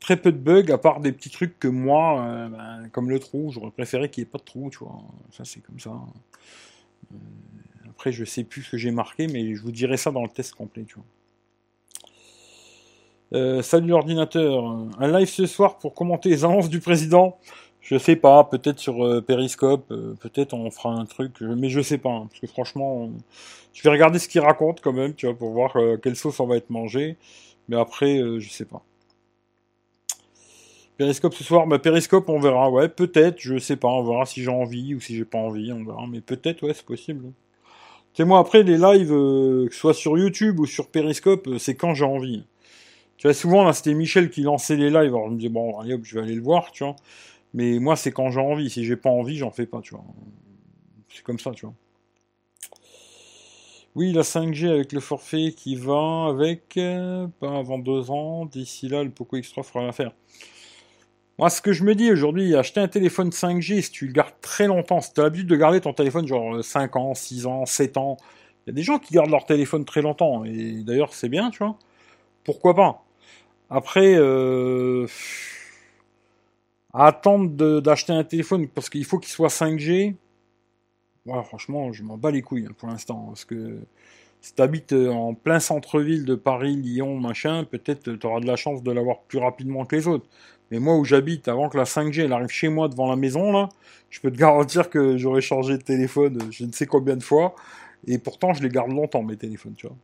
Très 0.00 0.16
peu 0.16 0.32
de 0.32 0.38
bugs, 0.38 0.72
à 0.72 0.78
part 0.78 1.00
des 1.00 1.12
petits 1.12 1.30
trucs 1.30 1.58
que 1.58 1.68
moi, 1.68 2.22
euh, 2.22 2.48
ben, 2.48 2.88
comme 2.90 3.10
le 3.10 3.18
trou, 3.18 3.50
j'aurais 3.52 3.70
préféré 3.70 4.08
qu'il 4.10 4.24
n'y 4.24 4.28
ait 4.28 4.30
pas 4.30 4.38
de 4.38 4.44
trou, 4.44 4.70
tu 4.70 4.78
vois. 4.78 4.98
Ça, 5.30 5.44
c'est 5.44 5.60
comme 5.60 5.78
ça. 5.78 5.90
Euh, 5.90 7.16
après, 7.90 8.10
je 8.10 8.24
sais 8.24 8.44
plus 8.44 8.62
ce 8.62 8.70
que 8.72 8.76
j'ai 8.78 8.90
marqué, 8.90 9.26
mais 9.26 9.54
je 9.54 9.62
vous 9.62 9.72
dirai 9.72 9.96
ça 9.96 10.10
dans 10.10 10.22
le 10.22 10.30
test 10.30 10.54
complet, 10.54 10.84
tu 10.84 10.94
vois. 10.94 11.04
Euh, 13.32 13.62
salut 13.62 13.88
l'ordinateur. 13.88 14.64
Un 14.98 15.18
live 15.18 15.28
ce 15.28 15.46
soir 15.46 15.78
pour 15.78 15.94
commenter 15.94 16.30
les 16.30 16.44
annonces 16.44 16.68
du 16.68 16.80
président. 16.80 17.38
Je 17.80 17.96
sais 17.96 18.16
pas, 18.16 18.44
peut-être 18.44 18.78
sur 18.78 19.04
euh, 19.04 19.20
Periscope, 19.22 19.90
euh, 19.90 20.14
peut-être 20.20 20.52
on 20.52 20.70
fera 20.70 20.90
un 20.90 21.06
truc, 21.06 21.40
mais 21.40 21.70
je 21.70 21.80
sais 21.80 21.98
pas, 21.98 22.10
hein, 22.10 22.26
parce 22.28 22.40
que 22.40 22.46
franchement, 22.46 23.10
je 23.72 23.82
vais 23.82 23.90
regarder 23.90 24.18
ce 24.18 24.28
qu'il 24.28 24.42
raconte 24.42 24.80
quand 24.80 24.92
même, 24.92 25.14
tu 25.14 25.26
vois, 25.26 25.34
pour 25.34 25.50
voir 25.50 25.76
euh, 25.76 25.96
quelle 25.96 26.14
sauce 26.14 26.40
on 26.40 26.46
va 26.46 26.56
être 26.56 26.70
mangé, 26.70 27.16
mais 27.68 27.76
après, 27.76 28.18
je 28.38 28.48
sais 28.50 28.66
pas. 28.66 28.82
Periscope 30.98 31.32
ce 31.32 31.42
soir, 31.42 31.66
bah 31.66 31.78
Periscope 31.78 32.28
on 32.28 32.38
verra, 32.38 32.70
ouais, 32.70 32.88
peut-être, 32.90 33.40
je 33.40 33.58
sais 33.58 33.76
pas, 33.76 33.88
on 33.88 34.04
verra 34.04 34.26
si 34.26 34.42
j'ai 34.42 34.50
envie 34.50 34.94
ou 34.94 35.00
si 35.00 35.16
j'ai 35.16 35.24
pas 35.24 35.38
envie, 35.38 35.72
on 35.72 35.82
verra, 35.82 36.06
mais 36.06 36.20
peut-être, 36.20 36.62
ouais, 36.62 36.74
c'est 36.74 36.84
possible. 36.84 37.32
Tu 38.12 38.22
sais, 38.22 38.24
moi 38.24 38.38
après, 38.38 38.62
les 38.62 38.76
lives, 38.76 39.08
que 39.08 39.68
ce 39.70 39.78
soit 39.78 39.94
sur 39.94 40.18
YouTube 40.18 40.60
ou 40.60 40.66
sur 40.66 40.88
Periscope, 40.88 41.48
c'est 41.58 41.74
quand 41.76 41.94
j'ai 41.94 42.04
envie. 42.04 42.44
Tu 43.16 43.26
vois, 43.26 43.34
souvent 43.34 43.64
là, 43.64 43.72
c'était 43.72 43.94
Michel 43.94 44.30
qui 44.30 44.42
lançait 44.42 44.76
les 44.76 44.90
lives, 44.90 45.14
alors 45.14 45.26
je 45.28 45.32
me 45.32 45.36
disais, 45.36 45.50
bon, 45.50 45.78
allez 45.78 45.94
hop, 45.94 46.00
je 46.04 46.14
vais 46.16 46.22
aller 46.22 46.34
le 46.34 46.42
voir, 46.42 46.70
tu 46.72 46.84
vois. 46.84 46.96
Mais 47.54 47.78
moi, 47.78 47.96
c'est 47.96 48.12
quand 48.12 48.30
j'ai 48.30 48.40
envie. 48.40 48.70
Si 48.70 48.84
j'ai 48.84 48.96
pas 48.96 49.10
envie, 49.10 49.36
j'en 49.36 49.50
fais 49.50 49.66
pas, 49.66 49.80
tu 49.80 49.94
vois. 49.94 50.04
C'est 51.08 51.22
comme 51.22 51.38
ça, 51.38 51.50
tu 51.52 51.66
vois. 51.66 51.74
Oui, 53.96 54.12
la 54.12 54.22
5G 54.22 54.68
avec 54.68 54.92
le 54.92 55.00
forfait 55.00 55.52
qui 55.56 55.74
va 55.74 56.28
avec, 56.28 56.76
euh, 56.76 57.26
pas 57.40 57.58
avant 57.58 57.78
deux 57.78 58.10
ans. 58.10 58.46
D'ici 58.46 58.88
là, 58.88 59.02
le 59.02 59.10
Poco 59.10 59.36
X3 59.36 59.64
fera 59.64 59.84
l'affaire. 59.84 60.12
Moi, 61.38 61.50
ce 61.50 61.60
que 61.60 61.72
je 61.72 61.82
me 61.84 61.94
dis 61.94 62.12
aujourd'hui, 62.12 62.54
acheter 62.54 62.80
un 62.80 62.86
téléphone 62.86 63.30
5G, 63.30 63.82
si 63.82 63.90
tu 63.90 64.06
le 64.06 64.12
gardes 64.12 64.34
très 64.42 64.66
longtemps, 64.66 65.00
si 65.00 65.12
tu 65.12 65.20
as 65.20 65.24
l'habitude 65.24 65.48
de 65.48 65.56
garder 65.56 65.80
ton 65.80 65.92
téléphone 65.92 66.26
genre 66.26 66.62
5 66.62 66.96
ans, 66.96 67.14
6 67.14 67.46
ans, 67.46 67.66
7 67.66 67.96
ans, 67.96 68.16
il 68.66 68.70
y 68.70 68.72
a 68.72 68.74
des 68.74 68.82
gens 68.82 68.98
qui 68.98 69.14
gardent 69.14 69.30
leur 69.30 69.46
téléphone 69.46 69.84
très 69.84 70.02
longtemps. 70.02 70.44
Et 70.44 70.82
d'ailleurs, 70.84 71.14
c'est 71.14 71.28
bien, 71.28 71.50
tu 71.50 71.58
vois. 71.58 71.76
Pourquoi 72.44 72.74
pas? 72.76 73.04
Après, 73.70 74.14
euh, 74.16 75.06
attendre 76.92 77.80
d'acheter 77.80 78.12
un 78.12 78.24
téléphone 78.24 78.68
parce 78.68 78.90
qu'il 78.90 79.04
faut 79.04 79.18
qu'il 79.18 79.30
soit 79.30 79.48
5G, 79.48 80.14
ouais, 81.26 81.44
franchement, 81.44 81.92
je 81.92 82.02
m'en 82.02 82.16
bats 82.16 82.30
les 82.30 82.42
couilles 82.42 82.66
hein, 82.66 82.74
pour 82.76 82.88
l'instant. 82.88 83.26
Parce 83.28 83.44
que 83.44 83.78
si 84.40 84.54
tu 84.54 84.94
euh, 84.94 85.12
en 85.12 85.34
plein 85.34 85.60
centre-ville 85.60 86.24
de 86.24 86.34
Paris, 86.34 86.76
Lyon, 86.76 87.18
machin, 87.18 87.64
peut-être 87.64 88.12
tu 88.14 88.26
auras 88.26 88.40
de 88.40 88.46
la 88.46 88.56
chance 88.56 88.82
de 88.82 88.90
l'avoir 88.90 89.20
plus 89.22 89.38
rapidement 89.38 89.84
que 89.84 89.96
les 89.96 90.08
autres. 90.08 90.26
Mais 90.70 90.78
moi 90.78 90.96
où 90.96 91.04
j'habite, 91.04 91.48
avant 91.48 91.68
que 91.68 91.76
la 91.76 91.84
5G 91.84 92.24
elle 92.24 92.32
arrive 92.32 92.48
chez 92.48 92.68
moi 92.68 92.88
devant 92.88 93.08
la 93.08 93.16
maison, 93.16 93.52
là, 93.52 93.68
je 94.08 94.20
peux 94.20 94.30
te 94.30 94.36
garantir 94.38 94.88
que 94.90 95.16
j'aurais 95.16 95.40
changé 95.40 95.76
de 95.76 95.82
téléphone 95.82 96.38
je 96.50 96.64
ne 96.64 96.72
sais 96.72 96.86
combien 96.86 97.16
de 97.16 97.22
fois. 97.22 97.54
Et 98.06 98.18
pourtant, 98.18 98.54
je 98.54 98.62
les 98.62 98.70
garde 98.70 98.90
longtemps, 98.90 99.22
mes 99.22 99.36
téléphones, 99.36 99.74
tu 99.74 99.86
vois. 99.86 99.96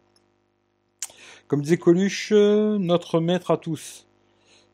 Comme 1.49 1.62
disait 1.62 1.76
Coluche, 1.76 2.30
euh, 2.32 2.76
notre 2.78 3.20
maître 3.20 3.51
à 3.51 3.57
tous. 3.57 4.07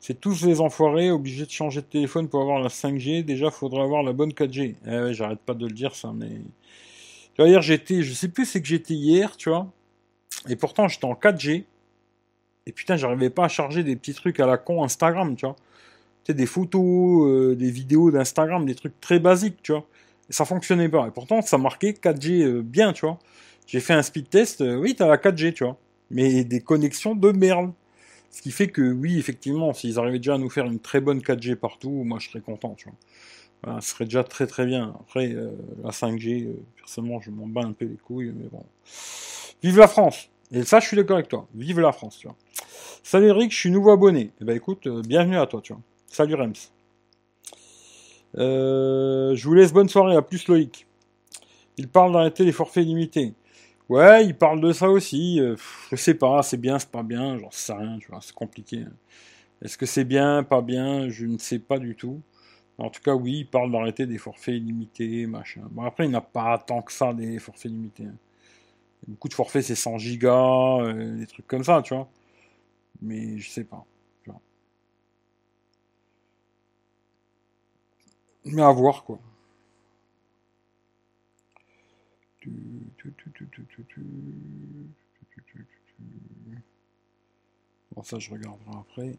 C'est 0.05 0.19
tous 0.19 0.43
les 0.45 0.59
enfoirés 0.59 1.11
obligés 1.11 1.45
de 1.45 1.49
changer 1.49 1.79
de 1.79 1.85
téléphone 1.85 2.27
pour 2.27 2.41
avoir 2.41 2.59
la 2.59 2.67
5G. 2.67 3.23
Déjà, 3.23 3.49
faudrait 3.49 3.83
avoir 3.83 4.03
la 4.03 4.11
bonne 4.11 4.31
4G. 4.31 4.75
Eh 4.85 4.89
ouais, 4.89 5.13
j'arrête 5.13 5.39
pas 5.39 5.53
de 5.53 5.65
le 5.65 5.71
dire, 5.71 5.95
ça, 5.95 6.11
mais... 6.13 6.27
Tu 6.27 7.41
vois, 7.41 7.47
hier, 7.47 7.61
j'étais... 7.61 8.03
Je 8.03 8.11
sais 8.11 8.27
plus 8.27 8.45
c'est 8.45 8.61
que 8.61 8.67
j'étais 8.67 8.95
hier, 8.95 9.37
tu 9.37 9.47
vois. 9.47 9.71
Et 10.49 10.57
pourtant, 10.57 10.89
j'étais 10.89 11.05
en 11.05 11.13
4G. 11.13 11.63
Et 12.65 12.71
putain, 12.73 12.97
j'arrivais 12.97 13.29
pas 13.29 13.45
à 13.45 13.47
charger 13.47 13.81
des 13.85 13.95
petits 13.95 14.13
trucs 14.13 14.41
à 14.41 14.45
la 14.45 14.57
con 14.57 14.83
Instagram, 14.83 15.37
tu 15.37 15.45
vois. 15.45 15.55
Tu 15.55 16.31
sais, 16.31 16.33
des 16.33 16.47
photos, 16.47 17.25
euh, 17.25 17.55
des 17.55 17.71
vidéos 17.71 18.11
d'Instagram, 18.11 18.65
des 18.65 18.75
trucs 18.75 18.99
très 18.99 19.19
basiques, 19.19 19.63
tu 19.63 19.71
vois. 19.71 19.87
Ça 20.29 20.43
fonctionnait 20.43 20.89
pas. 20.89 21.07
Et 21.07 21.11
pourtant, 21.11 21.41
ça 21.41 21.57
marquait 21.57 21.91
4G 21.91 22.41
euh, 22.43 22.61
bien, 22.61 22.91
tu 22.91 23.05
vois. 23.05 23.19
J'ai 23.67 23.79
fait 23.79 23.93
un 23.93 24.03
speed 24.03 24.29
test, 24.29 24.59
euh, 24.59 24.75
oui, 24.75 24.95
t'as 24.95 25.07
la 25.07 25.15
4G, 25.15 25.53
tu 25.53 25.63
vois. 25.63 25.77
Mais 26.11 26.43
des 26.43 26.59
connexions 26.59 27.15
de 27.15 27.31
merde. 27.31 27.71
Ce 28.33 28.41
qui 28.41 28.49
fait 28.49 28.67
que, 28.67 28.81
oui, 28.81 29.19
effectivement, 29.19 29.73
s'ils 29.73 29.99
arrivaient 29.99 30.17
déjà 30.17 30.33
à 30.33 30.37
nous 30.39 30.49
faire 30.49 30.65
une 30.65 30.79
très 30.79 30.99
bonne 30.99 31.19
4G 31.19 31.55
partout, 31.55 31.91
moi, 32.03 32.17
je 32.19 32.29
serais 32.29 32.41
content, 32.41 32.73
tu 32.75 32.85
vois. 32.89 32.97
Voilà, 33.63 33.79
ce 33.79 33.91
serait 33.91 34.05
déjà 34.05 34.23
très 34.23 34.47
très 34.47 34.65
bien. 34.65 34.95
Après, 34.99 35.35
la 35.83 35.91
5G, 35.91 36.49
personnellement, 36.75 37.21
je 37.21 37.29
m'en 37.29 37.45
bats 37.45 37.61
un 37.61 37.73
peu 37.73 37.85
les 37.85 37.95
couilles, 37.95 38.33
mais 38.35 38.49
bon. 38.51 38.65
Vive 39.61 39.77
la 39.77 39.87
France 39.87 40.29
Et 40.51 40.63
ça, 40.63 40.79
je 40.79 40.87
suis 40.87 40.97
d'accord 40.97 41.17
avec 41.17 41.29
toi. 41.29 41.47
Vive 41.53 41.79
la 41.79 41.91
France, 41.91 42.17
tu 42.17 42.27
vois. 42.27 42.35
Salut 43.03 43.27
Eric, 43.27 43.51
je 43.51 43.57
suis 43.57 43.69
nouveau 43.69 43.91
abonné. 43.91 44.31
Eh 44.41 44.45
ben 44.45 44.57
écoute, 44.57 44.87
bienvenue 44.87 45.37
à 45.37 45.45
toi, 45.45 45.61
tu 45.61 45.73
vois. 45.73 45.81
Salut 46.07 46.33
Rems. 46.33 46.53
Euh, 48.37 49.35
je 49.35 49.47
vous 49.47 49.53
laisse 49.53 49.71
bonne 49.71 49.89
soirée, 49.89 50.15
à 50.15 50.23
plus 50.23 50.47
Loïc. 50.47 50.87
Il 51.77 51.87
parle 51.87 52.13
d'arrêter 52.13 52.43
les 52.43 52.51
forfaits 52.51 52.83
limités. 52.83 53.33
Ouais, 53.93 54.25
il 54.25 54.35
parle 54.35 54.59
de 54.61 54.71
ça 54.73 54.89
aussi. 54.89 55.39
Euh, 55.39 55.55
je 55.91 55.95
sais 55.95 56.15
pas, 56.15 56.41
c'est 56.41 56.57
bien, 56.57 56.79
c'est 56.79 56.89
pas 56.89 57.03
bien, 57.03 57.37
j'en 57.37 57.51
sais 57.51 57.73
rien, 57.73 57.99
tu 57.99 58.07
vois, 58.09 58.19
c'est 58.21 58.33
compliqué. 58.33 58.85
Est-ce 59.61 59.77
que 59.77 59.85
c'est 59.87 60.05
bien, 60.05 60.43
pas 60.43 60.61
bien 60.61 61.09
Je 61.09 61.25
ne 61.27 61.37
sais 61.39 61.59
pas 61.59 61.79
du 61.79 61.95
tout. 61.95 62.21
En 62.79 62.89
tout 62.89 63.01
cas, 63.01 63.15
oui, 63.15 63.39
il 63.41 63.47
parle 63.47 63.71
d'arrêter 63.71 64.07
des 64.07 64.17
forfaits 64.19 64.55
illimités, 64.55 65.27
machin. 65.27 65.61
Bon, 65.71 65.83
après, 65.83 66.05
il 66.05 66.11
n'a 66.11 66.21
pas 66.21 66.57
tant 66.59 66.81
que 66.83 66.93
ça 66.93 67.13
des 67.13 67.39
forfaits 67.39 67.71
limités. 67.71 68.05
Hein. 68.05 68.15
Beaucoup 69.07 69.29
de 69.29 69.35
forfaits, 69.35 69.63
c'est 69.63 69.75
100 69.75 69.97
gigas, 69.99 70.79
euh, 70.81 71.17
des 71.19 71.27
trucs 71.27 71.47
comme 71.47 71.63
ça, 71.63 71.81
tu 71.83 71.95
vois. 71.95 72.09
Mais 73.01 73.37
je 73.39 73.49
sais 73.49 73.65
pas. 73.65 73.85
Mais 78.45 78.61
à 78.61 78.71
voir, 78.71 79.03
quoi. 79.03 79.19
Bon, 87.95 88.03
ça, 88.03 88.19
je 88.19 88.31
regarderai 88.31 88.71
après. 88.79 89.17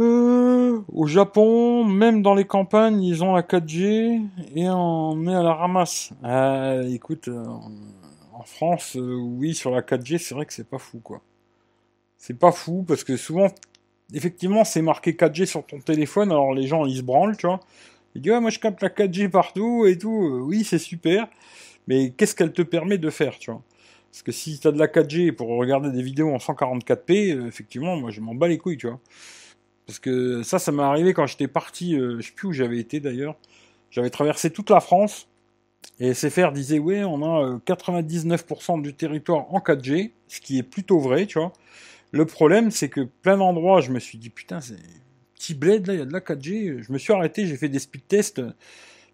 Euh, 0.00 0.80
au 0.92 1.06
Japon, 1.06 1.84
même 1.84 2.22
dans 2.22 2.34
les 2.34 2.46
campagnes, 2.46 3.02
ils 3.02 3.24
ont 3.24 3.34
la 3.34 3.42
4G 3.42 4.22
et 4.54 4.68
on 4.70 5.16
met 5.16 5.34
à 5.34 5.42
la 5.42 5.54
ramasse. 5.54 6.10
Euh, 6.24 6.82
écoute, 6.88 7.28
euh, 7.28 7.44
en 8.32 8.42
France, 8.44 8.96
oui, 8.96 9.54
sur 9.54 9.72
la 9.72 9.82
4G, 9.82 10.18
c'est 10.18 10.34
vrai 10.34 10.46
que 10.46 10.52
c'est 10.52 10.68
pas 10.68 10.78
fou, 10.78 11.00
quoi. 11.00 11.20
C'est 12.16 12.38
pas 12.38 12.52
fou 12.52 12.84
parce 12.86 13.02
que 13.02 13.16
souvent, 13.16 13.48
effectivement, 14.14 14.64
c'est 14.64 14.82
marqué 14.82 15.12
4G 15.12 15.46
sur 15.46 15.66
ton 15.66 15.80
téléphone, 15.80 16.30
alors 16.30 16.54
les 16.54 16.66
gens, 16.66 16.86
ils 16.86 16.98
se 16.98 17.02
branlent, 17.02 17.36
tu 17.36 17.46
vois. 17.46 17.60
Ils 18.14 18.22
disent, 18.22 18.32
ouais, 18.32 18.40
moi, 18.40 18.50
je 18.50 18.58
capte 18.58 18.82
la 18.82 18.88
4G 18.88 19.28
partout 19.28 19.86
et 19.86 19.98
tout. 19.98 20.24
Euh, 20.24 20.40
oui, 20.40 20.64
c'est 20.64 20.78
super. 20.78 21.28
Mais 21.86 22.10
qu'est-ce 22.10 22.34
qu'elle 22.34 22.52
te 22.52 22.62
permet 22.62 22.98
de 22.98 23.10
faire, 23.10 23.38
tu 23.38 23.50
vois? 23.50 23.62
Parce 24.10 24.22
que 24.22 24.32
si 24.32 24.58
t'as 24.58 24.72
de 24.72 24.78
la 24.78 24.86
4G 24.86 25.32
pour 25.32 25.48
regarder 25.48 25.90
des 25.90 26.02
vidéos 26.02 26.30
en 26.32 26.38
144p, 26.38 27.34
euh, 27.34 27.46
effectivement, 27.46 27.96
moi, 27.96 28.10
je 28.10 28.20
m'en 28.20 28.34
bats 28.34 28.48
les 28.48 28.58
couilles, 28.58 28.78
tu 28.78 28.88
vois. 28.88 29.00
Parce 29.86 29.98
que 29.98 30.42
ça, 30.42 30.58
ça 30.58 30.72
m'est 30.72 30.82
arrivé 30.82 31.14
quand 31.14 31.26
j'étais 31.26 31.48
parti, 31.48 31.96
euh, 31.96 32.16
je 32.20 32.26
sais 32.26 32.32
plus 32.32 32.48
où 32.48 32.52
j'avais 32.52 32.78
été 32.78 33.00
d'ailleurs. 33.00 33.36
J'avais 33.90 34.10
traversé 34.10 34.50
toute 34.50 34.70
la 34.70 34.80
France. 34.80 35.28
Et 36.00 36.12
SFR 36.14 36.52
disait, 36.52 36.78
ouais, 36.78 37.04
on 37.04 37.22
a 37.22 37.58
99% 37.66 38.82
du 38.82 38.94
territoire 38.94 39.52
en 39.54 39.60
4G, 39.60 40.12
ce 40.26 40.40
qui 40.40 40.58
est 40.58 40.62
plutôt 40.62 40.98
vrai, 40.98 41.26
tu 41.26 41.38
vois. 41.38 41.52
Le 42.10 42.24
problème, 42.24 42.70
c'est 42.70 42.88
que 42.88 43.02
plein 43.02 43.36
d'endroits, 43.36 43.80
je 43.80 43.90
me 43.90 43.98
suis 43.98 44.18
dit, 44.18 44.30
putain, 44.30 44.60
c'est 44.60 44.76
petit 45.38 45.54
bled, 45.54 45.86
là, 45.86 45.94
il 45.94 45.98
y 45.98 46.02
a 46.02 46.04
de 46.04 46.12
la 46.12 46.20
4G. 46.20 46.82
Je 46.82 46.92
me 46.92 46.98
suis 46.98 47.12
arrêté, 47.12 47.46
j'ai 47.46 47.56
fait 47.56 47.68
des 47.68 47.78
speed 47.78 48.06
tests, 48.08 48.42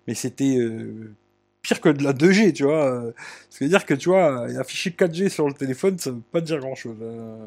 mais 0.07 0.15
c'était 0.15 0.57
euh, 0.59 1.15
pire 1.63 1.81
que 1.81 1.91
de 1.91 2.03
la 2.03 2.13
2G, 2.13 2.53
tu 2.53 2.65
vois. 2.65 3.13
Ça 3.51 3.65
veut 3.65 3.69
dire 3.69 3.85
que, 3.85 3.95
tu 3.95 4.09
vois, 4.09 4.47
afficher 4.59 4.91
4G 4.91 5.29
sur 5.29 5.47
le 5.47 5.55
téléphone, 5.55 5.99
ça 5.99 6.11
veut 6.11 6.23
pas 6.33 6.41
dire 6.41 6.59
grand-chose. 6.59 6.97
Euh. 7.03 7.47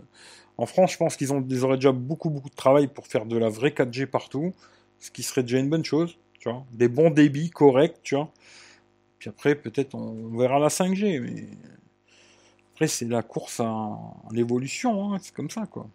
En 0.58 0.66
France, 0.66 0.94
je 0.94 0.98
pense 0.98 1.16
qu'ils 1.16 1.34
ont, 1.34 1.46
ils 1.50 1.64
auraient 1.64 1.78
déjà 1.78 1.92
beaucoup, 1.92 2.30
beaucoup 2.30 2.50
de 2.50 2.56
travail 2.56 2.88
pour 2.88 3.08
faire 3.08 3.26
de 3.26 3.38
la 3.38 3.50
vraie 3.50 3.70
4G 3.70 4.08
partout, 4.08 4.54
ce 5.00 5.12
qui 5.12 5.24
serait 5.24 5.44
déjà 5.44 5.60
une 5.60 5.70
bonne 5.70 5.86
chose, 5.86 6.18
tu 6.40 6.50
vois. 6.50 6.66
Des 6.74 6.88
bons 6.88 7.12
débits 7.12 7.52
corrects, 7.52 8.00
tu 8.04 8.16
vois. 8.16 8.32
Puis 9.20 9.30
après, 9.30 9.56
peut-être 9.56 9.96
on 9.96 10.38
verra 10.38 10.60
la 10.60 10.70
5G, 10.70 11.20
mais 11.20 11.48
après, 12.74 12.88
c'est 12.88 13.06
la 13.06 13.24
course 13.24 13.60
à, 13.60 13.98
l'évolution, 14.32 15.14
hein, 15.14 15.18
c'est 15.22 15.34
comme 15.34 15.50
ça, 15.50 15.66
quoi. 15.66 15.88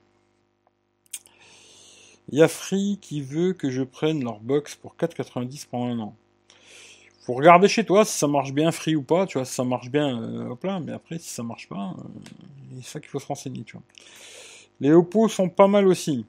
Il 2.30 2.38
y 2.38 2.42
a 2.42 2.48
Free 2.48 2.98
qui 3.00 3.20
veut 3.20 3.52
que 3.52 3.70
je 3.70 3.82
prenne 3.82 4.22
leur 4.22 4.40
box 4.40 4.76
pour 4.76 4.94
4,90 4.96 5.66
pendant 5.70 5.86
un 5.86 5.98
an. 5.98 6.16
Faut 7.24 7.34
regarder 7.34 7.68
chez 7.68 7.84
toi 7.84 8.04
si 8.04 8.18
ça 8.18 8.26
marche 8.26 8.52
bien 8.52 8.72
Free 8.72 8.96
ou 8.96 9.02
pas, 9.02 9.26
tu 9.26 9.38
vois, 9.38 9.44
si 9.44 9.54
ça 9.54 9.64
marche 9.64 9.90
bien, 9.90 10.20
euh, 10.20 10.50
hop 10.50 10.64
là, 10.64 10.80
mais 10.80 10.92
après, 10.92 11.18
si 11.18 11.30
ça 11.30 11.42
marche 11.42 11.68
pas, 11.68 11.94
euh, 11.98 12.02
c'est 12.80 12.88
ça 12.88 13.00
qu'il 13.00 13.10
faut 13.10 13.20
se 13.20 13.26
renseigner, 13.26 13.62
tu 13.64 13.76
vois. 13.76 13.84
Les 14.80 14.92
Oppo 14.92 15.28
sont 15.28 15.48
pas 15.48 15.68
mal 15.68 15.86
aussi. 15.86 16.26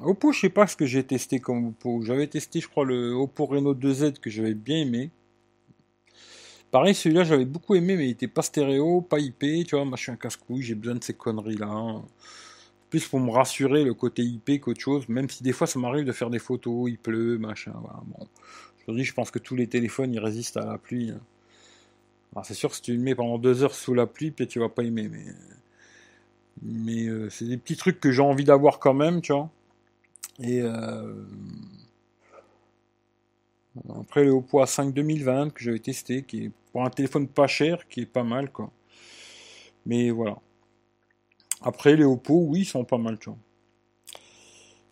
Oppo, 0.00 0.32
je 0.32 0.40
sais 0.40 0.48
pas 0.48 0.66
ce 0.66 0.74
que 0.74 0.86
j'ai 0.86 1.04
testé 1.04 1.38
comme 1.38 1.68
Oppo. 1.68 2.02
J'avais 2.02 2.26
testé, 2.26 2.60
je 2.60 2.68
crois, 2.68 2.84
le 2.84 3.12
Oppo 3.12 3.46
Reno 3.46 3.74
2Z 3.74 4.18
que 4.18 4.30
j'avais 4.30 4.54
bien 4.54 4.78
aimé. 4.78 5.10
Pareil, 6.70 6.94
celui-là, 6.94 7.24
j'avais 7.24 7.44
beaucoup 7.44 7.76
aimé, 7.76 7.96
mais 7.96 8.06
il 8.08 8.10
était 8.10 8.28
pas 8.28 8.42
stéréo, 8.42 9.00
pas 9.00 9.18
IP, 9.20 9.66
tu 9.66 9.76
vois, 9.76 9.84
moi 9.84 9.96
je 9.96 10.02
suis 10.02 10.12
un 10.12 10.16
casse-couille, 10.16 10.62
j'ai 10.62 10.74
besoin 10.74 10.96
de 10.96 11.04
ces 11.04 11.14
conneries-là. 11.14 12.02
Plus 12.90 13.06
pour 13.06 13.20
me 13.20 13.30
rassurer 13.30 13.84
le 13.84 13.94
côté 13.94 14.22
IP 14.22 14.60
qu'autre 14.60 14.80
chose, 14.80 15.08
même 15.08 15.28
si 15.28 15.42
des 15.42 15.52
fois 15.52 15.66
ça 15.66 15.78
m'arrive 15.78 16.04
de 16.04 16.12
faire 16.12 16.30
des 16.30 16.38
photos, 16.38 16.90
il 16.90 16.98
pleut, 16.98 17.38
machin. 17.38 17.72
Aujourd'hui, 18.80 19.04
je 19.04 19.12
pense 19.12 19.30
que 19.30 19.38
tous 19.38 19.56
les 19.56 19.66
téléphones, 19.66 20.14
ils 20.14 20.20
résistent 20.20 20.56
à 20.56 20.64
la 20.64 20.78
pluie. 20.78 21.10
Hein. 21.10 22.42
c'est 22.44 22.54
sûr 22.54 22.70
que 22.70 22.76
si 22.76 22.82
tu 22.82 22.92
le 22.94 23.00
mets 23.00 23.14
pendant 23.14 23.38
deux 23.38 23.62
heures 23.62 23.74
sous 23.74 23.94
la 23.94 24.06
pluie, 24.06 24.30
peut-être 24.30 24.50
tu 24.50 24.60
vas 24.60 24.68
pas 24.68 24.82
aimer, 24.82 25.08
mais... 25.08 25.24
Mais 26.60 27.06
euh, 27.06 27.30
c'est 27.30 27.44
des 27.44 27.56
petits 27.56 27.76
trucs 27.76 28.00
que 28.00 28.10
j'ai 28.10 28.22
envie 28.22 28.42
d'avoir 28.42 28.80
quand 28.80 28.94
même, 28.94 29.20
tu 29.20 29.32
vois. 29.32 29.48
Et... 30.40 30.60
Euh 30.62 31.24
après 33.98 34.24
le 34.24 34.30
Oppo 34.30 34.62
A5 34.62 34.92
2020 34.92 35.50
que 35.50 35.62
j'avais 35.62 35.78
testé, 35.78 36.22
qui 36.22 36.44
est 36.44 36.50
pour 36.72 36.84
un 36.84 36.90
téléphone 36.90 37.28
pas 37.28 37.46
cher, 37.46 37.86
qui 37.88 38.02
est 38.02 38.06
pas 38.06 38.24
mal 38.24 38.50
quoi. 38.50 38.70
Mais 39.86 40.10
voilà. 40.10 40.38
Après 41.62 41.96
les 41.96 42.04
Oppo, 42.04 42.44
oui, 42.48 42.60
ils 42.60 42.64
sont 42.64 42.84
pas 42.84 42.98
mal. 42.98 43.18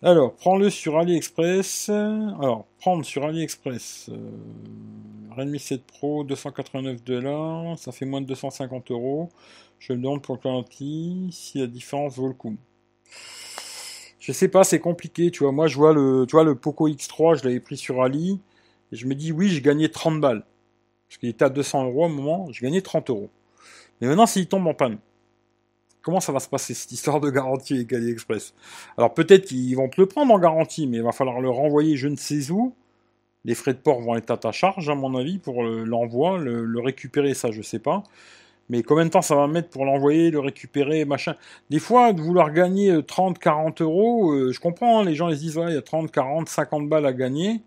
Alors, 0.03 0.35
prends-le 0.35 0.69
sur 0.69 0.99
AliExpress. 0.99 1.89
Alors, 1.89 2.67
prendre 2.79 3.05
sur 3.05 3.25
AliExpress. 3.25 4.11
Euh, 4.11 4.31
Redmi 5.31 5.59
7 5.59 5.85
Pro, 5.85 6.25
289 6.25 7.05
dollars. 7.05 7.79
Ça 7.79 7.93
fait 7.93 8.05
moins 8.05 8.21
de 8.21 8.27
250 8.27 8.91
euros. 8.91 9.29
Je 9.79 9.93
me 9.93 9.99
demande 9.99 10.23
pour 10.23 10.39
garantie 10.39 11.29
si 11.31 11.59
la 11.59 11.67
différence 11.67 12.17
vaut 12.17 12.29
le 12.29 12.35
coup. 12.35 12.57
Je 14.19 14.33
sais 14.33 14.49
pas, 14.49 14.65
c'est 14.65 14.81
compliqué, 14.81 15.31
tu 15.31 15.45
vois. 15.45 15.53
Moi, 15.53 15.69
je 15.69 15.77
vois 15.77 15.93
le, 15.93 16.25
tu 16.27 16.33
vois, 16.33 16.45
le 16.45 16.57
Poco 16.57 16.89
X3, 16.89 17.39
je 17.39 17.45
l'avais 17.45 17.61
pris 17.61 17.77
sur 17.77 18.03
Ali. 18.03 18.41
Et 18.93 18.97
je 18.97 19.07
me 19.07 19.15
dis, 19.15 19.31
oui, 19.31 19.49
j'ai 19.49 19.61
gagné 19.61 19.91
30 19.91 20.21
balles. 20.21 20.45
Parce 21.09 21.19
qu'il 21.19 21.29
était 21.29 21.45
à 21.45 21.49
200 21.49 21.85
euros 21.85 22.07
au 22.07 22.09
moment, 22.09 22.49
j'ai 22.51 22.67
gagné 22.67 22.83
30 22.83 23.11
euros. 23.11 23.31
Mais 24.01 24.09
maintenant, 24.09 24.27
s'il 24.27 24.49
tombe 24.49 24.67
en 24.67 24.75
panne, 24.75 24.99
comment 26.07 26.21
ça 26.21 26.31
va 26.31 26.39
se 26.39 26.49
passer 26.49 26.73
cette 26.73 26.93
histoire 26.93 27.21
de 27.21 27.29
garantie 27.31 27.75
avec 27.75 27.93
AliExpress? 27.93 28.55
Alors 28.97 29.13
peut-être 29.13 29.47
qu'ils 29.47 29.75
vont 29.75 29.89
te 29.89 30.01
le 30.01 30.07
prendre 30.07 30.33
en 30.33 30.39
garantie, 30.39 30.87
mais 30.87 30.99
il 30.99 31.03
va 31.03 31.11
falloir 31.11 31.41
le 31.41 31.51
renvoyer 31.51 31.97
je 31.97 32.07
ne 32.07 32.15
sais 32.15 32.53
où. 32.53 32.75
Les 33.45 33.57
frais 33.57 33.75
de 33.75 33.79
port 33.79 34.01
vont 34.01 34.15
être 34.15 34.31
à 34.31 34.37
ta 34.37 34.53
charge, 34.53 34.89
à 34.89 34.95
mon 34.95 35.17
avis, 35.17 35.39
pour 35.39 35.65
l'envoi, 35.65 36.39
le, 36.39 36.81
récupérer, 36.81 37.35
ça, 37.35 37.51
je 37.51 37.61
sais 37.61 37.81
pas. 37.81 38.05
Mais 38.69 38.83
combien 38.85 39.05
de 39.05 39.11
temps 39.11 39.23
ça 39.23 39.35
va 39.35 39.49
mettre 39.49 39.69
pour 39.69 39.85
l'envoyer, 39.85 40.31
le 40.31 40.41
récupérer, 40.41 41.05
machin? 41.05 41.35
Des 41.71 41.79
fois, 41.81 42.13
de 42.13 42.21
vouloir 42.21 42.53
gagner 42.53 43.05
30, 43.05 43.39
40 43.39 43.83
euros, 43.83 44.33
euh, 44.33 44.53
je 44.53 44.61
comprends, 44.61 45.01
hein, 45.01 45.05
les 45.05 45.15
gens 45.15 45.29
ils 45.29 45.37
se 45.37 45.41
disent, 45.41 45.59
ouais, 45.59 45.71
il 45.71 45.75
y 45.75 45.79
a 45.79 45.83
30, 45.83 46.11
40, 46.11 46.49
50 46.49 46.89
balles 46.89 47.07
à 47.07 47.13
gagner. 47.13 47.63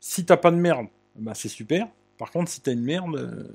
Si 0.00 0.24
t'as 0.24 0.36
pas 0.36 0.50
de 0.50 0.56
merde, 0.56 0.86
bah 1.14 1.32
c'est 1.34 1.48
super. 1.48 1.88
Par 2.18 2.30
contre, 2.30 2.50
si 2.50 2.60
t'as 2.60 2.72
une 2.72 2.84
merde, 2.84 3.16
euh, 3.16 3.48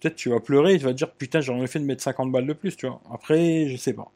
peut-être 0.00 0.16
tu 0.16 0.30
vas 0.30 0.40
pleurer, 0.40 0.78
tu 0.78 0.84
vas 0.84 0.92
te 0.92 0.98
dire 0.98 1.12
putain, 1.12 1.40
j'aurais 1.40 1.66
fait 1.66 1.78
de 1.78 1.84
mettre 1.84 2.02
50 2.02 2.30
balles 2.32 2.46
de 2.46 2.52
plus, 2.52 2.76
tu 2.76 2.86
vois. 2.86 3.00
Après, 3.12 3.68
je 3.68 3.76
sais 3.76 3.92
pas. 3.92 4.12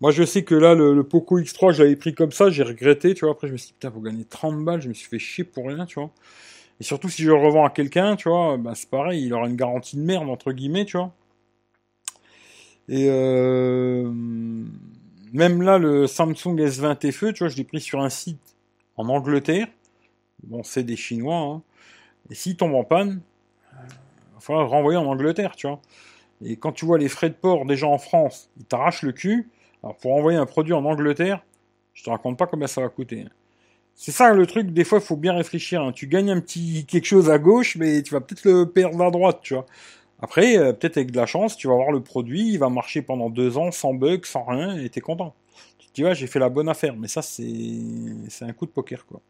Moi, 0.00 0.12
je 0.12 0.24
sais 0.24 0.44
que 0.44 0.54
là, 0.54 0.74
le, 0.74 1.02
Poco 1.04 1.38
X3, 1.38 1.72
je 1.72 1.82
l'avais 1.82 1.96
pris 1.96 2.14
comme 2.14 2.32
ça, 2.32 2.48
j'ai 2.50 2.62
regretté, 2.62 3.14
tu 3.14 3.24
vois. 3.24 3.32
Après, 3.32 3.48
je 3.48 3.52
me 3.52 3.58
suis 3.58 3.68
dit, 3.68 3.72
putain, 3.74 3.90
faut 3.90 4.00
gagner 4.00 4.24
30 4.24 4.64
balles, 4.64 4.80
je 4.80 4.88
me 4.88 4.94
suis 4.94 5.08
fait 5.08 5.18
chier 5.18 5.44
pour 5.44 5.66
rien, 5.66 5.84
tu 5.84 6.00
vois. 6.00 6.10
Et 6.80 6.84
surtout, 6.84 7.10
si 7.10 7.22
je 7.22 7.28
le 7.28 7.34
revends 7.36 7.66
à 7.66 7.70
quelqu'un, 7.70 8.16
tu 8.16 8.28
vois, 8.30 8.56
bah, 8.56 8.72
c'est 8.74 8.88
pareil, 8.88 9.26
il 9.26 9.34
aura 9.34 9.46
une 9.46 9.56
garantie 9.56 9.96
de 9.96 10.02
merde, 10.02 10.28
entre 10.30 10.52
guillemets, 10.52 10.86
tu 10.86 10.96
vois. 10.96 11.12
Et 12.88 13.06
euh, 13.08 14.10
même 15.32 15.62
là, 15.62 15.78
le 15.78 16.06
Samsung 16.06 16.56
S20 16.56 17.12
FE, 17.12 17.32
tu 17.32 17.40
vois, 17.40 17.48
je 17.48 17.56
l'ai 17.56 17.64
pris 17.64 17.80
sur 17.80 18.00
un 18.00 18.08
site 18.08 18.56
en 18.96 19.08
Angleterre. 19.08 19.68
Bon, 20.42 20.62
c'est 20.62 20.82
des 20.82 20.96
Chinois, 20.96 21.36
hein. 21.36 21.62
Et 22.30 22.34
s'il 22.34 22.56
tombe 22.56 22.74
en 22.74 22.84
panne, 22.84 23.20
va 24.40 24.44
falloir 24.44 24.64
le 24.64 24.70
renvoyer 24.70 24.98
en 24.98 25.06
Angleterre, 25.06 25.54
tu 25.56 25.66
vois. 25.66 25.80
Et 26.44 26.56
quand 26.56 26.72
tu 26.72 26.84
vois 26.86 26.98
les 26.98 27.08
frais 27.08 27.28
de 27.28 27.34
port 27.34 27.66
déjà 27.66 27.86
en 27.86 27.98
France, 27.98 28.50
ils 28.58 28.64
t'arrachent 28.64 29.02
le 29.02 29.12
cul. 29.12 29.50
Alors 29.82 29.96
pour 29.96 30.14
envoyer 30.14 30.38
un 30.38 30.46
produit 30.46 30.72
en 30.72 30.84
Angleterre, 30.84 31.42
je 31.94 32.04
te 32.04 32.10
raconte 32.10 32.38
pas 32.38 32.46
combien 32.46 32.66
ça 32.66 32.80
va 32.80 32.88
coûter. 32.88 33.26
C'est 33.94 34.12
ça 34.12 34.32
le 34.32 34.46
truc, 34.46 34.72
des 34.72 34.84
fois 34.84 34.98
il 34.98 35.04
faut 35.04 35.16
bien 35.16 35.34
réfléchir. 35.34 35.82
Hein. 35.82 35.92
Tu 35.92 36.06
gagnes 36.06 36.30
un 36.30 36.40
petit 36.40 36.86
quelque 36.86 37.06
chose 37.06 37.30
à 37.30 37.38
gauche, 37.38 37.76
mais 37.76 38.02
tu 38.02 38.14
vas 38.14 38.20
peut-être 38.20 38.44
le 38.44 38.66
perdre 38.66 39.02
à 39.02 39.10
droite, 39.10 39.40
tu 39.42 39.54
vois. 39.54 39.66
Après, 40.22 40.58
euh, 40.58 40.72
peut-être 40.72 40.98
avec 40.98 41.10
de 41.12 41.16
la 41.16 41.26
chance, 41.26 41.56
tu 41.56 41.66
vas 41.68 41.74
avoir 41.74 41.92
le 41.92 42.02
produit, 42.02 42.52
il 42.52 42.58
va 42.58 42.68
marcher 42.70 43.02
pendant 43.02 43.30
deux 43.30 43.58
ans 43.58 43.70
sans 43.72 43.94
bug, 43.94 44.24
sans 44.26 44.44
rien, 44.44 44.76
et 44.78 44.88
t'es 44.90 45.00
content. 45.00 45.34
Tu 45.94 46.02
vois, 46.02 46.14
j'ai 46.14 46.26
fait 46.26 46.38
la 46.38 46.48
bonne 46.50 46.68
affaire, 46.68 46.96
mais 46.96 47.08
ça 47.08 47.22
c'est 47.22 47.44
c'est 48.28 48.44
un 48.44 48.52
coup 48.52 48.66
de 48.66 48.70
poker 48.70 49.06
quoi. 49.06 49.20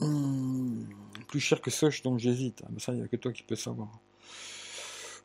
Hmm, 0.00 0.84
plus 1.30 1.40
cher 1.40 1.60
que 1.60 1.70
Soch, 1.70 2.02
donc 2.02 2.18
j'hésite. 2.18 2.62
Ah, 2.66 2.70
ça, 2.78 2.92
il 2.92 2.98
n'y 2.98 3.04
a 3.04 3.08
que 3.08 3.16
toi 3.16 3.32
qui 3.32 3.42
peux 3.42 3.56
savoir 3.56 3.88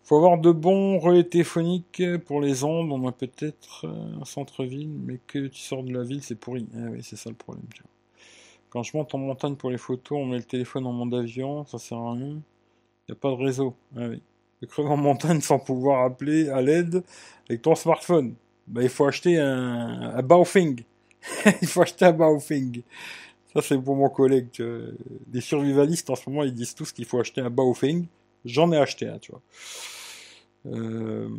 faut 0.06 0.18
avoir 0.18 0.38
de 0.38 0.52
bons 0.52 1.00
relais 1.00 1.24
téléphoniques 1.24 2.04
pour 2.26 2.40
les 2.40 2.64
ondes. 2.64 2.92
On 2.92 3.08
a 3.08 3.12
peut-être 3.12 3.86
euh, 3.86 4.22
un 4.22 4.26
centre-ville, 4.26 4.96
mais 5.04 5.20
que 5.26 5.48
tu 5.48 5.60
sors 5.60 5.84
de 5.84 5.92
la 5.92 6.04
ville, 6.04 6.22
c'est 6.22 6.36
pourri. 6.36 6.68
Ah 6.76 6.90
oui, 6.92 7.00
c'est 7.02 7.16
ça 7.16 7.30
le 7.30 7.36
problème. 7.36 7.66
Quand 8.70 8.84
je 8.84 8.96
monte 8.96 9.16
en 9.16 9.18
montagne 9.18 9.56
pour 9.56 9.72
les 9.72 9.80
photos, 9.80 10.20
on 10.22 10.26
met 10.26 10.38
le 10.38 10.44
téléphone 10.44 10.86
en 10.86 10.92
mode 10.92 11.20
avion, 11.20 11.66
ça 11.66 11.80
sert 11.80 11.98
à 11.98 12.14
rien. 12.14 12.40
Il 13.08 13.12
n'y 13.12 13.14
a 13.14 13.16
pas 13.16 13.30
de 13.30 13.36
réseau. 13.36 13.76
Ah 13.98 14.08
oui. 14.10 14.22
En 14.78 14.98
montagne 14.98 15.42
sans 15.42 15.60
pouvoir 15.60 16.06
appeler 16.06 16.50
à 16.50 16.62
l'aide 16.62 17.04
avec 17.50 17.64
ton 17.64 17.76
smartphone. 17.76 18.36
Bah, 18.68 18.82
il 18.84 18.90
faut 18.90 19.06
acheter 19.06 19.40
un, 19.40 20.14
un 20.16 20.22
Baofeng. 20.22 20.84
il 21.62 21.68
faut 21.68 21.82
acheter 21.82 22.06
un 22.06 22.14
Baofeng. 22.14 22.84
Ça, 23.56 23.62
c'est 23.62 23.78
pour 23.78 23.96
mon 23.96 24.10
collègue. 24.10 24.50
Les 25.32 25.42
survivalistes, 25.42 26.10
en 26.10 26.16
ce 26.16 26.30
moment, 26.30 26.44
ils 26.44 26.54
disent 26.54 26.76
tous 26.76 26.92
qu'il 26.92 27.06
faut 27.06 27.20
acheter 27.20 27.40
un 27.40 27.50
Baofeng. 27.50 28.06
J'en 28.44 28.72
ai 28.74 28.78
acheté 28.78 29.08
un, 29.08 29.18
tu 29.18 29.32
vois. 29.32 29.42
Euh, 30.68 31.30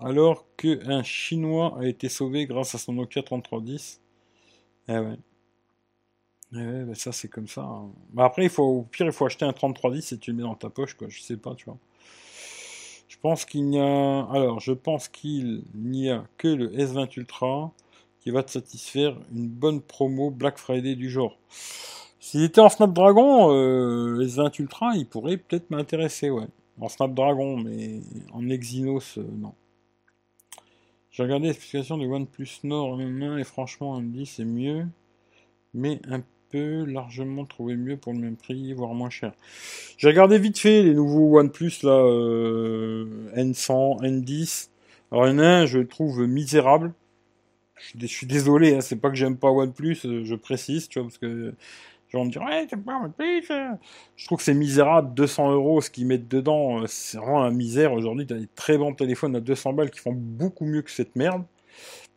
alors 0.00 0.44
qu'un 0.56 1.02
Chinois 1.02 1.76
a 1.80 1.86
été 1.86 2.08
sauvé 2.08 2.46
grâce 2.46 2.74
à 2.74 2.78
son 2.78 2.92
Nokia 2.92 3.22
3310. 3.22 4.00
Eh 4.88 4.98
ouais. 4.98 5.16
Eh 6.54 6.84
bah 6.84 6.94
ça 6.94 7.12
c'est 7.12 7.28
comme 7.28 7.48
ça. 7.48 7.62
Hein. 7.62 7.90
Bah 8.12 8.24
après, 8.24 8.44
il 8.44 8.50
faut, 8.50 8.64
au 8.64 8.82
pire, 8.82 9.06
il 9.06 9.12
faut 9.12 9.26
acheter 9.26 9.44
un 9.44 9.52
3310 9.52 10.12
et 10.12 10.18
tu 10.18 10.30
le 10.30 10.36
mets 10.38 10.42
dans 10.42 10.54
ta 10.54 10.70
poche, 10.70 10.94
quoi. 10.94 11.08
Je 11.08 11.20
sais 11.20 11.36
pas, 11.36 11.54
tu 11.54 11.66
vois. 11.66 11.78
Je 13.08 13.16
pense 13.18 13.44
qu'il 13.44 13.64
n'y 13.66 13.80
a, 13.80 14.20
alors, 14.30 14.60
je 14.60 14.72
pense 14.72 15.08
qu'il 15.08 15.64
n'y 15.74 16.10
a 16.10 16.24
que 16.36 16.48
le 16.48 16.68
S20 16.70 17.18
Ultra 17.18 17.72
va 18.32 18.42
te 18.42 18.50
satisfaire 18.50 19.16
une 19.34 19.48
bonne 19.48 19.80
promo 19.80 20.30
Black 20.30 20.58
Friday 20.58 20.94
du 20.94 21.10
genre. 21.10 21.38
S'il 22.20 22.42
était 22.42 22.60
en 22.60 22.68
Snapdragon, 22.68 23.52
euh, 23.52 24.24
S20 24.24 24.60
Ultra, 24.60 24.96
il 24.96 25.06
pourrait 25.06 25.36
peut-être 25.36 25.70
m'intéresser, 25.70 26.30
ouais 26.30 26.46
en 26.80 26.88
Snapdragon, 26.88 27.56
mais 27.56 28.00
en 28.32 28.48
Exynos, 28.48 29.18
euh, 29.18 29.24
non. 29.38 29.54
J'ai 31.10 31.22
regardé 31.24 31.48
l'explication 31.48 31.98
du 31.98 32.06
OnePlus 32.06 32.60
Nord 32.64 33.00
et 33.00 33.44
franchement, 33.44 33.92
on 33.92 34.00
me 34.00 34.12
dit 34.12 34.26
c'est 34.26 34.44
mieux, 34.44 34.86
mais 35.74 36.00
un 36.08 36.22
peu 36.50 36.84
largement 36.84 37.44
trouvé 37.44 37.76
mieux 37.76 37.96
pour 37.96 38.12
le 38.12 38.20
même 38.20 38.36
prix, 38.36 38.72
voire 38.72 38.94
moins 38.94 39.10
cher. 39.10 39.32
J'ai 39.96 40.08
regardé 40.08 40.38
vite 40.38 40.58
fait 40.58 40.82
les 40.82 40.94
nouveaux 40.94 41.38
OnePlus 41.38 41.82
là, 41.82 41.90
euh, 41.90 43.32
N100, 43.34 44.02
N10. 44.02 44.68
Alors 45.10 45.26
il 45.26 45.32
y 45.32 45.34
en 45.34 45.38
a 45.40 45.46
un, 45.46 45.66
je 45.66 45.78
le 45.78 45.88
trouve 45.88 46.20
misérable. 46.26 46.92
Je 47.80 48.06
suis, 48.06 48.26
désolé, 48.26 48.76
hein, 48.76 48.80
c'est 48.80 48.96
pas 48.96 49.10
que 49.10 49.16
j'aime 49.16 49.36
pas 49.36 49.50
OnePlus, 49.50 49.98
euh, 50.04 50.24
je 50.24 50.34
précise, 50.34 50.88
tu 50.88 50.98
vois, 50.98 51.08
parce 51.08 51.18
que 51.18 51.54
Genre, 52.10 52.24
me 52.24 52.30
dit, 52.30 52.38
ouais, 52.38 52.66
c'est 52.70 52.82
pas 52.82 53.02
Je 54.16 54.26
trouve 54.26 54.38
que 54.38 54.44
c'est 54.44 54.54
misérable, 54.54 55.12
200 55.12 55.52
euros, 55.52 55.80
ce 55.82 55.90
qu'ils 55.90 56.06
mettent 56.06 56.28
dedans, 56.28 56.82
euh, 56.82 56.86
c'est 56.86 57.18
vraiment 57.18 57.44
la 57.44 57.50
misère. 57.50 57.92
Aujourd'hui, 57.92 58.26
tu 58.26 58.32
as 58.32 58.38
des 58.38 58.46
très 58.46 58.78
bons 58.78 58.94
téléphones 58.94 59.36
à 59.36 59.40
200 59.40 59.74
balles 59.74 59.90
qui 59.90 60.00
font 60.00 60.14
beaucoup 60.14 60.64
mieux 60.64 60.80
que 60.80 60.90
cette 60.90 61.16
merde. 61.16 61.44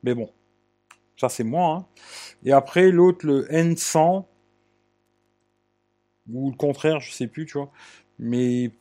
Mais 0.04 0.16
bon, 0.16 0.32
ça 1.18 1.28
c'est 1.30 1.44
moi. 1.44 1.76
Hein. 1.76 1.86
Et 2.46 2.54
après, 2.54 2.90
l'autre, 2.90 3.26
le 3.26 3.46
N100, 3.52 4.26
ou 6.32 6.52
le 6.52 6.56
contraire, 6.56 7.02
je 7.02 7.12
sais 7.12 7.28
plus, 7.28 7.46
tu 7.46 7.58
vois. 7.58 7.72
Mais 8.18 8.72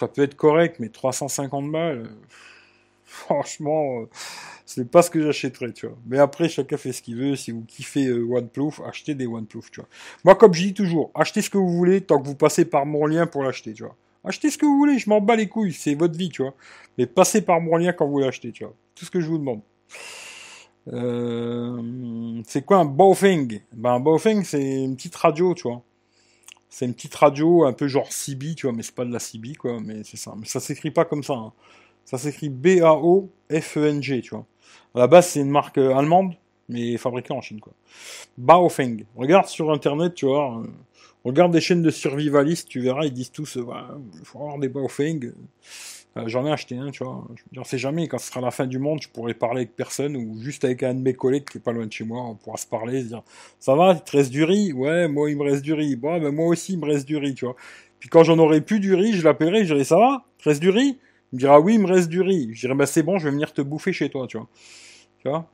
ça 0.00 0.08
peut 0.08 0.22
être 0.22 0.34
correct, 0.36 0.80
mais 0.80 0.88
350 0.88 1.70
balles, 1.70 1.98
euh, 1.98 2.08
franchement, 3.04 4.00
euh, 4.00 4.08
c'est 4.66 4.90
pas 4.90 5.02
ce 5.02 5.10
que 5.10 5.22
j'achèterais, 5.22 5.72
tu 5.72 5.86
vois. 5.86 5.96
Mais 6.06 6.18
après, 6.18 6.48
chacun 6.48 6.76
fait 6.76 6.92
ce 6.92 7.02
qu'il 7.02 7.16
veut. 7.16 7.36
Si 7.36 7.50
vous 7.50 7.62
kiffez 7.62 8.06
euh, 8.06 8.26
achetez 8.86 9.14
des 9.14 9.26
OnePlus, 9.26 9.62
tu 9.70 9.80
vois. 9.80 9.88
Moi, 10.24 10.34
comme 10.34 10.54
je 10.54 10.62
dis 10.62 10.74
toujours, 10.74 11.10
achetez 11.14 11.42
ce 11.42 11.50
que 11.50 11.58
vous 11.58 11.68
voulez 11.68 12.00
tant 12.00 12.20
que 12.20 12.26
vous 12.26 12.34
passez 12.34 12.64
par 12.64 12.86
mon 12.86 13.06
lien 13.06 13.26
pour 13.26 13.42
l'acheter, 13.42 13.72
tu 13.72 13.84
vois. 13.84 13.96
Achetez 14.24 14.50
ce 14.50 14.58
que 14.58 14.66
vous 14.66 14.76
voulez, 14.76 14.98
je 14.98 15.10
m'en 15.10 15.20
bats 15.20 15.34
les 15.34 15.48
couilles, 15.48 15.72
c'est 15.72 15.94
votre 15.94 16.16
vie, 16.16 16.28
tu 16.28 16.42
vois. 16.42 16.54
Mais 16.96 17.06
passez 17.06 17.42
par 17.42 17.60
mon 17.60 17.76
lien 17.76 17.92
quand 17.92 18.06
vous 18.06 18.20
l'achetez, 18.20 18.52
tu 18.52 18.64
vois. 18.64 18.74
Tout 18.94 19.04
ce 19.04 19.10
que 19.10 19.20
je 19.20 19.26
vous 19.26 19.38
demande. 19.38 19.60
Euh, 20.92 22.42
c'est 22.46 22.64
quoi 22.64 22.78
un 22.78 22.84
Baofeng? 22.84 23.62
Ben 23.72 23.94
un 23.94 24.00
Baofeng, 24.00 24.44
c'est 24.44 24.84
une 24.84 24.96
petite 24.96 25.16
radio, 25.16 25.54
tu 25.54 25.62
vois. 25.62 25.82
C'est 26.68 26.86
une 26.86 26.94
petite 26.94 27.14
radio 27.14 27.64
un 27.64 27.72
peu 27.72 27.88
genre 27.88 28.10
CB, 28.10 28.54
tu 28.54 28.66
vois, 28.66 28.74
mais 28.74 28.82
c'est 28.82 28.94
pas 28.94 29.04
de 29.04 29.12
la 29.12 29.18
CB, 29.18 29.56
quoi, 29.56 29.78
mais 29.80 30.02
c'est 30.04 30.16
ça. 30.16 30.34
Mais 30.38 30.46
ça 30.46 30.60
s'écrit 30.60 30.90
pas 30.90 31.04
comme 31.04 31.22
ça. 31.22 31.34
Hein. 31.34 31.52
Ça 32.04 32.18
s'écrit 32.18 32.48
B-A-O-F-E-N-G, 32.48 34.20
tu 34.22 34.30
vois. 34.30 34.46
À 34.94 35.00
la 35.00 35.06
base, 35.06 35.28
c'est 35.28 35.40
une 35.40 35.50
marque 35.50 35.78
euh, 35.78 35.94
allemande, 35.94 36.34
mais 36.68 36.96
fabriquée 36.96 37.32
en 37.32 37.40
Chine, 37.40 37.60
quoi. 37.60 37.72
Baofeng. 38.36 39.04
Regarde 39.16 39.46
sur 39.46 39.70
Internet, 39.70 40.14
tu 40.14 40.26
vois. 40.26 40.58
Euh, 40.58 40.66
regarde 41.24 41.52
des 41.52 41.60
chaînes 41.60 41.82
de 41.82 41.90
survivalistes, 41.90 42.68
tu 42.68 42.80
verras, 42.80 43.04
ils 43.04 43.12
disent 43.12 43.32
tous, 43.32 43.56
euh, 43.56 43.64
il 44.18 44.24
faut 44.24 44.38
avoir 44.38 44.58
des 44.58 44.68
Baofeng. 44.68 45.32
J'en 46.26 46.46
ai 46.46 46.52
acheté 46.52 46.76
un, 46.76 46.90
tu 46.90 47.04
vois. 47.04 47.26
Je 47.52 47.58
ne 47.58 47.64
sais 47.64 47.78
jamais, 47.78 48.06
quand 48.06 48.18
ce 48.18 48.26
sera 48.26 48.42
la 48.42 48.50
fin 48.50 48.66
du 48.66 48.78
monde, 48.78 49.00
je 49.00 49.08
pourrai 49.08 49.32
parler 49.32 49.62
avec 49.62 49.74
personne 49.74 50.14
ou 50.14 50.38
juste 50.42 50.62
avec 50.62 50.82
un 50.82 50.92
de 50.92 51.00
mes 51.00 51.14
collègues 51.14 51.48
qui 51.48 51.56
est 51.56 51.60
pas 51.62 51.72
loin 51.72 51.86
de 51.86 51.92
chez 51.92 52.04
moi, 52.04 52.22
on 52.22 52.34
pourra 52.34 52.58
se 52.58 52.66
parler, 52.66 53.00
se 53.02 53.06
dire, 53.06 53.22
ça 53.58 53.74
va, 53.74 53.94
il 53.94 54.02
te 54.02 54.14
reste 54.14 54.30
du 54.30 54.44
riz? 54.44 54.74
Ouais, 54.74 55.08
moi, 55.08 55.30
il 55.30 55.38
me 55.38 55.44
reste 55.44 55.62
du 55.62 55.72
riz. 55.72 55.96
Bon, 55.96 56.20
ben, 56.20 56.30
moi 56.30 56.48
aussi, 56.48 56.74
il 56.74 56.80
me 56.80 56.84
reste 56.84 57.06
du 57.06 57.16
riz, 57.16 57.34
tu 57.34 57.46
vois. 57.46 57.56
Puis 57.98 58.10
quand 58.10 58.24
j'en 58.24 58.38
aurai 58.38 58.60
plus 58.60 58.78
du 58.78 58.94
riz, 58.94 59.14
je 59.14 59.24
l'appellerai, 59.24 59.60
je 59.60 59.72
dirai, 59.72 59.84
ça 59.84 59.96
va? 59.96 60.26
Il 60.38 60.42
te 60.42 60.48
reste 60.50 60.60
du 60.60 60.68
riz? 60.68 60.98
Il 61.32 61.36
me 61.36 61.40
dira 61.40 61.60
oui, 61.60 61.74
il 61.74 61.80
me 61.80 61.86
reste 61.86 62.08
du 62.08 62.20
riz. 62.20 62.50
Je 62.54 62.60
dirais 62.60 62.74
bah 62.74 62.86
c'est 62.86 63.02
bon, 63.02 63.18
je 63.18 63.24
vais 63.24 63.30
venir 63.30 63.52
te 63.52 63.62
bouffer 63.62 63.92
chez 63.92 64.10
toi, 64.10 64.26
tu 64.26 64.36
vois. 64.38 64.48
Tu 65.18 65.28
vois? 65.28 65.50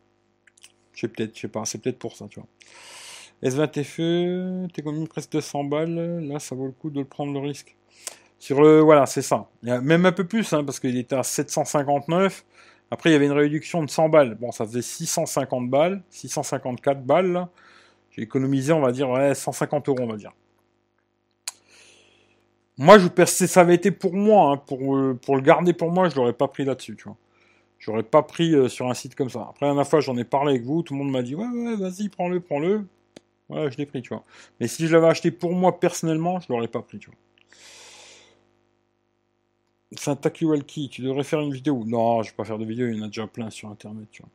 Je 0.93 1.01
sais 1.03 1.09
peut-être, 1.09 1.35
je 1.37 1.41
sais 1.43 1.49
pas, 1.49 1.65
c'est 1.65 1.79
peut-être 1.79 1.99
pour 1.99 2.17
ça, 2.17 2.27
tu 2.29 2.41
vois. 2.41 2.49
S20 3.43 3.85
FE, 3.85 4.73
t'économises 4.73 5.09
presque 5.09 5.31
200 5.33 5.65
balles, 5.65 6.21
là 6.27 6.39
ça 6.41 6.57
vaut 6.57 6.67
le 6.67 6.73
coup 6.73 6.91
de 6.91 6.99
le 7.01 7.05
prendre 7.05 7.33
le 7.33 7.39
risque. 7.39 7.77
Sur 8.39 8.63
le, 8.63 8.81
voilà, 8.81 9.07
c'est 9.07 9.23
ça. 9.23 9.49
Même 9.63 10.07
un 10.07 10.13
peu 10.13 10.25
plus, 10.25 10.53
hein, 10.53 10.65
parce 10.65 10.81
qu'il 10.81 10.97
était 10.97 11.17
à 11.17 11.23
759. 11.23 12.45
Après, 12.91 13.11
il 13.11 13.13
y 13.13 13.17
avait 13.17 13.27
une 13.27 13.33
réduction 13.33 13.83
de 13.83 13.91
100 13.91 14.09
balles. 14.09 14.35
Bon, 14.37 14.53
ça 14.53 14.65
faisait 14.65 14.83
650 14.83 15.69
balles, 15.69 16.03
654 16.11 17.05
balles. 17.05 17.47
J'ai 18.11 18.23
économisé, 18.23 18.73
on 18.73 18.81
va 18.81 18.93
dire, 18.93 19.11
ouais, 19.11 19.35
150 19.35 19.89
euros, 19.89 19.99
on 20.01 20.07
va 20.07 20.17
dire. 20.17 20.33
Moi, 22.79 22.99
je 22.99 23.25
ça 23.25 23.61
avait 23.61 23.75
été 23.75 23.91
pour 23.91 24.15
moi, 24.15 24.53
hein, 24.53 24.57
pour, 24.57 24.97
euh, 24.97 25.19
pour 25.21 25.37
le 25.37 25.43
garder 25.43 25.73
pour 25.73 25.91
moi, 25.91 26.09
je 26.09 26.15
l'aurais 26.17 26.33
pas 26.33 26.47
pris 26.47 26.65
là-dessus, 26.65 26.97
tu 26.97 27.05
vois. 27.05 27.17
J'aurais 27.81 28.05
pas 28.05 28.23
pris 28.23 28.55
euh, 28.55 28.69
sur 28.69 28.89
un 28.89 28.95
site 28.95 29.15
comme 29.17 29.31
ça. 29.31 29.49
Après, 29.51 29.67
la 29.67 29.73
dernière 29.73 29.89
fois, 29.89 30.01
j'en 30.01 30.17
ai 30.17 30.25
parlé 30.25 30.53
avec 30.53 30.65
vous, 30.65 30.83
tout 30.83 30.95
le 30.95 30.99
monde 30.99 31.11
m'a 31.11 31.23
dit, 31.23 31.35
ouais, 31.35 31.47
ouais, 31.47 31.77
vas-y, 31.77 32.09
prends-le, 32.09 32.41
prends-le. 32.41 32.87
Voilà, 33.49 33.71
je 33.71 33.79
l'ai 33.79 33.87
pris, 33.87 34.03
tu 34.03 34.11
vois. 34.11 34.25
Mais 34.61 34.69
si 34.69 34.87
je 34.87 34.95
l'avais 34.95 35.09
acheté 35.09 35.31
pour 35.31 35.55
moi 35.55 35.81
personnellement, 35.81 36.39
je 36.41 36.47
l'aurais 36.51 36.69
pas 36.69 36.83
pris, 36.83 36.99
tu 36.99 37.11
vois. 37.11 37.19
C'est 39.93 40.11
un 40.11 40.31
tu 40.31 41.03
devrais 41.03 41.25
faire 41.25 41.41
une 41.41 41.53
vidéo. 41.53 41.83
Non, 41.87 42.23
je 42.23 42.31
vais 42.31 42.37
pas 42.37 42.45
faire 42.45 42.59
de 42.59 42.65
vidéo, 42.65 42.89
il 42.89 42.99
y 42.99 43.01
en 43.01 43.05
a 43.05 43.07
déjà 43.07 43.27
plein 43.27 43.49
sur 43.49 43.71
internet, 43.71 44.07
tu 44.11 44.23
vois. 44.23 44.31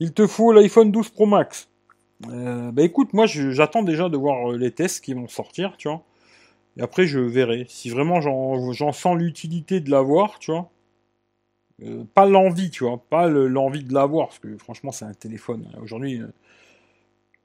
Il 0.00 0.12
te 0.12 0.26
faut 0.26 0.52
l'iPhone 0.52 0.92
12 0.92 1.08
Pro 1.08 1.24
Max. 1.24 1.68
Euh, 2.28 2.70
bah 2.72 2.82
écoute, 2.82 3.12
moi 3.14 3.26
j'attends 3.26 3.82
déjà 3.82 4.08
de 4.08 4.16
voir 4.16 4.52
les 4.52 4.70
tests 4.70 5.02
qui 5.02 5.14
vont 5.14 5.28
sortir, 5.28 5.76
tu 5.78 5.88
vois. 5.88 6.02
Et 6.76 6.82
après, 6.82 7.06
je 7.06 7.18
verrai. 7.18 7.66
Si 7.68 7.90
vraiment 7.90 8.20
j'en 8.20 8.92
sens 8.92 9.16
l'utilité 9.16 9.80
de 9.80 9.90
l'avoir, 9.90 10.38
tu 10.38 10.50
vois. 10.50 10.70
Euh, 11.82 12.04
pas 12.14 12.26
l'envie, 12.26 12.70
tu 12.70 12.84
vois. 12.84 12.98
Pas 12.98 13.28
l'envie 13.28 13.84
de 13.84 13.94
l'avoir. 13.94 14.28
Parce 14.28 14.38
que 14.38 14.56
franchement, 14.58 14.92
c'est 14.92 15.04
un 15.04 15.14
téléphone. 15.14 15.68
Aujourd'hui, 15.82 16.20
euh, 16.20 16.26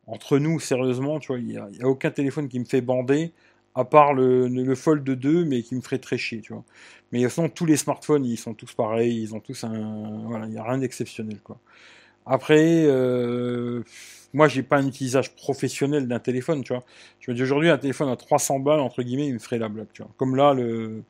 entre 0.07 0.37
nous, 0.39 0.59
sérieusement, 0.59 1.19
tu 1.19 1.27
vois, 1.27 1.39
il 1.39 1.47
n'y 1.47 1.57
a, 1.57 1.69
aucun 1.87 2.11
téléphone 2.11 2.47
qui 2.49 2.59
me 2.59 2.65
fait 2.65 2.81
bander. 2.81 3.31
À 3.73 3.85
part 3.85 4.13
le, 4.13 4.49
le 4.49 4.75
Fold 4.75 5.03
2, 5.09 5.45
mais 5.45 5.63
qui 5.63 5.75
me 5.75 5.81
ferait 5.81 5.99
très 5.99 6.17
chier, 6.17 6.41
tu 6.41 6.51
vois. 6.51 6.65
Mais 7.11 7.23
façon, 7.23 7.47
tous 7.47 7.65
les 7.65 7.77
smartphones, 7.77 8.25
ils 8.25 8.37
sont 8.37 8.53
tous 8.53 8.73
pareils, 8.73 9.21
ils 9.21 9.33
ont 9.33 9.39
tous 9.39 9.63
un... 9.63 10.25
Voilà, 10.27 10.45
il 10.47 10.51
n'y 10.51 10.57
a 10.57 10.63
rien 10.63 10.77
d'exceptionnel, 10.77 11.39
quoi. 11.41 11.57
Après, 12.25 12.83
euh, 12.85 13.83
moi, 14.33 14.47
j'ai 14.47 14.63
pas 14.63 14.77
un 14.77 14.87
utilisation 14.87 15.33
professionnel 15.37 16.07
d'un 16.07 16.19
téléphone, 16.19 16.63
tu 16.63 16.73
vois. 16.73 16.83
Je 17.19 17.31
me 17.31 17.35
dis 17.35 17.43
aujourd'hui, 17.43 17.69
un 17.69 17.77
téléphone 17.77 18.09
à 18.09 18.15
300 18.15 18.59
balles, 18.59 18.79
entre 18.79 19.03
guillemets, 19.03 19.27
il 19.27 19.33
me 19.33 19.39
ferait 19.39 19.57
la 19.59 19.69
blague, 19.69 19.87
tu 19.93 20.03
vois. 20.03 20.11
Comme 20.17 20.35
là, 20.35 20.53
le, 20.53 21.03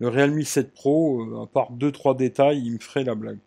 le 0.00 0.08
Realme 0.08 0.42
7 0.42 0.74
Pro, 0.74 1.22
euh, 1.22 1.44
à 1.44 1.46
part 1.46 1.72
2-3 1.72 2.14
détails, 2.16 2.62
il 2.64 2.74
me 2.74 2.80
ferait 2.80 3.04
la 3.04 3.14
blague. 3.16 3.38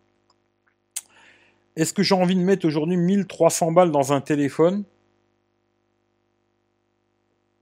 Est-ce 1.74 1.92
que 1.92 2.02
j'ai 2.04 2.14
envie 2.14 2.36
de 2.36 2.40
mettre 2.40 2.64
aujourd'hui 2.66 2.96
1300 2.96 3.72
balles 3.72 3.90
dans 3.90 4.12
un 4.12 4.20
téléphone? 4.20 4.84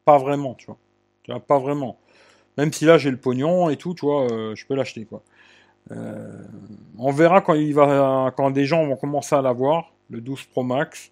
Pas 0.04 0.18
vraiment, 0.18 0.54
tu 0.54 0.66
vois. 0.66 0.78
Tu 1.22 1.30
vois 1.32 1.40
pas 1.40 1.58
vraiment. 1.58 1.98
Même 2.58 2.72
si 2.72 2.84
là 2.86 2.98
j'ai 2.98 3.10
le 3.10 3.18
pognon 3.18 3.70
et 3.70 3.76
tout, 3.76 3.94
tu 3.94 4.06
vois, 4.06 4.30
euh, 4.32 4.54
je 4.56 4.66
peux 4.66 4.74
l'acheter, 4.74 5.04
quoi. 5.06 5.22
Euh, 5.90 6.42
on 6.98 7.12
verra 7.12 7.40
quand 7.40 8.50
des 8.50 8.64
gens 8.66 8.86
vont 8.86 8.96
commencer 8.96 9.34
à 9.34 9.42
l'avoir, 9.42 9.92
le 10.10 10.20
12 10.20 10.44
Pro 10.44 10.62
Max. 10.62 11.10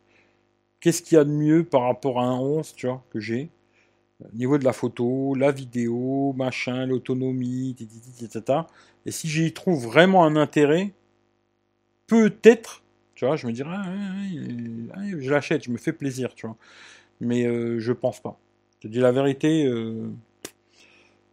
Qu'est-ce 0.80 1.02
qu'il 1.02 1.16
y 1.16 1.20
a 1.20 1.24
de 1.24 1.30
mieux 1.30 1.64
par 1.64 1.82
rapport 1.82 2.20
à 2.20 2.24
un 2.24 2.38
11, 2.38 2.74
tu 2.74 2.86
vois, 2.86 3.02
que 3.10 3.20
j'ai? 3.20 3.48
Au 4.24 4.34
niveau 4.36 4.56
de 4.58 4.64
la 4.64 4.72
photo, 4.72 5.34
la 5.34 5.50
vidéo, 5.50 6.32
machin, 6.36 6.86
l'autonomie, 6.86 7.76
etc. 8.22 8.60
Et 9.04 9.10
si 9.10 9.28
j'y 9.28 9.52
trouve 9.52 9.84
vraiment 9.84 10.24
un 10.24 10.36
intérêt, 10.36 10.92
peut-être, 12.06 12.82
tu 13.14 13.26
vois, 13.26 13.36
je 13.36 13.46
me 13.46 13.52
dirais, 13.52 13.70
ah, 13.72 13.84
ah, 13.86 14.94
ah, 14.94 15.00
je 15.18 15.30
l'achète, 15.30 15.64
je 15.64 15.70
me 15.70 15.76
fais 15.76 15.92
plaisir, 15.92 16.34
tu 16.34 16.46
vois. 16.46 16.56
Mais 17.20 17.46
euh, 17.46 17.78
je 17.78 17.92
pense 17.92 18.20
pas. 18.20 18.38
Je 18.76 18.88
te 18.88 18.92
dis 18.92 18.98
la 18.98 19.12
vérité, 19.12 19.66
euh, 19.66 20.10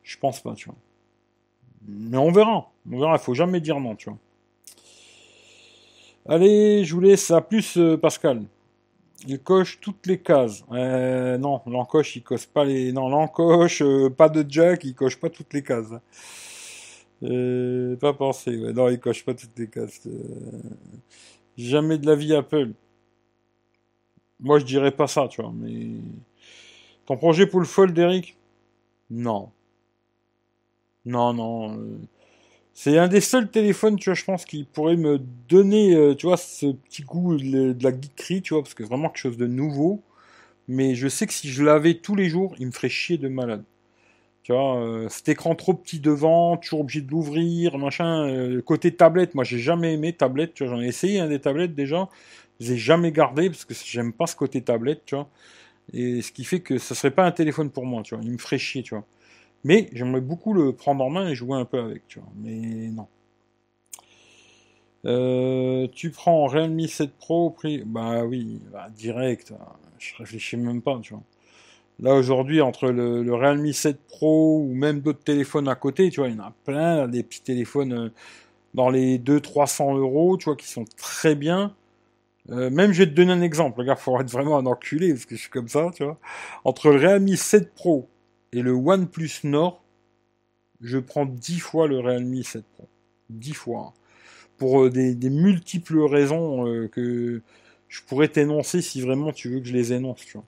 je 0.04 0.18
pense 0.18 0.42
pas, 0.42 0.54
tu 0.56 0.66
vois. 0.66 0.78
Mais 1.88 2.18
on 2.18 2.32
verra. 2.32 2.70
On 2.92 3.00
verra, 3.00 3.14
il 3.14 3.20
faut 3.20 3.34
jamais 3.34 3.62
dire 3.62 3.80
non, 3.80 3.96
tu 3.96 4.10
vois. 4.10 4.20
Allez, 6.26 6.86
je 6.86 6.94
vous 6.94 7.02
laisse 7.02 7.32
à 7.32 7.42
plus, 7.42 7.78
euh, 7.78 7.98
Pascal. 7.98 8.44
Il 9.28 9.40
coche 9.40 9.80
toutes 9.82 10.06
les 10.08 10.20
cases. 10.20 10.64
Euh, 10.72 11.38
non, 11.38 11.62
l'encoche, 11.66 12.16
il 12.16 12.24
coche 12.24 12.48
pas 12.48 12.64
les. 12.66 12.92
Non, 12.94 13.10
l'encoche, 13.10 13.82
euh, 13.82 14.10
pas 14.10 14.30
de 14.30 14.46
jack, 14.50 14.84
il 14.86 14.96
coche 14.96 15.18
pas 15.20 15.30
toutes 15.30 15.54
les 15.54 15.64
cases. 15.64 15.92
Pas 17.22 18.14
pensé. 18.14 18.52
Non, 18.74 18.90
il 18.90 19.00
coche 19.00 19.24
pas 19.26 19.34
toutes 19.34 19.58
les 19.58 19.68
cases. 19.68 20.08
Jamais 21.58 21.98
de 21.98 22.06
la 22.06 22.16
vie 22.16 22.34
Apple. 22.36 22.72
Moi, 24.40 24.60
je 24.60 24.66
dirais 24.66 24.92
pas 24.92 25.08
ça, 25.08 25.28
tu 25.30 25.42
vois. 25.42 25.54
Mais 25.54 26.02
ton 27.06 27.18
projet 27.18 27.48
pour 27.48 27.60
le 27.60 27.66
fold, 27.66 27.98
Eric 27.98 28.38
Non. 29.10 29.52
Non, 31.06 31.34
non. 31.34 31.78
Euh, 31.78 31.98
c'est 32.74 32.98
un 32.98 33.08
des 33.10 33.22
seuls 33.22 33.52
téléphones, 33.52 33.98
tu 33.98 34.10
vois, 34.10 34.16
je 34.16 34.24
pense, 34.26 34.46
qui 34.46 34.66
pourrait 34.66 34.98
me 34.98 35.20
donner, 35.50 35.96
euh, 35.96 36.16
tu 36.16 36.28
vois, 36.28 36.38
ce 36.38 36.68
petit 36.74 37.04
goût 37.04 37.38
de 37.38 37.76
la 37.84 37.92
geekerie, 37.92 38.42
tu 38.42 38.54
vois, 38.54 38.64
parce 38.64 38.74
que 38.76 38.84
c'est 38.84 38.90
vraiment 38.90 39.10
quelque 39.10 39.20
chose 39.20 39.38
de 39.38 39.48
nouveau. 39.48 40.04
Mais 40.68 40.96
je 40.96 41.08
sais 41.10 41.28
que 41.28 41.34
si 41.34 41.50
je 41.50 41.64
l'avais 41.64 41.96
tous 41.96 42.16
les 42.16 42.30
jours, 42.30 42.56
il 42.60 42.68
me 42.68 42.72
ferait 42.74 42.90
chier 42.90 43.18
de 43.20 43.28
malade. 43.30 43.64
Tu 44.44 44.54
vois, 44.54 44.78
euh, 44.82 45.10
cet 45.10 45.30
écran 45.30 45.56
trop 45.56 45.74
petit 45.74 46.00
devant, 46.02 46.58
toujours 46.58 46.82
obligé 46.82 47.02
de 47.02 47.12
l'ouvrir, 47.12 47.78
machin. 47.80 48.62
côté 48.66 48.94
tablette, 48.96 49.36
moi 49.36 49.44
j'ai 49.46 49.60
jamais 49.60 49.94
aimé 49.96 50.14
tablette, 50.14 50.54
tu 50.56 50.66
vois, 50.66 50.76
j'en 50.76 50.82
ai 50.84 50.88
essayé 50.88 51.20
un 51.22 51.28
des 51.30 51.40
tablettes 51.42 51.76
déjà. 51.76 52.10
Je 52.60 52.68
les 52.68 52.74
ai 52.74 52.78
jamais 52.78 53.12
gardé 53.14 53.50
parce 53.50 53.66
que 53.66 53.74
j'aime 53.86 54.14
pas 54.14 54.28
ce 54.28 54.36
côté 54.36 54.62
tablette, 54.64 55.04
tu 55.06 55.16
vois. 55.16 55.30
Et 55.94 56.22
ce 56.22 56.32
qui 56.32 56.44
fait 56.46 56.62
que 56.62 56.78
ce 56.80 56.96
serait 56.96 57.12
pas 57.12 57.26
un 57.26 57.32
téléphone 57.32 57.72
pour 57.72 57.86
moi, 57.86 58.04
tu 58.04 58.16
vois. 58.16 58.24
Il 58.24 58.32
me 58.32 58.38
ferait 58.40 58.58
chier, 58.60 58.84
tu 58.84 58.96
vois. 58.96 59.06
Mais 59.64 59.90
j'aimerais 59.94 60.22
beaucoup 60.22 60.54
le 60.54 60.74
prendre 60.74 61.04
en 61.04 61.10
main 61.10 61.28
et 61.28 61.36
jouer 61.36 61.58
un 61.58 61.66
peu 61.66 61.80
avec, 61.80 62.08
tu 62.08 62.20
vois. 62.20 62.30
Mais 62.38 62.90
non. 62.90 63.08
Euh, 65.06 65.88
tu 65.94 66.12
prends 66.12 66.46
Realme 66.48 66.88
7 66.88 67.12
Pro 67.18 67.48
au 67.48 67.50
prix 67.50 67.84
Bah 67.86 68.24
oui, 68.24 68.62
bah, 68.72 68.90
direct. 68.96 69.52
Hein. 69.52 69.66
Je 70.00 70.16
réfléchis 70.18 70.58
même 70.58 70.82
pas, 70.82 71.00
tu 71.02 71.14
vois. 71.14 71.24
Là 72.00 72.16
aujourd'hui, 72.16 72.62
entre 72.62 72.90
le, 72.90 73.34
Realme 73.34 73.72
7 73.72 74.00
Pro 74.08 74.60
ou 74.60 74.74
même 74.74 75.02
d'autres 75.02 75.24
téléphones 75.24 75.68
à 75.68 75.76
côté, 75.76 76.10
tu 76.10 76.20
vois, 76.20 76.30
il 76.30 76.36
y 76.36 76.40
en 76.40 76.44
a 76.44 76.54
plein, 76.66 77.08
des 77.08 77.24
petits 77.24 77.42
téléphones 77.42 77.94
euh, 77.94 78.10
dans 78.74 78.90
les 78.90 79.20
200-300 79.20 79.98
euros, 79.98 80.38
tu 80.38 80.46
vois, 80.46 80.56
qui 80.56 80.68
sont 80.68 80.86
très 80.98 81.36
bien. 81.36 81.76
Euh, 82.50 82.70
même 82.70 82.92
je 82.92 83.04
vais 83.04 83.10
te 83.10 83.16
donner 83.16 83.32
un 83.32 83.42
exemple, 83.42 83.80
regarde, 83.80 84.00
faut 84.00 84.20
être 84.20 84.30
vraiment 84.32 84.58
un 84.58 84.66
enculé 84.66 85.14
parce 85.14 85.26
que 85.26 85.36
je 85.36 85.42
suis 85.42 85.50
comme 85.50 85.70
ça, 85.70 85.92
tu 85.96 86.04
vois. 86.04 86.18
Entre 86.66 86.90
le 86.90 86.98
Realme 86.98 87.28
7 87.36 87.74
Pro 87.74 88.10
et 88.54 88.62
le 88.62 88.72
OnePlus 88.72 89.32
Nord, 89.44 89.84
je 90.80 91.00
prends 91.00 91.26
10 91.26 91.60
fois 91.60 91.88
le 91.88 92.00
Realme 92.00 92.42
7 92.44 92.64
Pro. 92.64 92.88
10 93.30 93.54
fois. 93.54 93.94
Pour 94.58 94.84
euh, 94.84 94.90
des, 94.92 95.30
multiples 95.30 96.00
raisons 96.02 96.68
euh, 96.68 96.88
que 96.88 97.42
je 97.88 98.02
pourrais 98.04 98.28
t'énoncer 98.28 98.82
si 98.82 99.02
vraiment 99.02 99.32
tu 99.32 99.50
veux 99.50 99.60
que 99.60 99.66
je 99.66 99.74
les 99.74 99.92
énonce, 99.92 100.24
tu 100.24 100.34
vois. 100.34 100.46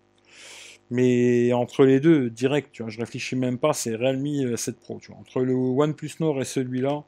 Mais 0.92 1.52
entre 1.54 1.84
les 1.84 2.00
deux, 2.00 2.30
direct, 2.30 2.70
tu 2.72 2.84
vois, 2.84 2.92
je 2.92 3.00
réfléchis 3.00 3.36
même 3.36 3.58
pas, 3.58 3.74
c'est 3.74 3.96
Realme 3.96 4.56
7 4.56 4.80
Pro, 4.80 5.00
tu 5.02 5.12
vois. 5.12 5.20
Entre 5.20 5.42
le 5.42 5.56
OnePlus 5.56 6.12
Nord 6.20 6.40
et 6.40 6.46
celui-là, 6.46 7.04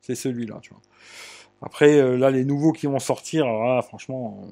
c'est 0.00 0.14
celui-là. 0.14 0.62
Après, 1.60 2.00
euh, 2.00 2.16
là, 2.16 2.30
les 2.30 2.46
nouveaux 2.46 2.72
qui 2.72 2.86
vont 2.86 2.98
sortir, 2.98 3.44
franchement, 3.82 4.48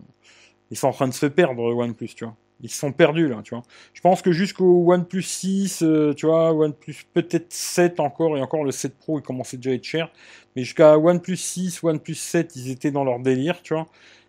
ils 0.70 0.76
sont 0.76 0.88
en 0.88 0.92
train 0.92 1.08
de 1.08 1.14
se 1.14 1.24
perdre, 1.24 1.62
OnePlus, 1.62 2.08
tu 2.08 2.24
vois. 2.24 2.36
Ils 2.60 2.70
sont 2.70 2.92
perdus 2.92 3.28
là, 3.28 3.40
tu 3.44 3.54
vois. 3.54 3.62
Je 3.94 4.00
pense 4.00 4.20
que 4.20 4.32
jusqu'au 4.32 4.92
OnePlus 4.92 5.22
6, 5.22 5.82
euh, 5.82 6.12
tu 6.14 6.26
vois, 6.26 6.52
OnePlus 6.52 7.04
peut-être 7.14 7.52
7 7.52 8.00
encore, 8.00 8.36
et 8.36 8.42
encore 8.42 8.64
le 8.64 8.72
7 8.72 8.96
Pro, 8.98 9.20
il 9.20 9.22
commençait 9.22 9.56
déjà 9.58 9.70
à 9.70 9.74
être 9.74 9.84
cher. 9.84 10.10
Mais 10.56 10.64
jusqu'à 10.64 10.98
OnePlus 10.98 11.36
6, 11.36 11.84
OnePlus 11.84 12.16
7, 12.16 12.56
ils 12.56 12.70
étaient 12.70 12.90
dans 12.90 13.04
leur 13.04 13.20
délire, 13.20 13.62
tu 13.62 13.74
vois. 13.74 13.86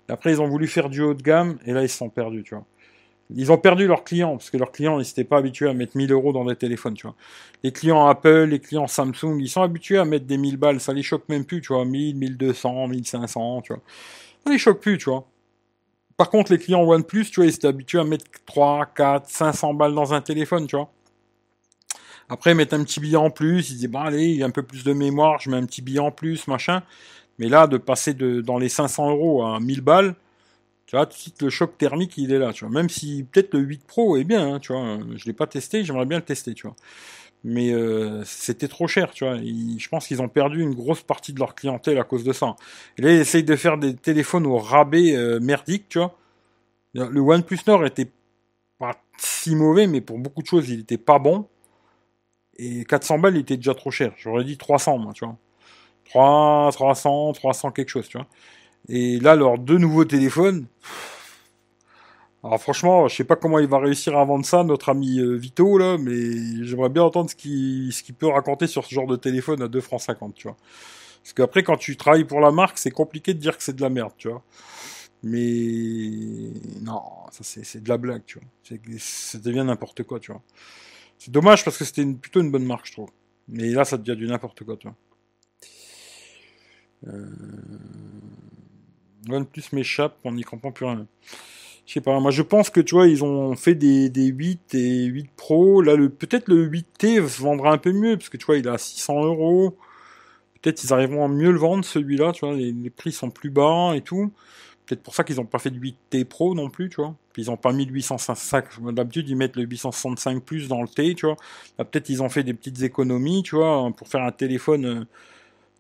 Après, 0.10 0.32
ils 0.32 0.42
ont 0.42 0.48
voulu 0.48 0.68
faire 0.68 0.90
du 0.90 1.02
haut 1.02 1.14
de 1.14 1.22
gamme, 1.24 1.58
et 1.66 1.74
là, 1.74 1.84
ils 1.84 1.90
se 1.90 1.98
sont 1.98 2.10
perdus, 2.10 2.44
tu 2.44 2.56
vois. 2.56 2.66
Ils 3.36 3.52
ont 3.52 3.58
perdu 3.58 3.88
leurs 3.88 4.04
clients, 4.04 4.38
parce 4.38 4.50
que 4.50 4.58
leurs 4.58 4.72
clients, 4.72 5.00
ils 5.00 5.06
s'étaient 5.06 5.24
pas 5.24 5.38
habitués 5.38 5.70
à 5.70 5.74
mettre 5.74 5.98
1000 5.98 6.12
euros 6.12 6.34
dans 6.34 6.46
des 6.46 6.56
téléphones, 6.56 6.96
tu 6.96 7.08
vois. 7.08 7.16
Les 7.64 7.72
clients 7.72 8.08
Apple, 8.08 8.46
les 8.46 8.60
clients 8.60 8.88
Samsung, 8.88 9.40
ils 9.40 9.50
sont 9.50 9.62
habitués 9.62 10.00
à 10.00 10.06
mettre 10.06 10.26
des 10.26 10.38
1000 10.38 10.58
balles, 10.58 10.80
ça 10.80 10.94
les 10.94 11.04
choque 11.04 11.30
même 11.30 11.46
plus, 11.46 11.62
tu 11.62 11.74
vois. 11.74 11.86
1000, 11.86 12.16
1200, 12.16 12.88
1500, 12.88 13.62
tu 13.64 13.74
vois. 13.74 13.82
Ça 14.46 14.52
les 14.52 14.58
choque 14.60 14.82
plus, 14.82 14.98
tu 14.98 15.10
vois. 15.10 15.28
Par 16.20 16.30
contre, 16.30 16.52
les 16.52 16.58
clients 16.58 16.84
OnePlus, 16.84 17.28
tu 17.32 17.40
vois, 17.40 17.46
ils 17.46 17.56
étaient 17.56 17.70
habitués 17.70 17.98
à 17.98 18.04
mettre 18.04 18.26
3, 18.46 18.88
4, 18.88 19.30
500 19.30 19.74
balles 19.74 19.96
dans 19.96 20.14
un 20.14 20.20
téléphone, 20.20 20.68
tu 20.68 20.76
vois. 20.76 20.92
Après, 22.28 22.54
mettre 22.54 22.74
un 22.74 22.84
petit 22.84 23.00
billet 23.00 23.16
en 23.16 23.30
plus, 23.30 23.70
ils 23.70 23.76
disaient, 23.76 23.88
bon, 23.88 24.02
allez, 24.02 24.26
il 24.26 24.36
y 24.36 24.44
a 24.44 24.46
un 24.46 24.50
peu 24.50 24.64
plus 24.64 24.84
de 24.84 24.92
mémoire, 24.92 25.40
je 25.40 25.50
mets 25.50 25.56
un 25.56 25.66
petit 25.66 25.82
billet 25.82 26.00
en 26.00 26.12
plus, 26.12 26.46
machin. 26.48 26.84
Mais 27.38 27.48
là, 27.48 27.68
de 27.68 27.78
passer 27.78 28.14
de, 28.14 28.42
dans 28.42 28.58
les 28.58 28.68
500 28.68 29.12
euros 29.12 29.46
à 29.46 29.62
1000 29.62 29.80
balles, 29.80 30.14
tu 30.88 30.98
vois, 30.98 31.06
tout 31.06 31.14
de 31.14 31.20
suite, 31.20 31.42
le 31.42 31.50
choc 31.50 31.78
thermique, 31.78 32.18
il 32.18 32.34
est 32.34 32.40
là, 32.40 32.52
tu 32.52 32.66
vois. 32.66 32.74
Même 32.74 32.90
si, 32.90 33.24
peut-être 33.24 33.54
le 33.54 33.62
8 33.62 33.86
Pro 33.88 34.18
est 34.18 34.26
bien, 34.26 34.56
hein, 34.56 34.60
tu 34.60 34.74
vois. 34.74 35.00
Je 35.16 35.24
l'ai 35.24 35.34
pas 35.34 35.48
testé, 35.48 35.86
j'aimerais 35.86 36.06
bien 36.06 36.18
le 36.18 36.26
tester, 36.26 36.54
tu 36.54 36.68
vois 36.68 36.76
mais 37.44 37.72
euh, 37.72 38.24
c'était 38.26 38.68
trop 38.68 38.88
cher, 38.88 39.12
tu 39.12 39.24
vois. 39.26 39.38
je 39.38 39.88
pense 39.88 40.08
qu'ils 40.08 40.22
ont 40.22 40.28
perdu 40.28 40.62
une 40.62 40.76
grosse 40.76 41.02
partie 41.02 41.34
de 41.34 41.40
leur 41.40 41.56
clientèle 41.56 41.98
à 41.98 42.04
cause 42.04 42.24
de 42.24 42.34
ça. 42.34 42.56
Et 42.98 43.02
là, 43.02 43.12
ils 43.12 43.20
essayent 43.20 43.44
de 43.44 43.56
faire 43.56 43.78
des 43.78 43.96
téléphones 43.96 44.46
au 44.46 44.58
rabais 44.58 45.16
euh, 45.16 45.40
merdique, 45.40 45.88
tu 45.90 46.00
vois. 46.00 46.16
Le 46.94 47.20
OnePlus 47.20 47.60
Nord 47.68 47.86
était 47.86 48.10
pas 48.80 48.96
si 49.18 49.56
mauvais, 49.56 49.88
mais 49.88 50.02
pour 50.02 50.18
beaucoup 50.18 50.42
de 50.42 50.48
choses, 50.48 50.70
il 50.70 50.82
était 50.82 50.98
pas 50.98 51.20
bon. 51.20 51.48
Et 52.58 52.84
400 52.84 53.20
balles, 53.20 53.36
il 53.36 53.42
était 53.42 53.58
déjà 53.58 53.74
trop 53.74 53.92
cher. 53.92 54.14
J'aurais 54.18 54.44
dit 54.44 54.58
300, 54.58 54.98
moi, 54.98 55.14
tu 55.14 55.24
vois. 55.24 55.38
3, 56.06 56.72
300, 56.74 57.34
300 57.34 57.72
quelque 57.72 57.90
chose, 57.90 58.08
tu 58.08 58.18
vois. 58.18 58.28
Et 58.90 59.20
là, 59.20 59.36
leurs 59.36 59.60
deux 59.60 59.78
nouveaux 59.78 60.06
téléphones, 60.06 60.66
alors 62.44 62.62
franchement, 62.62 63.08
je 63.10 63.16
sais 63.18 63.26
pas 63.26 63.36
comment 63.36 63.60
il 63.60 63.68
va 63.68 63.80
réussir 63.80 64.18
à 64.18 64.24
vendre 64.24 64.46
ça, 64.46 64.64
notre 64.64 64.90
ami 64.90 65.20
euh, 65.20 65.36
Vito, 65.36 65.78
là, 65.78 65.98
mais 65.98 66.64
j'aimerais 66.64 66.90
bien 66.90 67.04
entendre 67.04 67.30
ce 67.30 67.36
qu'il 67.36 68.16
peut 68.18 68.28
raconter 68.28 68.66
sur 68.68 68.86
ce 68.86 68.96
genre 68.96 69.08
de 69.08 69.18
téléphone 69.18 69.62
à 69.62 69.68
2 69.68 69.82
francs 69.82 70.02
50, 70.02 70.36
tu 70.36 70.48
vois. 70.48 70.56
Parce 71.22 71.34
qu'après, 71.34 71.64
quand 71.64 71.76
tu 71.76 71.98
travailles 71.98 72.24
pour 72.24 72.40
la 72.40 72.52
marque, 72.52 72.78
c'est 72.78 72.92
compliqué 72.92 73.34
de 73.34 73.40
dire 73.40 73.58
que 73.58 73.64
c'est 73.64 73.76
de 73.76 73.82
la 73.82 73.90
merde, 73.90 74.14
tu 74.18 74.30
vois. 74.30 74.42
Mais 75.22 76.52
non, 76.82 77.02
ça 77.32 77.44
c'est 77.44 77.84
de 77.84 77.90
la 77.90 77.98
blague, 77.98 78.24
tu 78.26 78.40
vois. 78.40 78.78
Ça 79.00 79.38
devient 79.38 79.66
n'importe 79.66 80.04
quoi, 80.04 80.20
tu 80.22 80.32
vois. 80.32 80.42
C'est 81.18 81.32
dommage 81.32 81.66
parce 81.66 81.78
que 81.78 81.84
c'était 81.84 82.06
plutôt 82.06 82.40
une 82.40 82.52
bonne 82.52 82.66
marque, 82.66 82.88
je 82.88 82.94
trouve. 82.94 83.10
Mais 83.50 83.70
là, 83.72 83.84
ça 83.84 83.98
devient 83.98 84.18
du 84.18 84.28
n'importe 84.28 84.64
quoi, 84.64 84.78
tu 84.78 84.88
vois. 84.88 84.96
Euh... 87.08 87.28
OnePlus 89.30 89.64
m'échappe, 89.74 90.18
on 90.24 90.32
n'y 90.32 90.44
comprend 90.44 90.72
plus 90.72 90.86
rien. 90.86 91.06
Je 91.90 91.96
sais 91.96 92.02
pas, 92.02 92.20
moi 92.20 92.30
je 92.30 92.44
pense 92.44 92.70
que 92.70 92.82
tu 92.82 92.94
vois, 92.94 93.08
ils 93.08 93.24
ont 93.24 93.56
fait 93.56 93.74
des, 93.74 94.12
des 94.12 94.28
8 94.28 94.76
et 94.76 95.06
8 95.06 95.32
Pro. 95.36 95.82
Là, 95.82 95.98
peut-être 95.98 96.48
le 96.48 96.70
8T 96.70 97.28
se 97.28 97.42
vendra 97.42 97.72
un 97.72 97.80
peu 97.80 97.92
mieux, 97.92 98.16
parce 98.16 98.30
que 98.30 98.38
tu 98.38 98.46
vois, 98.46 98.58
il 98.58 98.68
est 98.68 98.70
à 98.70 98.78
600 98.78 99.24
euros. 99.26 99.76
Peut-être 100.62 100.84
ils 100.84 100.94
arriveront 100.94 101.26
à 101.26 101.28
mieux 101.28 101.52
le 101.52 101.58
vendre 101.58 101.84
celui-là, 101.84 102.32
tu 102.32 102.46
vois, 102.46 102.56
les, 102.56 102.92
prix 102.92 103.12
sont 103.12 103.32
plus 103.32 103.50
bas 103.50 103.94
et 103.96 104.02
tout. 104.02 104.32
peut-être 104.86 105.02
pour 105.02 105.16
ça 105.16 105.24
qu'ils 105.24 105.38
n'ont 105.38 105.46
pas 105.46 105.58
fait 105.58 105.72
de 105.72 105.80
8T 105.80 106.26
Pro 106.26 106.54
non 106.54 106.70
plus, 106.70 106.90
tu 106.90 106.98
vois. 106.98 107.16
Puis 107.34 107.46
ils 107.46 107.48
n'ont 107.48 107.58
pas 107.58 107.74
mis 107.74 107.86
le 107.86 107.94
865. 107.94 108.66
D'habitude, 108.94 109.28
ils 109.28 109.36
mettent 109.36 109.56
le 109.56 109.64
865 109.64 110.44
Plus 110.44 110.68
dans 110.68 110.84
le 110.84 110.88
T, 110.88 111.16
tu 111.16 111.26
vois. 111.26 111.38
peut-être 111.78 112.10
ils 112.10 112.22
ont 112.22 112.30
fait 112.30 112.44
des 112.44 112.54
petites 112.54 112.84
économies, 112.84 113.42
tu 113.42 113.56
vois, 113.56 113.92
pour 113.98 114.08
faire 114.08 114.22
un 114.22 114.32
téléphone. 114.32 114.86
Euh, 114.86 115.00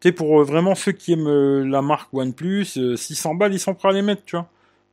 tu 0.01 0.07
sais, 0.07 0.11
pour 0.11 0.41
euh, 0.41 0.43
vraiment 0.43 0.73
ceux 0.73 0.93
qui 0.93 1.13
aiment 1.13 1.27
euh, 1.27 1.63
la 1.67 1.83
marque 1.83 2.11
OnePlus, 2.15 2.97
600 2.97 3.35
balles, 3.35 3.53
ils 3.53 3.59
sont 3.59 3.75
prêts 3.75 3.89
à 3.89 3.91
les 3.91 4.01
mettre, 4.01 4.23
tu 4.25 4.35
vois. 4.35 4.49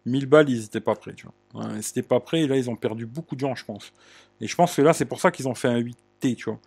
1000 0.07 0.27
balles, 0.27 0.49
ils 0.49 0.61
n'étaient 0.61 0.81
pas 0.81 0.95
prêts, 0.95 1.15
tu 1.15 1.27
vois. 1.53 1.69
Ils 1.95 2.03
pas 2.03 2.21
prêts, 2.21 2.43
et 2.43 2.47
là, 2.47 2.57
ils 2.57 2.71
ont 2.71 2.77
perdu 2.77 3.07
beaucoup 3.07 3.35
de 3.35 3.41
gens, 3.41 3.55
je 3.55 3.65
pense. 3.65 3.93
Et 4.41 4.47
je 4.47 4.55
pense 4.55 4.75
que 4.75 4.83
là, 4.83 4.93
c'est 4.93 5.05
pour 5.05 5.21
ça 5.21 5.31
qu'ils 5.31 5.49
ont 5.49 5.55
fait 5.55 5.69
un 5.69 5.81
8T, 5.81 6.37
tu 6.37 6.51
vois. 6.51 6.59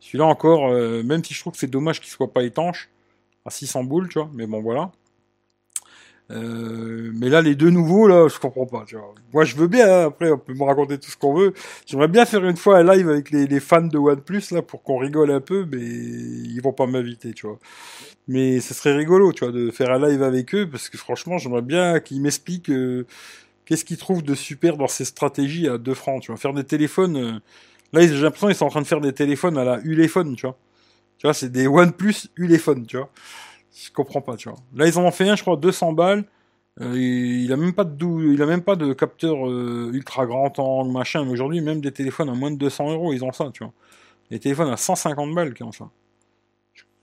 Celui-là 0.00 0.26
encore, 0.26 0.70
même 1.04 1.24
si 1.24 1.34
je 1.34 1.40
trouve 1.40 1.52
que 1.52 1.58
c'est 1.58 1.66
dommage 1.66 2.00
qu'il 2.00 2.10
soit 2.10 2.32
pas 2.32 2.42
étanche, 2.42 2.90
à 3.44 3.50
600 3.50 3.84
boules, 3.84 4.08
tu 4.08 4.18
vois, 4.18 4.30
mais 4.34 4.46
bon, 4.46 4.60
voilà. 4.60 4.90
Euh, 6.32 7.12
mais 7.14 7.28
là, 7.28 7.40
les 7.40 7.54
deux 7.54 7.70
nouveaux, 7.70 8.08
là, 8.08 8.28
je 8.28 8.38
comprends 8.38 8.66
pas. 8.66 8.84
Tu 8.86 8.96
vois. 8.96 9.14
Moi, 9.32 9.44
je 9.44 9.56
veux 9.56 9.68
bien. 9.68 9.86
Hein, 9.86 10.06
après, 10.06 10.30
on 10.30 10.38
peut 10.38 10.54
me 10.54 10.64
raconter 10.64 10.98
tout 10.98 11.10
ce 11.10 11.16
qu'on 11.16 11.34
veut. 11.34 11.52
J'aimerais 11.86 12.08
bien 12.08 12.24
faire 12.24 12.44
une 12.44 12.56
fois 12.56 12.78
un 12.78 12.94
live 12.94 13.08
avec 13.08 13.30
les, 13.30 13.46
les 13.46 13.60
fans 13.60 13.82
de 13.82 13.98
OnePlus 13.98 14.42
là 14.50 14.62
pour 14.62 14.82
qu'on 14.82 14.98
rigole 14.98 15.30
un 15.30 15.40
peu, 15.40 15.66
mais 15.70 15.78
ils 15.80 16.60
vont 16.60 16.72
pas 16.72 16.86
m'inviter, 16.86 17.32
tu 17.32 17.46
vois. 17.46 17.58
Mais 18.28 18.60
ce 18.60 18.74
serait 18.74 18.94
rigolo, 18.94 19.32
tu 19.32 19.44
vois, 19.44 19.52
de 19.52 19.70
faire 19.70 19.90
un 19.92 20.08
live 20.08 20.22
avec 20.22 20.54
eux 20.54 20.68
parce 20.68 20.88
que 20.88 20.98
franchement, 20.98 21.38
j'aimerais 21.38 21.62
bien 21.62 22.00
qu'ils 22.00 22.20
m'expliquent 22.20 22.70
euh, 22.70 23.06
qu'est-ce 23.64 23.84
qu'ils 23.84 23.98
trouvent 23.98 24.22
de 24.22 24.34
super 24.34 24.76
dans 24.76 24.88
ces 24.88 25.04
stratégies 25.04 25.68
à 25.68 25.78
2 25.78 25.94
francs. 25.94 26.22
Tu 26.22 26.32
vois, 26.32 26.36
faire 26.40 26.54
des 26.54 26.64
téléphones. 26.64 27.16
Euh, 27.16 27.32
là, 27.92 28.02
j'ai 28.02 28.20
l'impression 28.20 28.48
qu'ils 28.48 28.56
sont 28.56 28.66
en 28.66 28.70
train 28.70 28.82
de 28.82 28.86
faire 28.86 29.00
des 29.00 29.12
téléphones 29.12 29.58
à 29.58 29.64
la 29.64 29.80
Uléphone, 29.84 30.34
tu 30.36 30.46
vois. 30.46 30.58
Tu 31.18 31.26
vois, 31.26 31.34
c'est 31.34 31.50
des 31.50 31.66
OnePlus 31.66 32.28
Uléphone, 32.36 32.86
tu 32.86 32.96
vois. 32.96 33.10
Je 33.74 33.90
comprends 33.92 34.20
pas, 34.20 34.36
tu 34.36 34.48
vois. 34.48 34.58
Là, 34.74 34.86
ils 34.86 34.98
en 34.98 35.04
ont 35.04 35.10
fait 35.10 35.28
un, 35.28 35.36
je 35.36 35.42
crois, 35.42 35.56
200 35.56 35.92
balles. 35.92 36.24
Euh, 36.80 36.94
il 36.98 37.50
a 37.52 37.56
même 37.56 37.72
pas 37.72 37.84
de 37.84 38.32
il 38.34 38.42
a 38.42 38.46
même 38.46 38.62
pas 38.62 38.76
de 38.76 38.92
capteur 38.92 39.48
euh, 39.48 39.90
ultra 39.94 40.26
grand 40.26 40.58
angle 40.58 40.92
machin. 40.92 41.26
Aujourd'hui, 41.28 41.60
même 41.62 41.80
des 41.80 41.92
téléphones 41.92 42.28
à 42.28 42.34
moins 42.34 42.50
de 42.50 42.56
200 42.58 42.92
euros, 42.92 43.12
ils 43.14 43.24
ont 43.24 43.32
ça, 43.32 43.50
tu 43.52 43.64
vois. 43.64 43.72
Les 44.30 44.38
téléphones 44.40 44.70
à 44.70 44.76
150 44.76 45.34
balles 45.34 45.54
qui 45.54 45.62
ont 45.62 45.72
ça. 45.72 45.88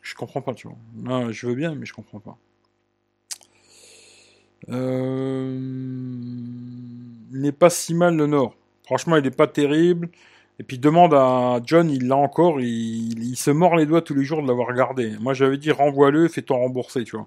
Je, 0.04 0.14
comprends 0.16 0.42
pas, 0.42 0.54
tu 0.54 0.68
vois. 0.68 1.32
Je 1.32 1.48
veux 1.48 1.56
bien, 1.56 1.74
mais 1.74 1.86
je 1.86 1.94
comprends 1.94 2.20
pas. 2.20 2.38
Euh... 4.70 5.58
Il 7.32 7.42
n'est 7.42 7.52
pas 7.52 7.72
si 7.72 7.96
mal 7.96 8.16
le 8.16 8.28
Nord. 8.28 8.56
Franchement, 8.84 9.18
il 9.18 9.24
n'est 9.24 9.32
pas 9.32 9.48
terrible. 9.48 10.10
Et 10.60 10.64
puis 10.64 10.78
demande 10.78 11.16
à 11.16 11.60
John, 11.66 11.90
il 11.90 12.08
l'a 12.08 12.16
encore, 12.16 12.62
il, 12.62 13.36
se 13.36 13.50
mord 13.50 13.76
les 13.76 13.88
doigts 13.88 14.02
tous 14.04 14.14
les 14.14 14.24
jours 14.24 14.42
de 14.44 14.48
l'avoir 14.48 14.72
gardé. 14.74 15.14
Moi 15.20 15.34
j'avais 15.34 15.58
dit 15.58 15.72
renvoie-le, 15.72 16.28
fais-toi 16.28 16.58
rembourser, 16.58 17.04
tu 17.06 17.18
vois. 17.18 17.26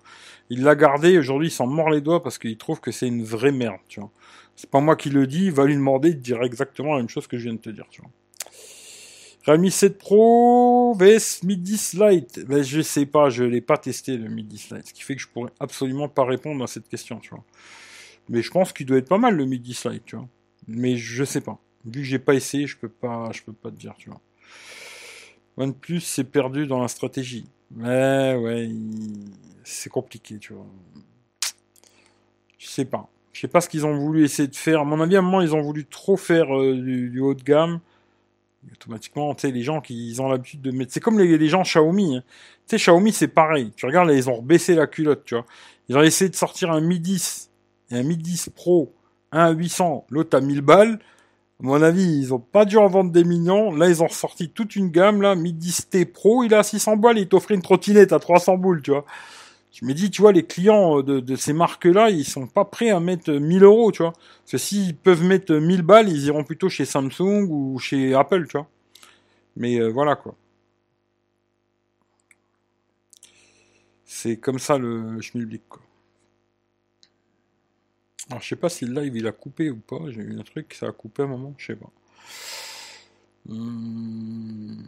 Il 0.48 0.62
l'a 0.62 0.76
gardé, 0.76 1.18
aujourd'hui 1.18 1.48
il 1.48 1.50
s'en 1.50 1.66
mord 1.66 1.90
les 1.90 2.00
doigts 2.00 2.22
parce 2.22 2.38
qu'il 2.38 2.56
trouve 2.56 2.80
que 2.80 2.92
c'est 2.92 3.08
une 3.08 3.24
vraie 3.24 3.50
merde, 3.50 3.80
tu 3.88 3.98
vois. 3.98 4.10
C'est 4.54 4.70
pas 4.70 4.80
moi 4.80 4.94
qui 4.94 5.10
le 5.10 5.26
dis, 5.26 5.50
va 5.50 5.64
lui 5.64 5.74
demander, 5.74 6.10
il 6.10 6.20
dirait 6.20 6.46
exactement 6.46 6.92
la 6.92 6.98
même 6.98 7.08
chose 7.08 7.26
que 7.26 7.36
je 7.36 7.44
viens 7.44 7.54
de 7.54 7.58
te 7.58 7.70
dire, 7.70 7.86
tu 7.90 8.00
vois. 8.00 8.10
Realme 9.46 9.70
7 9.70 9.98
Pro 9.98 10.94
vs 10.94 11.44
Mi 11.44 11.56
10 11.56 11.94
Lite. 11.94 12.44
Ben, 12.46 12.62
je 12.62 12.80
sais 12.80 13.06
pas, 13.06 13.30
je 13.30 13.44
l'ai 13.44 13.60
pas 13.60 13.78
testé 13.78 14.16
le 14.16 14.28
Mi 14.28 14.42
10 14.42 14.70
Lite, 14.70 14.88
ce 14.88 14.92
qui 14.92 15.02
fait 15.02 15.14
que 15.14 15.22
je 15.22 15.28
pourrais 15.28 15.52
absolument 15.60 16.08
pas 16.08 16.24
répondre 16.24 16.64
à 16.64 16.66
cette 16.66 16.88
question, 16.88 17.20
tu 17.20 17.30
vois. 17.30 17.44
Mais 18.28 18.42
je 18.42 18.50
pense 18.50 18.72
qu'il 18.72 18.86
doit 18.86 18.98
être 18.98 19.08
pas 19.08 19.18
mal 19.18 19.36
le 19.36 19.44
Mi 19.44 19.60
10 19.60 19.86
Lite, 19.86 20.04
tu 20.04 20.16
vois. 20.16 20.28
Mais 20.66 20.96
je 20.96 21.22
sais 21.22 21.40
pas. 21.40 21.60
Vu 21.84 22.00
que 22.00 22.06
j'ai 22.06 22.18
pas 22.18 22.34
essayé, 22.34 22.66
je 22.66 22.76
peux 22.76 22.88
pas, 22.88 23.30
je 23.32 23.42
peux 23.42 23.52
pas 23.52 23.70
te 23.70 23.76
dire, 23.76 23.94
tu 23.96 24.10
vois. 24.10 24.20
OnePlus 25.56 26.00
s'est 26.00 26.24
perdu 26.24 26.66
dans 26.66 26.82
la 26.82 26.88
stratégie. 26.88 27.46
Mais 27.70 28.34
ouais, 28.34 28.68
c'est 29.62 29.90
compliqué, 29.90 30.38
tu 30.38 30.54
vois. 30.54 30.66
Je 32.58 32.66
sais 32.66 32.84
pas. 32.84 33.08
Je 33.32 33.42
sais 33.42 33.48
pas 33.48 33.60
ce 33.60 33.68
qu'ils 33.68 33.86
ont 33.86 33.96
voulu 33.96 34.24
essayer 34.24 34.48
de 34.48 34.56
faire. 34.56 34.80
À 34.80 34.84
mon 34.84 35.00
avis, 35.00 35.14
à 35.16 35.20
un 35.20 35.22
moment, 35.22 35.40
ils 35.40 35.54
ont 35.54 35.62
voulu 35.62 35.84
trop 35.84 36.16
faire 36.16 36.56
euh, 36.56 36.74
du, 36.74 37.20
haut 37.20 37.34
de 37.34 37.42
gamme. 37.42 37.80
Automatiquement, 38.72 39.34
tu 39.34 39.42
sais, 39.42 39.50
les 39.50 39.62
gens 39.62 39.80
qui 39.80 40.16
ont 40.18 40.28
l'habitude 40.28 40.60
de 40.60 40.70
mettre. 40.70 40.92
C'est 40.92 41.00
comme 41.00 41.18
les, 41.18 41.48
gens 41.48 41.62
Xiaomi. 41.62 42.16
Hein. 42.16 42.22
Tu 42.66 42.70
sais, 42.70 42.76
Xiaomi, 42.76 43.12
c'est 43.12 43.28
pareil. 43.28 43.72
Tu 43.76 43.86
regardes, 43.86 44.08
là, 44.08 44.14
ils 44.14 44.28
ont 44.28 44.36
rebaissé 44.36 44.74
la 44.74 44.86
culotte, 44.86 45.24
tu 45.24 45.34
vois. 45.34 45.46
Ils 45.88 45.96
ont 45.96 46.02
essayé 46.02 46.28
de 46.28 46.36
sortir 46.36 46.70
un 46.70 46.80
Mi 46.80 46.98
10 47.00 47.50
et 47.90 47.96
un 47.96 48.02
Mi 48.02 48.16
10 48.16 48.50
Pro, 48.54 48.92
un 49.32 49.46
à 49.46 49.50
800, 49.50 50.06
l'autre 50.10 50.36
à 50.36 50.40
1000 50.40 50.60
balles. 50.60 50.98
À 51.58 51.66
mon 51.66 51.80
avis, 51.80 52.04
ils 52.04 52.34
ont 52.34 52.38
pas 52.38 52.66
dû 52.66 52.76
en 52.76 52.86
vendre 52.86 53.10
des 53.10 53.24
millions. 53.24 53.72
Là, 53.74 53.88
ils 53.88 54.02
ont 54.02 54.08
ressorti 54.08 54.50
toute 54.50 54.76
une 54.76 54.90
gamme, 54.90 55.22
là. 55.22 55.34
Midi 55.34 55.74
T 55.88 56.04
Pro, 56.04 56.44
il 56.44 56.52
à 56.54 56.62
600 56.62 56.98
balles, 56.98 57.18
il 57.18 57.28
t'offre 57.28 57.50
une 57.50 57.62
trottinette 57.62 58.12
à 58.12 58.18
300 58.18 58.58
boules, 58.58 58.82
tu 58.82 58.90
vois. 58.90 59.06
Je 59.76 59.84
me 59.84 59.92
dis, 59.92 60.10
tu 60.10 60.22
vois, 60.22 60.32
les 60.32 60.42
clients 60.46 61.02
de, 61.02 61.36
ces 61.36 61.52
marques-là, 61.52 62.08
ils 62.08 62.24
sont 62.24 62.46
pas 62.46 62.64
prêts 62.64 62.88
à 62.88 62.98
mettre 62.98 63.30
1000 63.30 63.62
euros, 63.62 63.92
tu 63.92 64.02
vois. 64.02 64.12
Parce 64.12 64.52
que 64.52 64.58
s'ils 64.58 64.96
peuvent 64.96 65.22
mettre 65.22 65.52
1000 65.54 65.82
balles, 65.82 66.08
ils 66.08 66.24
iront 66.24 66.44
plutôt 66.44 66.70
chez 66.70 66.86
Samsung 66.86 67.46
ou 67.50 67.78
chez 67.78 68.14
Apple, 68.14 68.46
tu 68.46 68.56
vois. 68.56 68.68
Mais 69.56 69.78
euh, 69.78 69.88
voilà, 69.88 70.16
quoi. 70.16 70.34
C'est 74.06 74.38
comme 74.38 74.58
ça 74.58 74.78
le 74.78 75.20
schmilblick, 75.20 75.68
quoi. 75.68 75.82
Alors, 78.30 78.40
je 78.42 78.48
sais 78.48 78.56
pas 78.56 78.70
si 78.70 78.86
le 78.86 78.98
live 79.02 79.14
il 79.14 79.26
a 79.26 79.32
coupé 79.32 79.68
ou 79.68 79.76
pas. 79.76 80.00
J'ai 80.08 80.22
eu 80.22 80.38
un 80.38 80.42
truc, 80.42 80.72
ça 80.72 80.86
a 80.86 80.92
coupé 80.92 81.22
un 81.24 81.26
moment, 81.26 81.54
je 81.58 81.66
sais 81.66 81.76
pas. 81.76 81.90
Hum... 83.50 84.84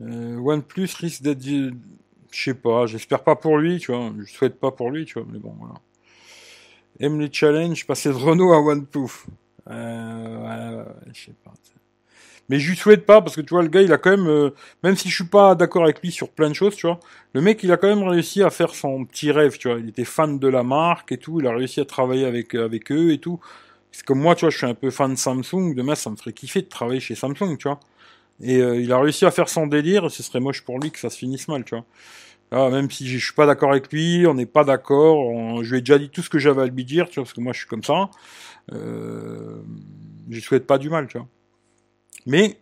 Euh, 0.00 0.36
OnePlus 0.38 0.88
risque 0.98 1.22
d'être. 1.22 1.42
Je 1.42 1.72
sais 2.30 2.54
pas, 2.54 2.86
j'espère 2.86 3.22
pas 3.24 3.36
pour 3.36 3.58
lui, 3.58 3.78
tu 3.78 3.92
vois. 3.92 4.12
Je 4.18 4.30
souhaite 4.30 4.58
pas 4.60 4.70
pour 4.70 4.90
lui, 4.90 5.04
tu 5.04 5.14
vois, 5.14 5.26
mais 5.30 5.38
bon, 5.38 5.54
voilà. 5.58 5.74
Aime 7.00 7.20
les 7.20 7.32
challenges, 7.32 7.86
passer 7.86 8.08
de 8.10 8.14
Renault 8.14 8.52
à 8.52 8.60
OnePlus. 8.60 9.26
Euh, 9.68 10.84
je 11.12 11.26
sais 11.26 11.34
pas. 11.44 11.52
Mais 12.48 12.60
je 12.60 12.70
lui 12.70 12.76
souhaite 12.76 13.06
pas 13.06 13.20
parce 13.22 13.34
que 13.34 13.40
tu 13.40 13.50
vois 13.50 13.62
le 13.62 13.68
gars 13.68 13.82
il 13.82 13.92
a 13.92 13.98
quand 13.98 14.10
même 14.10 14.28
euh, 14.28 14.50
même 14.84 14.96
si 14.96 15.08
je 15.08 15.14
suis 15.16 15.24
pas 15.24 15.56
d'accord 15.56 15.82
avec 15.82 16.00
lui 16.00 16.12
sur 16.12 16.28
plein 16.30 16.48
de 16.48 16.54
choses, 16.54 16.76
tu 16.76 16.86
vois. 16.86 17.00
Le 17.32 17.40
mec 17.40 17.62
il 17.62 17.72
a 17.72 17.76
quand 17.76 17.88
même 17.88 18.06
réussi 18.06 18.42
à 18.42 18.50
faire 18.50 18.74
son 18.74 19.04
petit 19.04 19.32
rêve, 19.32 19.58
tu 19.58 19.68
vois. 19.68 19.78
Il 19.80 19.88
était 19.88 20.04
fan 20.04 20.38
de 20.38 20.48
la 20.48 20.62
marque 20.62 21.10
et 21.12 21.18
tout, 21.18 21.40
il 21.40 21.46
a 21.46 21.52
réussi 21.52 21.80
à 21.80 21.84
travailler 21.84 22.24
avec 22.24 22.54
euh, 22.54 22.64
avec 22.64 22.92
eux 22.92 23.12
et 23.12 23.18
tout. 23.18 23.40
C'est 23.90 24.04
comme 24.04 24.20
moi, 24.20 24.34
tu 24.34 24.40
vois, 24.44 24.50
je 24.50 24.58
suis 24.58 24.66
un 24.66 24.74
peu 24.74 24.90
fan 24.90 25.14
de 25.14 25.18
Samsung, 25.18 25.74
demain 25.74 25.94
ça 25.94 26.10
me 26.10 26.16
ferait 26.16 26.32
kiffer 26.32 26.62
de 26.62 26.68
travailler 26.68 27.00
chez 27.00 27.14
Samsung, 27.14 27.56
tu 27.58 27.68
vois. 27.68 27.80
Et 28.42 28.60
euh, 28.60 28.80
il 28.80 28.92
a 28.92 29.00
réussi 29.00 29.24
à 29.24 29.30
faire 29.30 29.48
son 29.48 29.66
délire, 29.66 30.10
ce 30.10 30.22
serait 30.22 30.40
moche 30.40 30.62
pour 30.62 30.78
lui 30.78 30.90
que 30.90 30.98
ça 30.98 31.10
se 31.10 31.18
finisse 31.18 31.48
mal, 31.48 31.64
tu 31.64 31.74
vois. 31.74 31.84
Ah, 32.52 32.70
même 32.70 32.90
si 32.90 33.06
je 33.08 33.18
suis 33.18 33.34
pas 33.34 33.46
d'accord 33.46 33.70
avec 33.70 33.92
lui, 33.92 34.24
on 34.26 34.34
n'est 34.34 34.46
pas 34.46 34.62
d'accord, 34.64 35.64
je 35.64 35.70
lui 35.70 35.78
ai 35.78 35.80
déjà 35.80 35.98
dit 35.98 36.10
tout 36.10 36.22
ce 36.22 36.30
que 36.30 36.38
j'avais 36.38 36.62
à 36.62 36.66
lui 36.66 36.84
dire, 36.84 37.08
tu 37.08 37.16
vois, 37.16 37.24
parce 37.24 37.32
que 37.32 37.40
moi 37.40 37.52
je 37.52 37.58
suis 37.58 37.68
comme 37.68 37.82
ça. 37.82 38.08
Euh, 38.72 39.62
je 40.30 40.40
souhaite 40.40 40.66
pas 40.66 40.78
du 40.78 40.88
mal, 40.88 41.08
tu 41.08 41.18
vois. 41.18 41.26
Mais 42.26 42.58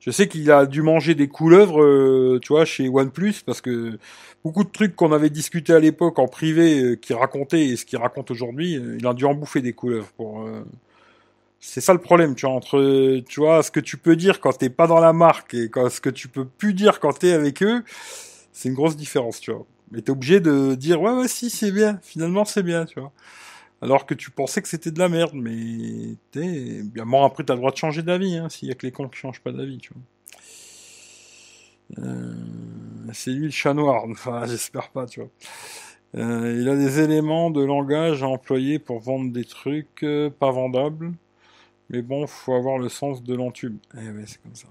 je 0.00 0.10
sais 0.10 0.28
qu'il 0.28 0.50
a 0.50 0.64
dû 0.64 0.80
manger 0.80 1.14
des 1.14 1.28
couleuvres, 1.28 1.82
euh, 1.82 2.38
tu 2.42 2.54
vois, 2.54 2.64
chez 2.64 2.88
OnePlus, 2.88 3.34
parce 3.44 3.60
que 3.60 3.98
beaucoup 4.42 4.64
de 4.64 4.70
trucs 4.70 4.96
qu'on 4.96 5.12
avait 5.12 5.28
discuté 5.28 5.74
à 5.74 5.78
l'époque 5.78 6.18
en 6.18 6.26
privé, 6.26 6.82
euh, 6.82 6.96
qui 6.96 7.12
racontait 7.12 7.66
et 7.66 7.76
ce 7.76 7.84
qu'il 7.84 7.98
raconte 7.98 8.30
aujourd'hui, 8.30 8.76
euh, 8.76 8.96
il 8.98 9.06
a 9.06 9.12
dû 9.12 9.26
en 9.26 9.34
bouffer 9.34 9.60
des 9.60 9.74
couleuvres. 9.74 10.08
Pour, 10.16 10.48
C'est 11.60 11.80
ça 11.80 11.92
le 11.92 12.00
problème, 12.00 12.34
tu 12.34 12.46
vois, 12.46 12.54
entre, 12.54 13.20
tu 13.28 13.40
vois, 13.40 13.62
ce 13.62 13.70
que 13.70 13.80
tu 13.80 13.96
peux 13.98 14.16
dire 14.16 14.40
quand 14.40 14.56
t'es 14.56 14.70
pas 14.70 14.86
dans 14.86 14.98
la 15.00 15.12
marque 15.12 15.54
et 15.54 15.68
quand, 15.68 15.90
ce 15.90 16.00
que 16.00 16.10
tu 16.10 16.28
peux 16.28 16.46
plus 16.46 16.74
dire 16.74 17.00
quand 17.00 17.18
t'es 17.18 17.32
avec 17.32 17.62
eux, 17.62 17.84
c'est 18.52 18.68
une 18.70 18.74
grosse 18.74 18.96
différence, 18.96 19.40
tu 19.40 19.52
vois. 19.52 19.66
Mais 19.90 20.00
t'es 20.02 20.10
obligé 20.10 20.40
de 20.40 20.74
dire, 20.74 21.02
ouais, 21.02 21.12
ouais, 21.12 21.28
si, 21.28 21.50
c'est 21.50 21.72
bien, 21.72 22.00
finalement, 22.02 22.44
c'est 22.44 22.62
bien, 22.62 22.86
tu 22.86 23.00
vois 23.00 23.12
alors 23.82 24.06
que 24.06 24.14
tu 24.14 24.30
pensais 24.30 24.60
que 24.60 24.68
c'était 24.68 24.90
de 24.90 24.98
la 24.98 25.08
merde, 25.08 25.32
mais 25.34 26.16
t'es 26.32 26.82
bien 26.82 27.04
mort 27.04 27.24
après 27.24 27.44
t'as 27.44 27.54
le 27.54 27.60
droit 27.60 27.70
de 27.70 27.76
changer 27.76 28.02
d'avis, 28.02 28.36
hein, 28.36 28.48
s'il 28.48 28.68
y 28.68 28.70
a 28.70 28.74
que 28.74 28.86
les 28.86 28.92
cons 28.92 29.08
qui 29.08 29.18
changent 29.18 29.40
pas 29.40 29.52
d'avis, 29.52 29.78
tu 29.78 29.92
vois. 29.94 30.02
Euh, 32.04 32.34
c'est 33.12 33.30
lui 33.30 33.46
le 33.46 33.50
chat 33.50 33.74
noir, 33.74 34.04
enfin 34.10 34.46
j'espère 34.46 34.90
pas, 34.90 35.06
tu 35.06 35.20
vois. 35.20 35.30
Euh, 36.16 36.58
il 36.60 36.68
a 36.68 36.76
des 36.76 37.00
éléments 37.00 37.50
de 37.50 37.62
langage 37.62 38.22
à 38.22 38.28
employer 38.28 38.78
pour 38.78 39.00
vendre 39.00 39.32
des 39.32 39.44
trucs 39.44 40.02
euh, 40.02 40.28
pas 40.28 40.50
vendables, 40.50 41.12
mais 41.90 42.02
bon, 42.02 42.26
faut 42.26 42.54
avoir 42.54 42.78
le 42.78 42.88
sens 42.88 43.22
de 43.22 43.34
l'entube. 43.34 43.76
Eh 43.94 44.10
ouais, 44.10 44.24
c'est 44.26 44.40
comme 44.42 44.54
ça. 44.54 44.68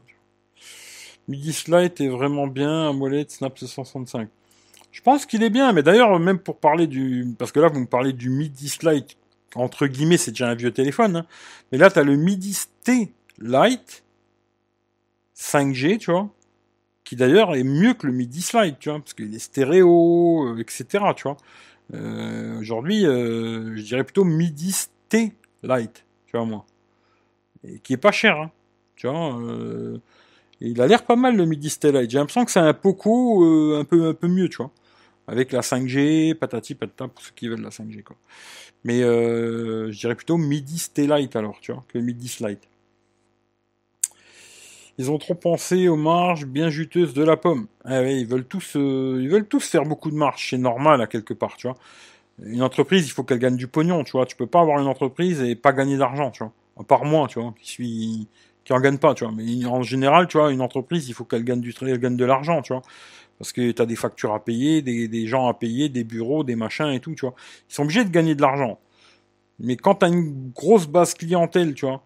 Midi 1.27 1.53
Slide 1.53 1.93
est 1.99 2.07
vraiment 2.07 2.47
bien, 2.47 2.89
à 2.89 2.93
molette 2.93 3.31
Snap 3.31 3.59
265. 3.59 4.29
Je 4.91 5.01
pense 5.01 5.25
qu'il 5.25 5.43
est 5.43 5.51
bien, 5.51 5.71
mais 5.73 5.83
d'ailleurs, 5.83 6.17
même 6.19 6.39
pour 6.39 6.57
parler 6.57 6.87
du... 6.87 7.35
Parce 7.37 7.51
que 7.51 7.59
là, 7.59 7.67
vous 7.67 7.81
me 7.81 7.85
parlez 7.85 8.13
du 8.13 8.29
Midi 8.31 8.73
Lite, 8.81 9.17
entre 9.53 9.85
guillemets, 9.85 10.17
c'est 10.17 10.31
déjà 10.31 10.49
un 10.49 10.55
vieux 10.55 10.71
téléphone, 10.71 11.17
hein. 11.17 11.25
mais 11.71 11.77
là, 11.77 11.91
tu 11.91 11.99
as 11.99 12.03
le 12.03 12.15
Midi 12.15 12.57
T 12.83 13.13
Lite 13.39 14.03
5G, 15.37 15.99
tu 15.99 16.11
vois, 16.11 16.29
qui 17.03 17.15
d'ailleurs 17.15 17.55
est 17.55 17.63
mieux 17.63 17.93
que 17.93 18.07
le 18.07 18.13
Midi 18.13 18.41
Slide, 18.41 18.77
tu 18.79 18.89
vois, 18.89 18.99
parce 18.99 19.13
qu'il 19.13 19.33
est 19.33 19.39
stéréo, 19.39 20.47
euh, 20.47 20.59
etc., 20.59 20.85
tu 21.15 21.23
vois. 21.23 21.37
Euh, 21.93 22.59
Aujourd'hui, 22.59 23.05
euh, 23.05 23.75
je 23.75 23.81
dirais 23.81 24.03
plutôt 24.03 24.23
Midi 24.23 24.75
T 25.09 25.33
Lite, 25.63 26.05
tu 26.25 26.37
vois, 26.37 26.45
moi. 26.45 26.65
Et 27.63 27.79
qui 27.79 27.93
est 27.93 27.97
pas 27.97 28.11
cher, 28.11 28.37
hein, 28.37 28.51
tu 28.95 29.07
vois. 29.07 29.37
Euh, 29.39 29.97
il 30.61 30.81
a 30.81 30.87
l'air 30.87 31.05
pas 31.05 31.15
mal 31.15 31.35
le 31.35 31.45
Midi 31.45 31.67
Lite. 31.83 32.09
J'ai 32.09 32.17
l'impression 32.17 32.45
que 32.45 32.51
c'est 32.51 32.59
un 32.59 32.73
Poco 32.73 33.43
euh, 33.43 33.79
un 33.79 33.85
peu 33.85 34.07
un 34.07 34.13
peu 34.13 34.27
mieux, 34.27 34.49
tu 34.49 34.57
vois. 34.57 34.71
avec 35.27 35.51
la 35.51 35.61
5G, 35.61 36.35
patati 36.35 36.75
patata 36.75 37.07
pour 37.07 37.23
ceux 37.23 37.31
qui 37.35 37.47
veulent 37.47 37.61
la 37.61 37.69
5G 37.69 38.03
quoi. 38.03 38.17
Mais 38.83 39.01
euh, 39.03 39.91
je 39.91 39.99
dirais 39.99 40.15
plutôt 40.15 40.37
Midi 40.37 40.89
Light 40.97 41.35
alors, 41.35 41.59
tu 41.61 41.71
vois, 41.73 41.83
que 41.87 41.99
Midi 41.99 42.37
Light. 42.41 42.61
Ils 44.97 45.09
ont 45.11 45.17
trop 45.17 45.35
pensé 45.35 45.87
aux 45.87 45.95
marges 45.95 46.45
bien 46.45 46.69
juteuses 46.69 47.13
de 47.13 47.23
la 47.23 47.37
pomme. 47.37 47.67
Ah 47.85 48.03
ils 48.03 48.27
veulent 48.27 48.45
tous, 48.45 48.75
euh, 48.75 49.19
ils 49.21 49.29
veulent 49.29 49.47
tous 49.47 49.65
faire 49.65 49.83
beaucoup 49.83 50.11
de 50.11 50.15
marges. 50.15 50.49
C'est 50.49 50.57
normal 50.57 51.01
à 51.01 51.07
quelque 51.07 51.33
part, 51.33 51.55
tu 51.55 51.67
vois. 51.67 51.77
Une 52.43 52.63
entreprise, 52.63 53.07
il 53.07 53.11
faut 53.11 53.23
qu'elle 53.23 53.39
gagne 53.39 53.55
du 53.57 53.67
pognon, 53.67 54.03
tu 54.03 54.13
vois. 54.13 54.25
Tu 54.25 54.35
peux 54.35 54.47
pas 54.47 54.61
avoir 54.61 54.79
une 54.79 54.87
entreprise 54.87 55.41
et 55.41 55.55
pas 55.55 55.73
gagner 55.73 55.97
d'argent, 55.97 56.31
tu 56.31 56.43
vois. 56.43 56.53
À 56.79 56.83
part 56.83 57.05
moi, 57.05 57.27
tu 57.27 57.39
vois, 57.39 57.53
qui 57.59 57.69
suis, 57.69 58.27
qui 58.63 58.73
en 58.73 58.79
gagne 58.79 58.97
pas, 58.97 59.13
tu 59.13 59.25
vois. 59.25 59.33
Mais 59.35 59.65
en 59.65 59.83
général, 59.83 60.27
tu 60.27 60.37
vois, 60.37 60.51
une 60.51 60.61
entreprise, 60.61 61.09
il 61.09 61.13
faut 61.13 61.25
qu'elle 61.25 61.43
gagne 61.43 61.61
du, 61.61 61.73
elle 61.81 61.99
gagne 61.99 62.17
de 62.17 62.25
l'argent, 62.25 62.61
tu 62.61 62.73
vois. 62.73 62.81
Parce 63.37 63.53
que 63.53 63.71
tu 63.71 63.81
as 63.81 63.85
des 63.85 63.95
factures 63.95 64.33
à 64.33 64.43
payer, 64.43 64.81
des, 64.81 65.27
gens 65.27 65.47
à 65.47 65.53
payer, 65.53 65.89
des 65.89 66.03
bureaux, 66.03 66.43
des 66.43 66.55
machins 66.55 66.89
et 66.89 66.99
tout, 66.99 67.15
tu 67.15 67.25
vois. 67.25 67.35
Ils 67.69 67.73
sont 67.73 67.83
obligés 67.83 68.03
de 68.03 68.09
gagner 68.09 68.35
de 68.35 68.41
l'argent. 68.41 68.79
Mais 69.59 69.75
quand 69.77 69.95
tu 69.95 70.05
as 70.05 70.09
une 70.09 70.51
grosse 70.51 70.87
base 70.87 71.13
clientèle, 71.13 71.73
tu 71.73 71.85
vois, 71.85 72.01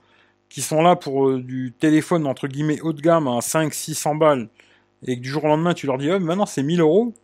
qui 0.53 0.61
sont 0.61 0.83
là 0.83 0.95
pour 0.95 1.29
euh, 1.29 1.41
du 1.41 1.73
téléphone 1.79 2.27
entre 2.27 2.47
guillemets 2.47 2.79
haut 2.81 2.93
de 2.93 3.01
gamme 3.01 3.27
à 3.27 3.41
5 3.41 3.73
600 3.73 4.15
balles 4.15 4.49
et 5.03 5.17
que 5.17 5.21
du 5.21 5.29
jour 5.29 5.45
au 5.45 5.47
lendemain 5.47 5.73
tu 5.73 5.87
leur 5.87 5.97
dis 5.97 6.11
oh, 6.11 6.19
maintenant 6.19 6.45
c'est 6.45 6.61
1000 6.61 6.79
euros 6.79 7.15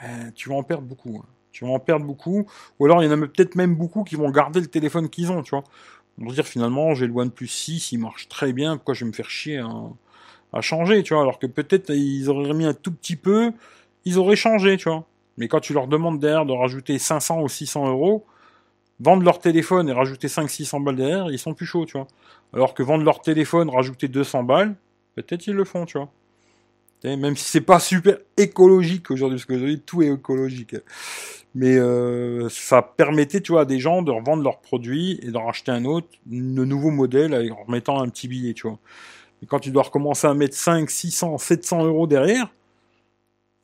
eh, 0.00 0.32
tu 0.36 0.48
vas 0.48 0.54
en 0.54 0.62
perdre 0.62 0.84
beaucoup 0.84 1.20
hein. 1.20 1.26
tu 1.50 1.64
vas 1.64 1.72
en 1.72 1.80
perdre 1.80 2.06
beaucoup 2.06 2.46
ou 2.78 2.84
alors 2.84 3.02
il 3.02 3.10
y 3.10 3.12
en 3.12 3.22
a 3.22 3.26
peut-être 3.26 3.56
même 3.56 3.74
beaucoup 3.74 4.04
qui 4.04 4.14
vont 4.14 4.30
garder 4.30 4.60
le 4.60 4.68
téléphone 4.68 5.08
qu'ils 5.08 5.32
ont 5.32 5.42
tu 5.42 5.50
vois 5.50 5.64
on 6.20 6.26
va 6.26 6.32
dire 6.32 6.46
finalement 6.46 6.94
j'ai 6.94 7.06
le 7.06 7.12
OnePlus 7.12 7.48
6 7.48 7.92
il 7.92 7.98
marche 7.98 8.28
très 8.28 8.52
bien 8.52 8.76
pourquoi 8.76 8.94
je 8.94 9.04
vais 9.04 9.08
me 9.08 9.14
faire 9.14 9.30
chier 9.30 9.58
à, 10.52 10.60
changer 10.60 11.02
tu 11.02 11.14
vois? 11.14 11.22
Alors 11.22 11.38
que 11.38 11.46
peut-être 11.46 11.90
ils 11.90 12.28
auraient 12.28 12.54
mis 12.54 12.64
un 12.64 12.74
tout 12.74 12.92
petit 12.92 13.16
peu 13.16 13.52
ils 14.04 14.18
auraient 14.18 14.36
changé 14.36 14.76
tu 14.76 14.88
vois? 14.88 15.04
Mais 15.36 15.46
quand 15.48 15.60
tu 15.60 15.72
leur 15.72 15.86
demandes 15.86 16.18
derrière 16.18 16.46
de 16.46 16.52
rajouter 16.52 16.98
500 16.98 17.42
ou 17.42 17.48
600 17.48 17.88
euros 17.88 18.24
vendre 19.00 19.22
leur 19.22 19.38
téléphone 19.38 19.88
et 19.88 19.92
rajouter 19.92 20.28
500-600 20.28 20.82
balles 20.82 20.96
derrière, 20.96 21.30
ils 21.30 21.38
sont 21.38 21.54
plus 21.54 21.66
chauds, 21.66 21.86
tu 21.86 21.96
vois? 21.96 22.06
Alors 22.52 22.74
que 22.74 22.82
vendre 22.82 23.04
leur 23.04 23.20
téléphone, 23.20 23.70
rajouter 23.70 24.08
200 24.08 24.42
balles, 24.42 24.74
peut-être 25.14 25.46
ils 25.46 25.54
le 25.54 25.64
font, 25.64 25.84
tu 25.84 25.98
vois? 25.98 26.10
même 27.04 27.36
si 27.36 27.44
c'est 27.44 27.60
pas 27.60 27.78
super 27.78 28.18
écologique 28.36 29.12
aujourd'hui, 29.12 29.36
parce 29.36 29.46
que 29.46 29.52
aujourd'hui 29.52 29.80
tout 29.80 30.02
est 30.02 30.12
écologique. 30.12 30.74
Mais 31.58 31.76
euh, 31.76 32.48
ça 32.50 32.82
permettait, 32.82 33.40
tu 33.40 33.50
vois, 33.50 33.62
à 33.62 33.64
des 33.64 33.80
gens 33.80 34.02
de 34.02 34.12
revendre 34.12 34.44
leurs 34.44 34.60
produits 34.60 35.18
et 35.24 35.32
d'en 35.32 35.46
racheter 35.46 35.72
un 35.72 35.84
autre, 35.84 36.06
de 36.26 36.64
nouveau 36.64 36.90
modèle, 36.90 37.34
en 37.50 37.64
remettant 37.64 38.00
un 38.00 38.08
petit 38.08 38.28
billet, 38.28 38.54
tu 38.54 38.68
vois. 38.68 38.78
Et 39.42 39.46
quand 39.46 39.58
tu 39.58 39.72
dois 39.72 39.82
recommencer 39.82 40.28
à 40.28 40.34
mettre 40.34 40.56
5, 40.56 40.88
600, 40.88 41.36
700 41.36 41.84
euros 41.84 42.06
derrière, 42.06 42.52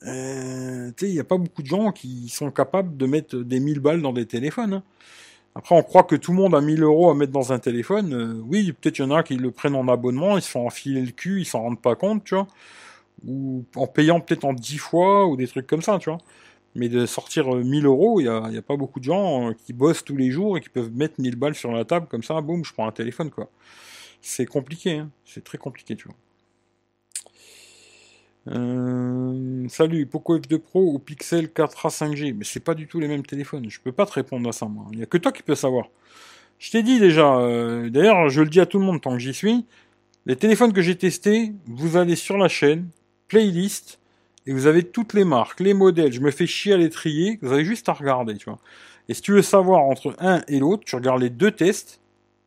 euh, 0.08 0.90
tu 0.96 1.06
sais, 1.06 1.10
il 1.12 1.14
n'y 1.14 1.20
a 1.20 1.24
pas 1.24 1.38
beaucoup 1.38 1.62
de 1.62 1.68
gens 1.68 1.92
qui 1.92 2.28
sont 2.30 2.50
capables 2.50 2.96
de 2.96 3.06
mettre 3.06 3.36
des 3.36 3.60
1000 3.60 3.78
balles 3.78 4.02
dans 4.02 4.12
des 4.12 4.26
téléphones. 4.26 4.74
Hein. 4.74 4.82
Après, 5.54 5.76
on 5.76 5.82
croit 5.84 6.02
que 6.02 6.16
tout 6.16 6.32
le 6.32 6.38
monde 6.38 6.56
a 6.56 6.60
1000 6.60 6.82
euros 6.82 7.10
à 7.10 7.14
mettre 7.14 7.30
dans 7.32 7.52
un 7.52 7.60
téléphone. 7.60 8.12
Euh, 8.12 8.42
oui, 8.48 8.72
peut-être 8.72 8.98
il 8.98 9.02
y 9.02 9.04
en 9.04 9.12
a 9.12 9.22
qui 9.22 9.36
le 9.36 9.52
prennent 9.52 9.76
en 9.76 9.86
abonnement, 9.86 10.36
ils 10.36 10.42
se 10.42 10.50
font 10.50 10.66
enfiler 10.66 11.00
le 11.00 11.12
cul, 11.12 11.42
ils 11.42 11.44
s'en 11.44 11.60
rendent 11.62 11.80
pas 11.80 11.94
compte, 11.94 12.24
tu 12.24 12.34
vois. 12.34 12.48
Ou 13.24 13.64
en 13.76 13.86
payant 13.86 14.20
peut-être 14.20 14.44
en 14.44 14.52
10 14.52 14.78
fois, 14.78 15.28
ou 15.28 15.36
des 15.36 15.46
trucs 15.46 15.68
comme 15.68 15.82
ça, 15.82 15.98
tu 16.00 16.10
vois. 16.10 16.18
Mais 16.74 16.88
de 16.88 17.06
sortir 17.06 17.54
1000 17.54 17.84
euh, 17.84 17.88
euros, 17.88 18.20
il 18.20 18.24
n'y 18.24 18.28
a, 18.28 18.44
a, 18.44 18.62
pas 18.62 18.76
beaucoup 18.76 18.98
de 18.98 19.04
gens 19.04 19.50
euh, 19.50 19.52
qui 19.64 19.72
bossent 19.72 20.04
tous 20.04 20.16
les 20.16 20.30
jours 20.30 20.58
et 20.58 20.60
qui 20.60 20.68
peuvent 20.68 20.92
mettre 20.92 21.20
1000 21.20 21.36
balles 21.36 21.54
sur 21.54 21.70
la 21.72 21.84
table 21.84 22.06
comme 22.08 22.22
ça, 22.22 22.40
boum, 22.40 22.64
je 22.64 22.72
prends 22.72 22.88
un 22.88 22.92
téléphone, 22.92 23.30
quoi. 23.30 23.48
C'est 24.20 24.46
compliqué, 24.46 24.98
hein. 24.98 25.10
c'est 25.24 25.44
très 25.44 25.58
compliqué, 25.58 25.94
tu 25.96 26.08
vois. 26.08 26.16
Euh, 28.48 29.66
salut, 29.68 30.06
Poco 30.06 30.38
F2 30.38 30.58
Pro 30.58 30.92
ou 30.92 30.98
Pixel 30.98 31.46
4A 31.46 31.88
5G 31.88 32.34
Mais 32.34 32.44
c'est 32.44 32.60
pas 32.60 32.74
du 32.74 32.86
tout 32.86 33.00
les 33.00 33.08
mêmes 33.08 33.24
téléphones. 33.24 33.70
Je 33.70 33.80
peux 33.80 33.92
pas 33.92 34.04
te 34.04 34.12
répondre 34.12 34.46
à 34.48 34.52
ça, 34.52 34.66
moi. 34.66 34.86
Il 34.92 34.98
y 34.98 35.02
a 35.02 35.06
que 35.06 35.16
toi 35.16 35.32
qui 35.32 35.42
peux 35.42 35.54
savoir. 35.54 35.88
Je 36.58 36.70
t'ai 36.70 36.82
dit 36.82 36.98
déjà, 36.98 37.38
d'ailleurs, 37.90 38.28
je 38.28 38.42
le 38.42 38.48
dis 38.48 38.60
à 38.60 38.66
tout 38.66 38.78
le 38.78 38.84
monde 38.84 39.00
tant 39.00 39.12
que 39.12 39.18
j'y 39.18 39.34
suis. 39.34 39.66
Les 40.26 40.36
téléphones 40.36 40.72
que 40.72 40.82
j'ai 40.82 40.96
testés, 40.96 41.52
vous 41.66 41.96
allez 41.96 42.16
sur 42.16 42.38
la 42.38 42.48
chaîne, 42.48 42.88
playlist, 43.28 43.98
et 44.46 44.52
vous 44.52 44.66
avez 44.66 44.82
toutes 44.82 45.14
les 45.14 45.24
marques, 45.24 45.60
les 45.60 45.74
modèles. 45.74 46.12
Je 46.12 46.20
me 46.20 46.30
fais 46.30 46.46
chier 46.46 46.74
à 46.74 46.76
les 46.76 46.90
trier. 46.90 47.38
Vous 47.42 47.52
avez 47.52 47.64
juste 47.64 47.88
à 47.88 47.92
regarder, 47.92 48.36
tu 48.36 48.44
vois. 48.44 48.58
Et 49.08 49.14
si 49.14 49.22
tu 49.22 49.32
veux 49.32 49.42
savoir 49.42 49.82
entre 49.82 50.14
un 50.18 50.42
et 50.48 50.58
l'autre, 50.58 50.84
tu 50.84 50.96
regardes 50.96 51.20
les 51.20 51.30
deux 51.30 51.50
tests, 51.50 52.00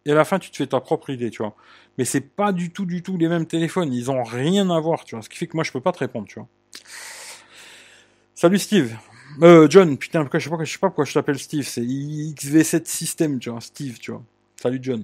et 0.06 0.12
à 0.12 0.16
la 0.16 0.26
fin, 0.26 0.40
tu 0.40 0.50
te 0.52 0.58
fais 0.58 0.68
ta 0.68 0.80
propre 0.80 1.10
idée, 1.10 1.30
tu 1.30 1.44
vois 1.44 1.56
mais 1.98 2.06
c'est 2.06 2.22
pas 2.22 2.52
du 2.52 2.72
tout, 2.72 2.86
du 2.86 3.02
tout 3.02 3.18
les 3.18 3.28
mêmes 3.28 3.48
téléphones. 3.48 3.92
Ils 3.92 4.12
ont 4.12 4.24
rien 4.24 4.70
à 4.70 4.80
voir, 4.80 5.04
tu 5.04 5.16
vois. 5.16 5.24
Ce 5.24 5.30
qui 5.30 5.38
fait 5.38 5.48
que 5.48 5.58
moi, 5.58 5.64
je 5.64 5.72
peux 5.72 5.82
pas 5.82 5.92
te 5.92 6.00
répondre, 6.00 6.28
tu 6.28 6.40
vois. 6.40 6.48
Salut 8.36 8.60
Steve. 8.60 8.96
Euh, 9.42 9.68
John, 9.70 9.98
putain, 9.98 10.22
pourquoi, 10.22 10.40
je 10.40 10.46
sais 10.46 10.56
pas, 10.56 10.64
je 10.64 10.72
sais 10.72 10.78
pas 10.78 10.88
pourquoi 10.88 11.06
je 11.06 11.14
t'appelle 11.14 11.40
Steve. 11.40 11.64
C'est 11.64 11.82
XV7 11.82 12.86
System, 12.86 13.40
tu 13.40 13.50
vois. 13.50 13.62
Steve, 13.62 13.98
tu 14.00 14.12
vois. 14.12 14.24
Salut 14.62 14.80
John. 14.82 15.04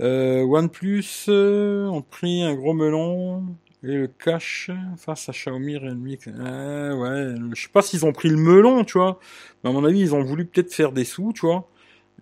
Euh, 0.00 0.42
OnePlus 0.42 1.26
euh, 1.28 1.86
ont 1.86 2.02
pris 2.02 2.42
un 2.42 2.54
gros 2.54 2.74
melon 2.74 3.44
et 3.84 3.96
le 3.96 4.06
cache 4.06 4.70
face 4.96 5.28
à 5.28 5.32
Xiaomi 5.32 5.76
Redmi. 5.76 6.18
Euh, 6.26 6.94
ouais, 6.94 7.34
je 7.54 7.62
sais 7.62 7.68
pas 7.68 7.82
s'ils 7.82 8.06
ont 8.06 8.12
pris 8.12 8.28
le 8.28 8.36
melon, 8.36 8.84
tu 8.84 8.98
vois. 8.98 9.20
Mais 9.62 9.70
à 9.70 9.72
mon 9.72 9.84
avis, 9.84 10.00
ils 10.00 10.14
ont 10.14 10.22
voulu 10.22 10.46
peut-être 10.46 10.72
faire 10.72 10.92
des 10.92 11.04
sous, 11.04 11.32
tu 11.34 11.42
vois. 11.42 11.68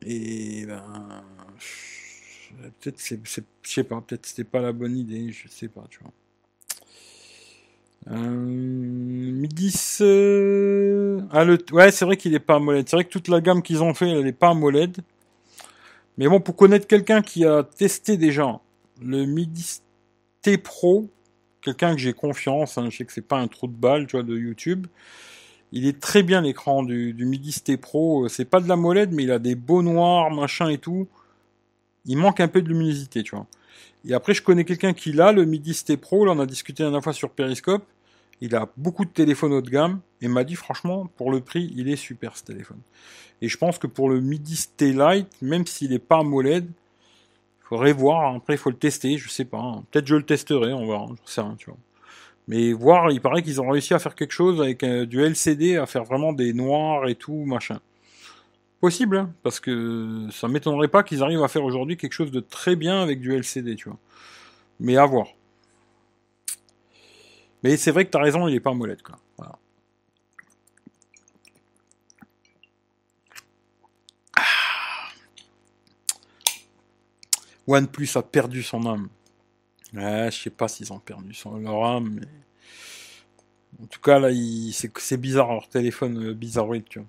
Et 0.04 0.66
ben, 0.66 0.82
peut-être 2.80 2.98
c'est, 2.98 3.20
je 3.24 3.42
sais 3.62 3.84
pas, 3.84 4.00
peut-être 4.00 4.26
c'était 4.26 4.44
pas 4.44 4.60
la 4.60 4.72
bonne 4.72 4.96
idée, 4.96 5.30
je 5.30 5.48
sais 5.48 5.68
pas, 5.68 5.84
tu 5.88 6.00
vois. 6.00 6.12
Euh, 8.10 9.46
10 9.46 9.98
euh, 10.00 11.20
ah, 11.30 11.44
le... 11.44 11.56
ouais, 11.70 11.92
c'est 11.92 12.04
vrai 12.04 12.16
qu'il 12.16 12.34
est 12.34 12.40
pas 12.40 12.56
AMOLED. 12.56 12.88
C'est 12.88 12.96
vrai 12.96 13.04
que 13.04 13.10
toute 13.10 13.28
la 13.28 13.40
gamme 13.40 13.62
qu'ils 13.62 13.82
ont 13.82 13.94
fait, 13.94 14.08
elle 14.08 14.26
est 14.26 14.32
pas 14.32 14.50
AMOLED. 14.50 14.98
Mais 16.18 16.26
bon, 16.26 16.40
pour 16.40 16.56
connaître 16.56 16.88
quelqu'un 16.88 17.22
qui 17.22 17.46
a 17.46 17.62
testé 17.62 18.16
déjà 18.16 18.60
le 19.00 19.24
Midi 19.24 19.80
T 20.42 20.58
Pro, 20.58 21.08
quelqu'un 21.62 21.94
que 21.94 22.00
j'ai 22.00 22.12
confiance, 22.12 22.76
hein, 22.76 22.88
je 22.90 22.98
sais 22.98 23.04
que 23.04 23.12
c'est 23.12 23.26
pas 23.26 23.38
un 23.38 23.48
trou 23.48 23.66
de 23.66 23.72
balle, 23.72 24.06
tu 24.06 24.16
vois, 24.16 24.22
de 24.22 24.36
YouTube. 24.36 24.86
Il 25.72 25.86
est 25.86 26.00
très 26.00 26.22
bien 26.22 26.42
l'écran 26.42 26.82
du, 26.82 27.14
Midi 27.18 27.58
T 27.62 27.78
Pro. 27.78 28.28
C'est 28.28 28.44
pas 28.44 28.60
de 28.60 28.68
la 28.68 28.76
molette, 28.76 29.10
mais 29.12 29.22
il 29.22 29.30
a 29.30 29.38
des 29.38 29.54
beaux 29.54 29.82
noirs, 29.82 30.30
machin 30.30 30.68
et 30.68 30.78
tout 30.78 31.08
il 32.04 32.16
manque 32.18 32.40
un 32.40 32.48
peu 32.48 32.62
de 32.62 32.68
luminosité, 32.68 33.22
tu 33.22 33.34
vois. 33.34 33.46
Et 34.04 34.14
après, 34.14 34.34
je 34.34 34.42
connais 34.42 34.64
quelqu'un 34.64 34.92
qui 34.92 35.12
l'a, 35.12 35.32
le 35.32 35.44
Midi 35.44 35.84
Pro, 36.00 36.24
là 36.24 36.32
on 36.32 36.40
a 36.40 36.46
discuté 36.46 36.82
la 36.82 36.88
dernière 36.88 37.04
fois 37.04 37.12
sur 37.12 37.30
Periscope, 37.30 37.84
il 38.40 38.56
a 38.56 38.68
beaucoup 38.76 39.04
de 39.04 39.10
téléphones 39.10 39.52
haut 39.52 39.62
de 39.62 39.70
gamme, 39.70 40.00
et 40.20 40.28
m'a 40.28 40.44
dit 40.44 40.56
franchement, 40.56 41.08
pour 41.16 41.30
le 41.30 41.40
prix, 41.40 41.72
il 41.76 41.88
est 41.88 41.96
super 41.96 42.36
ce 42.36 42.44
téléphone. 42.44 42.80
Et 43.40 43.48
je 43.48 43.56
pense 43.56 43.78
que 43.78 43.86
pour 43.86 44.08
le 44.08 44.20
Midi 44.20 44.56
Stay 44.56 44.92
Light, 44.92 45.28
même 45.40 45.66
s'il 45.66 45.90
n'est 45.90 45.98
pas 45.98 46.18
AMOLED, 46.18 46.68
après 47.72 48.54
il 48.54 48.58
faut 48.58 48.70
le 48.70 48.76
tester, 48.76 49.16
je 49.16 49.28
sais 49.28 49.44
pas, 49.44 49.82
peut-être 49.90 50.06
je 50.06 50.16
le 50.16 50.24
testerai, 50.24 50.72
on 50.72 50.86
verra, 50.86 51.08
je 51.26 51.30
sais 51.30 51.40
rien. 51.40 51.56
Mais 52.48 52.72
voir, 52.72 53.10
il 53.10 53.20
paraît 53.20 53.42
qu'ils 53.42 53.60
ont 53.60 53.68
réussi 53.68 53.94
à 53.94 53.98
faire 53.98 54.14
quelque 54.14 54.32
chose 54.32 54.60
avec 54.60 54.82
euh, 54.82 55.06
du 55.06 55.22
LCD, 55.22 55.76
à 55.76 55.86
faire 55.86 56.04
vraiment 56.04 56.32
des 56.32 56.52
noirs 56.52 57.08
et 57.08 57.14
tout, 57.14 57.44
machin. 57.44 57.80
Possible, 58.80 59.16
hein, 59.16 59.32
parce 59.44 59.60
que 59.60 60.26
ça 60.32 60.48
m'étonnerait 60.48 60.88
pas 60.88 61.04
qu'ils 61.04 61.22
arrivent 61.22 61.42
à 61.44 61.48
faire 61.48 61.64
aujourd'hui 61.64 61.96
quelque 61.96 62.12
chose 62.14 62.32
de 62.32 62.40
très 62.40 62.74
bien 62.74 63.00
avec 63.00 63.20
du 63.20 63.32
LCD, 63.32 63.76
tu 63.76 63.88
vois. 63.88 63.98
Mais 64.80 64.96
à 64.96 65.06
voir. 65.06 65.28
Mais 67.62 67.76
c'est 67.76 67.92
vrai 67.92 68.04
que 68.04 68.10
tu 68.10 68.18
as 68.18 68.20
raison, 68.20 68.48
il 68.48 68.54
est 68.56 68.60
pas 68.60 68.74
molette, 68.74 69.02
quoi. 69.02 69.18
Voilà. 69.38 69.58
Ah. 74.36 74.42
OnePlus 77.66 78.08
a 78.16 78.22
perdu 78.22 78.62
son 78.62 78.86
âme. 78.86 79.08
Ouais, 79.94 80.28
je 80.30 80.42
sais 80.42 80.50
pas 80.50 80.68
s'ils 80.68 80.92
ont 80.92 80.98
perdu 80.98 81.34
son, 81.34 81.56
leur 81.58 81.84
âme, 81.84 82.18
mais. 82.20 82.26
En 83.82 83.86
tout 83.86 84.00
cas, 84.00 84.18
là, 84.18 84.28
c'est 84.72 85.16
bizarre, 85.16 85.52
leur 85.52 85.68
téléphone 85.68 86.28
euh, 86.28 86.34
bizarroïde, 86.34 86.84
tu 86.88 86.98
vois. 86.98 87.08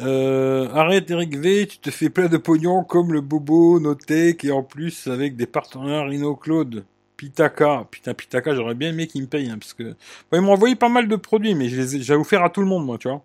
Euh, 0.00 0.68
arrête 0.72 1.08
Eric 1.10 1.36
V, 1.36 1.68
tu 1.68 1.78
te 1.78 1.90
fais 1.90 2.10
plein 2.10 2.26
de 2.26 2.36
pognon 2.36 2.82
comme 2.82 3.12
le 3.12 3.20
Bobo, 3.20 3.78
Notech 3.78 4.44
et 4.44 4.50
en 4.50 4.64
plus 4.64 5.06
avec 5.06 5.36
des 5.36 5.46
partenaires 5.46 6.08
Claude, 6.40 6.84
Pitaka. 7.16 7.86
Putain, 7.90 8.14
Pitaka, 8.14 8.54
j'aurais 8.54 8.74
bien 8.74 8.90
aimé 8.90 9.06
qu'il 9.06 9.22
me 9.22 9.28
paye, 9.28 9.48
hein, 9.48 9.58
parce 9.58 9.72
que. 9.72 9.94
ils 10.32 10.40
m'ont 10.40 10.52
envoyé 10.52 10.74
pas 10.74 10.88
mal 10.88 11.06
de 11.06 11.16
produits, 11.16 11.54
mais 11.54 11.68
j'ai 11.68 12.14
offert 12.14 12.42
à 12.42 12.50
tout 12.50 12.60
le 12.60 12.66
monde, 12.66 12.84
moi, 12.84 12.98
tu 12.98 13.08
vois. 13.08 13.22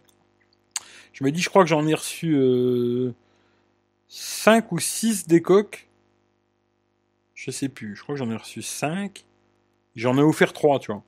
Je 1.14 1.24
me 1.24 1.32
dis, 1.32 1.42
je 1.42 1.50
crois 1.50 1.64
que 1.64 1.70
j'en 1.70 1.86
ai 1.88 1.94
reçu 1.96 2.36
euh, 2.36 3.14
5 4.10 4.72
ou 4.72 4.80
6 4.80 5.28
décoques. 5.28 5.88
Je 7.36 7.52
sais 7.52 7.70
plus, 7.70 7.96
je 7.96 8.02
crois 8.04 8.16
que 8.16 8.20
j'en 8.20 8.30
ai 8.30 8.36
reçu 8.36 8.62
5. 8.62 9.24
J'en 9.96 10.18
ai 10.18 10.22
offert 10.22 10.52
3, 10.52 10.80
tu 10.80 10.92
vois. 10.92 11.04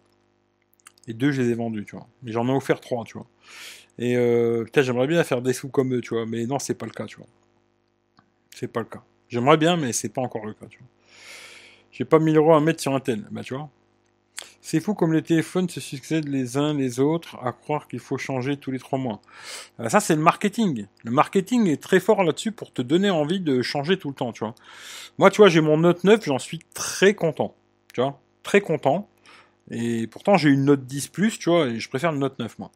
Et 1.08 1.14
deux, 1.14 1.32
je 1.32 1.42
les 1.42 1.50
ai 1.50 1.54
vendus, 1.56 1.84
tu 1.84 1.96
vois. 1.96 2.08
Mais 2.24 2.32
j'en 2.32 2.48
ai 2.48 2.52
offert 2.52 2.80
3, 2.80 3.04
tu 3.04 3.18
vois. 3.18 3.28
Et 3.98 4.16
euh, 4.16 4.64
putain, 4.64 4.82
j'aimerais 4.82 5.08
bien 5.08 5.24
faire 5.24 5.42
des 5.42 5.54
sous 5.54 5.70
comme 5.70 5.94
eux, 5.94 6.02
tu 6.02 6.14
vois. 6.14 6.26
Mais 6.26 6.46
non, 6.46 6.60
c'est 6.60 6.76
pas 6.76 6.86
le 6.86 6.92
cas, 6.92 7.06
tu 7.06 7.18
vois. 7.18 7.28
C'est 8.56 8.68
pas 8.68 8.80
le 8.80 8.86
cas. 8.86 9.04
J'aimerais 9.28 9.58
bien, 9.58 9.78
mais 9.78 9.94
c'est 9.94 10.10
pas 10.10 10.22
encore 10.22 10.46
le 10.46 10.54
cas, 10.54 10.68
tu 10.68 10.78
vois. 10.78 10.88
J'ai 11.92 12.06
pas 12.06 12.20
1000 12.20 12.38
euros 12.38 12.54
à 12.54 12.62
mettre 12.62 12.82
sur 12.82 12.94
un 12.94 13.00
tel, 13.00 13.28
bah 13.32 13.44
tu 13.44 13.54
vois. 13.54 13.70
C'est 14.62 14.80
fou 14.80 14.94
comme 14.94 15.14
les 15.14 15.22
téléphones 15.22 15.70
se 15.70 15.80
succèdent 15.80 16.28
les 16.28 16.58
uns 16.58 16.74
les 16.74 17.00
autres 17.00 17.38
à 17.44 17.52
croire 17.52 17.88
qu'il 17.88 18.00
faut 18.00 18.18
changer 18.18 18.58
tous 18.58 18.72
les 18.72 18.80
trois 18.80 19.00
mois. 19.00 19.22
Euh, 19.80 19.90
ça, 19.90 20.00
c'est 20.00 20.16
le 20.16 20.22
marketing. 20.22 20.86
Le 21.04 21.12
marketing 21.12 21.68
est 21.68 21.82
très 21.82 22.00
fort 22.00 22.24
là-dessus 22.24 22.52
pour 22.52 22.72
te 22.72 22.82
donner 22.82 23.10
envie 23.10 23.40
de 23.40 23.62
changer 23.62 23.98
tout 23.98 24.10
le 24.10 24.16
temps, 24.16 24.32
tu 24.32 24.44
vois. 24.44 24.56
Moi, 25.18 25.30
tu 25.30 25.38
vois, 25.38 25.50
j'ai 25.50 25.62
mon 25.62 25.78
Note 25.78 26.04
9, 26.04 26.26
j'en 26.26 26.40
suis 26.40 26.60
très 26.74 27.14
content. 27.14 27.56
Tu 27.94 28.02
vois, 28.02 28.20
très 28.44 28.62
content. 28.62 29.10
Et 29.70 30.08
pourtant, 30.08 30.38
j'ai 30.38 30.50
une 30.50 30.66
Note 30.66 30.86
10 30.86 31.08
Plus, 31.10 31.38
tu 31.38 31.50
vois, 31.50 31.68
et 31.68 31.80
je 31.80 31.88
préfère 31.88 32.12
le 32.12 32.18
Note 32.18 32.40
9, 32.40 32.60
moi. 32.60 32.72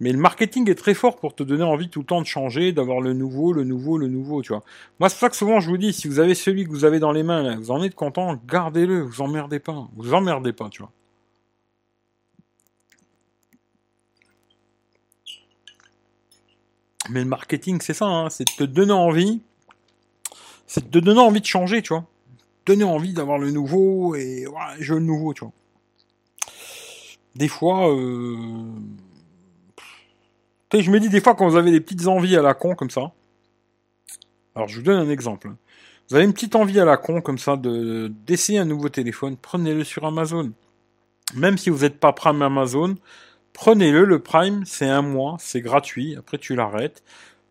Mais 0.00 0.12
le 0.12 0.18
marketing 0.18 0.68
est 0.70 0.74
très 0.74 0.94
fort 0.94 1.16
pour 1.16 1.34
te 1.34 1.42
donner 1.42 1.62
envie 1.62 1.88
tout 1.88 2.00
le 2.00 2.06
temps 2.06 2.20
de 2.20 2.26
changer, 2.26 2.72
d'avoir 2.72 3.00
le 3.00 3.14
nouveau, 3.14 3.52
le 3.52 3.64
nouveau, 3.64 3.98
le 3.98 4.08
nouveau, 4.08 4.42
tu 4.42 4.52
vois. 4.52 4.62
Moi, 5.00 5.08
c'est 5.08 5.18
ça 5.18 5.28
que 5.28 5.36
souvent, 5.36 5.60
je 5.60 5.68
vous 5.68 5.78
dis, 5.78 5.92
si 5.92 6.08
vous 6.08 6.20
avez 6.20 6.34
celui 6.34 6.64
que 6.64 6.70
vous 6.70 6.84
avez 6.84 7.00
dans 7.00 7.12
les 7.12 7.22
mains, 7.22 7.56
vous 7.56 7.70
en 7.70 7.82
êtes 7.82 7.94
content, 7.94 8.40
gardez-le, 8.46 9.00
vous 9.02 9.22
emmerdez 9.22 9.58
pas. 9.58 9.88
Vous 9.96 10.14
emmerdez 10.14 10.52
pas, 10.52 10.68
tu 10.68 10.82
vois. 10.82 10.92
Mais 17.08 17.20
le 17.20 17.26
marketing, 17.26 17.80
c'est 17.80 17.94
ça, 17.94 18.06
hein, 18.06 18.30
c'est 18.30 18.44
de 18.46 18.52
te 18.52 18.62
donner 18.62 18.92
envie, 18.92 19.40
c'est 20.66 20.84
de 20.84 21.00
te 21.00 21.04
donner 21.04 21.20
envie 21.20 21.40
de 21.40 21.46
changer, 21.46 21.82
tu 21.82 21.92
vois. 21.92 22.04
Donner 22.66 22.84
envie 22.84 23.12
d'avoir 23.12 23.38
le 23.38 23.50
nouveau, 23.50 24.14
et 24.14 24.44
je 24.78 24.94
veux 24.94 25.00
le 25.00 25.06
nouveau, 25.06 25.34
tu 25.34 25.40
vois 25.40 25.52
des 27.34 27.48
fois, 27.48 27.94
euh... 27.94 28.36
je 30.72 30.90
me 30.90 31.00
dis 31.00 31.08
des 31.08 31.20
fois 31.20 31.34
quand 31.34 31.48
vous 31.48 31.56
avez 31.56 31.70
des 31.70 31.80
petites 31.80 32.06
envies 32.06 32.36
à 32.36 32.42
la 32.42 32.54
con 32.54 32.74
comme 32.74 32.90
ça. 32.90 33.12
Alors 34.54 34.68
je 34.68 34.76
vous 34.76 34.82
donne 34.82 34.98
un 34.98 35.10
exemple. 35.10 35.50
Vous 36.08 36.16
avez 36.16 36.24
une 36.24 36.32
petite 36.32 36.56
envie 36.56 36.80
à 36.80 36.84
la 36.84 36.96
con 36.96 37.20
comme 37.20 37.38
ça 37.38 37.56
de 37.56 38.12
d'essayer 38.26 38.58
un 38.58 38.64
nouveau 38.64 38.88
téléphone, 38.88 39.36
prenez-le 39.40 39.84
sur 39.84 40.04
Amazon. 40.04 40.52
Même 41.34 41.56
si 41.56 41.70
vous 41.70 41.80
n'êtes 41.82 42.00
pas 42.00 42.12
Prime 42.12 42.42
Amazon, 42.42 42.96
prenez-le. 43.52 44.04
Le 44.04 44.18
Prime, 44.18 44.64
c'est 44.66 44.88
un 44.88 45.02
mois, 45.02 45.36
c'est 45.38 45.60
gratuit. 45.60 46.16
Après, 46.16 46.38
tu 46.38 46.56
l'arrêtes. 46.56 47.04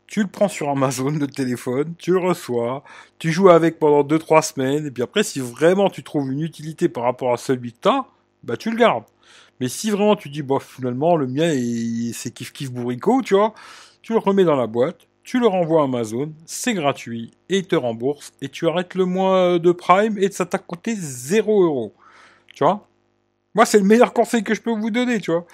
Tu 0.08 0.22
le 0.22 0.28
prends 0.28 0.48
sur 0.48 0.70
Amazon, 0.70 1.12
le 1.12 1.28
téléphone, 1.28 1.94
tu 2.00 2.12
le 2.12 2.18
reçois, 2.18 2.84
tu 3.20 3.32
joues 3.32 3.50
avec 3.50 3.78
pendant 3.78 4.02
2-3 4.02 4.42
semaines, 4.42 4.88
et 4.88 4.92
puis 4.92 5.04
après, 5.04 5.22
si 5.22 5.40
vraiment 5.40 5.88
tu 5.92 6.02
trouves 6.04 6.32
une 6.32 6.42
utilité 6.42 6.90
par 6.90 7.04
rapport 7.04 7.32
à 7.32 7.38
celui 7.38 7.74
que 7.74 7.78
tu 7.84 7.90
as, 7.90 8.06
bah 8.44 8.58
tu 8.58 8.72
le 8.72 8.76
gardes. 8.76 9.04
Mais 9.60 9.68
si 9.68 9.92
vraiment 9.92 10.16
tu 10.16 10.30
dis, 10.30 10.42
bah, 10.42 10.58
finalement, 10.60 11.16
le 11.16 11.28
mien, 11.28 11.52
c'est 12.14 12.32
kiff 12.32 12.54
kiff 12.54 12.72
bourricot, 12.72 13.22
tu 13.22 13.36
vois, 13.36 13.54
tu 14.02 14.14
le 14.14 14.20
remets 14.20 14.46
dans 14.46 14.56
la 14.56 14.68
boîte, 14.68 15.08
tu 15.24 15.40
le 15.40 15.48
renvoies 15.48 15.82
à 15.82 15.84
Amazon, 15.84 16.34
c'est 16.46 16.74
gratuit, 16.74 17.32
et 17.50 17.60
il 17.60 17.68
te 17.68 17.76
rembourse, 17.76 18.32
et 18.42 18.50
tu 18.50 18.68
arrêtes 18.68 18.96
le 18.96 19.06
mois 19.06 19.60
de 19.60 19.72
Prime, 19.72 20.18
et 20.18 20.32
ça 20.32 20.46
t'a 20.46 20.58
coûté 20.58 20.96
0 20.96 21.64
euros. 21.64 21.94
Tu 22.54 22.64
vois? 22.64 22.88
Moi, 23.54 23.66
c'est 23.66 23.80
le 23.80 23.86
meilleur 23.86 24.14
conseil 24.14 24.44
que 24.44 24.54
je 24.54 24.62
peux 24.62 24.72
vous 24.72 24.92
donner, 24.92 25.20
tu 25.20 25.32
vois. 25.32 25.46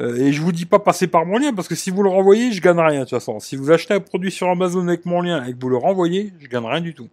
Euh, 0.00 0.16
et 0.16 0.32
je 0.32 0.42
vous 0.42 0.50
dis 0.50 0.66
pas 0.66 0.80
passer 0.80 1.06
par 1.06 1.24
mon 1.24 1.38
lien, 1.38 1.52
parce 1.52 1.68
que 1.68 1.76
si 1.76 1.90
vous 1.90 2.02
le 2.02 2.10
renvoyez, 2.10 2.52
je 2.52 2.60
gagne 2.60 2.80
rien, 2.80 3.00
de 3.00 3.04
toute 3.04 3.10
façon. 3.10 3.38
Si 3.38 3.54
vous 3.54 3.70
achetez 3.70 3.94
un 3.94 4.00
produit 4.00 4.32
sur 4.32 4.48
Amazon 4.48 4.88
avec 4.88 5.06
mon 5.06 5.22
lien, 5.22 5.44
et 5.44 5.52
que 5.52 5.60
vous 5.60 5.68
le 5.68 5.76
renvoyez, 5.76 6.32
je 6.40 6.48
gagne 6.48 6.66
rien 6.66 6.80
du 6.80 6.94
tout. 6.94 7.08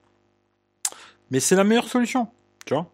Mais 1.30 1.40
c'est 1.40 1.56
la 1.56 1.64
meilleure 1.64 1.88
solution, 1.88 2.28
tu 2.66 2.74
vois 2.74 2.90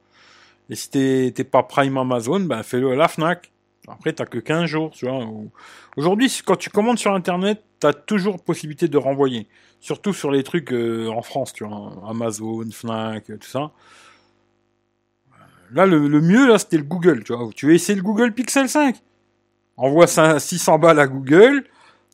et 0.69 0.75
si 0.75 0.89
t'es 0.89 1.43
pas 1.43 1.63
Prime 1.63 1.97
Amazon, 1.97 2.41
ben 2.41 2.63
fais-le 2.63 2.91
à 2.91 2.95
la 2.95 3.07
Fnac. 3.07 3.51
Après, 3.87 4.11
t'as 4.11 4.25
que 4.25 4.37
15 4.37 4.65
jours, 4.65 4.91
tu 4.91 5.05
vois. 5.05 5.25
Aujourd'hui, 5.95 6.29
quand 6.45 6.57
tu 6.57 6.69
commandes 6.69 6.99
sur 6.99 7.13
Internet, 7.13 7.63
t'as 7.79 7.93
toujours 7.93 8.41
possibilité 8.43 8.89
de 8.89 8.97
renvoyer. 8.97 9.47
Surtout 9.79 10.11
sur 10.11 10.29
les 10.29 10.43
trucs 10.43 10.73
euh, 10.73 11.07
en 11.07 11.21
France, 11.21 11.53
tu 11.53 11.63
vois. 11.63 11.93
Amazon, 12.07 12.65
Fnac, 12.69 13.25
tout 13.25 13.47
ça. 13.47 13.71
Là, 15.71 15.85
le, 15.85 15.99
mieux, 16.21 16.47
là, 16.47 16.57
c'était 16.57 16.77
le 16.77 16.83
Google, 16.83 17.23
tu 17.23 17.33
vois. 17.33 17.49
Tu 17.55 17.67
veux 17.67 17.73
essayer 17.73 17.95
le 17.95 18.03
Google 18.03 18.33
Pixel 18.33 18.69
5 18.69 18.95
Envoie 19.77 20.07
600 20.07 20.79
balles 20.79 20.99
à 20.99 21.05
Google, 21.05 21.63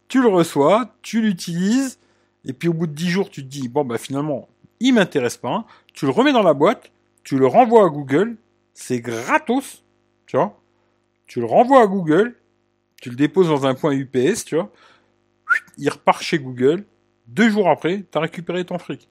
tu 0.09 0.21
le 0.21 0.27
reçois, 0.27 0.93
tu 1.01 1.21
l'utilises, 1.21 1.97
et 2.45 2.51
puis 2.51 2.67
au 2.67 2.73
bout 2.73 2.87
de 2.87 2.91
10 2.91 3.09
jours, 3.09 3.29
tu 3.29 3.41
te 3.41 3.47
dis, 3.47 3.69
bon, 3.69 3.85
bah 3.85 3.97
finalement, 3.97 4.49
il 4.81 4.93
m'intéresse 4.93 5.37
pas. 5.37 5.65
Tu 5.93 6.05
le 6.05 6.11
remets 6.11 6.33
dans 6.33 6.43
la 6.43 6.53
boîte, 6.53 6.91
tu 7.23 7.37
le 7.37 7.47
renvoies 7.47 7.85
à 7.85 7.89
Google, 7.89 8.35
c'est 8.73 8.99
gratos, 8.99 9.83
tu 10.25 10.37
vois. 10.37 10.59
Tu 11.27 11.39
le 11.39 11.45
renvoies 11.45 11.81
à 11.81 11.87
Google, 11.87 12.35
tu 13.01 13.09
le 13.09 13.15
déposes 13.15 13.47
dans 13.47 13.65
un 13.65 13.75
point 13.75 13.93
UPS, 13.93 14.45
tu 14.45 14.55
vois. 14.55 14.71
Il 15.77 15.89
repart 15.89 16.21
chez 16.21 16.39
Google. 16.39 16.85
Deux 17.27 17.49
jours 17.49 17.69
après, 17.69 18.03
tu 18.11 18.17
as 18.17 18.21
récupéré 18.21 18.65
ton 18.65 18.77
fric. 18.77 19.07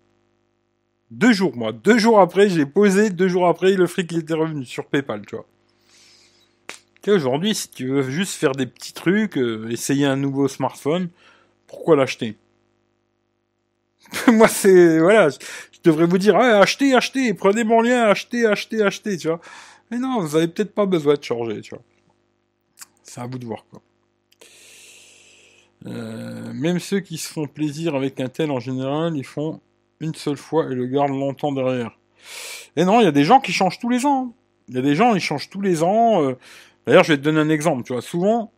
Deux 1.11 1.33
jours, 1.33 1.57
moi. 1.57 1.73
Deux 1.73 1.99
jours 1.99 2.21
après, 2.21 2.49
j'ai 2.49 2.67
posé. 2.67 3.11
Deux 3.11 3.29
jours 3.29 3.47
après, 3.47 3.73
le 3.75 3.87
fric 3.87 4.13
était 4.13 4.35
revenu 4.35 4.65
sur 4.65 4.87
PayPal, 4.87 5.27
tu 5.27 5.37
vois. 5.37 5.47
Aujourd'hui, 7.09 7.55
si 7.55 7.69
tu 7.69 7.89
veux 7.89 8.09
juste 8.09 8.35
faire 8.35 8.53
des 8.53 8.67
petits 8.67 8.93
trucs, 8.93 9.37
euh, 9.37 9.69
essayer 9.71 10.07
un 10.07 10.17
nouveau 10.17 10.47
smartphone, 10.47 11.09
pourquoi 11.67 11.97
l'acheter? 11.97 12.37
Moi, 14.29 14.49
c'est 14.49 14.99
voilà, 14.99 15.31
devrais 15.85 16.07
vous 16.07 16.19
dire, 16.19 16.37
achetez, 16.37 16.95
achetez, 16.95 17.35
prenez 17.35 17.65
mon 17.65 17.81
lien, 17.81 18.05
achetez, 18.05 18.47
achetez, 18.47 18.83
achetez, 18.83 19.17
tu 19.17 19.29
vois. 19.29 19.41
Mais 19.91 19.99
non, 19.99 20.21
vous 20.21 20.37
avez 20.37 20.49
peut-être 20.49 20.75
pas 20.75 20.87
besoin 20.87 21.15
de 21.15 21.23
changer, 21.23 21.61
tu 21.61 21.75
vois. 21.75 21.83
C'est 23.03 23.21
à 23.21 23.27
vous 23.27 23.39
de 23.39 23.45
voir, 23.45 23.65
quoi. 23.71 23.83
Euh, 25.87 26.53
même 26.53 26.79
ceux 26.79 27.01
qui 27.01 27.19
se 27.19 27.29
font 27.29 27.49
plaisir 27.49 27.97
avec 27.97 28.21
un 28.21 28.29
tel, 28.29 28.53
en 28.53 28.61
général, 28.61 29.17
ils 29.17 29.25
font 29.25 29.61
une 30.01 30.15
seule 30.15 30.37
fois 30.37 30.71
et 30.71 30.75
le 30.75 30.87
gardent 30.87 31.11
longtemps 31.11 31.51
derrière. 31.51 31.99
Et 32.77 32.85
non, 32.85 33.01
il 33.01 33.05
y 33.05 33.09
a 33.09 33.13
des 33.13 33.25
gens 33.25 33.41
qui 33.41 33.53
changent 33.53 33.81
tous 33.81 33.89
les 33.89 34.07
ans. 34.07 34.33
Il 34.69 34.77
y 34.77 34.79
a 34.79 34.83
des 34.83 34.95
gens, 34.95 35.15
ils 35.15 35.21
changent 35.21 35.51
tous 35.51 35.61
les 35.61 35.83
ans. 35.83 36.23
Euh. 36.23 36.39
D'ailleurs, 36.87 37.03
je 37.03 37.13
vais 37.13 37.19
te 37.19 37.23
donner 37.23 37.41
un 37.41 37.49
exemple, 37.49 37.83
tu 37.83 37.93
vois. 37.93 38.03
Souvent, 38.03 38.53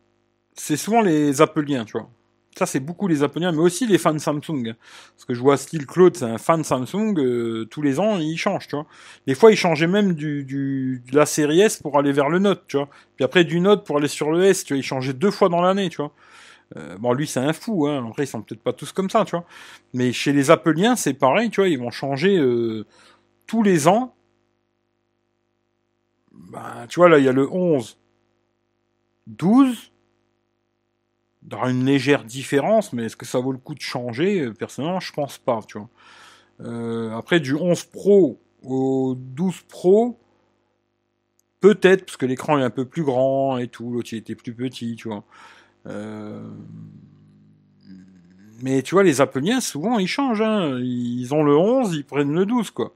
c'est 0.55 0.77
souvent 0.77 1.01
les 1.01 1.41
appeliens, 1.41 1.87
tu 1.87 1.93
vois. 1.93 2.11
Ça, 2.57 2.67
c'est 2.67 2.81
beaucoup 2.81 3.09
les 3.09 3.25
Appleiens, 3.25 3.51
mais 3.51 3.59
aussi 3.59 3.85
les 3.87 3.99
fans 3.99 4.17
Samsung. 4.17 4.75
Parce 4.75 5.25
que 5.27 5.35
je 5.35 5.41
vois 5.41 5.57
Style 5.57 5.87
Claude, 5.87 6.17
c'est 6.17 6.25
un 6.25 6.39
fan 6.39 6.63
Samsung, 6.63 7.19
euh, 7.19 7.65
tous 7.69 7.83
les 7.83 7.99
ans, 7.99 8.19
il 8.19 8.37
change, 8.37 8.69
tu 8.69 8.77
vois. 8.77 8.87
Des 9.27 9.35
fois, 9.35 9.51
il 9.51 9.57
changeait 9.57 9.89
même 9.89 10.15
du, 10.15 10.45
de 10.45 11.17
la 11.17 11.27
série 11.27 11.61
S 11.61 11.79
pour 11.83 11.99
aller 11.99 12.13
vers 12.13 12.29
le 12.29 12.39
Note, 12.39 12.63
tu 12.69 12.77
vois. 12.77 12.89
Puis 13.17 13.25
après, 13.25 13.45
du 13.45 13.59
Note 13.59 13.85
pour 13.85 13.97
aller 13.97 14.07
sur 14.09 14.31
le 14.31 14.45
S, 14.45 14.65
tu 14.65 14.75
vois, 14.75 14.79
il 14.79 14.85
changeait 14.85 15.15
deux 15.15 15.33
fois 15.33 15.49
dans 15.49 15.61
l'année, 15.61 15.89
tu 15.89 15.97
vois. 15.97 16.13
Euh, 16.77 16.97
bon, 16.99 17.13
lui, 17.13 17.27
c'est 17.27 17.41
un 17.41 17.53
fou, 17.53 17.89
hein. 17.89 18.07
Après, 18.09 18.25
ils 18.25 18.29
sont 18.29 18.43
peut-être 18.43 18.63
pas 18.63 18.73
tous 18.73 18.93
comme 18.93 19.11
ça, 19.11 19.25
tu 19.25 19.33
vois. 19.33 19.45
Mais 19.93 20.13
chez 20.13 20.33
les 20.33 20.51
Appleiens, 20.53 20.95
c'est 20.97 21.15
pareil, 21.15 21.51
tu 21.51 21.61
vois, 21.61 21.69
ils 21.69 21.79
vont 21.79 21.91
changer 21.91 22.37
euh, 22.39 22.87
tous 23.47 23.63
les 23.65 23.89
ans. 23.89 24.15
Bah, 26.33 26.87
tu 26.89 27.01
vois, 27.01 27.09
là, 27.09 27.19
il 27.19 27.25
y 27.25 27.29
a 27.29 27.33
le 27.33 27.49
11, 27.51 27.99
12, 29.27 29.93
dans 31.45 31.67
une 31.67 31.85
légère 31.85 32.25
différence, 32.25 32.93
mais 32.93 33.05
est-ce 33.05 33.17
que 33.17 33.27
ça 33.27 33.39
vaut 33.39 33.53
le 33.53 33.59
coup 33.59 33.75
de 33.75 33.81
changer? 33.81 34.51
Personnellement, 34.53 35.01
je 35.01 35.13
pense 35.13 35.39
pas, 35.39 35.61
tu 35.67 35.79
vois. 35.79 35.89
Euh, 36.61 37.11
après, 37.17 37.41
du 37.41 37.55
11 37.55 37.85
Pro 37.85 38.41
au 38.63 39.15
12 39.17 39.63
Pro, 39.69 40.19
peut-être, 41.61 42.07
parce 42.07 42.17
que 42.17 42.27
l'écran 42.27 42.59
est 42.59 42.63
un 42.63 42.71
peu 42.71 42.85
plus 42.85 43.05
grand 43.05 43.59
et 43.59 43.69
tout, 43.69 43.91
l'autre 43.91 44.15
était 44.15 44.35
plus 44.35 44.55
petit, 44.55 44.97
tu 44.97 45.09
vois. 45.09 45.25
Euh, 45.87 46.43
mais 48.63 48.83
tu 48.83 48.95
vois, 48.95 49.03
les 49.03 49.21
Appleiens, 49.21 49.61
souvent, 49.61 49.99
ils 49.99 50.09
changent. 50.09 50.41
Hein. 50.41 50.79
Ils 50.81 51.35
ont 51.35 51.43
le 51.43 51.57
11, 51.57 51.95
ils 51.95 52.05
prennent 52.05 52.33
le 52.33 52.47
12, 52.47 52.71
quoi. 52.71 52.95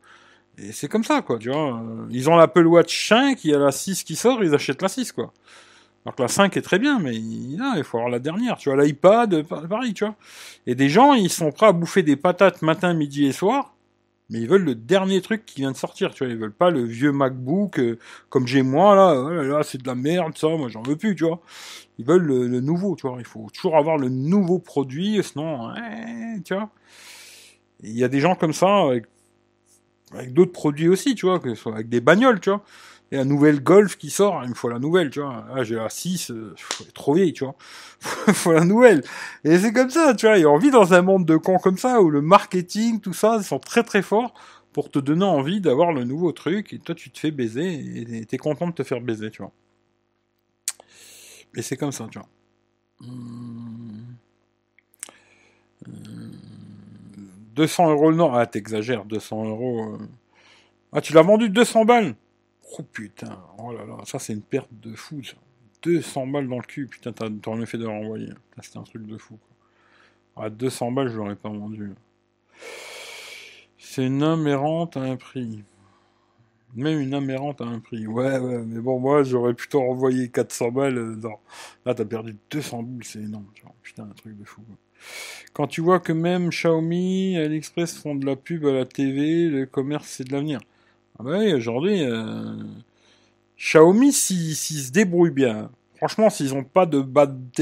Et 0.57 0.73
c'est 0.73 0.89
comme 0.89 1.05
ça, 1.05 1.23
quoi, 1.23 1.39
tu 1.39 1.51
vois. 1.51 1.83
Ils 2.11 2.31
ont 2.31 2.37
l'Apple 2.37 2.67
Watch 2.67 3.09
5, 3.09 3.45
il 3.45 3.51
y 3.51 3.55
a 3.55 3.59
la 3.59 3.73
6 3.73 4.03
qui 4.05 4.17
sort, 4.17 4.43
ils 4.43 4.55
achètent 4.55 4.83
la 4.83 4.89
6, 4.89 5.13
quoi. 5.13 5.33
Alors 6.05 6.15
que 6.15 6.23
la 6.23 6.29
5 6.29 6.57
est 6.57 6.63
très 6.63 6.79
bien, 6.79 6.99
mais 6.99 7.15
il 7.17 7.83
faut 7.85 7.99
avoir 7.99 8.11
la 8.11 8.19
dernière. 8.19 8.57
Tu 8.57 8.71
vois, 8.71 8.83
l'iPad, 8.83 9.43
pareil, 9.43 9.95
tu 9.95 10.05
vois. 10.05 10.15
Et 10.67 10.75
des 10.75 10.89
gens, 10.89 11.13
ils 11.15 11.31
sont 11.31 11.51
prêts 11.51 11.67
à 11.67 11.73
bouffer 11.73 12.03
des 12.03 12.17
patates 12.17 12.63
matin, 12.63 12.95
midi 12.95 13.27
et 13.27 13.33
soir, 13.33 13.75
mais 14.31 14.41
ils 14.41 14.49
veulent 14.49 14.65
le 14.65 14.75
dernier 14.75 15.21
truc 15.21 15.45
qui 15.45 15.61
vient 15.61 15.73
de 15.73 15.77
sortir, 15.77 16.15
tu 16.15 16.25
vois. 16.25 16.33
Ils 16.33 16.39
veulent 16.39 16.53
pas 16.53 16.71
le 16.71 16.83
vieux 16.85 17.13
MacBook, 17.13 17.79
euh, 17.79 17.99
comme 18.31 18.47
j'ai 18.47 18.63
moi, 18.63 18.95
là, 18.95 19.15
oh 19.17 19.31
là, 19.31 19.63
c'est 19.63 19.83
de 19.83 19.87
la 19.87 19.95
merde, 19.95 20.37
ça, 20.37 20.49
moi 20.49 20.69
j'en 20.69 20.83
veux 20.83 20.97
plus, 20.97 21.15
tu 21.15 21.25
vois. 21.25 21.41
Ils 21.99 22.05
veulent 22.05 22.27
le, 22.27 22.61
nouveau, 22.61 22.95
tu 22.97 23.07
vois. 23.09 23.17
Il 23.19 23.27
faut 23.27 23.49
toujours 23.53 23.77
avoir 23.77 23.99
le 23.99 24.09
nouveau 24.09 24.59
produit, 24.59 25.23
sinon, 25.23 25.75
tu 26.45 26.55
vois. 26.55 26.71
Il 27.83 27.97
y 27.97 28.05
a 28.05 28.09
des 28.09 28.21
gens 28.21 28.35
comme 28.35 28.53
ça, 28.53 28.87
avec, 28.87 29.05
avec 30.13 30.33
d'autres 30.33 30.53
produits 30.53 30.89
aussi, 30.89 31.15
tu 31.15 31.27
vois, 31.27 31.39
que 31.41 31.55
ce 31.55 31.61
soit 31.61 31.75
avec 31.75 31.89
des 31.89 32.01
bagnoles, 32.01 32.41
tu 32.41 32.51
vois 32.51 32.63
et 33.11 33.17
la 33.17 33.25
nouvelle 33.25 33.63
Golf 33.63 33.97
qui 33.97 34.11
sort, 34.11 34.43
il 34.45 34.51
me 34.51 34.55
faut 34.55 34.69
la 34.69 34.79
nouvelle, 34.79 35.11
tu 35.11 35.21
vois. 35.21 35.47
Ah, 35.55 35.65
j'ai 35.65 35.77
la 35.77 35.89
6, 35.89 36.31
euh, 36.31 36.55
trop 36.95 37.15
vieille, 37.15 37.33
tu 37.33 37.45
vois. 37.45 37.55
il 38.29 38.35
faut 38.35 38.53
la 38.53 38.65
nouvelle. 38.65 39.03
Et 39.45 39.59
c'est 39.59 39.73
comme 39.73 39.91
ça, 39.91 40.15
tu 40.15 40.27
vois. 40.27 40.39
Et 40.39 40.45
on 40.47 40.59
vit 40.59 40.71
dans 40.71 40.93
un 40.95 41.03
monde 41.03 41.25
de 41.25 41.37
cons 41.37 41.59
comme 41.59 41.79
ça, 41.79 42.03
où 42.03 42.11
le 42.11 42.21
marketing, 42.21 43.01
tout 43.01 43.15
ça, 43.15 43.37
ils 43.39 43.45
sont 43.45 43.59
très 43.59 43.83
très 43.83 44.03
forts 44.03 44.35
pour 44.73 44.91
te 44.91 44.99
donner 44.99 45.25
envie 45.25 45.61
d'avoir 45.61 45.93
le 45.93 46.05
nouveau 46.05 46.33
truc, 46.33 46.73
et 46.73 46.79
toi 46.79 46.95
tu 46.95 47.11
te 47.11 47.19
fais 47.19 47.31
baiser, 47.31 48.21
et 48.21 48.25
t'es 48.27 48.37
content 48.37 48.69
de 48.69 48.73
te 48.73 48.85
faire 48.85 49.01
baiser, 49.01 49.31
tu 49.31 49.43
vois. 49.43 49.53
Et 51.57 51.63
c'est 51.63 51.77
comme 51.77 51.93
ça, 51.93 52.07
tu 52.11 52.19
vois. 52.19 52.29
200 57.57 57.91
euros 57.91 58.11
le 58.11 58.17
nom. 58.17 58.33
Ah, 58.35 58.47
t'exagères, 58.47 59.05
200 59.05 59.45
euros. 59.47 59.95
Euh. 59.95 59.99
Ah, 60.93 61.01
tu 61.01 61.13
l'as 61.13 61.23
vendu 61.23 61.49
200 61.51 61.85
balles? 61.85 62.15
Oh 62.73 62.83
putain, 62.83 63.39
oh 63.59 63.73
là 63.73 63.85
là, 63.85 63.97
ça 64.05 64.19
c'est 64.19 64.33
une 64.33 64.43
perte 64.43 64.69
de 64.73 64.95
fou, 64.95 65.23
ça. 65.23 65.37
200 65.83 66.27
balles 66.27 66.49
dans 66.49 66.57
le 66.57 66.63
cul, 66.63 66.87
putain, 66.87 67.13
t'aurais 67.13 67.59
mieux 67.59 67.67
fait 67.67 67.79
de 67.79 67.87
renvoyer. 67.87 68.31
C'était 68.61 68.79
un 68.79 68.83
truc 68.83 69.07
de 69.07 69.17
fou, 69.17 69.39
quoi. 70.35 70.47
À 70.47 70.51
200 70.51 70.93
balles, 70.93 71.09
je 71.09 71.17
l'aurais 71.17 71.37
pas 71.37 71.49
vendu. 71.49 71.93
C'est 73.79 74.07
une 74.07 74.23
âme 74.23 74.47
errante 74.47 74.97
à 74.97 75.01
un 75.01 75.17
prix. 75.17 75.65
Même 76.75 77.01
une 77.01 77.15
âme 77.15 77.31
errante 77.31 77.61
à 77.61 77.65
un 77.65 77.81
prix. 77.81 78.07
Ouais, 78.07 78.39
ouais, 78.39 78.63
mais 78.67 78.81
bon, 78.81 78.99
moi, 79.01 79.23
j'aurais 79.23 79.55
plutôt 79.55 79.81
renvoyé 79.81 80.29
400 80.29 80.71
balles. 80.71 80.99
Euh, 80.99 81.17
Là, 81.87 81.95
t'as 81.95 82.05
perdu 82.05 82.37
200 82.51 82.83
boules, 82.83 83.05
c'est 83.05 83.21
énorme. 83.21 83.47
Putain, 83.83 84.05
un 84.05 84.15
truc 84.15 84.37
de 84.37 84.45
fou. 84.45 84.63
Quand 85.53 85.67
tu 85.67 85.81
vois 85.81 86.01
que 86.01 86.13
même 86.13 86.51
Xiaomi, 86.51 87.37
AliExpress 87.39 87.97
font 87.99 88.15
de 88.15 88.27
la 88.27 88.37
pub 88.37 88.67
à 88.67 88.73
la 88.73 88.85
TV, 88.85 89.49
le 89.49 89.67
commerce, 89.67 90.09
c'est 90.09 90.25
de 90.25 90.33
l'avenir. 90.33 90.61
Ah 91.19 91.25
bah 91.25 91.39
oui, 91.39 91.53
aujourd'hui, 91.53 92.03
euh... 92.05 92.55
Xiaomi, 93.59 94.13
s'ils 94.13 94.55
se 94.57 94.93
débrouillent 94.93 95.31
bien, 95.31 95.71
franchement, 95.97 96.31
s'ils 96.31 96.55
ont 96.55 96.65
pas 96.65 96.87
de 96.87 97.03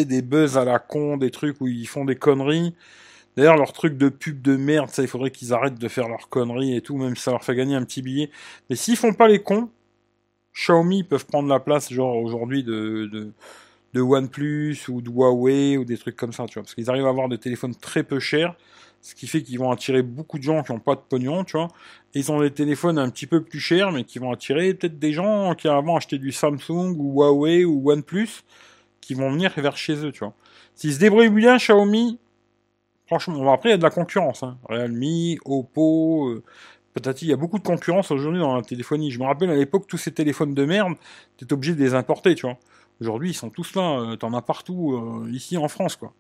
des 0.03 0.23
buzz 0.23 0.59
à 0.59 0.65
la 0.65 0.79
con, 0.79 1.17
des 1.17 1.31
trucs 1.31 1.61
où 1.61 1.67
ils 1.69 1.89
font 1.89 2.05
des 2.05 2.17
conneries, 2.17 2.75
D'ailleurs, 3.37 3.57
leur 3.57 3.73
truc 3.73 3.99
de 3.99 4.11
pub 4.11 4.43
de 4.43 4.57
merde, 4.57 4.91
ça, 4.91 5.03
il 5.03 5.09
faudrait 5.09 5.31
qu'ils 5.31 5.55
arrêtent 5.55 5.79
de 5.79 5.89
faire 5.89 6.09
leurs 6.09 6.29
conneries 6.29 6.77
et 6.77 6.83
tout, 6.83 6.97
même 6.99 7.17
si 7.17 7.23
ça 7.23 7.33
leur 7.33 7.45
fait 7.45 7.55
gagner 7.57 7.77
un 7.77 7.85
petit 7.85 8.03
billet. 8.03 8.31
Mais 8.71 8.77
s'ils 8.77 8.97
font 8.97 9.15
pas 9.15 9.29
les 9.29 9.43
cons, 9.43 9.71
Xiaomi 10.55 11.05
peuvent 11.05 11.27
prendre 11.27 11.49
la 11.49 11.61
place, 11.61 11.93
genre 11.93 12.17
aujourd'hui, 12.17 12.65
de, 12.65 13.09
de, 13.13 13.33
de 13.95 14.01
OnePlus 14.01 14.79
ou 14.89 15.03
de 15.03 15.11
Huawei 15.11 15.79
ou 15.79 15.85
des 15.85 15.99
trucs 15.99 16.17
comme 16.17 16.33
ça, 16.33 16.47
tu 16.47 16.55
vois. 16.55 16.65
Parce 16.65 16.75
qu'ils 16.75 16.91
arrivent 16.91 17.07
à 17.07 17.11
avoir 17.11 17.29
des 17.29 17.39
téléphones 17.39 17.75
très 17.75 18.05
peu 18.05 18.21
chers, 18.21 18.57
ce 19.07 19.15
qui 19.15 19.29
fait 19.29 19.41
qu'ils 19.41 19.61
vont 19.61 19.71
attirer 19.71 20.03
beaucoup 20.03 20.37
de 20.37 20.43
gens 20.43 20.65
qui 20.65 20.73
n'ont 20.73 20.81
pas 20.81 20.97
de 20.97 21.01
pognon, 21.01 21.45
tu 21.45 21.57
vois. 21.57 21.69
Ils 22.15 22.33
ont 22.33 22.41
des 22.41 22.51
téléphones 22.51 22.99
un 22.99 23.09
petit 23.09 23.29
peu 23.29 23.41
plus 23.41 23.61
chers, 23.61 23.93
mais 23.93 24.03
qui 24.03 24.19
vont 24.19 24.33
attirer 24.33 24.75
peut-être 24.75 24.99
des 24.99 25.13
gens 25.13 25.55
qui 25.55 25.69
avant 25.69 25.97
acheté 25.97 26.19
du 26.19 26.33
Samsung 26.33 26.97
ou 26.99 27.23
Huawei 27.23 27.65
ou 27.65 27.89
OnePlus, 27.89 28.43
qui 29.01 29.15
vont 29.15 29.31
venir 29.31 29.53
vers 29.57 29.77
chez 29.77 30.05
eux, 30.05 30.11
tu 30.11 30.21
vois. 30.25 30.35
S'ils 30.75 30.95
se 30.95 30.99
débrouillent 30.99 31.31
bien, 31.31 31.57
Xiaomi, 31.57 32.19
Franchement, 33.07 33.53
après, 33.53 33.69
il 33.69 33.73
y 33.73 33.75
a 33.75 33.79
de 33.79 33.83
la 33.85 33.91
concurrence. 33.91 34.43
Hein. 34.43 34.59
Realme, 34.69 35.37
Oppo, 35.45 36.31
euh, 36.31 36.43
il 37.23 37.29
y 37.29 37.33
a 37.33 37.37
beaucoup 37.37 37.59
de 37.59 37.63
concurrence 37.63 38.11
aujourd'hui 38.11 38.41
dans 38.41 38.57
la 38.57 38.63
téléphonie. 38.63 39.13
Je 39.13 39.21
me 39.21 39.25
rappelle 39.25 39.51
à 39.51 39.55
l'époque, 39.55 39.87
tous 39.87 39.99
ces 39.99 40.11
téléphones 40.11 40.55
de 40.55 40.65
merde, 40.65 40.95
t'es 41.37 41.53
obligé 41.53 41.77
de 41.77 41.81
les 41.81 41.95
importer, 41.95 42.35
tu 42.35 42.47
vois. 42.47 42.59
Aujourd'hui, 43.01 43.31
ils 43.31 43.35
sont 43.35 43.51
tous 43.51 43.77
là, 43.77 44.01
euh, 44.01 44.17
t'en 44.17 44.35
as 44.35 44.43
partout, 44.43 44.95
euh, 44.95 45.31
ici 45.31 45.57
en 45.57 45.69
France, 45.69 45.95
quoi. 45.95 46.13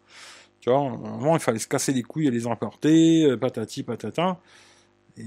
Tu 0.66 0.72
vois, 0.72 0.80
avant, 0.80 1.36
il 1.36 1.40
fallait 1.40 1.60
se 1.60 1.68
casser 1.68 1.92
les 1.92 2.02
couilles 2.02 2.26
et 2.26 2.30
les 2.32 2.48
importer, 2.48 3.24
euh, 3.24 3.36
patati 3.36 3.84
patata. 3.84 4.40
Et 5.16 5.22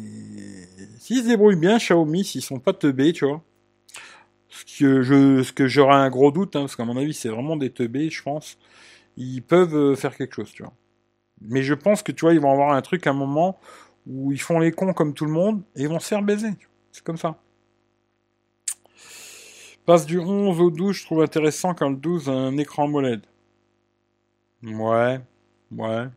s'ils 0.98 1.24
se 1.24 1.28
débrouillent 1.28 1.56
bien, 1.56 1.78
Xiaomi, 1.78 2.26
s'ils 2.26 2.42
sont 2.42 2.60
pas 2.60 2.74
teubés, 2.74 3.14
tu 3.14 3.26
vois. 3.26 3.42
Ce 4.50 5.52
que 5.54 5.68
j'aurais 5.68 5.96
un 5.96 6.10
gros 6.10 6.32
doute, 6.32 6.58
hein, 6.58 6.62
parce 6.62 6.76
qu'à 6.76 6.84
mon 6.84 6.98
avis, 6.98 7.14
c'est 7.14 7.30
vraiment 7.30 7.56
des 7.56 7.70
teubés, 7.70 8.10
je 8.10 8.22
pense. 8.22 8.58
Ils 9.16 9.42
peuvent 9.42 9.96
faire 9.96 10.18
quelque 10.18 10.36
chose, 10.36 10.52
tu 10.52 10.64
vois. 10.64 10.74
Mais 11.42 11.64
je 11.64 11.74
pense 11.74 12.04
que 12.04 12.12
tu 12.12 12.26
vois, 12.26 12.34
ils 12.34 12.42
vont 12.42 12.52
avoir 12.52 12.74
un 12.74 12.82
truc 12.82 13.08
à 13.08 13.12
un 13.12 13.14
moment 13.14 13.60
où 14.08 14.34
ils 14.34 14.42
font 14.42 14.60
les 14.60 14.74
cons 14.74 14.92
comme 14.92 15.14
tout 15.14 15.26
le 15.26 15.32
monde 15.32 15.62
et 15.78 15.84
ils 15.84 15.88
vont 15.88 16.00
se 16.00 16.08
faire 16.08 16.22
baiser. 16.22 16.52
C'est 16.92 17.04
comme 17.04 17.18
ça. 17.18 17.40
Passe 19.86 20.06
du 20.06 20.20
11 20.20 20.60
au 20.60 20.70
12, 20.70 20.98
je 20.98 21.06
trouve 21.06 21.22
intéressant 21.22 21.74
quand 21.74 21.90
le 21.90 21.96
12 21.96 22.28
a 22.30 22.34
un 22.34 22.58
écran 22.58 22.84
AMOLED. 22.86 23.22
Ouais, 24.64 25.20
ouais. 25.72 26.08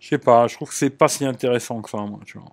Je 0.00 0.08
sais 0.08 0.18
pas, 0.18 0.46
je 0.48 0.54
trouve 0.56 0.68
que 0.68 0.74
c'est 0.74 0.90
pas 0.90 1.08
si 1.08 1.24
intéressant 1.24 1.80
que 1.80 1.88
ça, 1.90 1.98
moi, 1.98 2.20
tu 2.26 2.38
vois. 2.38 2.52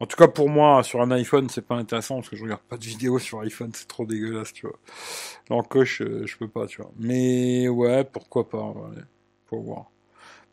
En 0.00 0.06
tout 0.06 0.16
cas, 0.16 0.28
pour 0.28 0.48
moi, 0.48 0.82
sur 0.82 1.02
un 1.02 1.10
iPhone, 1.10 1.48
c'est 1.50 1.66
pas 1.66 1.76
intéressant 1.76 2.16
parce 2.16 2.30
que 2.30 2.36
je 2.36 2.42
regarde 2.42 2.62
pas 2.62 2.78
de 2.78 2.84
vidéos 2.84 3.18
sur 3.18 3.40
iPhone, 3.40 3.70
c'est 3.74 3.86
trop 3.88 4.06
dégueulasse, 4.06 4.52
tu 4.52 4.66
vois. 4.66 4.78
L'encoche, 5.50 6.02
euh, 6.02 6.26
je 6.26 6.36
peux 6.38 6.48
pas, 6.48 6.66
tu 6.66 6.82
vois. 6.82 6.90
Mais 6.98 7.68
ouais, 7.68 8.04
pourquoi 8.04 8.48
pas, 8.48 8.64
ouais 8.64 9.02
voir. 9.58 9.90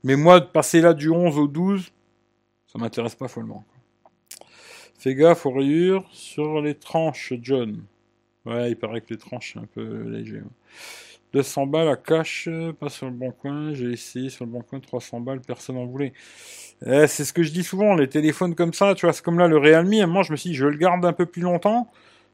Mais 0.04 0.16
moi, 0.16 0.40
de 0.40 0.46
passer 0.46 0.82
là 0.82 0.94
du 0.94 1.10
11 1.10 1.38
au 1.38 1.48
12, 1.48 1.92
ça 2.68 2.80
m'intéresse 2.80 3.16
pas 3.16 3.28
follement. 3.28 3.66
Fais 4.98 5.16
gaffe 5.16 5.46
aux 5.46 5.62
sur 6.12 6.62
les 6.62 6.76
tranches, 6.76 7.34
John. 7.42 7.84
Ouais, 8.46 8.72
il 8.72 8.76
paraît 8.76 9.02
que 9.02 9.14
les 9.14 9.18
tranches, 9.20 9.54
c'est 9.54 9.60
un 9.60 9.66
peu 9.66 10.04
léger. 10.10 10.42
200 11.34 11.68
balles 11.68 11.90
à 11.90 11.96
cash, 11.96 12.50
pas 12.80 12.90
sur 12.90 13.08
le 13.08 13.12
bon 13.12 13.32
coin. 13.32 13.74
J'ai 13.74 13.92
essayé 13.92 14.30
sur 14.30 14.46
le 14.46 14.52
bon 14.52 14.62
coin, 14.62 14.80
300 14.80 15.20
balles, 15.20 15.42
personne 15.42 15.76
n'en 15.76 15.86
voulait. 15.86 16.14
Eh, 16.86 17.08
c'est 17.08 17.26
ce 17.26 17.34
que 17.34 17.44
je 17.44 17.52
dis 17.52 17.64
souvent, 17.64 17.96
les 17.96 18.08
téléphones 18.08 18.56
comme 18.56 18.74
ça, 18.74 18.96
tu 18.96 19.06
vois, 19.06 19.14
c'est 19.14 19.24
comme 19.24 19.40
là 19.40 19.48
le 19.48 19.58
Realme. 19.58 20.06
Moi, 20.06 20.24
je 20.24 20.32
me 20.32 20.38
suis 20.38 20.52
dit, 20.52 20.56
je 20.56 20.66
le 20.66 20.78
garde 20.78 21.04
un 21.06 21.14
peu 21.14 21.26
plus 21.26 21.42
longtemps, 21.42 21.92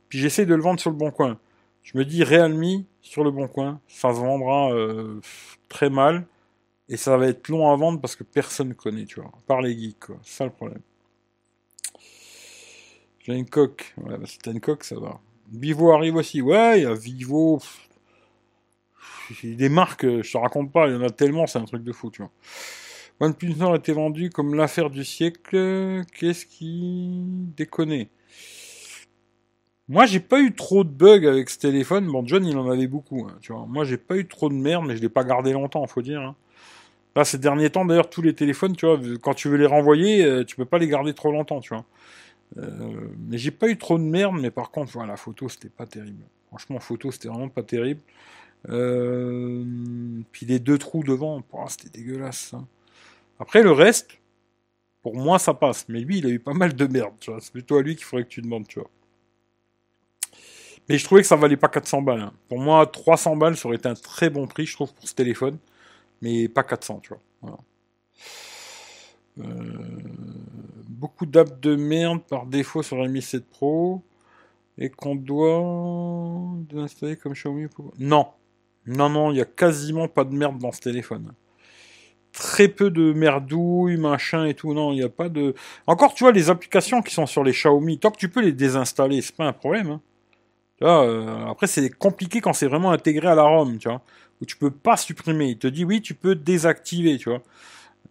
puis 0.09 0.19
j'essaie 0.19 0.45
de 0.45 0.55
le 0.55 0.61
vendre 0.61 0.79
sur 0.79 0.89
le 0.91 0.97
bon 0.97 1.11
coin. 1.11 1.39
Je 1.81 1.97
me 1.97 2.05
dis, 2.05 2.23
Realme, 2.23 2.85
sur 3.01 3.23
le 3.23 3.31
bon 3.31 3.47
coin, 3.47 3.79
ça 3.87 4.13
se 4.13 4.19
vendra 4.19 4.71
euh, 4.71 5.19
très 5.69 5.89
mal. 5.89 6.25
Et 6.89 6.97
ça 6.97 7.17
va 7.17 7.27
être 7.27 7.47
long 7.47 7.71
à 7.71 7.75
vendre 7.75 8.01
parce 8.01 8.15
que 8.15 8.23
personne 8.23 8.73
connaît, 8.73 9.05
tu 9.05 9.21
vois. 9.21 9.31
Par 9.47 9.61
les 9.61 9.77
geeks, 9.77 9.99
quoi. 9.99 10.17
C'est 10.23 10.37
ça 10.37 10.45
le 10.45 10.51
problème. 10.51 10.81
J'ai 13.19 13.35
une 13.35 13.49
coque. 13.49 13.93
Ouais, 13.97 14.17
bah, 14.17 14.25
une 14.47 14.59
coque, 14.59 14.83
ça 14.83 14.99
va. 14.99 15.19
Vivo 15.51 15.91
arrive 15.91 16.15
aussi. 16.15 16.41
Ouais, 16.41 16.79
il 16.79 16.83
y 16.83 16.85
a 16.85 16.93
Vivo. 16.93 17.61
Des 19.43 19.69
marques, 19.69 20.05
je 20.05 20.31
te 20.31 20.37
raconte 20.37 20.71
pas, 20.71 20.87
il 20.87 20.93
y 20.93 20.97
en 20.97 21.01
a 21.01 21.09
tellement, 21.09 21.47
c'est 21.47 21.59
un 21.59 21.65
truc 21.65 21.83
de 21.83 21.91
fou, 21.91 22.11
tu 22.11 22.21
vois. 22.21 22.31
OnePlus 23.19 23.55
Nord 23.55 23.73
a 23.73 23.77
été 23.77 23.93
vendu 23.93 24.29
comme 24.29 24.55
l'affaire 24.55 24.89
du 24.89 25.05
siècle. 25.05 26.03
Qu'est-ce 26.13 26.45
qui 26.45 27.25
déconne 27.55 28.05
Moi, 29.87 30.05
j'ai 30.05 30.19
pas 30.19 30.41
eu 30.41 30.53
trop 30.53 30.83
de 30.83 30.89
bugs 30.89 31.27
avec 31.27 31.49
ce 31.49 31.59
téléphone. 31.59 32.07
Bon, 32.07 32.25
John, 32.25 32.45
il 32.45 32.57
en 32.57 32.69
avait 32.69 32.87
beaucoup, 32.87 33.27
hein, 33.29 33.37
tu 33.41 33.53
vois. 33.53 33.65
Moi, 33.67 33.85
j'ai 33.85 33.97
pas 33.97 34.17
eu 34.17 34.27
trop 34.27 34.49
de 34.49 34.55
merde, 34.55 34.85
mais 34.87 34.97
je 34.97 35.01
l'ai 35.01 35.09
pas 35.09 35.23
gardé 35.23 35.53
longtemps, 35.53 35.85
faut 35.87 36.01
dire. 36.01 36.21
Hein. 36.21 36.35
Là, 37.15 37.23
ces 37.23 37.37
derniers 37.37 37.69
temps, 37.69 37.85
d'ailleurs, 37.85 38.09
tous 38.09 38.23
les 38.23 38.33
téléphones, 38.33 38.75
tu 38.75 38.87
vois, 38.87 38.99
quand 39.21 39.35
tu 39.35 39.47
veux 39.47 39.57
les 39.57 39.67
renvoyer, 39.67 40.25
euh, 40.25 40.43
tu 40.43 40.55
peux 40.55 40.65
pas 40.65 40.79
les 40.79 40.87
garder 40.87 41.13
trop 41.13 41.31
longtemps, 41.31 41.59
tu 41.59 41.73
vois. 41.73 41.85
Euh, 42.57 43.09
mais 43.29 43.37
j'ai 43.37 43.51
pas 43.51 43.67
eu 43.67 43.77
trop 43.77 43.97
de 43.97 44.03
merde, 44.03 44.35
mais 44.39 44.51
par 44.51 44.71
contre, 44.71 44.91
voilà, 44.91 45.13
la 45.13 45.17
photo, 45.17 45.47
c'était 45.47 45.69
pas 45.69 45.85
terrible. 45.85 46.23
Franchement, 46.47 46.79
photo, 46.79 47.11
c'était 47.11 47.27
vraiment 47.29 47.49
pas 47.49 47.63
terrible. 47.63 48.01
Euh, 48.69 49.65
puis 50.31 50.45
les 50.45 50.59
deux 50.59 50.77
trous 50.77 51.03
devant, 51.03 51.43
c'était 51.67 51.89
dégueulasse. 51.89 52.55
Après, 53.39 53.61
le 53.61 53.71
reste, 53.71 54.11
pour 55.01 55.15
moi, 55.15 55.39
ça 55.39 55.53
passe. 55.53 55.85
Mais 55.89 55.99
lui, 55.99 56.19
il 56.19 56.25
a 56.25 56.29
eu 56.29 56.39
pas 56.39 56.53
mal 56.53 56.73
de 56.73 56.87
merde. 56.87 57.13
C'est 57.39 57.51
plutôt 57.51 57.77
à 57.77 57.81
lui 57.81 57.95
qu'il 57.95 58.05
faudrait 58.05 58.23
que 58.23 58.29
tu 58.29 58.41
demandes, 58.41 58.67
tu 58.67 58.79
vois. 58.79 58.89
Mais 60.89 60.97
je 60.97 61.05
trouvais 61.05 61.21
que 61.21 61.27
ça 61.27 61.35
valait 61.35 61.57
pas 61.57 61.69
400 61.69 62.01
balles. 62.01 62.21
Hein. 62.21 62.33
Pour 62.49 62.59
moi, 62.59 62.85
300 62.85 63.35
balles, 63.37 63.57
ça 63.57 63.67
aurait 63.67 63.77
été 63.77 63.87
un 63.87 63.93
très 63.95 64.29
bon 64.29 64.47
prix, 64.47 64.65
je 64.65 64.73
trouve, 64.73 64.93
pour 64.93 65.07
ce 65.07 65.15
téléphone 65.15 65.57
mais 66.23 66.47
pas 66.47 66.63
400, 66.63 67.01
tu 67.03 67.13
vois. 67.41 67.59
Euh, 69.39 69.43
beaucoup 70.87 71.25
d'apps 71.25 71.59
de 71.59 71.75
merde 71.75 72.21
par 72.23 72.45
défaut 72.45 72.81
sur 72.81 72.97
la 72.97 73.09
Mi 73.09 73.21
7 73.21 73.45
Pro 73.45 74.01
et 74.77 74.89
qu'on 74.89 75.15
doit 75.15 75.61
installer 76.75 77.17
comme 77.17 77.33
Xiaomi. 77.33 77.67
Non, 77.99 78.27
non, 78.85 79.09
non, 79.09 79.31
il 79.31 79.37
y 79.37 79.41
a 79.41 79.45
quasiment 79.45 80.07
pas 80.07 80.23
de 80.23 80.33
merde 80.33 80.59
dans 80.59 80.71
ce 80.71 80.81
téléphone. 80.81 81.33
Très 82.31 82.67
peu 82.67 82.89
de 82.89 83.13
merdouille, 83.13 83.97
machin 83.97 84.45
et 84.45 84.55
tout. 84.55 84.73
Non, 84.73 84.91
il 84.91 84.95
n'y 84.95 85.03
a 85.03 85.09
pas 85.09 85.29
de. 85.29 85.53
Encore, 85.87 86.13
tu 86.13 86.23
vois, 86.23 86.31
les 86.31 86.49
applications 86.49 87.01
qui 87.01 87.13
sont 87.13 87.25
sur 87.27 87.43
les 87.43 87.51
Xiaomi, 87.51 87.99
tant 87.99 88.11
que 88.11 88.17
tu 88.17 88.29
peux 88.29 88.41
les 88.41 88.53
désinstaller, 88.53 89.21
c'est 89.21 89.35
pas 89.35 89.45
un 89.45 89.53
problème. 89.53 89.91
Hein. 89.91 90.01
Euh, 90.81 91.45
après, 91.47 91.67
c'est 91.67 91.89
compliqué 91.89 92.41
quand 92.41 92.53
c'est 92.53 92.67
vraiment 92.67 92.91
intégré 92.91 93.27
à 93.27 93.35
la 93.35 93.43
ROM, 93.43 93.77
tu 93.77 93.87
vois 93.87 94.01
où 94.41 94.45
tu 94.45 94.57
peux 94.57 94.71
pas 94.71 94.97
supprimer. 94.97 95.49
Il 95.49 95.57
te 95.57 95.67
dit 95.67 95.85
oui, 95.85 96.01
tu 96.01 96.15
peux 96.15 96.35
désactiver, 96.35 97.17
tu 97.17 97.29
vois. 97.29 97.43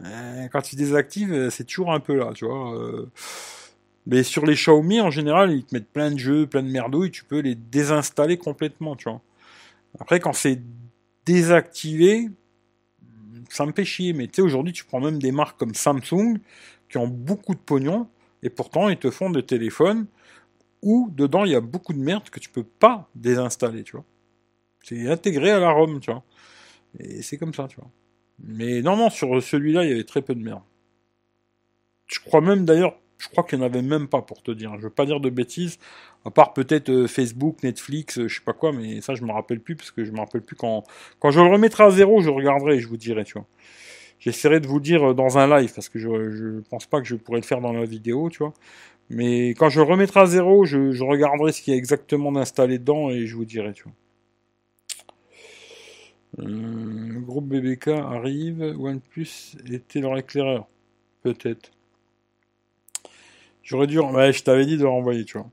Euh, 0.05 0.49
quand 0.53 0.63
tu 0.63 0.77
désactives, 0.77 1.33
euh, 1.33 1.51
c'est 1.51 1.65
toujours 1.65 1.93
un 1.93 2.01
peu 2.01 2.15
là, 2.17 2.31
tu 2.35 2.47
vois. 2.47 2.75
Mais 4.07 4.23
sur 4.23 4.47
les 4.47 4.55
Xiaomi, 4.55 5.01
en 5.01 5.11
général, 5.11 5.53
ils 5.53 5.65
te 5.65 5.75
mettent 5.75 5.93
plein 5.93 6.11
de 6.11 6.19
jeux, 6.19 6.47
plein 6.47 6.63
de 6.63 6.71
merdouilles, 6.71 7.11
tu 7.11 7.25
peux 7.25 7.41
les 7.41 7.55
désinstaller 7.55 8.37
complètement, 8.37 8.97
tu 8.97 9.09
vois. 9.09 9.21
Après, 10.01 10.21
quand 10.21 10.33
c'est 10.33 10.61
désactivé, 11.25 12.29
ça 13.49 13.67
me 13.67 13.73
fait 13.73 13.85
chier. 13.85 14.13
Mais 14.13 14.27
tu 14.27 14.37
sais, 14.37 14.43
aujourd'hui, 14.43 14.73
tu 14.73 14.85
prends 14.85 15.01
même 15.01 15.19
des 15.19 15.33
marques 15.33 15.59
comme 15.59 15.75
Samsung, 15.75 16.39
qui 16.89 16.99
ont 16.99 17.09
beaucoup 17.09 17.55
de 17.55 17.61
pognon, 17.61 18.09
et 18.43 18.51
pourtant, 18.51 18.89
ils 18.89 18.99
te 18.99 19.11
font 19.11 19.31
des 19.31 19.45
téléphones 19.45 20.07
où, 20.83 21.11
dedans, 21.13 21.45
il 21.45 21.53
y 21.53 21.55
a 21.55 21.61
beaucoup 21.61 21.93
de 21.93 21.99
merde 21.99 22.29
que 22.29 22.41
tu 22.41 22.51
peux 22.51 22.65
pas 22.65 23.09
désinstaller, 23.15 23.85
tu 23.85 23.93
vois. 23.93 24.05
C'est 24.83 25.09
intégré 25.09 25.51
à 25.51 25.61
la 25.61 25.71
ROM, 25.71 26.01
tu 26.01 26.11
vois. 26.11 26.25
Et 26.99 27.23
c'est 27.23 27.39
comme 27.39 27.55
ça, 27.55 27.69
tu 27.69 27.77
vois. 27.77 27.91
Mais 28.41 28.83
non, 28.83 28.97
non, 28.97 29.11
sur 29.11 29.41
celui-là, 29.43 29.85
il 29.85 29.91
y 29.91 29.93
avait 29.93 30.05
très 30.05 30.23
peu 30.23 30.35
de 30.35 30.43
merde. 30.43 30.63
Je 32.07 32.21
crois 32.21 32.41
même 32.41 32.65
d'ailleurs, 32.65 32.99
je 33.23 33.29
crois 33.29 33.45
qu'il 33.45 33.59
n'y 33.59 33.65
en 33.65 33.67
avait 33.67 33.83
même 33.83 34.09
pas 34.09 34.21
pour 34.21 34.43
te 34.43 34.51
dire. 34.51 34.75
Je 34.79 34.83
veux 34.83 34.91
pas 34.91 35.07
dire 35.07 35.21
de 35.21 35.31
bêtises, 35.31 35.79
à 36.25 36.31
part 36.31 36.53
peut-être 36.55 36.91
euh, 36.91 37.07
Facebook, 37.07 37.63
Netflix, 37.63 38.19
euh, 38.19 38.27
je 38.29 38.37
sais 38.37 38.45
pas 38.45 38.53
quoi, 38.53 38.73
mais 38.73 39.01
ça 39.01 39.15
je 39.15 39.23
me 39.23 39.33
rappelle 39.33 39.61
plus 39.61 39.77
parce 39.77 39.93
que 39.93 40.05
je 40.05 40.11
me 40.11 40.19
rappelle 40.19 40.43
plus 40.43 40.57
quand 40.57 40.83
quand 41.21 41.31
je 41.31 41.41
le 41.41 41.47
remettrai 41.47 41.85
à 41.85 41.91
zéro, 41.91 42.21
je 42.21 42.31
regarderai 42.31 42.77
et 42.77 42.81
je 42.81 42.89
vous 42.89 42.97
dirai, 42.97 43.25
tu 43.25 43.35
vois. 43.35 43.47
J'essaierai 44.19 44.61
de 44.61 44.67
vous 44.69 44.81
dire 44.81 45.15
dans 45.15 45.39
un 45.39 45.49
live, 45.59 45.73
parce 45.75 45.89
que 45.89 45.99
je, 45.99 46.09
je 46.31 46.61
pense 46.71 46.87
pas 46.87 47.01
que 47.01 47.07
je 47.07 47.17
pourrais 47.17 47.41
le 47.41 47.47
faire 47.47 47.61
dans 47.61 47.73
la 47.73 47.85
vidéo, 47.85 48.29
tu 48.31 48.39
vois. 48.39 48.55
Mais 49.11 49.51
quand 49.51 49.69
je 49.69 49.81
remettrai 49.81 50.21
à 50.21 50.27
zéro, 50.27 50.65
je, 50.65 50.93
je 50.93 51.05
regarderai 51.05 51.53
ce 51.53 51.63
qu'il 51.63 51.75
y 51.75 51.77
a 51.77 51.79
exactement 51.79 52.35
installé 52.37 52.79
dedans 52.79 53.11
et 53.11 53.27
je 53.27 53.37
vous 53.37 53.45
dirai, 53.45 53.73
tu 53.75 53.85
vois. 53.85 53.93
Euh, 56.41 57.21
groupe 57.21 57.47
BBK 57.47 57.89
arrive, 57.89 58.63
OnePlus 58.79 59.57
était 59.71 60.01
leur 60.01 60.17
éclaireur. 60.19 60.67
Peut-être. 61.23 61.71
J'aurais 63.63 63.87
dû, 63.87 63.99
ouais, 63.99 64.33
je 64.33 64.43
t'avais 64.43 64.67
dit 64.67 64.77
de 64.77 64.83
le 64.83 64.89
renvoyer, 64.89 65.25
tu 65.25 65.39
vois. 65.39 65.49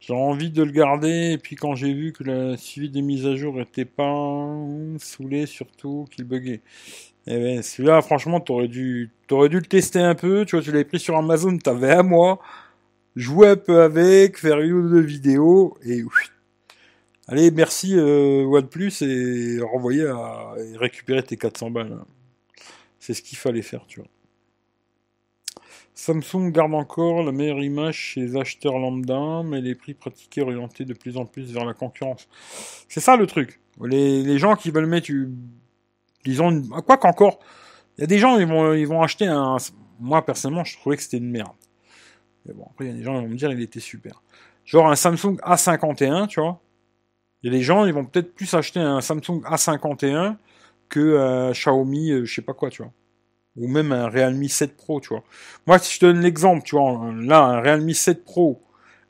J'aurais 0.00 0.20
envie 0.22 0.50
de 0.50 0.62
le 0.62 0.72
garder, 0.72 1.32
et 1.32 1.38
puis 1.38 1.56
quand 1.56 1.74
j'ai 1.74 1.92
vu 1.92 2.12
que 2.12 2.24
la 2.24 2.56
suivi 2.56 2.90
des 2.90 3.02
mises 3.02 3.26
à 3.26 3.36
jour 3.36 3.60
était 3.60 3.84
pas 3.84 4.46
saoulé, 4.98 5.46
surtout 5.46 6.06
qu'il 6.10 6.24
buguait. 6.24 6.60
Eh 7.26 7.38
ben, 7.38 7.62
celui-là, 7.62 8.02
franchement, 8.02 8.40
t'aurais 8.40 8.68
dû, 8.68 9.10
t'aurais 9.28 9.48
dû 9.48 9.56
le 9.56 9.66
tester 9.66 10.00
un 10.00 10.14
peu, 10.16 10.44
tu 10.44 10.56
vois, 10.56 10.64
tu 10.64 10.72
l'avais 10.72 10.84
pris 10.84 10.98
sur 10.98 11.16
Amazon, 11.16 11.56
t'avais 11.58 11.92
un 11.92 12.02
mois, 12.02 12.40
jouer 13.16 13.48
un 13.50 13.56
peu 13.56 13.82
avec, 13.82 14.38
faire 14.38 14.60
une 14.60 14.72
ou 14.72 14.88
deux 14.90 15.00
vidéos, 15.00 15.76
et 15.84 16.02
Allez, 17.28 17.50
merci 17.52 17.94
euh, 17.96 18.44
OnePlus 18.44 19.02
et 19.02 19.60
renvoyer 19.60 20.06
à 20.06 20.54
et 20.58 20.76
récupérer 20.76 21.22
tes 21.22 21.36
400 21.36 21.70
balles. 21.70 21.98
C'est 22.98 23.14
ce 23.14 23.22
qu'il 23.22 23.38
fallait 23.38 23.62
faire, 23.62 23.86
tu 23.86 24.00
vois. 24.00 24.08
Samsung 25.94 26.50
garde 26.50 26.74
encore 26.74 27.22
la 27.22 27.32
meilleure 27.32 27.62
image 27.62 27.96
chez 27.96 28.20
les 28.22 28.36
acheteurs 28.36 28.78
lambda, 28.78 29.42
mais 29.44 29.60
les 29.60 29.74
prix 29.74 29.94
pratiqués 29.94 30.40
orientés 30.40 30.84
de 30.84 30.94
plus 30.94 31.16
en 31.16 31.26
plus 31.26 31.52
vers 31.52 31.64
la 31.64 31.74
concurrence. 31.74 32.28
C'est 32.88 33.00
ça 33.00 33.16
le 33.16 33.26
truc. 33.26 33.60
Les, 33.82 34.38
gens 34.38 34.56
qui 34.56 34.70
veulent 34.70 34.86
mettre, 34.86 35.10
disons, 36.24 36.62
quoi 36.86 36.96
qu'encore, 36.96 37.40
il 37.96 38.02
y 38.02 38.04
a 38.04 38.06
des 38.06 38.18
gens 38.18 38.38
ils 38.38 38.86
vont 38.86 39.02
acheter 39.02 39.26
un. 39.26 39.58
Moi 40.00 40.24
personnellement, 40.24 40.64
je 40.64 40.76
trouvais 40.78 40.96
que 40.96 41.02
c'était 41.02 41.18
une 41.18 41.30
merde. 41.30 41.52
Mais 42.46 42.54
bon, 42.54 42.66
après 42.70 42.86
il 42.86 42.90
y 42.90 42.94
a 42.94 42.96
des 42.96 43.02
gens 43.02 43.18
qui 43.18 43.24
vont 43.24 43.30
me 43.30 43.36
dire 43.36 43.52
il 43.52 43.60
était 43.60 43.80
super. 43.80 44.22
Genre 44.64 44.90
un 44.90 44.96
Samsung 44.96 45.36
A51, 45.42 46.26
tu 46.26 46.40
vois. 46.40 46.60
Il 47.42 47.52
y 47.52 47.54
a 47.54 47.58
des 47.58 47.62
gens, 47.62 47.84
ils 47.84 47.92
vont 47.92 48.04
peut-être 48.04 48.34
plus 48.34 48.52
acheter 48.54 48.80
un 48.80 49.00
Samsung 49.00 49.42
A51 49.44 50.36
que 50.88 51.18
un 51.18 51.52
Xiaomi, 51.52 52.12
euh, 52.12 52.24
je 52.24 52.34
sais 52.34 52.42
pas 52.42 52.54
quoi, 52.54 52.70
tu 52.70 52.82
vois 52.82 52.92
ou 53.56 53.68
même 53.68 53.92
un 53.92 54.08
Realme 54.08 54.48
7 54.48 54.76
Pro, 54.76 55.00
tu 55.00 55.08
vois. 55.10 55.22
Moi, 55.66 55.78
si 55.78 55.94
je 55.94 56.00
te 56.00 56.06
donne 56.06 56.20
l'exemple, 56.20 56.62
tu 56.64 56.76
vois, 56.76 57.12
là, 57.20 57.40
un 57.40 57.60
Realme 57.60 57.92
7 57.92 58.24
Pro 58.24 58.62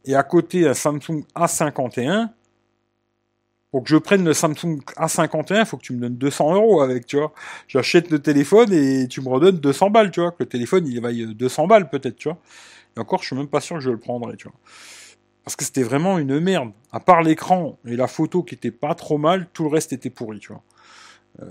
et 0.04 0.14
à 0.14 0.22
côté 0.22 0.66
un 0.66 0.74
Samsung 0.74 1.24
A51, 1.36 2.30
pour 3.70 3.84
que 3.84 3.88
je 3.88 3.96
prenne 3.96 4.24
le 4.24 4.34
Samsung 4.34 4.80
A51, 4.96 5.60
il 5.60 5.66
faut 5.66 5.78
que 5.78 5.82
tu 5.82 5.94
me 5.94 6.00
donnes 6.00 6.16
200 6.16 6.54
euros 6.54 6.82
avec, 6.82 7.06
tu 7.06 7.16
vois. 7.16 7.32
J'achète 7.68 8.10
le 8.10 8.18
téléphone 8.18 8.70
et 8.70 9.08
tu 9.08 9.22
me 9.22 9.28
redonnes 9.28 9.56
200 9.56 9.88
balles, 9.90 10.10
tu 10.10 10.20
vois. 10.20 10.30
Que 10.32 10.40
le 10.40 10.46
téléphone, 10.46 10.86
il 10.86 11.00
vaille 11.00 11.34
200 11.34 11.66
balles 11.66 11.88
peut-être, 11.88 12.16
tu 12.16 12.28
vois. 12.28 12.38
Et 12.96 13.00
encore, 13.00 13.22
je 13.22 13.28
suis 13.28 13.36
même 13.36 13.48
pas 13.48 13.60
sûr 13.62 13.76
que 13.76 13.82
je 13.82 13.90
le 13.90 13.96
prendrai, 13.96 14.36
tu 14.36 14.46
vois. 14.48 14.58
Parce 15.42 15.56
que 15.56 15.64
c'était 15.64 15.82
vraiment 15.82 16.18
une 16.18 16.38
merde. 16.38 16.72
À 16.92 17.00
part 17.00 17.22
l'écran 17.22 17.78
et 17.86 17.96
la 17.96 18.08
photo 18.08 18.42
qui 18.42 18.54
était 18.54 18.70
pas 18.70 18.94
trop 18.94 19.16
mal, 19.16 19.48
tout 19.54 19.62
le 19.62 19.70
reste 19.70 19.94
était 19.94 20.10
pourri, 20.10 20.38
tu 20.38 20.52
vois. 20.52 20.62
Euh... 21.40 21.46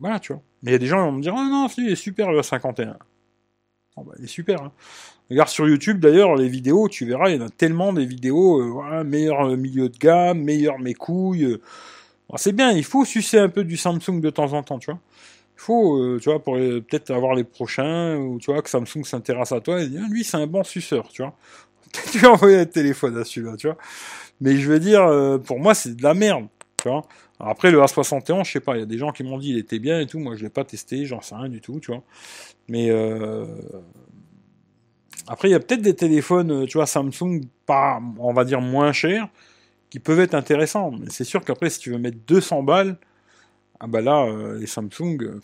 Voilà, 0.00 0.18
tu 0.18 0.32
vois. 0.32 0.42
Mais 0.62 0.70
il 0.70 0.72
y 0.72 0.76
a 0.76 0.78
des 0.78 0.86
gens 0.86 1.04
qui 1.04 1.10
vont 1.10 1.12
me 1.12 1.22
dire, 1.22 1.34
ah 1.36 1.48
non, 1.48 1.68
si, 1.68 1.82
il 1.84 1.92
est 1.92 1.96
super 1.96 2.32
le 2.32 2.42
51. 2.42 2.96
Oh, 3.96 4.02
bah, 4.02 4.14
il 4.18 4.24
est 4.24 4.28
super. 4.28 4.62
Hein. 4.62 4.72
Regarde 5.30 5.48
sur 5.48 5.68
YouTube 5.68 6.00
d'ailleurs 6.00 6.34
les 6.34 6.48
vidéos, 6.48 6.88
tu 6.88 7.06
verras, 7.06 7.30
il 7.30 7.36
y 7.36 7.42
en 7.42 7.46
a 7.46 7.50
tellement 7.50 7.92
des 7.92 8.04
vidéos, 8.04 8.60
euh, 8.60 8.70
voilà, 8.70 9.04
meilleur 9.04 9.48
euh, 9.48 9.56
milieu 9.56 9.88
de 9.88 9.96
gamme, 9.96 10.42
meilleur 10.42 10.78
mes 10.78 10.94
couilles. 10.94 11.44
Euh. 11.44 11.60
c'est 12.36 12.52
bien, 12.52 12.72
il 12.72 12.84
faut 12.84 13.04
sucer 13.04 13.38
un 13.38 13.48
peu 13.48 13.62
du 13.62 13.76
Samsung 13.76 14.20
de 14.20 14.30
temps 14.30 14.52
en 14.54 14.62
temps, 14.62 14.78
tu 14.78 14.90
vois. 14.90 15.00
Il 15.56 15.62
faut, 15.62 16.18
tu 16.18 16.30
vois, 16.30 16.42
pour 16.42 16.54
peut-être 16.54 17.10
avoir 17.10 17.34
les 17.34 17.44
prochains, 17.44 18.16
ou 18.16 18.38
tu 18.38 18.50
vois, 18.50 18.62
que 18.62 18.70
Samsung 18.70 19.04
s'intéresse 19.04 19.52
à 19.52 19.60
toi 19.60 19.82
et 19.82 19.88
dire, 19.88 20.00
lui, 20.08 20.24
c'est 20.24 20.38
un 20.38 20.46
bon 20.46 20.64
suceur, 20.64 21.08
tu 21.12 21.20
vois. 21.20 21.34
tu 22.12 22.18
vas 22.18 22.30
envoyer 22.30 22.56
un 22.56 22.64
téléphone 22.64 23.18
à 23.18 23.24
celui-là, 23.24 23.56
tu 23.58 23.66
vois. 23.66 23.76
Mais 24.40 24.56
je 24.56 24.66
veux 24.72 24.80
dire, 24.80 25.02
pour 25.44 25.60
moi, 25.60 25.74
c'est 25.74 25.94
de 25.94 26.02
la 26.02 26.14
merde, 26.14 26.46
tu 26.82 26.88
vois 26.88 27.02
après, 27.40 27.70
le 27.70 27.80
A71, 27.80 28.44
je 28.44 28.52
sais 28.52 28.60
pas, 28.60 28.76
il 28.76 28.80
y 28.80 28.82
a 28.82 28.86
des 28.86 28.98
gens 28.98 29.12
qui 29.12 29.22
m'ont 29.22 29.38
dit 29.38 29.50
il 29.50 29.58
était 29.58 29.78
bien 29.78 30.00
et 30.00 30.06
tout. 30.06 30.18
Moi, 30.18 30.36
je 30.36 30.42
l'ai 30.42 30.50
pas 30.50 30.64
testé, 30.64 31.06
j'en 31.06 31.20
sais 31.20 31.34
rien 31.34 31.48
du 31.48 31.60
tout, 31.60 31.80
tu 31.80 31.90
vois. 31.90 32.02
Mais 32.68 32.90
euh... 32.90 33.46
après, 35.26 35.48
il 35.48 35.52
y 35.52 35.54
a 35.54 35.60
peut-être 35.60 35.82
des 35.82 35.96
téléphones, 35.96 36.66
tu 36.66 36.78
vois, 36.78 36.86
Samsung, 36.86 37.42
pas, 37.66 38.00
on 38.18 38.32
va 38.32 38.44
dire, 38.44 38.60
moins 38.60 38.92
chers, 38.92 39.28
qui 39.90 40.00
peuvent 40.00 40.20
être 40.20 40.34
intéressants. 40.34 40.90
Mais 40.92 41.06
c'est 41.10 41.24
sûr 41.24 41.44
qu'après, 41.44 41.70
si 41.70 41.80
tu 41.80 41.90
veux 41.90 41.98
mettre 41.98 42.18
200 42.26 42.62
balles, 42.62 42.98
ah 43.80 43.86
bah 43.86 44.02
là, 44.02 44.24
euh, 44.26 44.58
les 44.58 44.66
Samsung, 44.66 45.40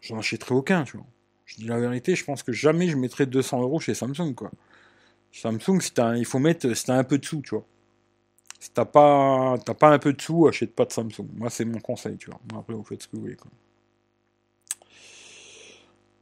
j'en 0.00 0.18
achèterai 0.18 0.54
aucun, 0.54 0.84
tu 0.84 0.96
vois. 0.96 1.06
Je 1.44 1.56
dis 1.56 1.64
la 1.64 1.78
vérité, 1.78 2.14
je 2.14 2.24
pense 2.24 2.42
que 2.42 2.52
jamais 2.52 2.88
je 2.88 2.96
mettrai 2.96 3.26
200 3.26 3.60
euros 3.60 3.80
chez 3.80 3.94
Samsung, 3.94 4.34
quoi. 4.34 4.50
Samsung, 5.32 5.78
il 6.16 6.24
faut 6.24 6.38
mettre, 6.38 6.66
un 6.88 7.04
peu 7.04 7.18
de 7.18 7.24
sous, 7.24 7.42
tu 7.42 7.50
vois. 7.50 7.66
Si 8.60 8.70
t'as 8.72 8.84
pas, 8.84 9.56
pas 9.56 9.88
un 9.88 9.98
peu 9.98 10.12
de 10.12 10.20
sous, 10.20 10.46
achète 10.46 10.74
pas 10.74 10.84
de 10.84 10.92
Samsung. 10.92 11.26
Moi, 11.34 11.48
c'est 11.48 11.64
mon 11.64 11.80
conseil, 11.80 12.18
tu 12.18 12.30
vois. 12.30 12.38
Après, 12.58 12.74
vous 12.74 12.84
faites 12.84 13.02
ce 13.02 13.08
que 13.08 13.16
vous 13.16 13.22
voulez. 13.22 13.36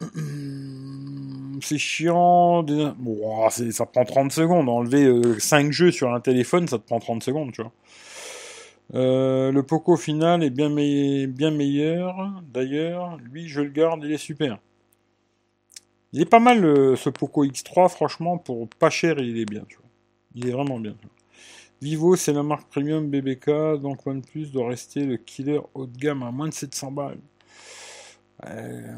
C'est 1.60 1.78
chiant. 1.78 2.62
Bon, 2.62 3.50
ça 3.50 3.86
prend 3.86 4.04
30 4.04 4.30
secondes. 4.30 4.68
Enlever 4.68 5.40
5 5.40 5.66
euh, 5.66 5.72
jeux 5.72 5.90
sur 5.90 6.14
un 6.14 6.20
téléphone, 6.20 6.68
ça 6.68 6.78
te 6.78 6.86
prend 6.86 7.00
30 7.00 7.24
secondes, 7.24 7.50
tu 7.50 7.62
vois. 7.62 7.72
Euh, 8.94 9.50
le 9.50 9.62
Poco 9.64 9.96
final 9.96 10.44
est 10.44 10.50
bien, 10.50 10.70
bien 10.70 11.50
meilleur. 11.50 12.40
D'ailleurs, 12.52 13.16
lui, 13.16 13.48
je 13.48 13.62
le 13.62 13.70
garde, 13.70 14.04
il 14.04 14.12
est 14.12 14.16
super. 14.16 14.58
Il 16.12 16.22
est 16.22 16.30
pas 16.30 16.38
mal 16.38 16.62
ce 16.96 17.10
Poco 17.10 17.44
X3, 17.44 17.88
franchement, 17.88 18.38
pour 18.38 18.68
pas 18.68 18.90
cher, 18.90 19.18
il 19.18 19.38
est 19.40 19.44
bien, 19.44 19.64
tu 19.68 19.76
vois. 19.78 19.90
Il 20.36 20.48
est 20.48 20.52
vraiment 20.52 20.78
bien. 20.78 20.92
Tu 20.92 21.08
vois. 21.08 21.17
Vivo, 21.80 22.16
c'est 22.16 22.32
la 22.32 22.42
marque 22.42 22.68
premium 22.68 23.08
BBK, 23.08 23.80
donc 23.80 24.04
OnePlus 24.04 24.46
doit 24.46 24.68
rester 24.68 25.04
le 25.04 25.16
killer 25.16 25.60
haut 25.74 25.86
de 25.86 25.96
gamme 25.96 26.24
à 26.24 26.32
moins 26.32 26.48
de 26.48 26.54
700 26.54 26.90
balles. 26.90 27.18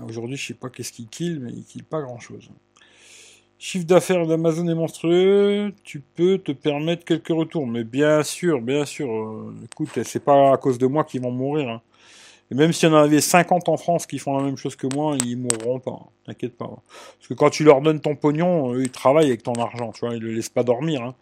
Aujourd'hui, 0.06 0.36
je 0.36 0.48
sais 0.48 0.54
pas 0.54 0.70
qu'est-ce 0.70 0.92
qu'il 0.92 1.08
kill, 1.08 1.40
mais 1.40 1.50
il 1.52 1.64
kill 1.64 1.84
pas 1.84 2.00
grand-chose. 2.00 2.50
Chiffre 3.58 3.84
d'affaires 3.84 4.26
d'Amazon 4.26 4.66
est 4.68 4.74
monstrueux, 4.74 5.74
tu 5.84 6.00
peux 6.00 6.38
te 6.38 6.50
permettre 6.50 7.04
quelques 7.04 7.28
retours, 7.28 7.66
mais 7.66 7.84
bien 7.84 8.22
sûr, 8.22 8.62
bien 8.62 8.86
sûr, 8.86 9.12
euh, 9.12 9.54
écoute, 9.70 10.02
c'est 10.02 10.24
pas 10.24 10.54
à 10.54 10.56
cause 10.56 10.78
de 10.78 10.86
moi 10.86 11.04
qu'ils 11.04 11.20
vont 11.20 11.30
mourir. 11.30 11.68
Hein. 11.68 11.82
Et 12.50 12.54
même 12.54 12.72
s'il 12.72 12.88
y 12.88 12.92
en 12.92 12.94
avait 12.94 13.20
50 13.20 13.68
en 13.68 13.76
France 13.76 14.06
qui 14.06 14.18
font 14.18 14.34
la 14.38 14.44
même 14.44 14.56
chose 14.56 14.76
que 14.76 14.86
moi, 14.94 15.14
ils 15.26 15.36
mourront 15.36 15.78
pas, 15.78 15.90
hein. 15.90 16.08
t'inquiète 16.24 16.56
pas. 16.56 16.68
Parce 16.68 17.28
que 17.28 17.34
quand 17.34 17.50
tu 17.50 17.64
leur 17.64 17.82
donnes 17.82 18.00
ton 18.00 18.16
pognon, 18.16 18.78
ils 18.78 18.90
travaillent 18.90 19.28
avec 19.28 19.42
ton 19.42 19.52
argent, 19.52 19.92
tu 19.92 20.06
vois, 20.06 20.14
ils 20.14 20.22
le 20.22 20.32
laissent 20.32 20.48
pas 20.48 20.64
dormir. 20.64 21.02
Hein. 21.02 21.14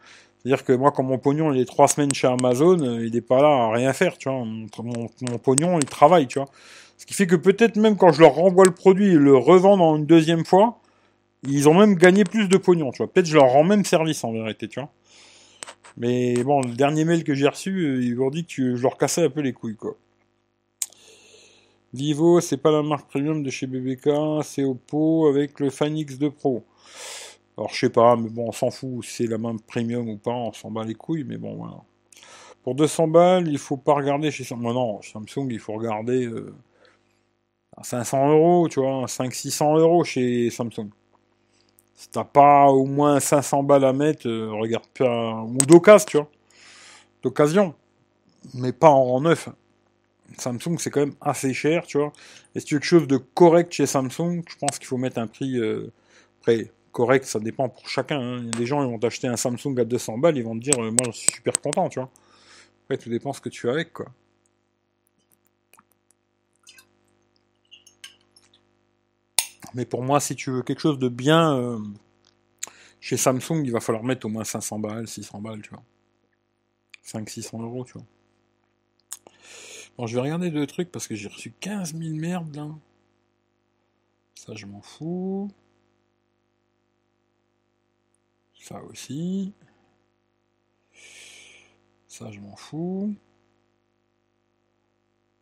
C'est-à-dire 0.43 0.65
que 0.65 0.73
moi, 0.73 0.93
quand 0.93 1.03
mon 1.03 1.19
pognon 1.19 1.53
il 1.53 1.61
est 1.61 1.65
trois 1.65 1.89
semaines 1.89 2.15
chez 2.15 2.29
Amazon, 2.29 2.81
euh, 2.81 3.05
il 3.05 3.13
n'est 3.13 3.21
pas 3.21 3.43
là 3.43 3.49
à 3.49 3.73
rien 3.73 3.93
faire, 3.93 4.17
tu 4.19 4.29
vois. 4.29 4.45
Mon, 4.45 5.39
pognon, 5.39 5.79
il 5.79 5.85
travaille, 5.85 6.27
tu 6.27 6.39
vois. 6.39 6.49
Ce 6.97 7.07
qui 7.07 7.15
fait 7.15 7.27
que 7.27 7.37
peut-être 7.37 7.77
même 7.77 7.97
quand 7.97 8.13
je 8.13 8.21
leur 8.21 8.35
renvoie 8.35 8.65
le 8.65 8.73
produit 8.73 9.09
et 9.09 9.15
le 9.15 9.37
revends 9.37 9.97
une 9.97 10.07
deuxième 10.07 10.45
fois, 10.45 10.81
ils 11.45 11.69
ont 11.69 11.75
même 11.75 11.95
gagné 11.97 12.25
plus 12.25 12.49
de 12.49 12.57
pognon, 12.57 12.91
tu 12.93 12.99
vois. 12.99 13.13
Peut-être 13.13 13.27
je 13.27 13.35
leur 13.35 13.49
rends 13.49 13.65
même 13.65 13.85
service 13.85 14.23
en 14.25 14.33
vérité, 14.33 14.69
tu 14.69 14.81
vois. 14.81 14.91
Mais 15.97 16.43
bon, 16.45 16.61
le 16.61 16.75
dernier 16.75 17.05
mail 17.05 17.25
que 17.25 17.35
j'ai 17.35 17.49
reçu, 17.49 17.71
euh, 17.71 18.03
ils 18.03 18.15
m'ont 18.15 18.31
dit 18.31 18.45
que 18.45 18.77
je 18.77 18.83
leur 18.83 18.97
cassais 18.97 19.25
un 19.25 19.31
peu 19.31 19.41
les 19.41 19.53
couilles, 19.53 19.77
quoi. 19.77 19.97
Vivo, 21.95 22.41
c'est 22.41 22.59
pas 22.59 22.71
la 22.71 22.83
marque 22.83 23.09
premium 23.09 23.43
de 23.43 23.51
chez 23.51 23.67
BBK, 23.67 24.11
c'est 24.45 24.63
Oppo 24.63 25.27
avec 25.27 25.59
le 25.59 25.71
Fan 25.71 25.95
X2 25.95 26.31
Pro. 26.31 26.65
Alors 27.59 27.71
je 27.71 27.81
sais 27.81 27.91
pas, 27.91 28.15
mais 28.15 28.29
bon, 28.29 28.47
on 28.49 28.53
s'en 28.53 28.71
fout, 28.71 29.05
c'est 29.05 29.27
la 29.27 29.37
même 29.37 29.59
premium 29.61 30.09
ou 30.09 30.17
pas, 30.17 30.31
on 30.31 30.53
s'en 30.53 30.71
bat 30.71 30.85
les 30.85 30.95
couilles, 30.95 31.25
mais 31.25 31.39
bon, 31.39 31.57
voilà. 31.57 31.83
Pour 32.63 32.77
200 32.77 33.09
balles, 33.09 33.49
il 33.49 33.59
faut 33.59 33.77
pas 33.77 33.95
regarder 33.95 34.31
chez 34.31 34.45
Samsung. 34.45 34.73
Non, 34.75 35.03
Samsung, 35.03 35.49
il 35.51 35.59
faut 35.59 35.73
regarder 35.73 36.27
euh, 36.27 36.55
à 37.77 37.83
500 37.83 38.31
euros, 38.31 38.69
tu 38.69 38.79
vois, 38.79 39.07
500-600 39.07 39.81
euros 39.81 40.05
chez 40.05 40.51
Samsung. 40.51 40.91
Si 41.95 42.09
t'as 42.11 42.23
pas 42.23 42.67
au 42.67 42.87
moins 42.87 43.19
500 43.19 43.65
balles 43.65 43.85
à 43.87 43.93
mettre, 43.93 44.29
euh, 44.29 44.53
regarde 44.53 44.87
pas. 44.97 45.43
Ou 45.43 45.59
d'occasion, 45.67 46.07
tu 46.07 46.17
vois. 46.19 46.31
D'occasion. 47.25 47.75
Mais 48.55 48.73
pas 48.73 48.91
en 48.91 49.05
rang 49.05 49.21
neuf. 49.21 49.49
Samsung, 50.39 50.79
c'est 50.79 50.91
quand 50.91 51.01
même 51.01 51.17
assez 51.21 51.53
cher, 51.55 51.87
tu 51.87 51.99
vois. 51.99 52.13
Et 52.55 52.61
si 52.61 52.67
tu 52.67 52.75
veux 52.75 52.81
quelque 52.81 52.89
chose 52.89 53.09
de 53.09 53.17
correct 53.17 53.73
chez 53.73 53.87
Samsung, 53.87 54.43
je 54.49 54.57
pense 54.59 54.79
qu'il 54.79 54.87
faut 54.87 54.97
mettre 54.97 55.19
un 55.19 55.27
prix. 55.27 55.59
Euh, 55.59 55.93
près 56.41 56.71
correct, 56.99 57.27
ça 57.27 57.39
dépend 57.39 57.69
pour 57.69 57.89
chacun. 57.89 58.21
Hein. 58.21 58.43
Des 58.43 58.67
gens, 58.67 58.83
ils 58.83 58.91
vont 58.91 58.99
t'acheter 58.99 59.29
un 59.29 59.37
Samsung 59.37 59.79
à 59.79 59.85
200 59.85 60.19
balles, 60.19 60.37
ils 60.37 60.43
vont 60.43 60.59
te 60.59 60.65
dire, 60.65 60.83
euh, 60.83 60.91
moi, 60.91 61.07
je 61.07 61.13
suis 61.13 61.31
super 61.31 61.61
content, 61.61 61.89
tu 61.89 62.01
vois. 62.01 62.11
Après, 62.83 62.99
tout 62.99 63.09
dépend 63.09 63.33
ce 63.33 63.41
que 63.41 63.49
tu 63.49 63.61
fais 63.61 63.71
avec, 63.71 63.93
quoi. 63.93 64.07
Mais 69.75 69.85
pour 69.85 70.03
moi, 70.03 70.19
si 70.19 70.35
tu 70.35 70.51
veux 70.51 70.63
quelque 70.63 70.81
chose 70.81 70.99
de 70.99 71.09
bien, 71.09 71.57
euh, 71.57 71.79
chez 72.99 73.17
Samsung, 73.17 73.63
il 73.65 73.71
va 73.71 73.79
falloir 73.79 74.03
mettre 74.03 74.27
au 74.27 74.29
moins 74.29 74.43
500 74.43 74.81
balles, 74.81 75.07
600 75.07 75.41
balles, 75.41 75.63
tu 75.63 75.71
vois. 75.71 75.85
500-600 77.05 77.63
euros, 77.63 77.85
tu 77.85 77.93
vois. 77.93 78.07
Bon, 79.97 80.09
je 80.09 80.17
vais 80.17 80.21
regarder 80.21 80.51
deux 80.51 80.67
trucs 80.67 80.91
parce 80.91 81.07
que 81.07 81.15
j'ai 81.15 81.29
reçu 81.29 81.53
15 81.61 81.95
000 81.95 82.17
merdes 82.17 82.57
là. 82.57 82.69
Ça, 84.35 84.55
je 84.57 84.67
m'en 84.67 84.83
fous. 84.83 85.49
Ça 88.61 88.83
aussi. 88.85 89.55
Ça, 92.09 92.31
je 92.33 92.41
m'en 92.41 92.57
fous. 92.57 93.15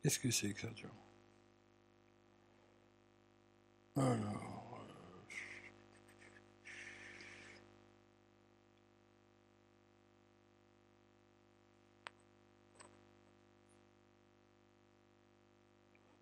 Qu'est-ce 0.03 0.19
que 0.19 0.31
c'est 0.31 0.53
que 0.55 0.61
ça, 0.63 0.69
tu 0.75 0.87
vois 3.95 4.05
Alors. 4.05 4.79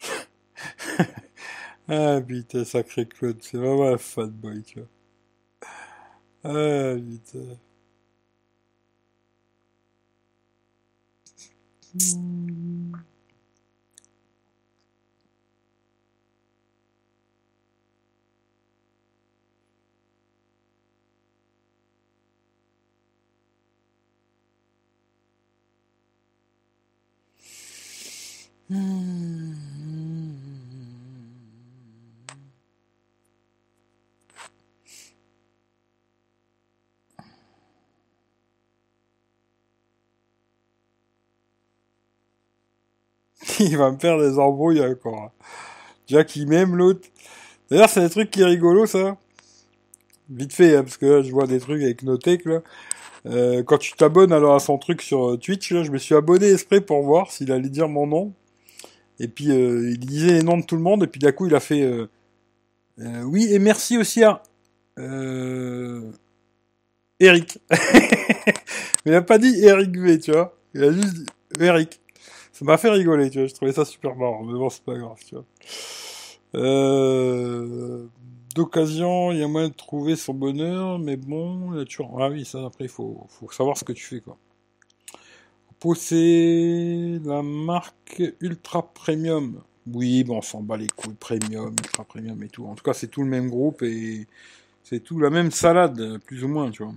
ah 1.89 2.21
putain, 2.27 2.65
sacré 2.65 3.07
Claude, 3.07 3.39
c'est 3.43 3.59
vraiment 3.59 3.89
un 3.89 3.99
fat 3.99 4.27
boy, 4.27 4.63
tu 4.63 4.81
vois. 4.81 4.89
Ah 6.45 6.95
putain. 7.01 7.59
il 43.61 43.77
va 43.77 43.91
me 43.91 43.99
faire 43.99 44.19
des 44.19 44.39
embrouilles 44.39 44.85
encore. 44.85 45.33
Déjà 46.09 46.25
qu'il 46.25 46.49
m'aime 46.49 46.77
l'autre. 46.77 47.09
D'ailleurs, 47.71 47.89
c'est 47.89 48.01
un 48.01 48.09
truc 48.09 48.31
qui 48.31 48.43
est 48.43 48.47
rigolo, 48.47 48.87
ça. 48.87 49.17
Vite 50.31 50.53
fait, 50.53 50.77
hein, 50.77 50.83
parce 50.83 50.97
que 50.97 51.07
là, 51.07 51.23
je 51.23 51.31
vois 51.31 51.47
des 51.47 51.61
trucs 51.61 51.83
avec 51.83 52.03
Notech, 52.03 52.45
là. 52.45 52.63
Euh, 53.27 53.63
quand 53.63 53.79
tu 53.79 53.93
t'abonnes 53.93 54.33
alors 54.33 54.55
à 54.55 54.61
son 54.61 54.77
truc 54.77 55.01
sur 55.01 55.31
euh, 55.31 55.37
Twitch, 55.39 55.71
là, 55.73 55.83
je 55.83 55.91
me 55.91 55.97
suis 55.97 56.15
abonné 56.15 56.53
exprès 56.53 56.83
pour 56.83 57.03
voir 57.03 57.31
s'il 57.33 57.51
allait 57.53 57.71
dire 57.71 57.89
mon 57.89 58.07
nom. 58.07 58.35
Et 59.21 59.29
puis, 59.29 59.51
euh, 59.51 59.91
il 59.91 59.99
disait 59.99 60.33
les 60.33 60.43
noms 60.43 60.59
de 60.59 60.65
tout 60.65 60.77
le 60.77 60.83
monde, 60.83 61.05
et 61.05 61.07
puis 61.07 61.21
d'un 61.21 61.33
coup, 61.33 61.47
il 61.47 61.55
a 61.55 61.61
fait... 61.61 61.83
Euh, 61.83 62.09
euh, 63.01 63.23
oui, 63.23 63.49
et 63.51 63.59
merci 63.59 63.99
aussi 63.99 64.23
à... 64.23 64.43
Eric. 67.21 67.59
Mais 67.71 67.79
il 69.07 69.13
n'a 69.13 69.23
pas 69.23 69.39
dit 69.39 69.65
Eric 69.65 69.97
V, 69.97 70.21
tu 70.21 70.33
vois. 70.33 70.57
Il 70.75 70.85
a 70.85 70.93
juste 70.93 71.15
dit 71.15 71.27
Eric. 71.61 72.01
Ça 72.55 72.65
m'a 72.65 72.79
fait 72.79 72.89
rigoler, 72.91 73.31
tu 73.31 73.39
vois. 73.41 73.49
Je 73.49 73.55
trouvais 73.55 73.73
ça 73.73 73.85
super 73.85 74.15
marrant. 74.15 74.45
Mais 74.45 74.53
bon, 74.55 74.71
c'est 74.71 74.85
pas 74.85 74.95
grave, 74.97 75.19
tu 75.27 75.35
vois. 75.35 75.45
Euh, 76.55 78.07
D'occasion, 78.55 79.33
il 79.33 79.39
y 79.41 79.43
a 79.43 79.49
moyen 79.49 79.69
de 79.71 79.75
trouver 79.75 80.15
son 80.15 80.35
bonheur, 80.35 81.01
mais 81.01 81.17
bon, 81.17 81.73
a 81.77 81.85
toujours... 81.85 82.23
Ah 82.23 82.29
oui, 82.31 82.45
ça, 82.45 82.65
après, 82.65 82.85
il 82.85 82.91
faut, 82.91 83.27
faut 83.29 83.51
savoir 83.51 83.77
ce 83.77 83.83
que 83.83 83.93
tu 83.93 84.05
fais, 84.05 84.21
quoi. 84.21 84.39
Pousser 85.81 87.21
la 87.25 87.43
marque 87.43 88.23
Ultra 88.41 88.83
Premium. 88.83 89.61
Oui, 89.93 90.25
bon, 90.25 90.39
on 90.39 90.43
s'en 90.43 90.63
bat 90.63 90.77
les 90.77 90.87
couilles. 90.89 91.15
Premium, 91.15 91.73
Ultra 91.73 92.05
Premium 92.05 92.43
et 92.43 92.49
tout. 92.49 92.67
En 92.67 92.75
tout 92.75 92.85
cas, 92.85 92.95
c'est 92.95 93.09
tout 93.09 93.23
le 93.23 93.29
même 93.29 93.51
groupe 93.51 93.83
et 93.83 94.27
c'est 94.85 95.01
tout 95.01 95.19
la 95.19 95.31
même 95.31 95.51
salade, 95.51 96.19
plus 96.25 96.45
ou 96.45 96.49
moins, 96.49 96.71
tu 96.71 96.85
vois. 96.85 96.95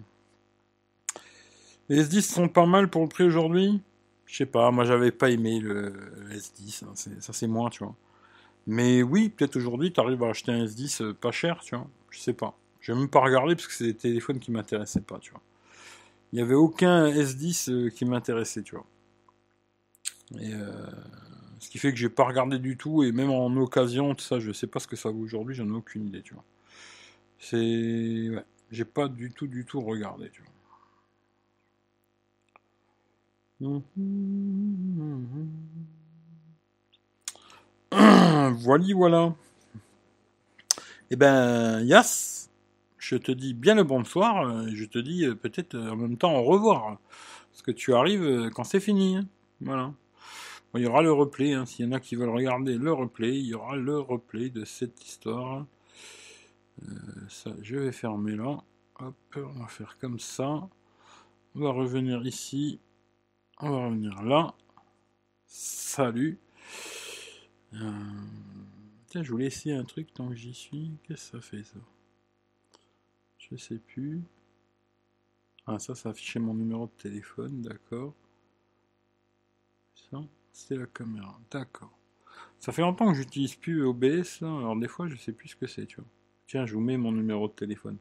Les 1.90 2.04
S10 2.04 2.22
sont 2.22 2.48
pas 2.48 2.66
mal 2.66 2.90
pour 2.90 3.02
le 3.02 3.10
prix 3.10 3.24
aujourd'hui? 3.26 3.82
Je 4.28 4.38
sais 4.38 4.46
pas, 4.46 4.70
moi 4.72 4.84
j'avais 4.86 5.12
pas 5.12 5.30
aimé 5.32 5.60
le, 5.60 5.94
S10, 6.32 6.84
hein, 6.84 6.94
ça 7.20 7.34
c'est 7.34 7.48
moins, 7.48 7.70
tu 7.70 7.84
vois. 7.84 7.96
Mais 8.68 9.02
oui, 9.02 9.30
peut-être 9.30 9.56
aujourd'hui 9.56 9.94
tu 9.94 10.00
arrives 10.00 10.22
à 10.24 10.30
acheter 10.30 10.52
un 10.52 10.66
S10 10.66 11.02
euh, 11.02 11.14
pas 11.14 11.32
cher, 11.32 11.62
tu 11.64 11.76
vois. 11.76 11.88
Je 12.12 12.20
sais 12.20 12.34
pas. 12.34 12.58
Je 12.82 12.92
vais 12.92 13.00
même 13.00 13.10
pas 13.10 13.22
regarder 13.22 13.56
parce 13.56 13.68
que 13.68 13.74
c'est 13.74 13.86
des 13.86 13.96
téléphones 13.96 14.40
qui 14.40 14.52
m'intéressaient 14.52 15.02
pas, 15.02 15.20
tu 15.20 15.32
vois. 15.32 15.42
Il 16.32 16.36
n'y 16.36 16.42
avait 16.42 16.56
aucun 16.56 17.08
S10 17.08 17.72
euh, 17.72 17.90
qui 17.90 18.06
m'intéressait, 18.06 18.64
tu 18.64 18.76
vois. 18.76 18.86
Et 20.40 20.54
euh, 20.54 20.86
ce 21.60 21.70
qui 21.70 21.78
fait 21.78 21.92
que 21.92 21.98
j'ai 21.98 22.10
pas 22.10 22.26
regardé 22.26 22.60
du 22.60 22.76
tout, 22.76 23.04
et 23.04 23.14
même 23.14 23.30
en 23.30 23.56
occasion, 23.58 24.14
tout 24.14 24.26
ça, 24.26 24.40
je 24.40 24.52
sais 24.52 24.68
pas 24.68 24.80
ce 24.80 24.88
que 24.88 24.98
ça 24.98 25.10
vaut 25.10 25.22
aujourd'hui, 25.22 25.56
j'en 25.56 25.68
ai 25.68 25.72
aucune 25.72 26.08
idée, 26.08 26.22
tu 26.22 26.34
vois. 26.34 26.44
C'est. 27.40 27.56
Ouais, 27.58 28.44
j'ai 28.72 28.86
pas 28.86 29.08
du 29.08 29.32
tout, 29.32 29.48
du 29.48 29.66
tout 29.66 29.80
regardé, 29.82 30.30
tu 30.30 30.42
vois. 30.42 30.52
Voilà, 37.90 38.86
voilà. 38.96 39.36
Eh 41.10 41.16
ben, 41.16 41.82
Yas, 41.82 42.50
je 42.98 43.16
te 43.16 43.32
dis 43.32 43.54
bien 43.56 43.74
le 43.76 43.84
bonsoir, 43.84 44.68
je 44.68 44.86
te 44.86 45.00
dis 45.00 45.26
euh, 45.26 45.34
peut-être 45.34 45.74
euh, 45.76 45.92
en 45.92 45.96
même 45.96 46.18
temps 46.18 46.36
au 46.36 46.44
revoir, 46.44 47.00
parce 47.52 47.64
que 47.64 47.72
tu 47.72 47.96
arrives 47.96 48.24
euh, 48.24 48.50
quand 48.52 48.64
c'est 48.64 48.80
fini. 48.80 49.18
Hein. 49.18 49.26
Voilà. 49.62 49.94
il 50.76 50.82
y 50.82 50.86
aura 50.86 51.02
le 51.02 51.12
replay, 51.12 51.54
hein. 51.54 51.66
s'il 51.66 51.86
y 51.86 51.90
en 51.90 51.94
a 51.94 52.00
qui 52.00 52.16
veulent 52.16 52.30
regarder 52.30 52.78
le 52.78 52.94
replay, 52.94 53.40
il 53.40 53.46
y 53.48 53.56
aura 53.56 53.76
le 53.76 54.00
replay 54.00 54.50
de 54.50 54.66
cette 54.66 55.04
histoire. 55.04 55.66
ça, 57.30 57.52
je 57.64 57.78
vais 57.78 57.92
fermer 57.92 58.36
là. 58.36 58.64
Hop, 59.00 59.16
on 59.36 59.62
va 59.62 59.68
faire 59.68 59.98
comme 60.00 60.20
ça. 60.20 60.70
On 61.56 61.60
va 61.62 61.72
revenir 61.72 62.26
ici. 62.26 62.80
On 63.60 63.72
va 63.72 63.86
revenir 63.86 64.22
là. 64.22 64.54
Salut. 65.48 66.38
Euh, 67.74 67.92
tiens, 69.08 69.24
je 69.24 69.32
voulais 69.32 69.48
essayer 69.48 69.74
un 69.74 69.84
truc 69.84 70.14
tant 70.14 70.30
que 70.30 70.36
j'y 70.36 70.54
suis. 70.54 70.92
Qu'est-ce 71.04 71.32
que 71.32 71.38
ça 71.38 71.42
fait 71.42 71.64
ça? 71.64 71.80
Je 73.40 73.56
sais 73.56 73.80
plus. 73.80 74.22
Ah, 75.66 75.80
ça, 75.80 75.96
ça 75.96 76.10
affichait 76.10 76.40
mon 76.40 76.54
numéro 76.54 76.86
de 76.86 77.02
téléphone, 77.02 77.62
d'accord. 77.64 78.14
Ça, 79.96 80.22
c'est 80.54 80.78
la 80.78 80.86
caméra, 80.86 81.40
d'accord. 81.50 81.98
Ça 82.60 82.72
fait 82.72 82.84
longtemps 82.84 83.08
que 83.12 83.18
j'utilise 83.18 83.56
plus 83.56 83.84
OBS, 83.84 84.42
alors 84.42 84.76
des 84.76 84.88
fois 84.88 85.08
je 85.08 85.16
sais 85.16 85.32
plus 85.32 85.50
ce 85.50 85.56
que 85.56 85.68
c'est, 85.68 85.86
tu 85.88 85.98
vois. 85.98 86.10
Tiens, 86.46 86.66
je 86.66 86.76
vous 86.76 86.80
mets 86.80 86.98
mon 86.98 87.12
numéro 87.12 87.48
de 87.48 87.54
téléphone. 87.54 87.98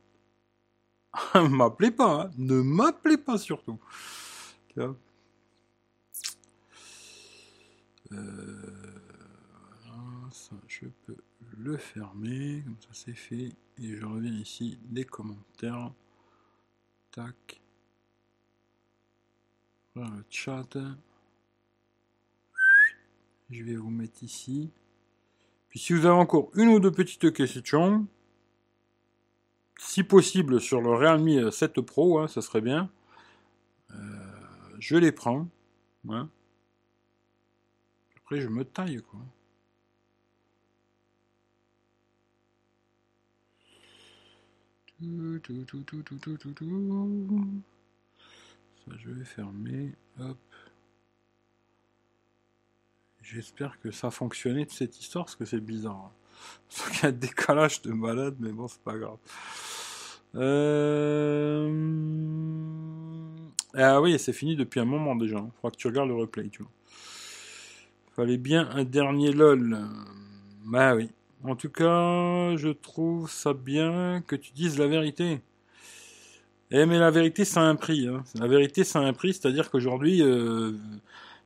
m'appelez 1.34 1.90
pas, 1.90 2.24
hein. 2.24 2.30
ne 2.36 2.60
m'appelez 2.60 3.16
pas 3.16 3.38
surtout 3.38 3.78
euh, 4.78 4.92
ça, 10.30 10.56
je 10.68 10.86
peux 11.06 11.16
le 11.58 11.76
fermer, 11.76 12.62
comme 12.64 12.76
ça 12.80 12.88
c'est 12.92 13.14
fait. 13.14 13.52
Et 13.78 13.96
je 13.96 14.04
reviens 14.04 14.32
ici, 14.32 14.78
des 14.84 15.04
commentaires. 15.04 15.92
Tac. 17.10 17.60
Le 19.94 20.04
chat. 20.28 20.76
Je 23.50 23.62
vais 23.64 23.76
vous 23.76 23.90
mettre 23.90 24.22
ici. 24.22 24.70
Puis 25.68 25.78
si 25.78 25.92
vous 25.92 26.06
avez 26.06 26.16
encore 26.16 26.50
une 26.54 26.68
ou 26.68 26.80
deux 26.80 26.90
petites 26.90 27.32
questions, 27.32 28.06
si 29.78 30.02
possible 30.02 30.60
sur 30.60 30.80
le 30.80 30.90
Realme 30.90 31.50
7 31.50 31.80
Pro, 31.80 32.18
hein, 32.18 32.28
ça 32.28 32.42
serait 32.42 32.60
bien. 32.60 32.90
Euh, 33.90 33.94
je 34.78 34.96
les 34.96 35.12
prends. 35.12 35.48
Hein. 36.08 36.28
Après, 38.26 38.40
je 38.40 38.48
me 38.48 38.64
taille, 38.64 39.00
quoi. 39.08 39.20
Ça, 44.98 45.04
je 48.98 49.10
vais 49.10 49.24
fermer. 49.24 49.92
Hop. 50.18 50.36
J'espère 53.22 53.78
que 53.78 53.92
ça 53.92 54.08
a 54.08 54.10
fonctionné 54.10 54.64
de 54.64 54.72
cette 54.72 54.98
histoire, 54.98 55.26
parce 55.26 55.36
que 55.36 55.44
c'est 55.44 55.60
bizarre. 55.60 56.10
Parce 56.68 56.90
qu'il 56.90 57.02
y 57.02 57.06
a 57.06 57.10
un 57.10 57.12
décalage 57.12 57.80
de 57.82 57.92
malade, 57.92 58.34
mais 58.40 58.50
bon, 58.50 58.66
c'est 58.66 58.82
pas 58.82 58.98
grave. 58.98 59.18
Euh... 60.34 61.70
Ah 63.74 64.00
oui, 64.00 64.18
c'est 64.18 64.32
fini 64.32 64.56
depuis 64.56 64.80
un 64.80 64.84
moment 64.84 65.14
déjà. 65.14 65.36
Il 65.36 65.52
faudra 65.52 65.70
que 65.70 65.76
tu 65.76 65.86
regardes 65.86 66.08
le 66.08 66.16
replay, 66.16 66.48
tu 66.48 66.64
vois. 66.64 66.72
Fallait 68.16 68.38
bien 68.38 68.70
un 68.70 68.84
dernier 68.84 69.30
LOL. 69.30 69.78
Bah 70.64 70.94
oui. 70.94 71.10
En 71.44 71.54
tout 71.54 71.68
cas, 71.68 72.56
je 72.56 72.70
trouve 72.70 73.30
ça 73.30 73.52
bien 73.52 74.22
que 74.26 74.34
tu 74.34 74.52
dises 74.52 74.78
la 74.78 74.86
vérité. 74.86 75.42
Eh 76.70 76.86
mais 76.86 76.98
la 76.98 77.10
vérité, 77.10 77.44
ça 77.44 77.60
a 77.60 77.64
un 77.64 77.76
prix. 77.76 78.08
Hein. 78.08 78.24
La 78.34 78.46
vérité, 78.46 78.84
ça 78.84 79.00
a 79.00 79.02
un 79.02 79.12
prix, 79.12 79.34
c'est-à-dire 79.34 79.70
qu'aujourd'hui, 79.70 80.22
euh, 80.22 80.72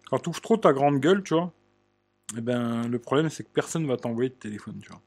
quand 0.08 0.20
tu 0.20 0.28
ouvres 0.28 0.40
trop 0.40 0.56
ta 0.58 0.72
grande 0.72 1.00
gueule, 1.00 1.24
tu 1.24 1.34
vois, 1.34 1.52
eh 2.38 2.40
ben, 2.40 2.86
le 2.86 2.98
problème, 3.00 3.30
c'est 3.30 3.42
que 3.42 3.50
personne 3.52 3.82
ne 3.82 3.88
va 3.88 3.96
t'envoyer 3.96 4.30
de 4.30 4.34
téléphone, 4.36 4.78
tu 4.80 4.90
vois. 4.90 5.02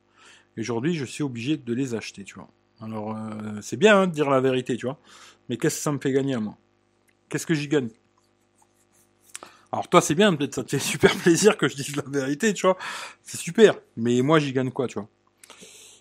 Et 0.58 0.62
aujourd'hui, 0.62 0.96
je 0.96 1.06
suis 1.06 1.24
obligé 1.24 1.56
de 1.56 1.74
les 1.74 1.96
acheter, 1.96 2.26
tu 2.26 2.36
vois. 2.36 2.50
Alors, 2.82 3.16
euh, 3.16 3.62
c'est 3.62 3.78
bien 3.78 4.02
hein, 4.02 4.08
de 4.08 4.12
dire 4.12 4.30
la 4.30 4.42
vérité, 4.42 4.76
tu 4.76 4.86
vois. 4.86 5.00
Mais 5.48 5.56
qu'est-ce 5.56 5.78
que 5.78 5.82
ça 5.84 5.94
me 5.94 6.00
fait 6.00 6.12
gagner 6.12 6.34
à 6.34 6.42
moi? 6.42 6.58
Qu'est-ce 7.30 7.48
que 7.48 7.54
j'y 7.54 7.70
gagne? 7.70 7.90
Alors, 9.74 9.88
toi, 9.88 10.02
c'est 10.02 10.14
bien, 10.14 10.36
peut-être 10.36 10.54
ça 10.54 10.64
te 10.64 10.70
fait 10.70 10.80
super 10.94 11.16
plaisir 11.16 11.58
que 11.58 11.68
je 11.68 11.76
dise 11.76 11.96
la 11.96 12.04
vérité, 12.08 12.54
tu 12.54 12.68
vois. 12.68 12.78
C'est 13.24 13.40
super. 13.40 13.74
Mais 13.98 14.22
moi, 14.22 14.38
j'y 14.38 14.54
gagne 14.54 14.70
quoi, 14.70 14.86
tu 14.86 15.00
vois? 15.00 15.10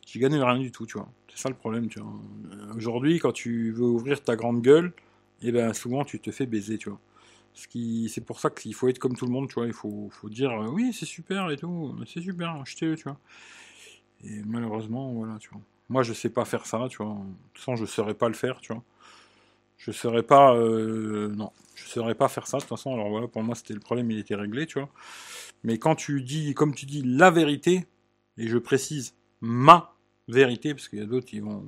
J'y 0.07 0.19
gagne 0.19 0.37
rien 0.37 0.59
du 0.59 0.71
tout, 0.71 0.85
tu 0.85 0.99
vois. 0.99 1.09
C'est 1.29 1.41
ça 1.41 1.49
le 1.49 1.55
problème, 1.55 1.89
tu 1.89 1.99
vois. 1.99 2.13
Euh, 2.53 2.75
aujourd'hui, 2.77 3.19
quand 3.19 3.33
tu 3.33 3.73
veux 3.73 3.87
ouvrir 3.87 4.23
ta 4.23 4.37
grande 4.37 4.61
gueule, 4.61 4.93
eh 5.41 5.53
ben, 5.53 5.73
souvent, 5.73 6.05
tu 6.05 6.21
te 6.21 6.31
fais 6.31 6.45
baiser, 6.45 6.77
tu 6.77 6.91
vois. 6.91 7.01
Ce 7.55 7.67
qui, 7.67 8.11
c'est 8.13 8.21
pour 8.21 8.41
ça 8.41 8.51
qu'il 8.51 8.75
faut 8.75 8.89
être 8.89 8.99
comme 8.99 9.17
tout 9.17 9.25
le 9.25 9.33
monde, 9.33 9.49
tu 9.49 9.55
vois. 9.55 9.67
Il 9.67 9.73
faut, 9.73 10.11
dire, 10.25 10.51
euh, 10.51 10.69
oui, 10.69 10.93
c'est 10.93 11.07
super 11.07 11.51
et 11.51 11.57
tout, 11.57 11.97
c'est 12.07 12.21
super, 12.21 12.51
achetez-le, 12.61 12.97
tu 12.97 13.05
vois. 13.05 13.19
Et 14.23 14.43
malheureusement, 14.45 15.15
voilà, 15.15 15.39
tu 15.39 15.49
vois. 15.49 15.63
Moi, 15.89 16.03
je 16.03 16.13
sais 16.13 16.29
pas 16.29 16.45
faire 16.45 16.67
ça, 16.67 16.89
tu 16.91 16.99
vois. 16.99 17.15
De 17.15 17.55
toute 17.55 17.59
façon, 17.59 17.77
je 17.77 17.87
saurais 17.87 18.13
pas 18.13 18.29
le 18.29 18.35
faire, 18.35 18.61
tu 18.61 18.75
vois. 18.75 18.83
Je 19.85 19.91
saurais 19.91 20.23
pas, 20.23 20.55
euh, 20.55 21.29
non, 21.35 21.51
je 21.75 21.89
saurais 21.89 22.15
pas 22.15 22.29
faire 22.29 22.47
ça. 22.47 22.59
De 22.59 22.63
toute 22.63 22.69
façon, 22.69 22.95
alors 22.95 23.09
voilà, 23.09 23.27
pour 23.27 23.43
moi, 23.43 23.57
c'était 23.57 23.75
le 23.75 23.81
problème, 23.81 24.13
il 24.13 24.19
était 24.19 24.37
réglé, 24.37 24.67
tu 24.67 24.79
vois. 24.79 24.89
Mais 25.65 25.79
quand 25.79 25.97
tu 25.97 26.23
dis, 26.23 26.55
comme 26.55 26.73
tu 26.73 26.87
dis, 26.87 27.03
la 27.03 27.33
vérité, 27.33 27.87
et 28.39 28.47
je 28.47 28.59
précise 28.59 29.17
ma 29.41 29.95
vérité, 30.29 30.73
parce 30.73 30.89
qu'il 30.89 31.01
y 31.01 31.03
a 31.03 31.07
d'autres 31.07 31.27
qui 31.27 31.41
vont, 31.41 31.65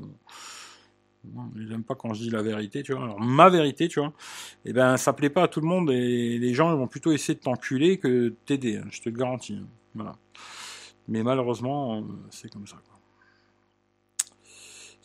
ils 1.57 1.69
n'aiment 1.69 1.83
pas 1.83 1.97
quand 1.97 2.15
je 2.15 2.23
dis 2.23 2.31
la 2.31 2.43
vérité, 2.43 2.85
tu 2.85 2.93
vois. 2.93 3.03
Alors, 3.03 3.21
ma 3.21 3.51
vérité, 3.51 3.89
tu 3.89 3.99
vois, 3.99 4.13
eh 4.65 4.73
ben, 4.73 4.97
ça 4.97 5.13
plaît 5.13 5.31
pas 5.31 5.43
à 5.43 5.49
tout 5.49 5.61
le 5.61 5.67
monde 5.67 5.91
et 5.91 6.39
les 6.39 6.55
gens 6.55 6.75
vont 6.77 6.87
plutôt 6.87 7.11
essayer 7.11 7.35
de 7.35 7.41
t'enculer 7.41 7.99
que 7.99 8.09
de 8.09 8.37
t'aider, 8.47 8.77
hein, 8.77 8.87
je 8.93 9.01
te 9.01 9.09
le 9.09 9.17
garantis. 9.17 9.55
Hein. 9.55 9.67
Voilà. 9.97 10.13
Mais 11.09 11.25
malheureusement, 11.25 11.99
euh, 11.99 12.03
c'est 12.31 12.53
comme 12.53 12.69
ça. 12.69 12.77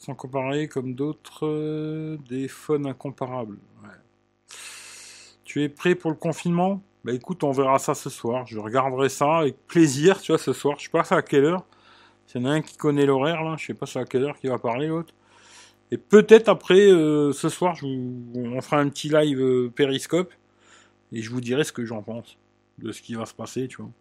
Sans 0.10 0.16
comparer 0.16 0.68
comme 0.68 0.96
d'autres, 0.96 1.46
euh, 1.46 2.18
des 2.28 2.48
phones 2.48 2.88
incomparables. 2.88 3.60
Tu 5.44 5.62
es 5.62 5.70
prêt 5.70 5.94
pour 5.94 6.10
le 6.10 6.18
confinement? 6.18 6.82
Bah 7.04 7.12
écoute, 7.14 7.44
on 7.44 7.52
verra 7.52 7.78
ça 7.78 7.94
ce 7.94 8.10
soir. 8.10 8.48
Je 8.48 8.58
regarderai 8.58 9.08
ça 9.08 9.38
avec 9.38 9.68
plaisir, 9.68 10.20
tu 10.20 10.32
vois, 10.32 10.40
ce 10.40 10.52
soir. 10.52 10.80
Je 10.80 10.86
sais 10.86 10.90
pas 10.90 11.04
à 11.12 11.22
quelle 11.22 11.46
heure? 11.46 11.64
S'il 12.26 12.42
y 12.42 12.44
en 12.44 12.48
a 12.48 12.54
un 12.54 12.62
qui 12.64 12.76
connaît 12.76 13.06
l'horaire, 13.06 13.44
là, 13.44 13.56
je 13.56 13.68
sais 13.68 13.76
pas 13.76 13.86
à 14.00 14.06
quelle 14.06 14.24
heure 14.24 14.40
qui 14.40 14.48
va 14.48 14.58
parler 14.58 14.88
l'autre. 14.88 15.14
Et 15.92 15.98
peut-être 16.00 16.50
après, 16.50 16.90
euh, 16.90 17.32
ce 17.32 17.48
soir, 17.48 17.76
je 17.76 17.86
on 17.86 18.60
fera 18.62 18.80
un 18.80 18.90
petit 18.90 19.10
live 19.10 19.70
périscope. 19.76 20.34
Et 21.12 21.22
je 21.22 21.30
vous 21.30 21.42
dirai 21.42 21.64
ce 21.64 21.72
que 21.72 21.86
j'en 21.86 22.02
pense 22.02 22.36
de 22.80 22.92
ce 22.92 23.04
qui 23.04 23.14
va 23.14 23.28
se 23.28 23.36
passer, 23.36 23.68
tu 23.68 23.78
vois. 23.78 23.92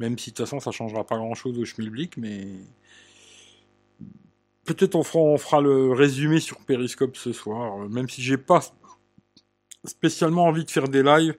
Même 0.00 0.18
si 0.18 0.30
de 0.30 0.34
toute 0.34 0.44
façon 0.44 0.58
ça 0.58 0.72
changera 0.72 1.06
pas 1.06 1.18
grand 1.18 1.34
chose 1.36 1.56
au 1.56 1.64
schmilblick, 1.64 2.16
mais 2.16 2.48
peut-être 4.64 4.94
on 4.94 5.02
fera, 5.02 5.60
le 5.60 5.92
résumé 5.92 6.40
sur 6.40 6.58
Periscope 6.58 7.16
ce 7.16 7.32
soir, 7.32 7.82
euh, 7.82 7.88
même 7.88 8.08
si 8.08 8.22
j'ai 8.22 8.38
pas 8.38 8.60
spécialement 9.84 10.44
envie 10.44 10.64
de 10.64 10.70
faire 10.70 10.88
des 10.88 11.02
lives 11.02 11.36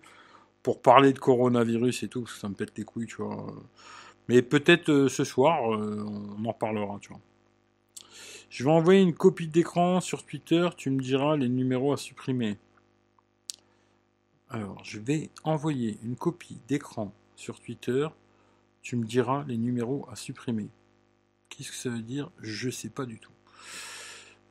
pour 0.63 0.81
parler 0.81 1.13
de 1.13 1.19
coronavirus 1.19 2.03
et 2.03 2.07
tout, 2.07 2.21
parce 2.21 2.33
que 2.33 2.39
ça 2.39 2.49
me 2.49 2.55
pète 2.55 2.77
les 2.77 2.83
couilles, 2.83 3.07
tu 3.07 3.21
vois. 3.21 3.47
Mais 4.27 4.41
peut-être 4.41 4.89
euh, 4.89 5.09
ce 5.09 5.23
soir, 5.23 5.73
euh, 5.73 6.03
on 6.37 6.45
en 6.45 6.53
parlera, 6.53 6.97
tu 6.99 7.09
vois. 7.09 7.21
Je 8.49 8.63
vais 8.63 8.71
envoyer 8.71 9.01
une 9.01 9.13
copie 9.13 9.47
d'écran 9.47 9.99
sur 10.01 10.23
Twitter, 10.23 10.69
tu 10.77 10.89
me 10.89 11.01
diras 11.01 11.35
les 11.35 11.49
numéros 11.49 11.93
à 11.93 11.97
supprimer. 11.97 12.57
Alors, 14.49 14.81
je 14.83 14.99
vais 14.99 15.29
envoyer 15.43 15.97
une 16.03 16.15
copie 16.15 16.57
d'écran 16.67 17.11
sur 17.35 17.59
Twitter, 17.59 18.07
tu 18.81 18.95
me 18.95 19.03
diras 19.03 19.43
les 19.47 19.57
numéros 19.57 20.07
à 20.11 20.15
supprimer. 20.15 20.69
Qu'est-ce 21.49 21.69
que 21.69 21.75
ça 21.75 21.89
veut 21.89 22.01
dire? 22.01 22.29
Je 22.41 22.69
sais 22.69 22.89
pas 22.89 23.05
du 23.05 23.19
tout. 23.19 23.31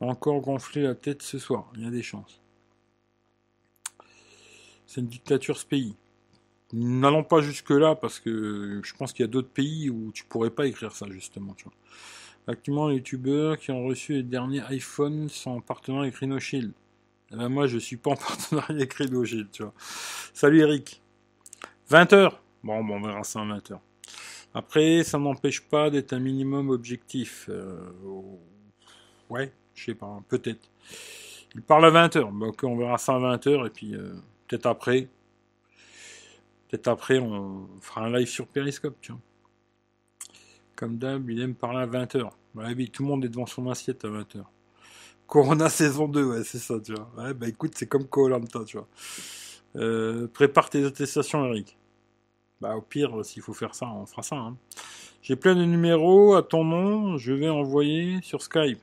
Encore 0.00 0.40
gonfler 0.40 0.82
la 0.82 0.94
tête 0.94 1.22
ce 1.22 1.38
soir, 1.38 1.70
il 1.76 1.84
y 1.84 1.86
a 1.86 1.90
des 1.90 2.02
chances. 2.02 2.40
C'est 4.86 5.00
une 5.00 5.06
dictature 5.06 5.58
ce 5.58 5.66
pays. 5.66 5.96
N'allons 6.72 7.24
pas 7.24 7.40
jusque-là 7.40 7.94
parce 7.94 8.20
que 8.20 8.80
je 8.82 8.94
pense 8.94 9.12
qu'il 9.12 9.22
y 9.22 9.28
a 9.28 9.30
d'autres 9.30 9.48
pays 9.48 9.90
où 9.90 10.10
tu 10.12 10.24
pourrais 10.24 10.50
pas 10.50 10.66
écrire 10.66 10.92
ça 10.92 11.06
justement. 11.10 11.54
Tu 11.54 11.64
vois. 11.64 11.74
Actuellement, 12.46 12.88
les 12.88 12.96
youtubeurs 12.96 13.58
qui 13.58 13.70
ont 13.70 13.84
reçu 13.84 14.14
les 14.14 14.22
derniers 14.22 14.62
iPhones 14.70 15.28
sont 15.28 15.52
en 15.52 15.60
partenariat 15.60 16.08
avec 16.08 16.16
Rhino. 16.16 16.38
Eh 16.52 17.36
ben, 17.36 17.48
moi, 17.48 17.66
je 17.66 17.78
suis 17.78 17.96
pas 17.96 18.10
en 18.10 18.16
partenariat 18.16 18.74
avec 18.74 18.92
Rhino 18.94 19.24
Shield. 19.24 19.48
Salut 20.34 20.60
Eric. 20.60 21.02
20h. 21.90 22.32
Bon, 22.62 22.84
bon, 22.84 22.96
on 22.96 23.00
verra 23.00 23.24
ça 23.24 23.40
à 23.40 23.44
20h. 23.44 23.78
Après, 24.54 25.02
ça 25.02 25.18
n'empêche 25.18 25.60
pas 25.60 25.90
d'être 25.90 26.12
un 26.12 26.20
minimum 26.20 26.70
objectif. 26.70 27.46
Euh, 27.48 27.90
ouais, 29.28 29.52
je 29.74 29.84
sais 29.86 29.94
pas, 29.94 30.22
peut-être. 30.28 30.70
Il 31.54 31.62
parle 31.62 31.86
à 31.86 31.90
20h. 31.90 32.30
Bah, 32.32 32.46
ok, 32.46 32.64
on 32.64 32.76
verra 32.76 32.98
ça 32.98 33.14
à 33.14 33.18
20h. 33.18 33.66
Et 33.66 33.70
puis, 33.70 33.94
euh, 33.94 34.14
peut-être 34.46 34.66
après. 34.66 35.08
Peut-être 36.68 36.88
après, 36.88 37.18
on 37.18 37.68
fera 37.80 38.02
un 38.06 38.16
live 38.16 38.28
sur 38.28 38.46
Periscope, 38.46 38.96
tu 39.00 39.12
vois. 39.12 39.20
Comme 40.76 40.98
d'hab, 40.98 41.28
il 41.30 41.40
aime 41.40 41.54
parler 41.54 41.80
à 41.80 41.86
20h. 41.86 42.30
Bah, 42.54 42.64
oui, 42.76 42.90
tout 42.90 43.02
le 43.02 43.08
monde 43.08 43.24
est 43.24 43.28
devant 43.28 43.46
son 43.46 43.68
assiette 43.68 44.04
à 44.04 44.08
20h. 44.08 44.44
Corona 45.26 45.68
saison 45.68 46.06
2, 46.06 46.24
ouais, 46.24 46.44
c'est 46.44 46.58
ça, 46.58 46.78
tu 46.80 46.94
vois. 46.94 47.10
Ouais, 47.16 47.34
bah 47.34 47.48
écoute, 47.48 47.72
c'est 47.74 47.86
comme 47.86 48.06
Colanta, 48.06 48.64
tu 48.64 48.76
vois. 48.76 48.86
Euh, 49.76 50.28
prépare 50.28 50.70
tes 50.70 50.84
attestations, 50.84 51.44
Eric. 51.46 51.76
Bah, 52.64 52.76
au 52.76 52.80
pire, 52.80 53.22
s'il 53.26 53.42
faut 53.42 53.52
faire 53.52 53.74
ça, 53.74 53.86
on 53.94 54.06
fera 54.06 54.22
ça. 54.22 54.36
Hein. 54.36 54.56
J'ai 55.20 55.36
plein 55.36 55.54
de 55.54 55.66
numéros 55.66 56.34
à 56.34 56.42
ton 56.42 56.64
nom, 56.64 57.18
je 57.18 57.34
vais 57.34 57.50
envoyer 57.50 58.22
sur 58.22 58.40
Skype. 58.40 58.78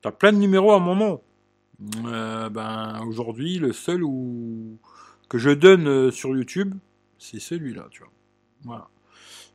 T'as 0.00 0.12
plein 0.12 0.32
de 0.32 0.38
numéros 0.38 0.70
à 0.70 0.78
mon 0.78 0.94
nom. 0.94 1.20
Euh, 2.06 2.48
ben, 2.50 3.04
aujourd'hui, 3.04 3.58
le 3.58 3.72
seul 3.72 4.04
où... 4.04 4.78
que 5.28 5.38
je 5.38 5.50
donne 5.50 5.88
euh, 5.88 6.10
sur 6.12 6.36
YouTube, 6.36 6.72
c'est 7.18 7.40
celui-là, 7.40 7.88
tu 7.90 8.04
vois. 8.04 8.12
Voilà. 8.62 8.88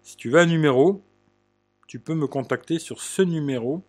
Si 0.01 0.17
tu 0.17 0.29
veux 0.29 0.39
un 0.39 0.45
numéro, 0.45 1.01
tu 1.87 1.99
peux 1.99 2.15
me 2.15 2.27
contacter 2.27 2.77
sur 2.77 3.01
ce 3.01 3.21
numéro 3.21 3.83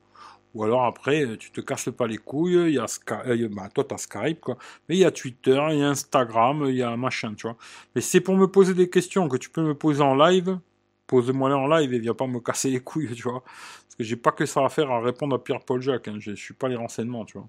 ou 0.54 0.62
alors 0.62 0.84
après, 0.84 1.24
euh, 1.24 1.36
tu 1.36 1.50
te 1.50 1.60
casses 1.60 1.90
pas 1.90 2.06
les 2.06 2.18
couilles, 2.18 2.68
il 2.68 2.74
y 2.74 2.78
a 2.78 2.86
Skype, 2.86 3.26
euh, 3.26 3.48
bah, 3.50 3.68
toi 3.74 3.84
t'as 3.84 3.98
Skype, 3.98 4.40
quoi. 4.40 4.56
Mais 4.88 4.96
il 4.96 4.98
y 5.00 5.04
a 5.04 5.10
Twitter, 5.10 5.60
il 5.70 5.78
y 5.78 5.82
a 5.82 5.88
Instagram, 5.88 6.64
il 6.68 6.76
y 6.76 6.82
a 6.82 6.96
machin, 6.96 7.34
tu 7.34 7.46
vois. 7.46 7.56
Mais 7.94 8.00
c'est 8.00 8.20
pour 8.20 8.36
me 8.36 8.46
poser 8.46 8.74
des 8.74 8.88
questions 8.88 9.28
que 9.28 9.36
tu 9.36 9.50
peux 9.50 9.62
me 9.62 9.74
poser 9.74 10.02
en 10.02 10.14
live, 10.14 10.58
pose-moi 11.06 11.48
les 11.48 11.54
en 11.54 11.66
live 11.66 11.92
et 11.92 11.98
viens 11.98 12.14
pas 12.14 12.26
me 12.26 12.40
casser 12.40 12.70
les 12.70 12.80
couilles, 12.80 13.12
tu 13.16 13.24
vois. 13.24 13.42
Parce 13.42 13.96
que 13.98 14.04
j'ai 14.04 14.16
pas 14.16 14.32
que 14.32 14.46
ça 14.46 14.64
à 14.64 14.68
faire 14.68 14.90
à 14.90 15.00
répondre 15.00 15.34
à 15.36 15.42
Pierre-Paul 15.42 15.80
Jacques, 15.80 16.08
hein. 16.08 16.16
je, 16.18 16.32
suis 16.34 16.54
pas 16.54 16.68
les 16.68 16.76
renseignements, 16.76 17.24
tu 17.24 17.38
vois. 17.38 17.48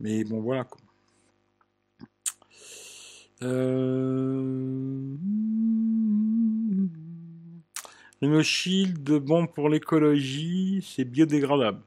Mais 0.00 0.24
bon, 0.24 0.40
voilà, 0.40 0.64
quoi. 0.64 0.80
Euh... 3.42 5.16
Shield, 8.42 9.10
bon 9.18 9.46
pour 9.46 9.68
l'écologie, 9.68 10.84
c'est 10.86 11.04
biodégradable. 11.04 11.80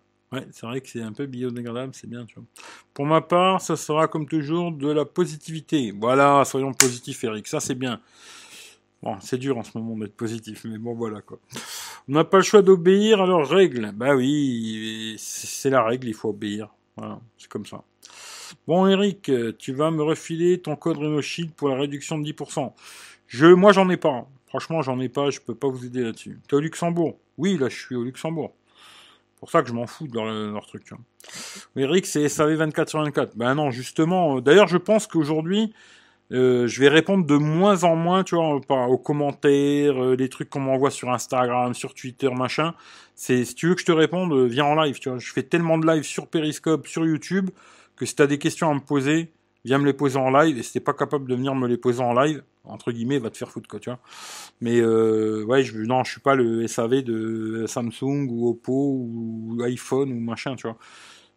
C'est 0.51 0.65
vrai 0.65 0.81
que 0.81 0.89
c'est 0.89 1.01
un 1.01 1.13
peu 1.13 1.25
biodégradable, 1.25 1.93
c'est 1.93 2.09
bien, 2.09 2.25
tu 2.25 2.35
vois. 2.35 2.45
Pour 2.93 3.05
ma 3.05 3.21
part, 3.21 3.61
ça 3.61 3.75
sera 3.75 4.07
comme 4.07 4.27
toujours 4.27 4.71
de 4.71 4.91
la 4.91 5.05
positivité. 5.05 5.91
Voilà, 5.91 6.43
soyons 6.45 6.73
positifs, 6.73 7.23
Eric, 7.23 7.47
ça 7.47 7.59
c'est 7.59 7.75
bien. 7.75 7.99
Bon, 9.01 9.17
c'est 9.19 9.37
dur 9.37 9.57
en 9.57 9.63
ce 9.63 9.77
moment 9.77 9.97
d'être 9.97 10.15
positif, 10.15 10.65
mais 10.65 10.77
bon, 10.77 10.93
voilà, 10.93 11.21
quoi. 11.21 11.37
On 12.07 12.13
n'a 12.13 12.23
pas 12.23 12.37
le 12.37 12.43
choix 12.43 12.61
d'obéir 12.61 13.21
à 13.21 13.25
leurs 13.25 13.47
règles. 13.47 13.91
Bah 13.93 14.15
oui, 14.15 15.15
c'est 15.17 15.69
la 15.69 15.83
règle, 15.83 16.07
il 16.07 16.13
faut 16.13 16.29
obéir. 16.29 16.69
Voilà, 16.95 17.19
c'est 17.37 17.49
comme 17.49 17.65
ça. 17.65 17.83
Bon, 18.67 18.87
Eric, 18.87 19.29
tu 19.57 19.73
vas 19.73 19.91
me 19.91 20.03
refiler 20.03 20.61
ton 20.61 20.75
code 20.75 20.97
RenoShield 20.97 21.51
pour 21.53 21.69
la 21.69 21.75
réduction 21.75 22.17
de 22.17 22.25
10%. 22.25 22.71
Je, 23.27 23.47
moi, 23.47 23.73
j'en 23.73 23.89
ai 23.89 23.97
pas. 23.97 24.27
Franchement, 24.47 24.81
j'en 24.81 24.99
ai 24.99 25.09
pas, 25.09 25.31
je 25.31 25.39
peux 25.39 25.55
pas 25.55 25.67
vous 25.67 25.85
aider 25.85 26.01
là-dessus. 26.01 26.39
T'es 26.47 26.55
au 26.55 26.59
Luxembourg? 26.59 27.17
Oui, 27.37 27.57
là, 27.57 27.69
je 27.69 27.77
suis 27.77 27.95
au 27.95 28.03
Luxembourg 28.03 28.53
pour 29.43 29.51
ça 29.51 29.61
que 29.61 29.67
je 29.67 29.73
m'en 29.73 29.87
fous 29.87 30.07
de 30.07 30.17
leur, 30.53 30.65
truc. 30.65 30.89
Eric, 31.75 32.05
c'est 32.05 32.29
SAV 32.29 32.53
24 32.53 32.87
sur 32.87 33.03
24. 33.03 33.35
Ben 33.35 33.55
non, 33.55 33.71
justement. 33.71 34.37
Euh, 34.37 34.41
d'ailleurs, 34.41 34.69
je 34.69 34.77
pense 34.77 35.05
qu'aujourd'hui, 35.05 35.73
euh, 36.31 36.65
je 36.65 36.79
vais 36.79 36.87
répondre 36.87 37.25
de 37.25 37.35
moins 37.35 37.83
en 37.83 37.97
moins, 37.97 38.23
tu 38.23 38.35
vois, 38.35 38.61
aux 38.87 38.97
commentaires, 38.97 40.01
euh, 40.01 40.15
les 40.15 40.29
trucs 40.29 40.49
qu'on 40.49 40.61
m'envoie 40.61 40.91
sur 40.91 41.11
Instagram, 41.11 41.73
sur 41.73 41.93
Twitter, 41.93 42.29
machin. 42.29 42.73
Si 43.15 43.43
tu 43.53 43.67
veux 43.67 43.75
que 43.75 43.81
je 43.81 43.85
te 43.85 43.91
réponde, 43.91 44.33
viens 44.47 44.63
en 44.63 44.81
live. 44.81 44.97
Je 45.03 45.33
fais 45.33 45.43
tellement 45.43 45.77
de 45.77 45.85
live 45.87 46.03
sur 46.03 46.27
Periscope, 46.27 46.87
sur 46.87 47.05
YouTube, 47.05 47.49
que 47.97 48.05
si 48.05 48.15
t'as 48.15 48.27
des 48.27 48.37
questions 48.37 48.71
à 48.71 48.73
me 48.73 48.79
poser, 48.79 49.33
viens 49.65 49.77
me 49.77 49.85
les 49.85 49.91
poser 49.91 50.19
en 50.19 50.29
live. 50.29 50.57
Et 50.57 50.63
si 50.63 50.71
t'es 50.71 50.79
pas 50.79 50.93
capable 50.93 51.27
de 51.27 51.35
venir 51.35 51.53
me 51.53 51.67
les 51.67 51.75
poser 51.75 52.01
en 52.01 52.13
live, 52.13 52.43
entre 52.65 52.91
guillemets, 52.91 53.19
va 53.19 53.29
te 53.29 53.37
faire 53.37 53.51
foutre, 53.51 53.67
quoi, 53.67 53.79
tu 53.79 53.89
vois. 53.89 53.99
Mais 54.61 54.79
euh, 54.79 55.43
ouais, 55.45 55.63
je, 55.63 55.77
non, 55.77 56.03
je 56.03 56.11
suis 56.11 56.21
pas 56.21 56.35
le 56.35 56.67
SAV 56.67 57.03
de 57.03 57.65
Samsung 57.67 58.27
ou 58.29 58.49
Oppo 58.49 58.73
ou 58.73 59.61
iPhone 59.63 60.11
ou 60.11 60.19
machin, 60.19 60.55
tu 60.55 60.67
vois. 60.67 60.77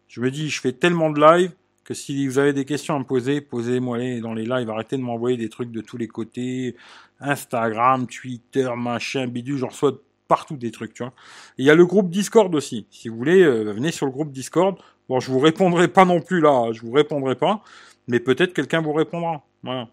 Je 0.07 0.21
me 0.21 0.31
dis, 0.31 0.49
je 0.49 0.61
fais 0.61 0.71
tellement 0.71 1.09
de 1.09 1.19
live 1.19 1.51
que 1.83 1.93
si 1.93 2.27
vous 2.27 2.37
avez 2.37 2.53
des 2.53 2.65
questions 2.65 2.95
à 2.95 2.99
me 2.99 3.05
poser, 3.05 3.41
posez-moi 3.41 4.19
dans 4.19 4.33
les 4.33 4.45
lives. 4.45 4.69
Arrêtez 4.69 4.97
de 4.97 5.01
m'envoyer 5.01 5.37
des 5.37 5.49
trucs 5.49 5.71
de 5.71 5.81
tous 5.81 5.97
les 5.97 6.07
côtés. 6.07 6.75
Instagram, 7.19 8.07
Twitter, 8.07 8.69
machin, 8.75 9.27
bidule, 9.27 9.57
j'en 9.57 9.67
reçois 9.67 9.93
partout 10.27 10.57
des 10.57 10.71
trucs, 10.71 10.93
tu 10.93 11.03
vois. 11.03 11.13
Il 11.57 11.65
y 11.65 11.69
a 11.69 11.75
le 11.75 11.85
groupe 11.85 12.09
Discord 12.09 12.53
aussi. 12.55 12.85
Si 12.91 13.09
vous 13.09 13.17
voulez, 13.17 13.41
euh, 13.41 13.71
venez 13.71 13.91
sur 13.91 14.05
le 14.05 14.11
groupe 14.11 14.31
Discord. 14.31 14.77
Bon, 15.07 15.19
je 15.19 15.31
vous 15.31 15.39
répondrai 15.39 15.87
pas 15.87 16.03
non 16.03 16.19
plus 16.19 16.41
là, 16.41 16.71
je 16.73 16.81
vous 16.81 16.91
répondrai 16.91 17.35
pas, 17.35 17.63
mais 18.07 18.19
peut-être 18.19 18.53
quelqu'un 18.53 18.81
vous 18.81 18.91
répondra. 18.91 19.45
Voilà. 19.63 19.87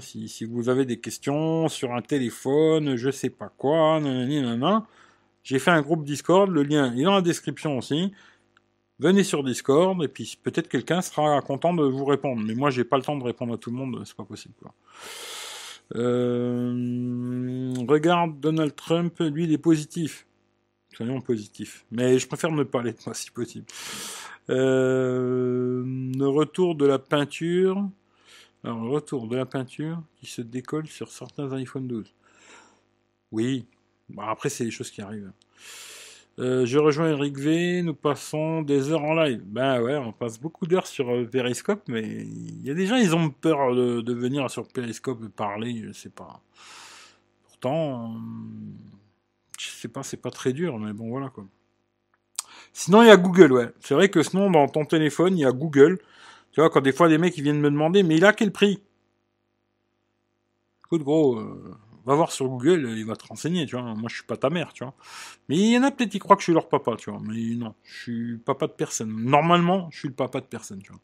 Si, 0.00 0.44
vous 0.44 0.68
avez 0.68 0.86
des 0.86 0.98
questions 0.98 1.68
sur 1.68 1.92
un 1.92 2.00
téléphone, 2.00 2.96
je 2.96 3.10
sais 3.10 3.28
pas 3.28 3.52
quoi, 3.58 4.00
nanana, 4.00 4.86
j'ai 5.42 5.58
fait 5.58 5.70
un 5.70 5.82
groupe 5.82 6.04
Discord, 6.04 6.50
le 6.50 6.62
lien 6.62 6.94
est 6.94 7.02
dans 7.02 7.14
la 7.14 7.22
description 7.22 7.76
aussi. 7.78 8.12
Venez 8.98 9.22
sur 9.22 9.44
Discord 9.44 10.02
et 10.02 10.08
puis 10.08 10.38
peut-être 10.42 10.68
quelqu'un 10.68 11.02
sera 11.02 11.42
content 11.42 11.74
de 11.74 11.84
vous 11.84 12.06
répondre. 12.06 12.42
Mais 12.44 12.54
moi, 12.54 12.70
j'ai 12.70 12.84
pas 12.84 12.96
le 12.96 13.02
temps 13.02 13.16
de 13.16 13.24
répondre 13.24 13.52
à 13.54 13.58
tout 13.58 13.70
le 13.70 13.76
monde, 13.76 14.02
c'est 14.06 14.16
pas 14.16 14.24
possible. 14.24 14.54
Euh, 15.94 17.74
regarde 17.86 18.40
Donald 18.40 18.74
Trump, 18.74 19.20
lui, 19.20 19.44
il 19.44 19.52
est 19.52 19.58
positif. 19.58 20.26
Soyons 20.94 21.20
positif. 21.20 21.84
Mais 21.90 22.18
je 22.18 22.26
préfère 22.26 22.50
ne 22.50 22.64
pas 22.64 22.82
l'être, 22.82 23.04
moi, 23.06 23.14
si 23.14 23.30
possible. 23.30 23.66
Euh, 24.48 25.82
le 25.84 26.26
retour 26.26 26.74
de 26.74 26.86
la 26.86 26.98
peinture. 26.98 27.86
Alors, 28.66 28.82
le 28.82 28.90
retour 28.90 29.28
de 29.28 29.36
la 29.36 29.46
peinture 29.46 30.02
qui 30.16 30.26
se 30.26 30.42
décolle 30.42 30.88
sur 30.88 31.08
certains 31.12 31.52
iPhone 31.52 31.86
12. 31.86 32.12
Oui. 33.30 33.64
Bon, 34.08 34.22
après, 34.22 34.48
c'est 34.48 34.64
des 34.64 34.72
choses 34.72 34.90
qui 34.90 35.00
arrivent. 35.00 35.30
Euh, 36.40 36.66
je 36.66 36.76
rejoins 36.76 37.10
Eric 37.10 37.38
V, 37.38 37.82
nous 37.82 37.94
passons 37.94 38.62
des 38.62 38.90
heures 38.90 39.04
en 39.04 39.14
live. 39.14 39.40
Ben 39.46 39.80
ouais, 39.80 39.96
on 39.96 40.12
passe 40.12 40.40
beaucoup 40.40 40.66
d'heures 40.66 40.88
sur 40.88 41.08
euh, 41.08 41.24
Periscope, 41.24 41.80
mais 41.86 42.02
il 42.02 42.66
y 42.66 42.70
a 42.70 42.74
des 42.74 42.86
gens, 42.86 42.96
ils 42.96 43.14
ont 43.14 43.30
peur 43.30 43.72
de, 43.72 44.12
venir 44.12 44.50
sur 44.50 44.66
Periscope 44.66 45.28
parler, 45.28 45.84
je 45.86 45.92
sais 45.92 46.10
pas. 46.10 46.40
Pourtant, 47.44 48.14
euh, 48.14 48.18
je 49.60 49.68
sais 49.68 49.88
pas, 49.88 50.02
c'est 50.02 50.16
pas 50.16 50.32
très 50.32 50.52
dur, 50.52 50.76
mais 50.80 50.92
bon 50.92 51.08
voilà 51.08 51.28
quoi. 51.28 51.46
Sinon, 52.72 53.02
il 53.02 53.06
y 53.06 53.10
a 53.10 53.16
Google, 53.16 53.52
ouais. 53.52 53.70
C'est 53.78 53.94
vrai 53.94 54.08
que 54.08 54.24
sinon, 54.24 54.50
dans 54.50 54.66
ton 54.66 54.84
téléphone, 54.84 55.38
il 55.38 55.42
y 55.42 55.46
a 55.46 55.52
Google. 55.52 56.00
Tu 56.56 56.62
vois, 56.62 56.70
quand 56.70 56.80
des 56.80 56.92
fois, 56.92 57.10
des 57.10 57.18
mecs, 57.18 57.38
viennent 57.38 57.60
me 57.60 57.70
demander, 57.70 58.02
mais 58.02 58.16
il 58.16 58.24
a 58.24 58.32
quel 58.32 58.50
prix? 58.50 58.80
Écoute, 60.86 61.02
gros, 61.02 61.38
va 62.06 62.14
voir 62.14 62.32
sur 62.32 62.48
Google, 62.48 62.94
il 62.96 63.04
va 63.04 63.14
te 63.14 63.26
renseigner, 63.26 63.66
tu 63.66 63.76
vois. 63.76 63.94
Moi, 63.94 64.08
je 64.08 64.14
suis 64.14 64.24
pas 64.24 64.38
ta 64.38 64.48
mère, 64.48 64.72
tu 64.72 64.82
vois. 64.82 64.94
Mais 65.50 65.56
il 65.58 65.70
y 65.72 65.76
en 65.76 65.82
a 65.82 65.90
peut-être 65.90 66.08
qui 66.08 66.18
croient 66.18 66.34
que 66.34 66.40
je 66.40 66.44
suis 66.44 66.54
leur 66.54 66.70
papa, 66.70 66.96
tu 66.96 67.10
vois. 67.10 67.20
Mais 67.22 67.56
non, 67.56 67.74
je 67.84 68.00
suis 68.00 68.36
papa 68.38 68.68
de 68.68 68.72
personne. 68.72 69.14
Normalement, 69.14 69.90
je 69.92 69.98
suis 69.98 70.08
le 70.08 70.14
papa 70.14 70.40
de 70.40 70.46
personne, 70.46 70.80
tu 70.80 70.92
vois. 70.92 71.00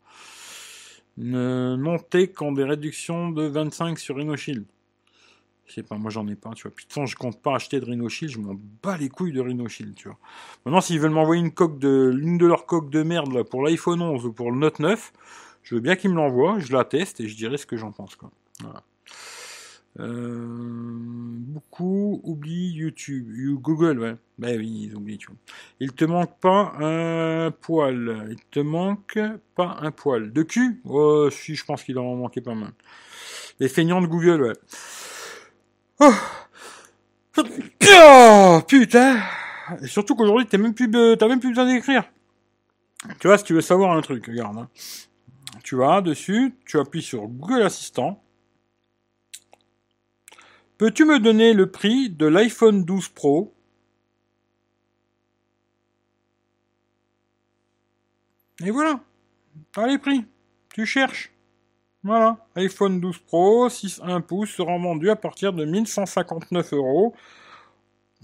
Ne 1.19 1.77
montez 1.77 2.29
qu'en 2.29 2.53
des 2.53 2.65
réductions 2.65 3.31
de 3.31 3.43
25 3.43 3.99
sur 3.99 4.17
RhinoShield. 4.17 4.65
Je 5.73 5.77
sais 5.77 5.83
pas, 5.83 5.97
moi 5.97 6.11
j'en 6.11 6.27
ai 6.29 6.35
pas, 6.35 6.51
tu 6.51 6.65
vois. 6.65 6.73
Puis 6.77 6.87
de 6.87 7.07
je 7.07 7.17
compte 7.17 7.41
pas 7.41 7.55
acheter 7.55 7.81
de 7.81 7.87
RhinoShield, 7.87 8.31
je 8.31 8.39
m'en 8.39 8.55
bats 8.83 8.99
les 8.99 9.09
couilles 9.09 9.33
de 9.33 9.41
RhinoShield, 9.41 9.95
tu 9.95 10.09
vois. 10.09 10.19
Maintenant, 10.67 10.83
s'ils 10.83 11.01
veulent 11.01 11.13
m'envoyer 11.13 11.41
une 11.41 11.51
coque 11.51 11.79
de, 11.79 12.13
l'une 12.15 12.37
de 12.37 12.45
leurs 12.45 12.67
coques 12.67 12.91
de 12.91 13.03
merde, 13.03 13.33
là, 13.33 13.43
pour 13.43 13.65
l'iPhone 13.65 14.03
11 14.03 14.27
ou 14.27 14.33
pour 14.35 14.53
le 14.53 14.59
Note 14.59 14.81
9, 14.81 15.13
je 15.63 15.75
veux 15.75 15.81
bien 15.81 15.97
qu'ils 15.97 16.11
me 16.11 16.17
l'envoient, 16.17 16.59
je 16.59 16.75
la 16.75 16.85
teste 16.85 17.21
et 17.21 17.29
je 17.29 17.35
dirai 17.35 17.57
ce 17.57 17.65
que 17.65 17.79
j'en 17.79 17.91
pense, 17.91 18.17
quoi. 18.17 18.31
Euh, 19.99 20.47
beaucoup 20.47 22.21
oublient 22.23 22.73
YouTube. 22.75 23.31
Google, 23.63 23.99
ouais. 23.99 24.17
Ben 24.37 24.59
oui, 24.59 24.89
ils 24.91 24.95
oublient 24.95 25.15
YouTube. 25.15 25.37
Il 25.81 25.93
te 25.93 26.05
manque 26.05 26.39
pas 26.39 26.75
un 26.81 27.51
poil. 27.51 28.27
Il 28.31 28.45
te 28.51 28.61
manque 28.61 29.19
pas 29.55 29.79
un 29.81 29.91
poil. 29.91 30.35
De 30.35 30.43
cul? 30.43 30.83
Oh, 30.85 31.31
si, 31.31 31.55
je 31.55 31.65
pense 31.65 31.83
qu'il 31.83 31.99
en 31.99 32.15
manquait 32.15 32.43
pas 32.43 32.55
mal. 32.55 32.73
Les 33.59 33.71
feignants 33.71 34.03
de 34.03 34.07
Google, 34.07 34.43
ouais. 34.43 34.57
Oh, 37.35 38.61
putain 38.67 39.21
Et 39.83 39.87
surtout 39.87 40.15
qu'aujourd'hui, 40.15 40.47
t'as 40.47 40.59
même 40.59 40.75
plus, 40.75 40.89
même 40.89 41.41
plus 41.41 41.51
besoin 41.51 41.67
d'écrire. 41.67 42.05
Tu 43.19 43.27
vois, 43.27 43.39
si 43.39 43.45
tu 43.45 43.55
veux 43.55 43.61
savoir 43.61 43.97
un 43.97 44.01
truc, 44.01 44.27
regarde. 44.27 44.59
Hein. 44.59 44.69
Tu 45.65 45.77
vas 45.77 46.01
dessus, 46.01 46.55
tu 46.67 46.79
appuies 46.79 47.03
sur 47.03 47.27
Google 47.27 47.63
Assistant. 47.63 48.23
Peux-tu 50.79 51.05
me 51.05 51.19
donner 51.19 51.53
le 51.55 51.71
prix 51.71 52.11
de 52.11 52.27
l'iPhone 52.27 52.85
12 52.85 53.09
Pro? 53.09 53.55
Et 58.65 58.71
voilà, 58.71 59.01
t'as 59.73 59.87
les 59.87 59.99
prix. 59.99 60.25
Tu 60.75 60.87
cherches. 60.87 61.33
Voilà, 62.05 62.37
iPhone 62.57 63.01
12 63.01 63.19
Pro 63.19 63.69
6.1 63.69 64.23
pouces 64.23 64.51
sera 64.51 64.77
vendu 64.77 65.09
à 65.11 65.17
partir 65.17 65.53
de 65.53 65.65
1159 65.65 66.73
euros, 66.73 67.15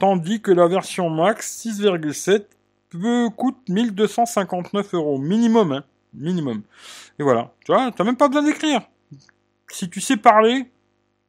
tandis 0.01 0.41
que 0.41 0.51
la 0.51 0.67
version 0.67 1.11
Max 1.11 1.65
6,7 1.65 2.45
peut 2.91 3.29
coûte 3.37 3.57
1259 3.69 4.95
euros 4.95 5.19
minimum, 5.19 5.73
hein, 5.73 5.85
minimum. 6.13 6.63
Et 7.19 7.23
voilà, 7.23 7.53
tu 7.65 7.73
vois, 7.73 7.93
t'as 7.93 8.05
même 8.05 8.17
pas 8.17 8.29
besoin 8.29 8.43
d'écrire. 8.43 8.83
Si 9.71 9.89
tu 9.89 10.01
sais 10.01 10.17
parler, 10.17 10.67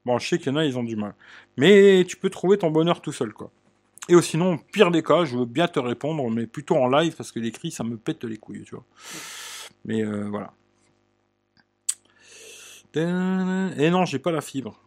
Bon, 0.05 0.17
je 0.17 0.27
sais 0.27 0.37
qu'il 0.37 0.47
y 0.47 0.55
en 0.55 0.55
a, 0.55 0.65
ils 0.65 0.77
ont 0.77 0.83
du 0.83 0.95
mal. 0.95 1.13
Mais 1.57 2.05
tu 2.07 2.17
peux 2.17 2.29
trouver 2.29 2.57
ton 2.57 2.71
bonheur 2.71 3.01
tout 3.01 3.11
seul, 3.11 3.33
quoi. 3.33 3.51
Et 4.07 4.19
sinon, 4.21 4.57
pire 4.57 4.89
des 4.89 5.03
cas, 5.03 5.23
je 5.25 5.37
veux 5.37 5.45
bien 5.45 5.67
te 5.67 5.79
répondre, 5.79 6.27
mais 6.31 6.47
plutôt 6.47 6.75
en 6.77 6.87
live, 6.87 7.15
parce 7.15 7.31
que 7.31 7.39
l'écrit, 7.39 7.69
ça 7.69 7.83
me 7.83 7.95
pète 7.95 8.23
les 8.23 8.37
couilles, 8.37 8.63
tu 8.63 8.75
vois. 8.75 8.85
Mais 9.85 10.03
euh, 10.03 10.27
voilà. 10.29 10.53
Et 12.95 13.89
non, 13.89 14.05
j'ai 14.05 14.19
pas 14.19 14.31
la 14.31 14.41
fibre. 14.41 14.79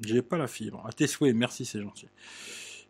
J'ai 0.00 0.22
pas 0.22 0.38
la 0.38 0.46
fibre. 0.46 0.84
À 0.86 0.92
tes 0.92 1.06
souhaits, 1.06 1.34
merci, 1.34 1.64
c'est 1.64 1.82
gentil. 1.82 2.06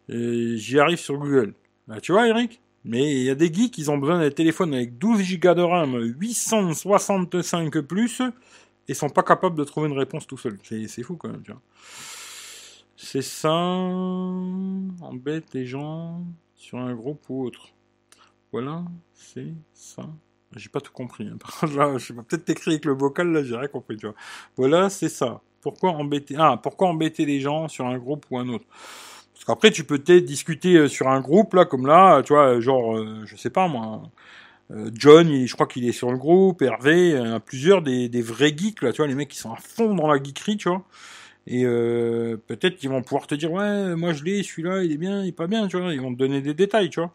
J'y 0.09 0.79
arrive 0.79 0.99
sur 0.99 1.17
Google. 1.17 1.55
Bah, 1.89 2.01
tu 2.01 2.13
vois, 2.13 2.29
Eric? 2.29 2.61
Mais 2.85 3.13
il 3.13 3.23
y 3.23 3.31
a 3.31 3.37
des 3.37 3.53
geeks, 3.53 3.79
ils 3.79 3.93
ont 3.93 3.99
besoin 3.99 4.19
d'un 4.19 4.31
téléphone 4.31 4.75
avec 4.75 4.99
12 4.99 5.39
Go 5.39 5.55
de 5.55 5.63
RAM, 5.63 5.97
865 6.19 7.81
plus, 7.83 8.23
et 8.89 8.95
sont 8.95 9.09
pas 9.09 9.23
capables 9.23 9.57
de 9.57 9.63
trouver 9.63 9.89
une 9.89 9.97
réponse 9.97 10.27
tout 10.27 10.37
seul. 10.37 10.59
C'est 10.65 11.03
fou 11.05 11.17
quand 11.17 11.29
même, 11.29 11.43
tu 11.43 11.53
vois. 11.53 11.61
C'est 12.97 13.23
ça 13.23 13.53
embête 13.53 15.55
les 15.55 15.65
gens 15.65 16.25
sur 16.57 16.79
un 16.79 16.93
groupe 16.95 17.23
ou 17.29 17.45
autre. 17.45 17.69
Voilà, 18.51 18.85
c'est 19.15 19.55
ça. 19.75 20.09
J'ai 20.57 20.69
pas 20.69 20.81
tout 20.81 20.93
compris. 20.93 21.29
Hein. 21.29 21.39
je 21.99 22.13
vais 22.13 22.23
peut-être 22.23 22.45
t'écrire 22.45 22.73
avec 22.73 22.85
le 22.85 22.95
vocal, 22.95 23.33
là, 23.33 23.43
j'ai 23.43 23.57
rien 23.57 23.69
compris, 23.69 23.97
tu 23.97 24.07
vois. 24.07 24.15
Voilà, 24.57 24.91
c'est 24.91 25.09
ça. 25.09 25.41
Pourquoi 25.61 25.91
embêter, 25.91 26.35
ah, 26.39 26.59
pourquoi 26.63 26.89
embêter 26.89 27.25
les 27.25 27.41
gens 27.41 27.69
sur 27.69 27.87
un 27.87 27.99
groupe 27.99 28.27
ou 28.31 28.39
un 28.39 28.49
autre? 28.49 28.65
Parce 29.35 29.45
qu'après, 29.45 29.71
tu 29.71 29.85
peux 29.85 29.99
peut-être 29.99 30.25
discuter 30.25 30.77
euh, 30.77 30.89
sur 30.89 31.09
un 31.09 31.21
groupe, 31.21 31.55
là, 31.55 31.65
comme 31.65 31.87
là, 31.87 32.23
tu 32.23 32.33
vois, 32.33 32.61
genre, 32.61 32.97
euh, 32.97 33.23
je 33.27 33.37
sais 33.37 33.51
pas, 33.51 33.69
moi, 33.69 34.03
euh, 34.73 34.91
John, 34.95 35.47
je 35.47 35.55
crois 35.55 35.67
qu'il 35.67 35.87
est 35.87 35.93
sur 35.93 36.11
le 36.11 36.19
groupe, 36.19 36.63
Hervé, 36.63 37.13
euh, 37.15 37.39
plusieurs 37.39 37.83
des, 37.83 38.09
vrais 38.23 38.55
geeks, 38.57 38.83
là, 38.83 38.93
tu 38.93 38.99
vois, 38.99 39.07
les 39.07 39.15
mecs 39.15 39.29
qui 39.29 39.39
sont 39.39 39.53
à 39.53 39.57
fond 39.57 39.95
dans 39.95 40.07
la 40.07 40.23
geekerie, 40.23 40.57
tu 40.57 40.69
vois. 40.69 40.85
Et 41.47 41.65
euh, 41.65 42.37
peut-être 42.47 42.77
qu'ils 42.77 42.89
vont 42.91 43.03
pouvoir 43.03 43.27
te 43.27 43.35
dire, 43.35 43.53
ouais, 43.53 43.97
moi 43.97 44.13
je 44.13 44.25
l'ai, 44.25 44.43
celui-là, 44.43 44.85
il 44.85 44.93
est 44.93 44.97
bien, 44.97 45.23
il 45.23 45.29
est 45.29 45.33
pas 45.33 45.49
bien, 45.49 45.69
tu 45.69 45.79
vois. 45.79 45.93
Ils 45.93 46.01
vont 46.01 46.13
te 46.13 46.19
donner 46.19 46.41
des 46.41 46.55
détails, 46.55 46.91
tu 46.91 47.01
vois. 47.01 47.13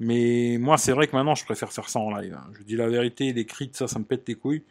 Mais 0.00 0.58
moi, 0.60 0.78
c'est 0.78 0.92
vrai 0.92 1.06
que 1.08 1.16
maintenant, 1.16 1.34
je 1.34 1.44
préfère 1.44 1.72
faire 1.72 1.88
ça 1.88 1.98
en 1.98 2.14
live. 2.16 2.34
Hein. 2.34 2.50
Je 2.58 2.62
dis 2.62 2.76
la 2.76 2.88
vérité, 2.88 3.32
l'écrit, 3.32 3.70
ça, 3.72 3.88
ça 3.88 3.98
me 3.98 4.04
pète 4.04 4.28
les 4.28 4.34
couilles. 4.36 4.62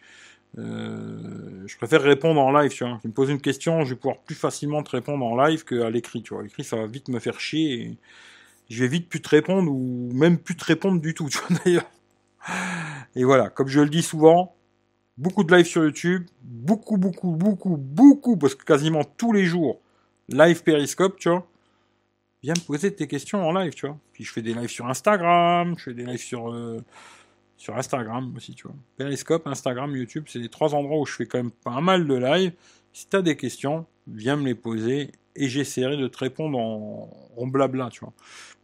je 0.56 1.78
préfère 1.78 2.02
répondre 2.02 2.40
en 2.40 2.52
live, 2.52 2.72
tu 2.72 2.84
vois. 2.86 2.98
Tu 3.02 3.08
me 3.08 3.14
poses 3.14 3.30
une 3.30 3.42
question, 3.42 3.84
je 3.84 3.90
vais 3.90 4.00
pouvoir 4.00 4.20
plus 4.20 4.36
facilement 4.36 4.84
te 4.84 4.92
répondre 4.92 5.26
en 5.26 5.36
live 5.46 5.66
qu'à 5.66 5.90
l'écrit, 5.90 6.22
tu 6.22 6.34
vois. 6.34 6.44
L'écrit, 6.44 6.64
ça 6.64 6.78
va 6.78 6.88
vite 6.88 7.10
me 7.10 7.20
faire 7.20 7.40
chier 7.40 7.98
je 8.70 8.84
vais 8.84 8.88
vite 8.88 9.10
plus 9.10 9.22
te 9.22 9.30
répondre 9.30 9.72
ou 9.72 10.10
même 10.14 10.38
plus 10.38 10.56
te 10.56 10.66
répondre 10.66 11.02
du 11.02 11.14
tout, 11.14 11.30
tu 11.30 11.38
vois, 11.40 11.58
d'ailleurs. 11.64 11.90
Et 13.16 13.24
voilà, 13.24 13.50
comme 13.50 13.68
je 13.68 13.82
le 13.82 13.90
dis 13.90 14.04
souvent, 14.04 14.56
beaucoup 15.18 15.44
de 15.44 15.56
live 15.56 15.66
sur 15.66 15.84
YouTube, 15.84 16.26
beaucoup, 16.42 16.98
beaucoup, 16.98 17.32
beaucoup, 17.32 17.78
beaucoup, 17.78 18.38
parce 18.38 18.56
que 18.56 18.64
quasiment 18.64 19.04
tous 19.04 19.34
les 19.34 19.46
jours, 19.46 19.80
live 20.30 20.64
Periscope, 20.64 21.18
tu 21.18 21.30
vois. 21.30 21.48
Viens 22.48 22.54
me 22.54 22.66
poser 22.66 22.96
tes 22.96 23.08
questions 23.08 23.46
en 23.46 23.52
live, 23.52 23.74
tu 23.74 23.86
vois. 23.88 23.98
Puis 24.14 24.24
je 24.24 24.32
fais 24.32 24.42
des 24.42 24.54
lives 24.54 24.70
sur 24.70 24.88
Instagram, 24.88 25.76
je 25.78 25.84
fais 25.84 25.94
des 25.94 26.06
lives 26.06 26.22
sur, 26.22 26.50
euh, 26.50 26.80
sur 27.58 27.76
Instagram 27.76 28.34
aussi, 28.38 28.56
tu 28.56 28.64
vois. 28.64 28.76
Periscope, 28.96 29.46
Instagram, 29.48 29.94
YouTube, 29.94 30.24
c'est 30.30 30.40
les 30.40 30.48
trois 30.48 30.74
endroits 30.74 30.98
où 30.98 31.06
je 31.06 31.12
fais 31.12 31.26
quand 31.26 31.40
même 31.40 31.52
pas 31.52 31.82
mal 31.82 32.08
de 32.08 32.14
live. 32.14 32.54
Si 32.94 33.10
tu 33.10 33.18
as 33.18 33.22
des 33.22 33.36
questions, 33.36 33.86
viens 34.08 34.38
me 34.38 34.46
les 34.46 34.56
poser 34.56 35.12
et 35.36 35.50
j'essaierai 35.50 35.98
de 35.98 36.08
te 36.08 36.20
répondre 36.20 36.58
en, 36.58 37.10
en 37.36 37.48
blabla, 37.48 37.90
tu 37.90 38.00
vois. 38.00 38.14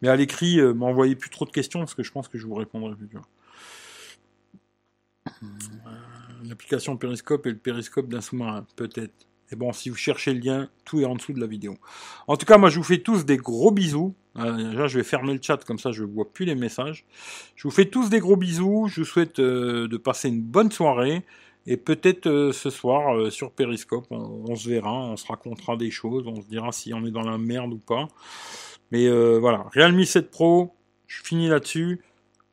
Mais 0.01 0.07
à 0.07 0.15
l'écrit, 0.15 0.61
euh, 0.61 0.73
m'envoyez 0.73 1.17
plus 1.17 1.29
trop 1.29 1.43
de 1.43 1.51
questions 1.51 1.79
parce 1.79 1.93
que 1.93 2.03
je 2.03 2.11
pense 2.13 2.29
que 2.29 2.37
je 2.37 2.47
vous 2.47 2.55
répondrai 2.55 2.95
plus, 2.95 3.09
tu 3.09 3.17
vois. 3.17 3.27
Euh, 5.43 5.47
l'application 6.45 6.95
Periscope 6.95 7.45
et 7.47 7.49
le 7.49 7.57
périscope 7.57 8.07
d'un 8.07 8.21
sous-marin, 8.21 8.65
peut-être. 8.77 9.27
Et 9.53 9.55
bon, 9.55 9.71
si 9.71 9.89
vous 9.89 9.95
cherchez 9.95 10.33
le 10.33 10.39
lien, 10.39 10.67
tout 10.83 10.99
est 10.99 11.05
en 11.05 11.13
dessous 11.13 11.31
de 11.31 11.39
la 11.39 11.45
vidéo. 11.45 11.75
En 12.27 12.37
tout 12.37 12.45
cas, 12.47 12.57
moi, 12.57 12.69
je 12.69 12.77
vous 12.77 12.83
fais 12.83 12.97
tous 12.97 13.23
des 13.23 13.37
gros 13.37 13.69
bisous. 13.69 14.15
déjà, 14.35 14.87
je 14.87 14.97
vais 14.97 15.03
fermer 15.03 15.33
le 15.33 15.39
chat, 15.39 15.63
comme 15.63 15.77
ça 15.77 15.91
je 15.91 16.03
ne 16.03 16.11
vois 16.11 16.33
plus 16.33 16.45
les 16.45 16.55
messages. 16.55 17.05
Je 17.55 17.67
vous 17.67 17.71
fais 17.71 17.85
tous 17.85 18.09
des 18.09 18.19
gros 18.19 18.35
bisous. 18.35 18.87
Je 18.89 19.01
vous 19.01 19.05
souhaite 19.05 19.39
de 19.39 19.97
passer 19.97 20.29
une 20.29 20.41
bonne 20.41 20.71
soirée. 20.71 21.21
Et 21.67 21.77
peut-être 21.77 22.51
ce 22.51 22.69
soir 22.71 23.31
sur 23.31 23.51
Periscope, 23.51 24.07
on, 24.09 24.55
se 24.55 24.67
verra, 24.67 24.91
on 24.91 25.15
se 25.15 25.27
racontera 25.27 25.77
des 25.77 25.91
choses, 25.91 26.25
on 26.27 26.41
se 26.41 26.47
dira 26.47 26.71
si 26.71 26.93
on 26.93 27.05
est 27.05 27.11
dans 27.11 27.21
la 27.21 27.37
merde 27.37 27.73
ou 27.73 27.77
pas. 27.77 28.07
Mais 28.91 29.07
voilà, 29.37 29.67
Realme 29.75 30.03
7 30.03 30.31
Pro, 30.31 30.73
je 31.05 31.21
finis 31.23 31.47
là-dessus. 31.47 32.01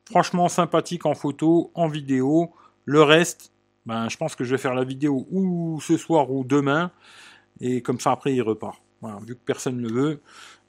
Franchement 0.05 0.49
sympathique 0.49 1.07
en 1.07 1.15
photo, 1.15 1.71
en 1.73 1.87
vidéo. 1.87 2.51
Le 2.85 3.01
reste, 3.01 3.50
ben, 3.85 4.09
je 4.09 4.17
pense 4.17 4.35
que 4.35 4.43
je 4.43 4.51
vais 4.51 4.57
faire 4.57 4.75
la 4.75 4.83
vidéo 4.83 5.27
ou 5.31 5.79
ce 5.81 5.97
soir 5.97 6.31
ou 6.31 6.43
demain. 6.43 6.91
Et 7.59 7.81
comme 7.81 7.99
ça, 7.99 8.11
après, 8.11 8.33
il 8.33 8.41
repart. 8.41 8.81
Vu 9.25 9.35
que 9.35 9.39
personne 9.45 9.77
ne 9.77 9.87
le 9.87 9.93
veut. 9.93 10.21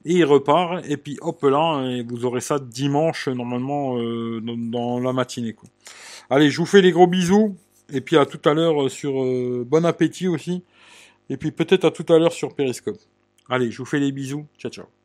Et 0.05 0.15
il 0.15 0.25
repart. 0.25 0.83
Et 0.87 0.97
puis, 0.97 1.17
hop 1.21 1.43
là, 1.43 1.83
et 1.87 2.03
vous 2.03 2.25
aurez 2.25 2.41
ça 2.41 2.59
dimanche, 2.59 3.27
normalement, 3.27 3.97
euh, 3.97 4.41
dans, 4.41 4.99
la 4.99 5.13
matinée. 5.13 5.53
Quoi. 5.53 5.69
Allez, 6.29 6.49
je 6.49 6.57
vous 6.57 6.65
fais 6.65 6.81
des 6.81 6.91
gros 6.91 7.07
bisous. 7.07 7.55
Et 7.89 8.01
puis, 8.01 8.17
à 8.17 8.25
tout 8.25 8.41
à 8.49 8.53
l'heure 8.53 8.89
sur... 8.89 9.23
Euh, 9.23 9.63
bon 9.67 9.85
appétit 9.85 10.27
aussi. 10.27 10.63
Et 11.29 11.37
puis, 11.37 11.51
peut-être 11.51 11.85
à 11.85 11.91
tout 11.91 12.11
à 12.11 12.17
l'heure 12.17 12.33
sur 12.33 12.55
Periscope. 12.55 12.97
Allez, 13.49 13.71
je 13.71 13.77
vous 13.77 13.85
fais 13.85 13.99
les 13.99 14.11
bisous. 14.11 14.45
Ciao, 14.57 14.71
ciao. 14.71 15.02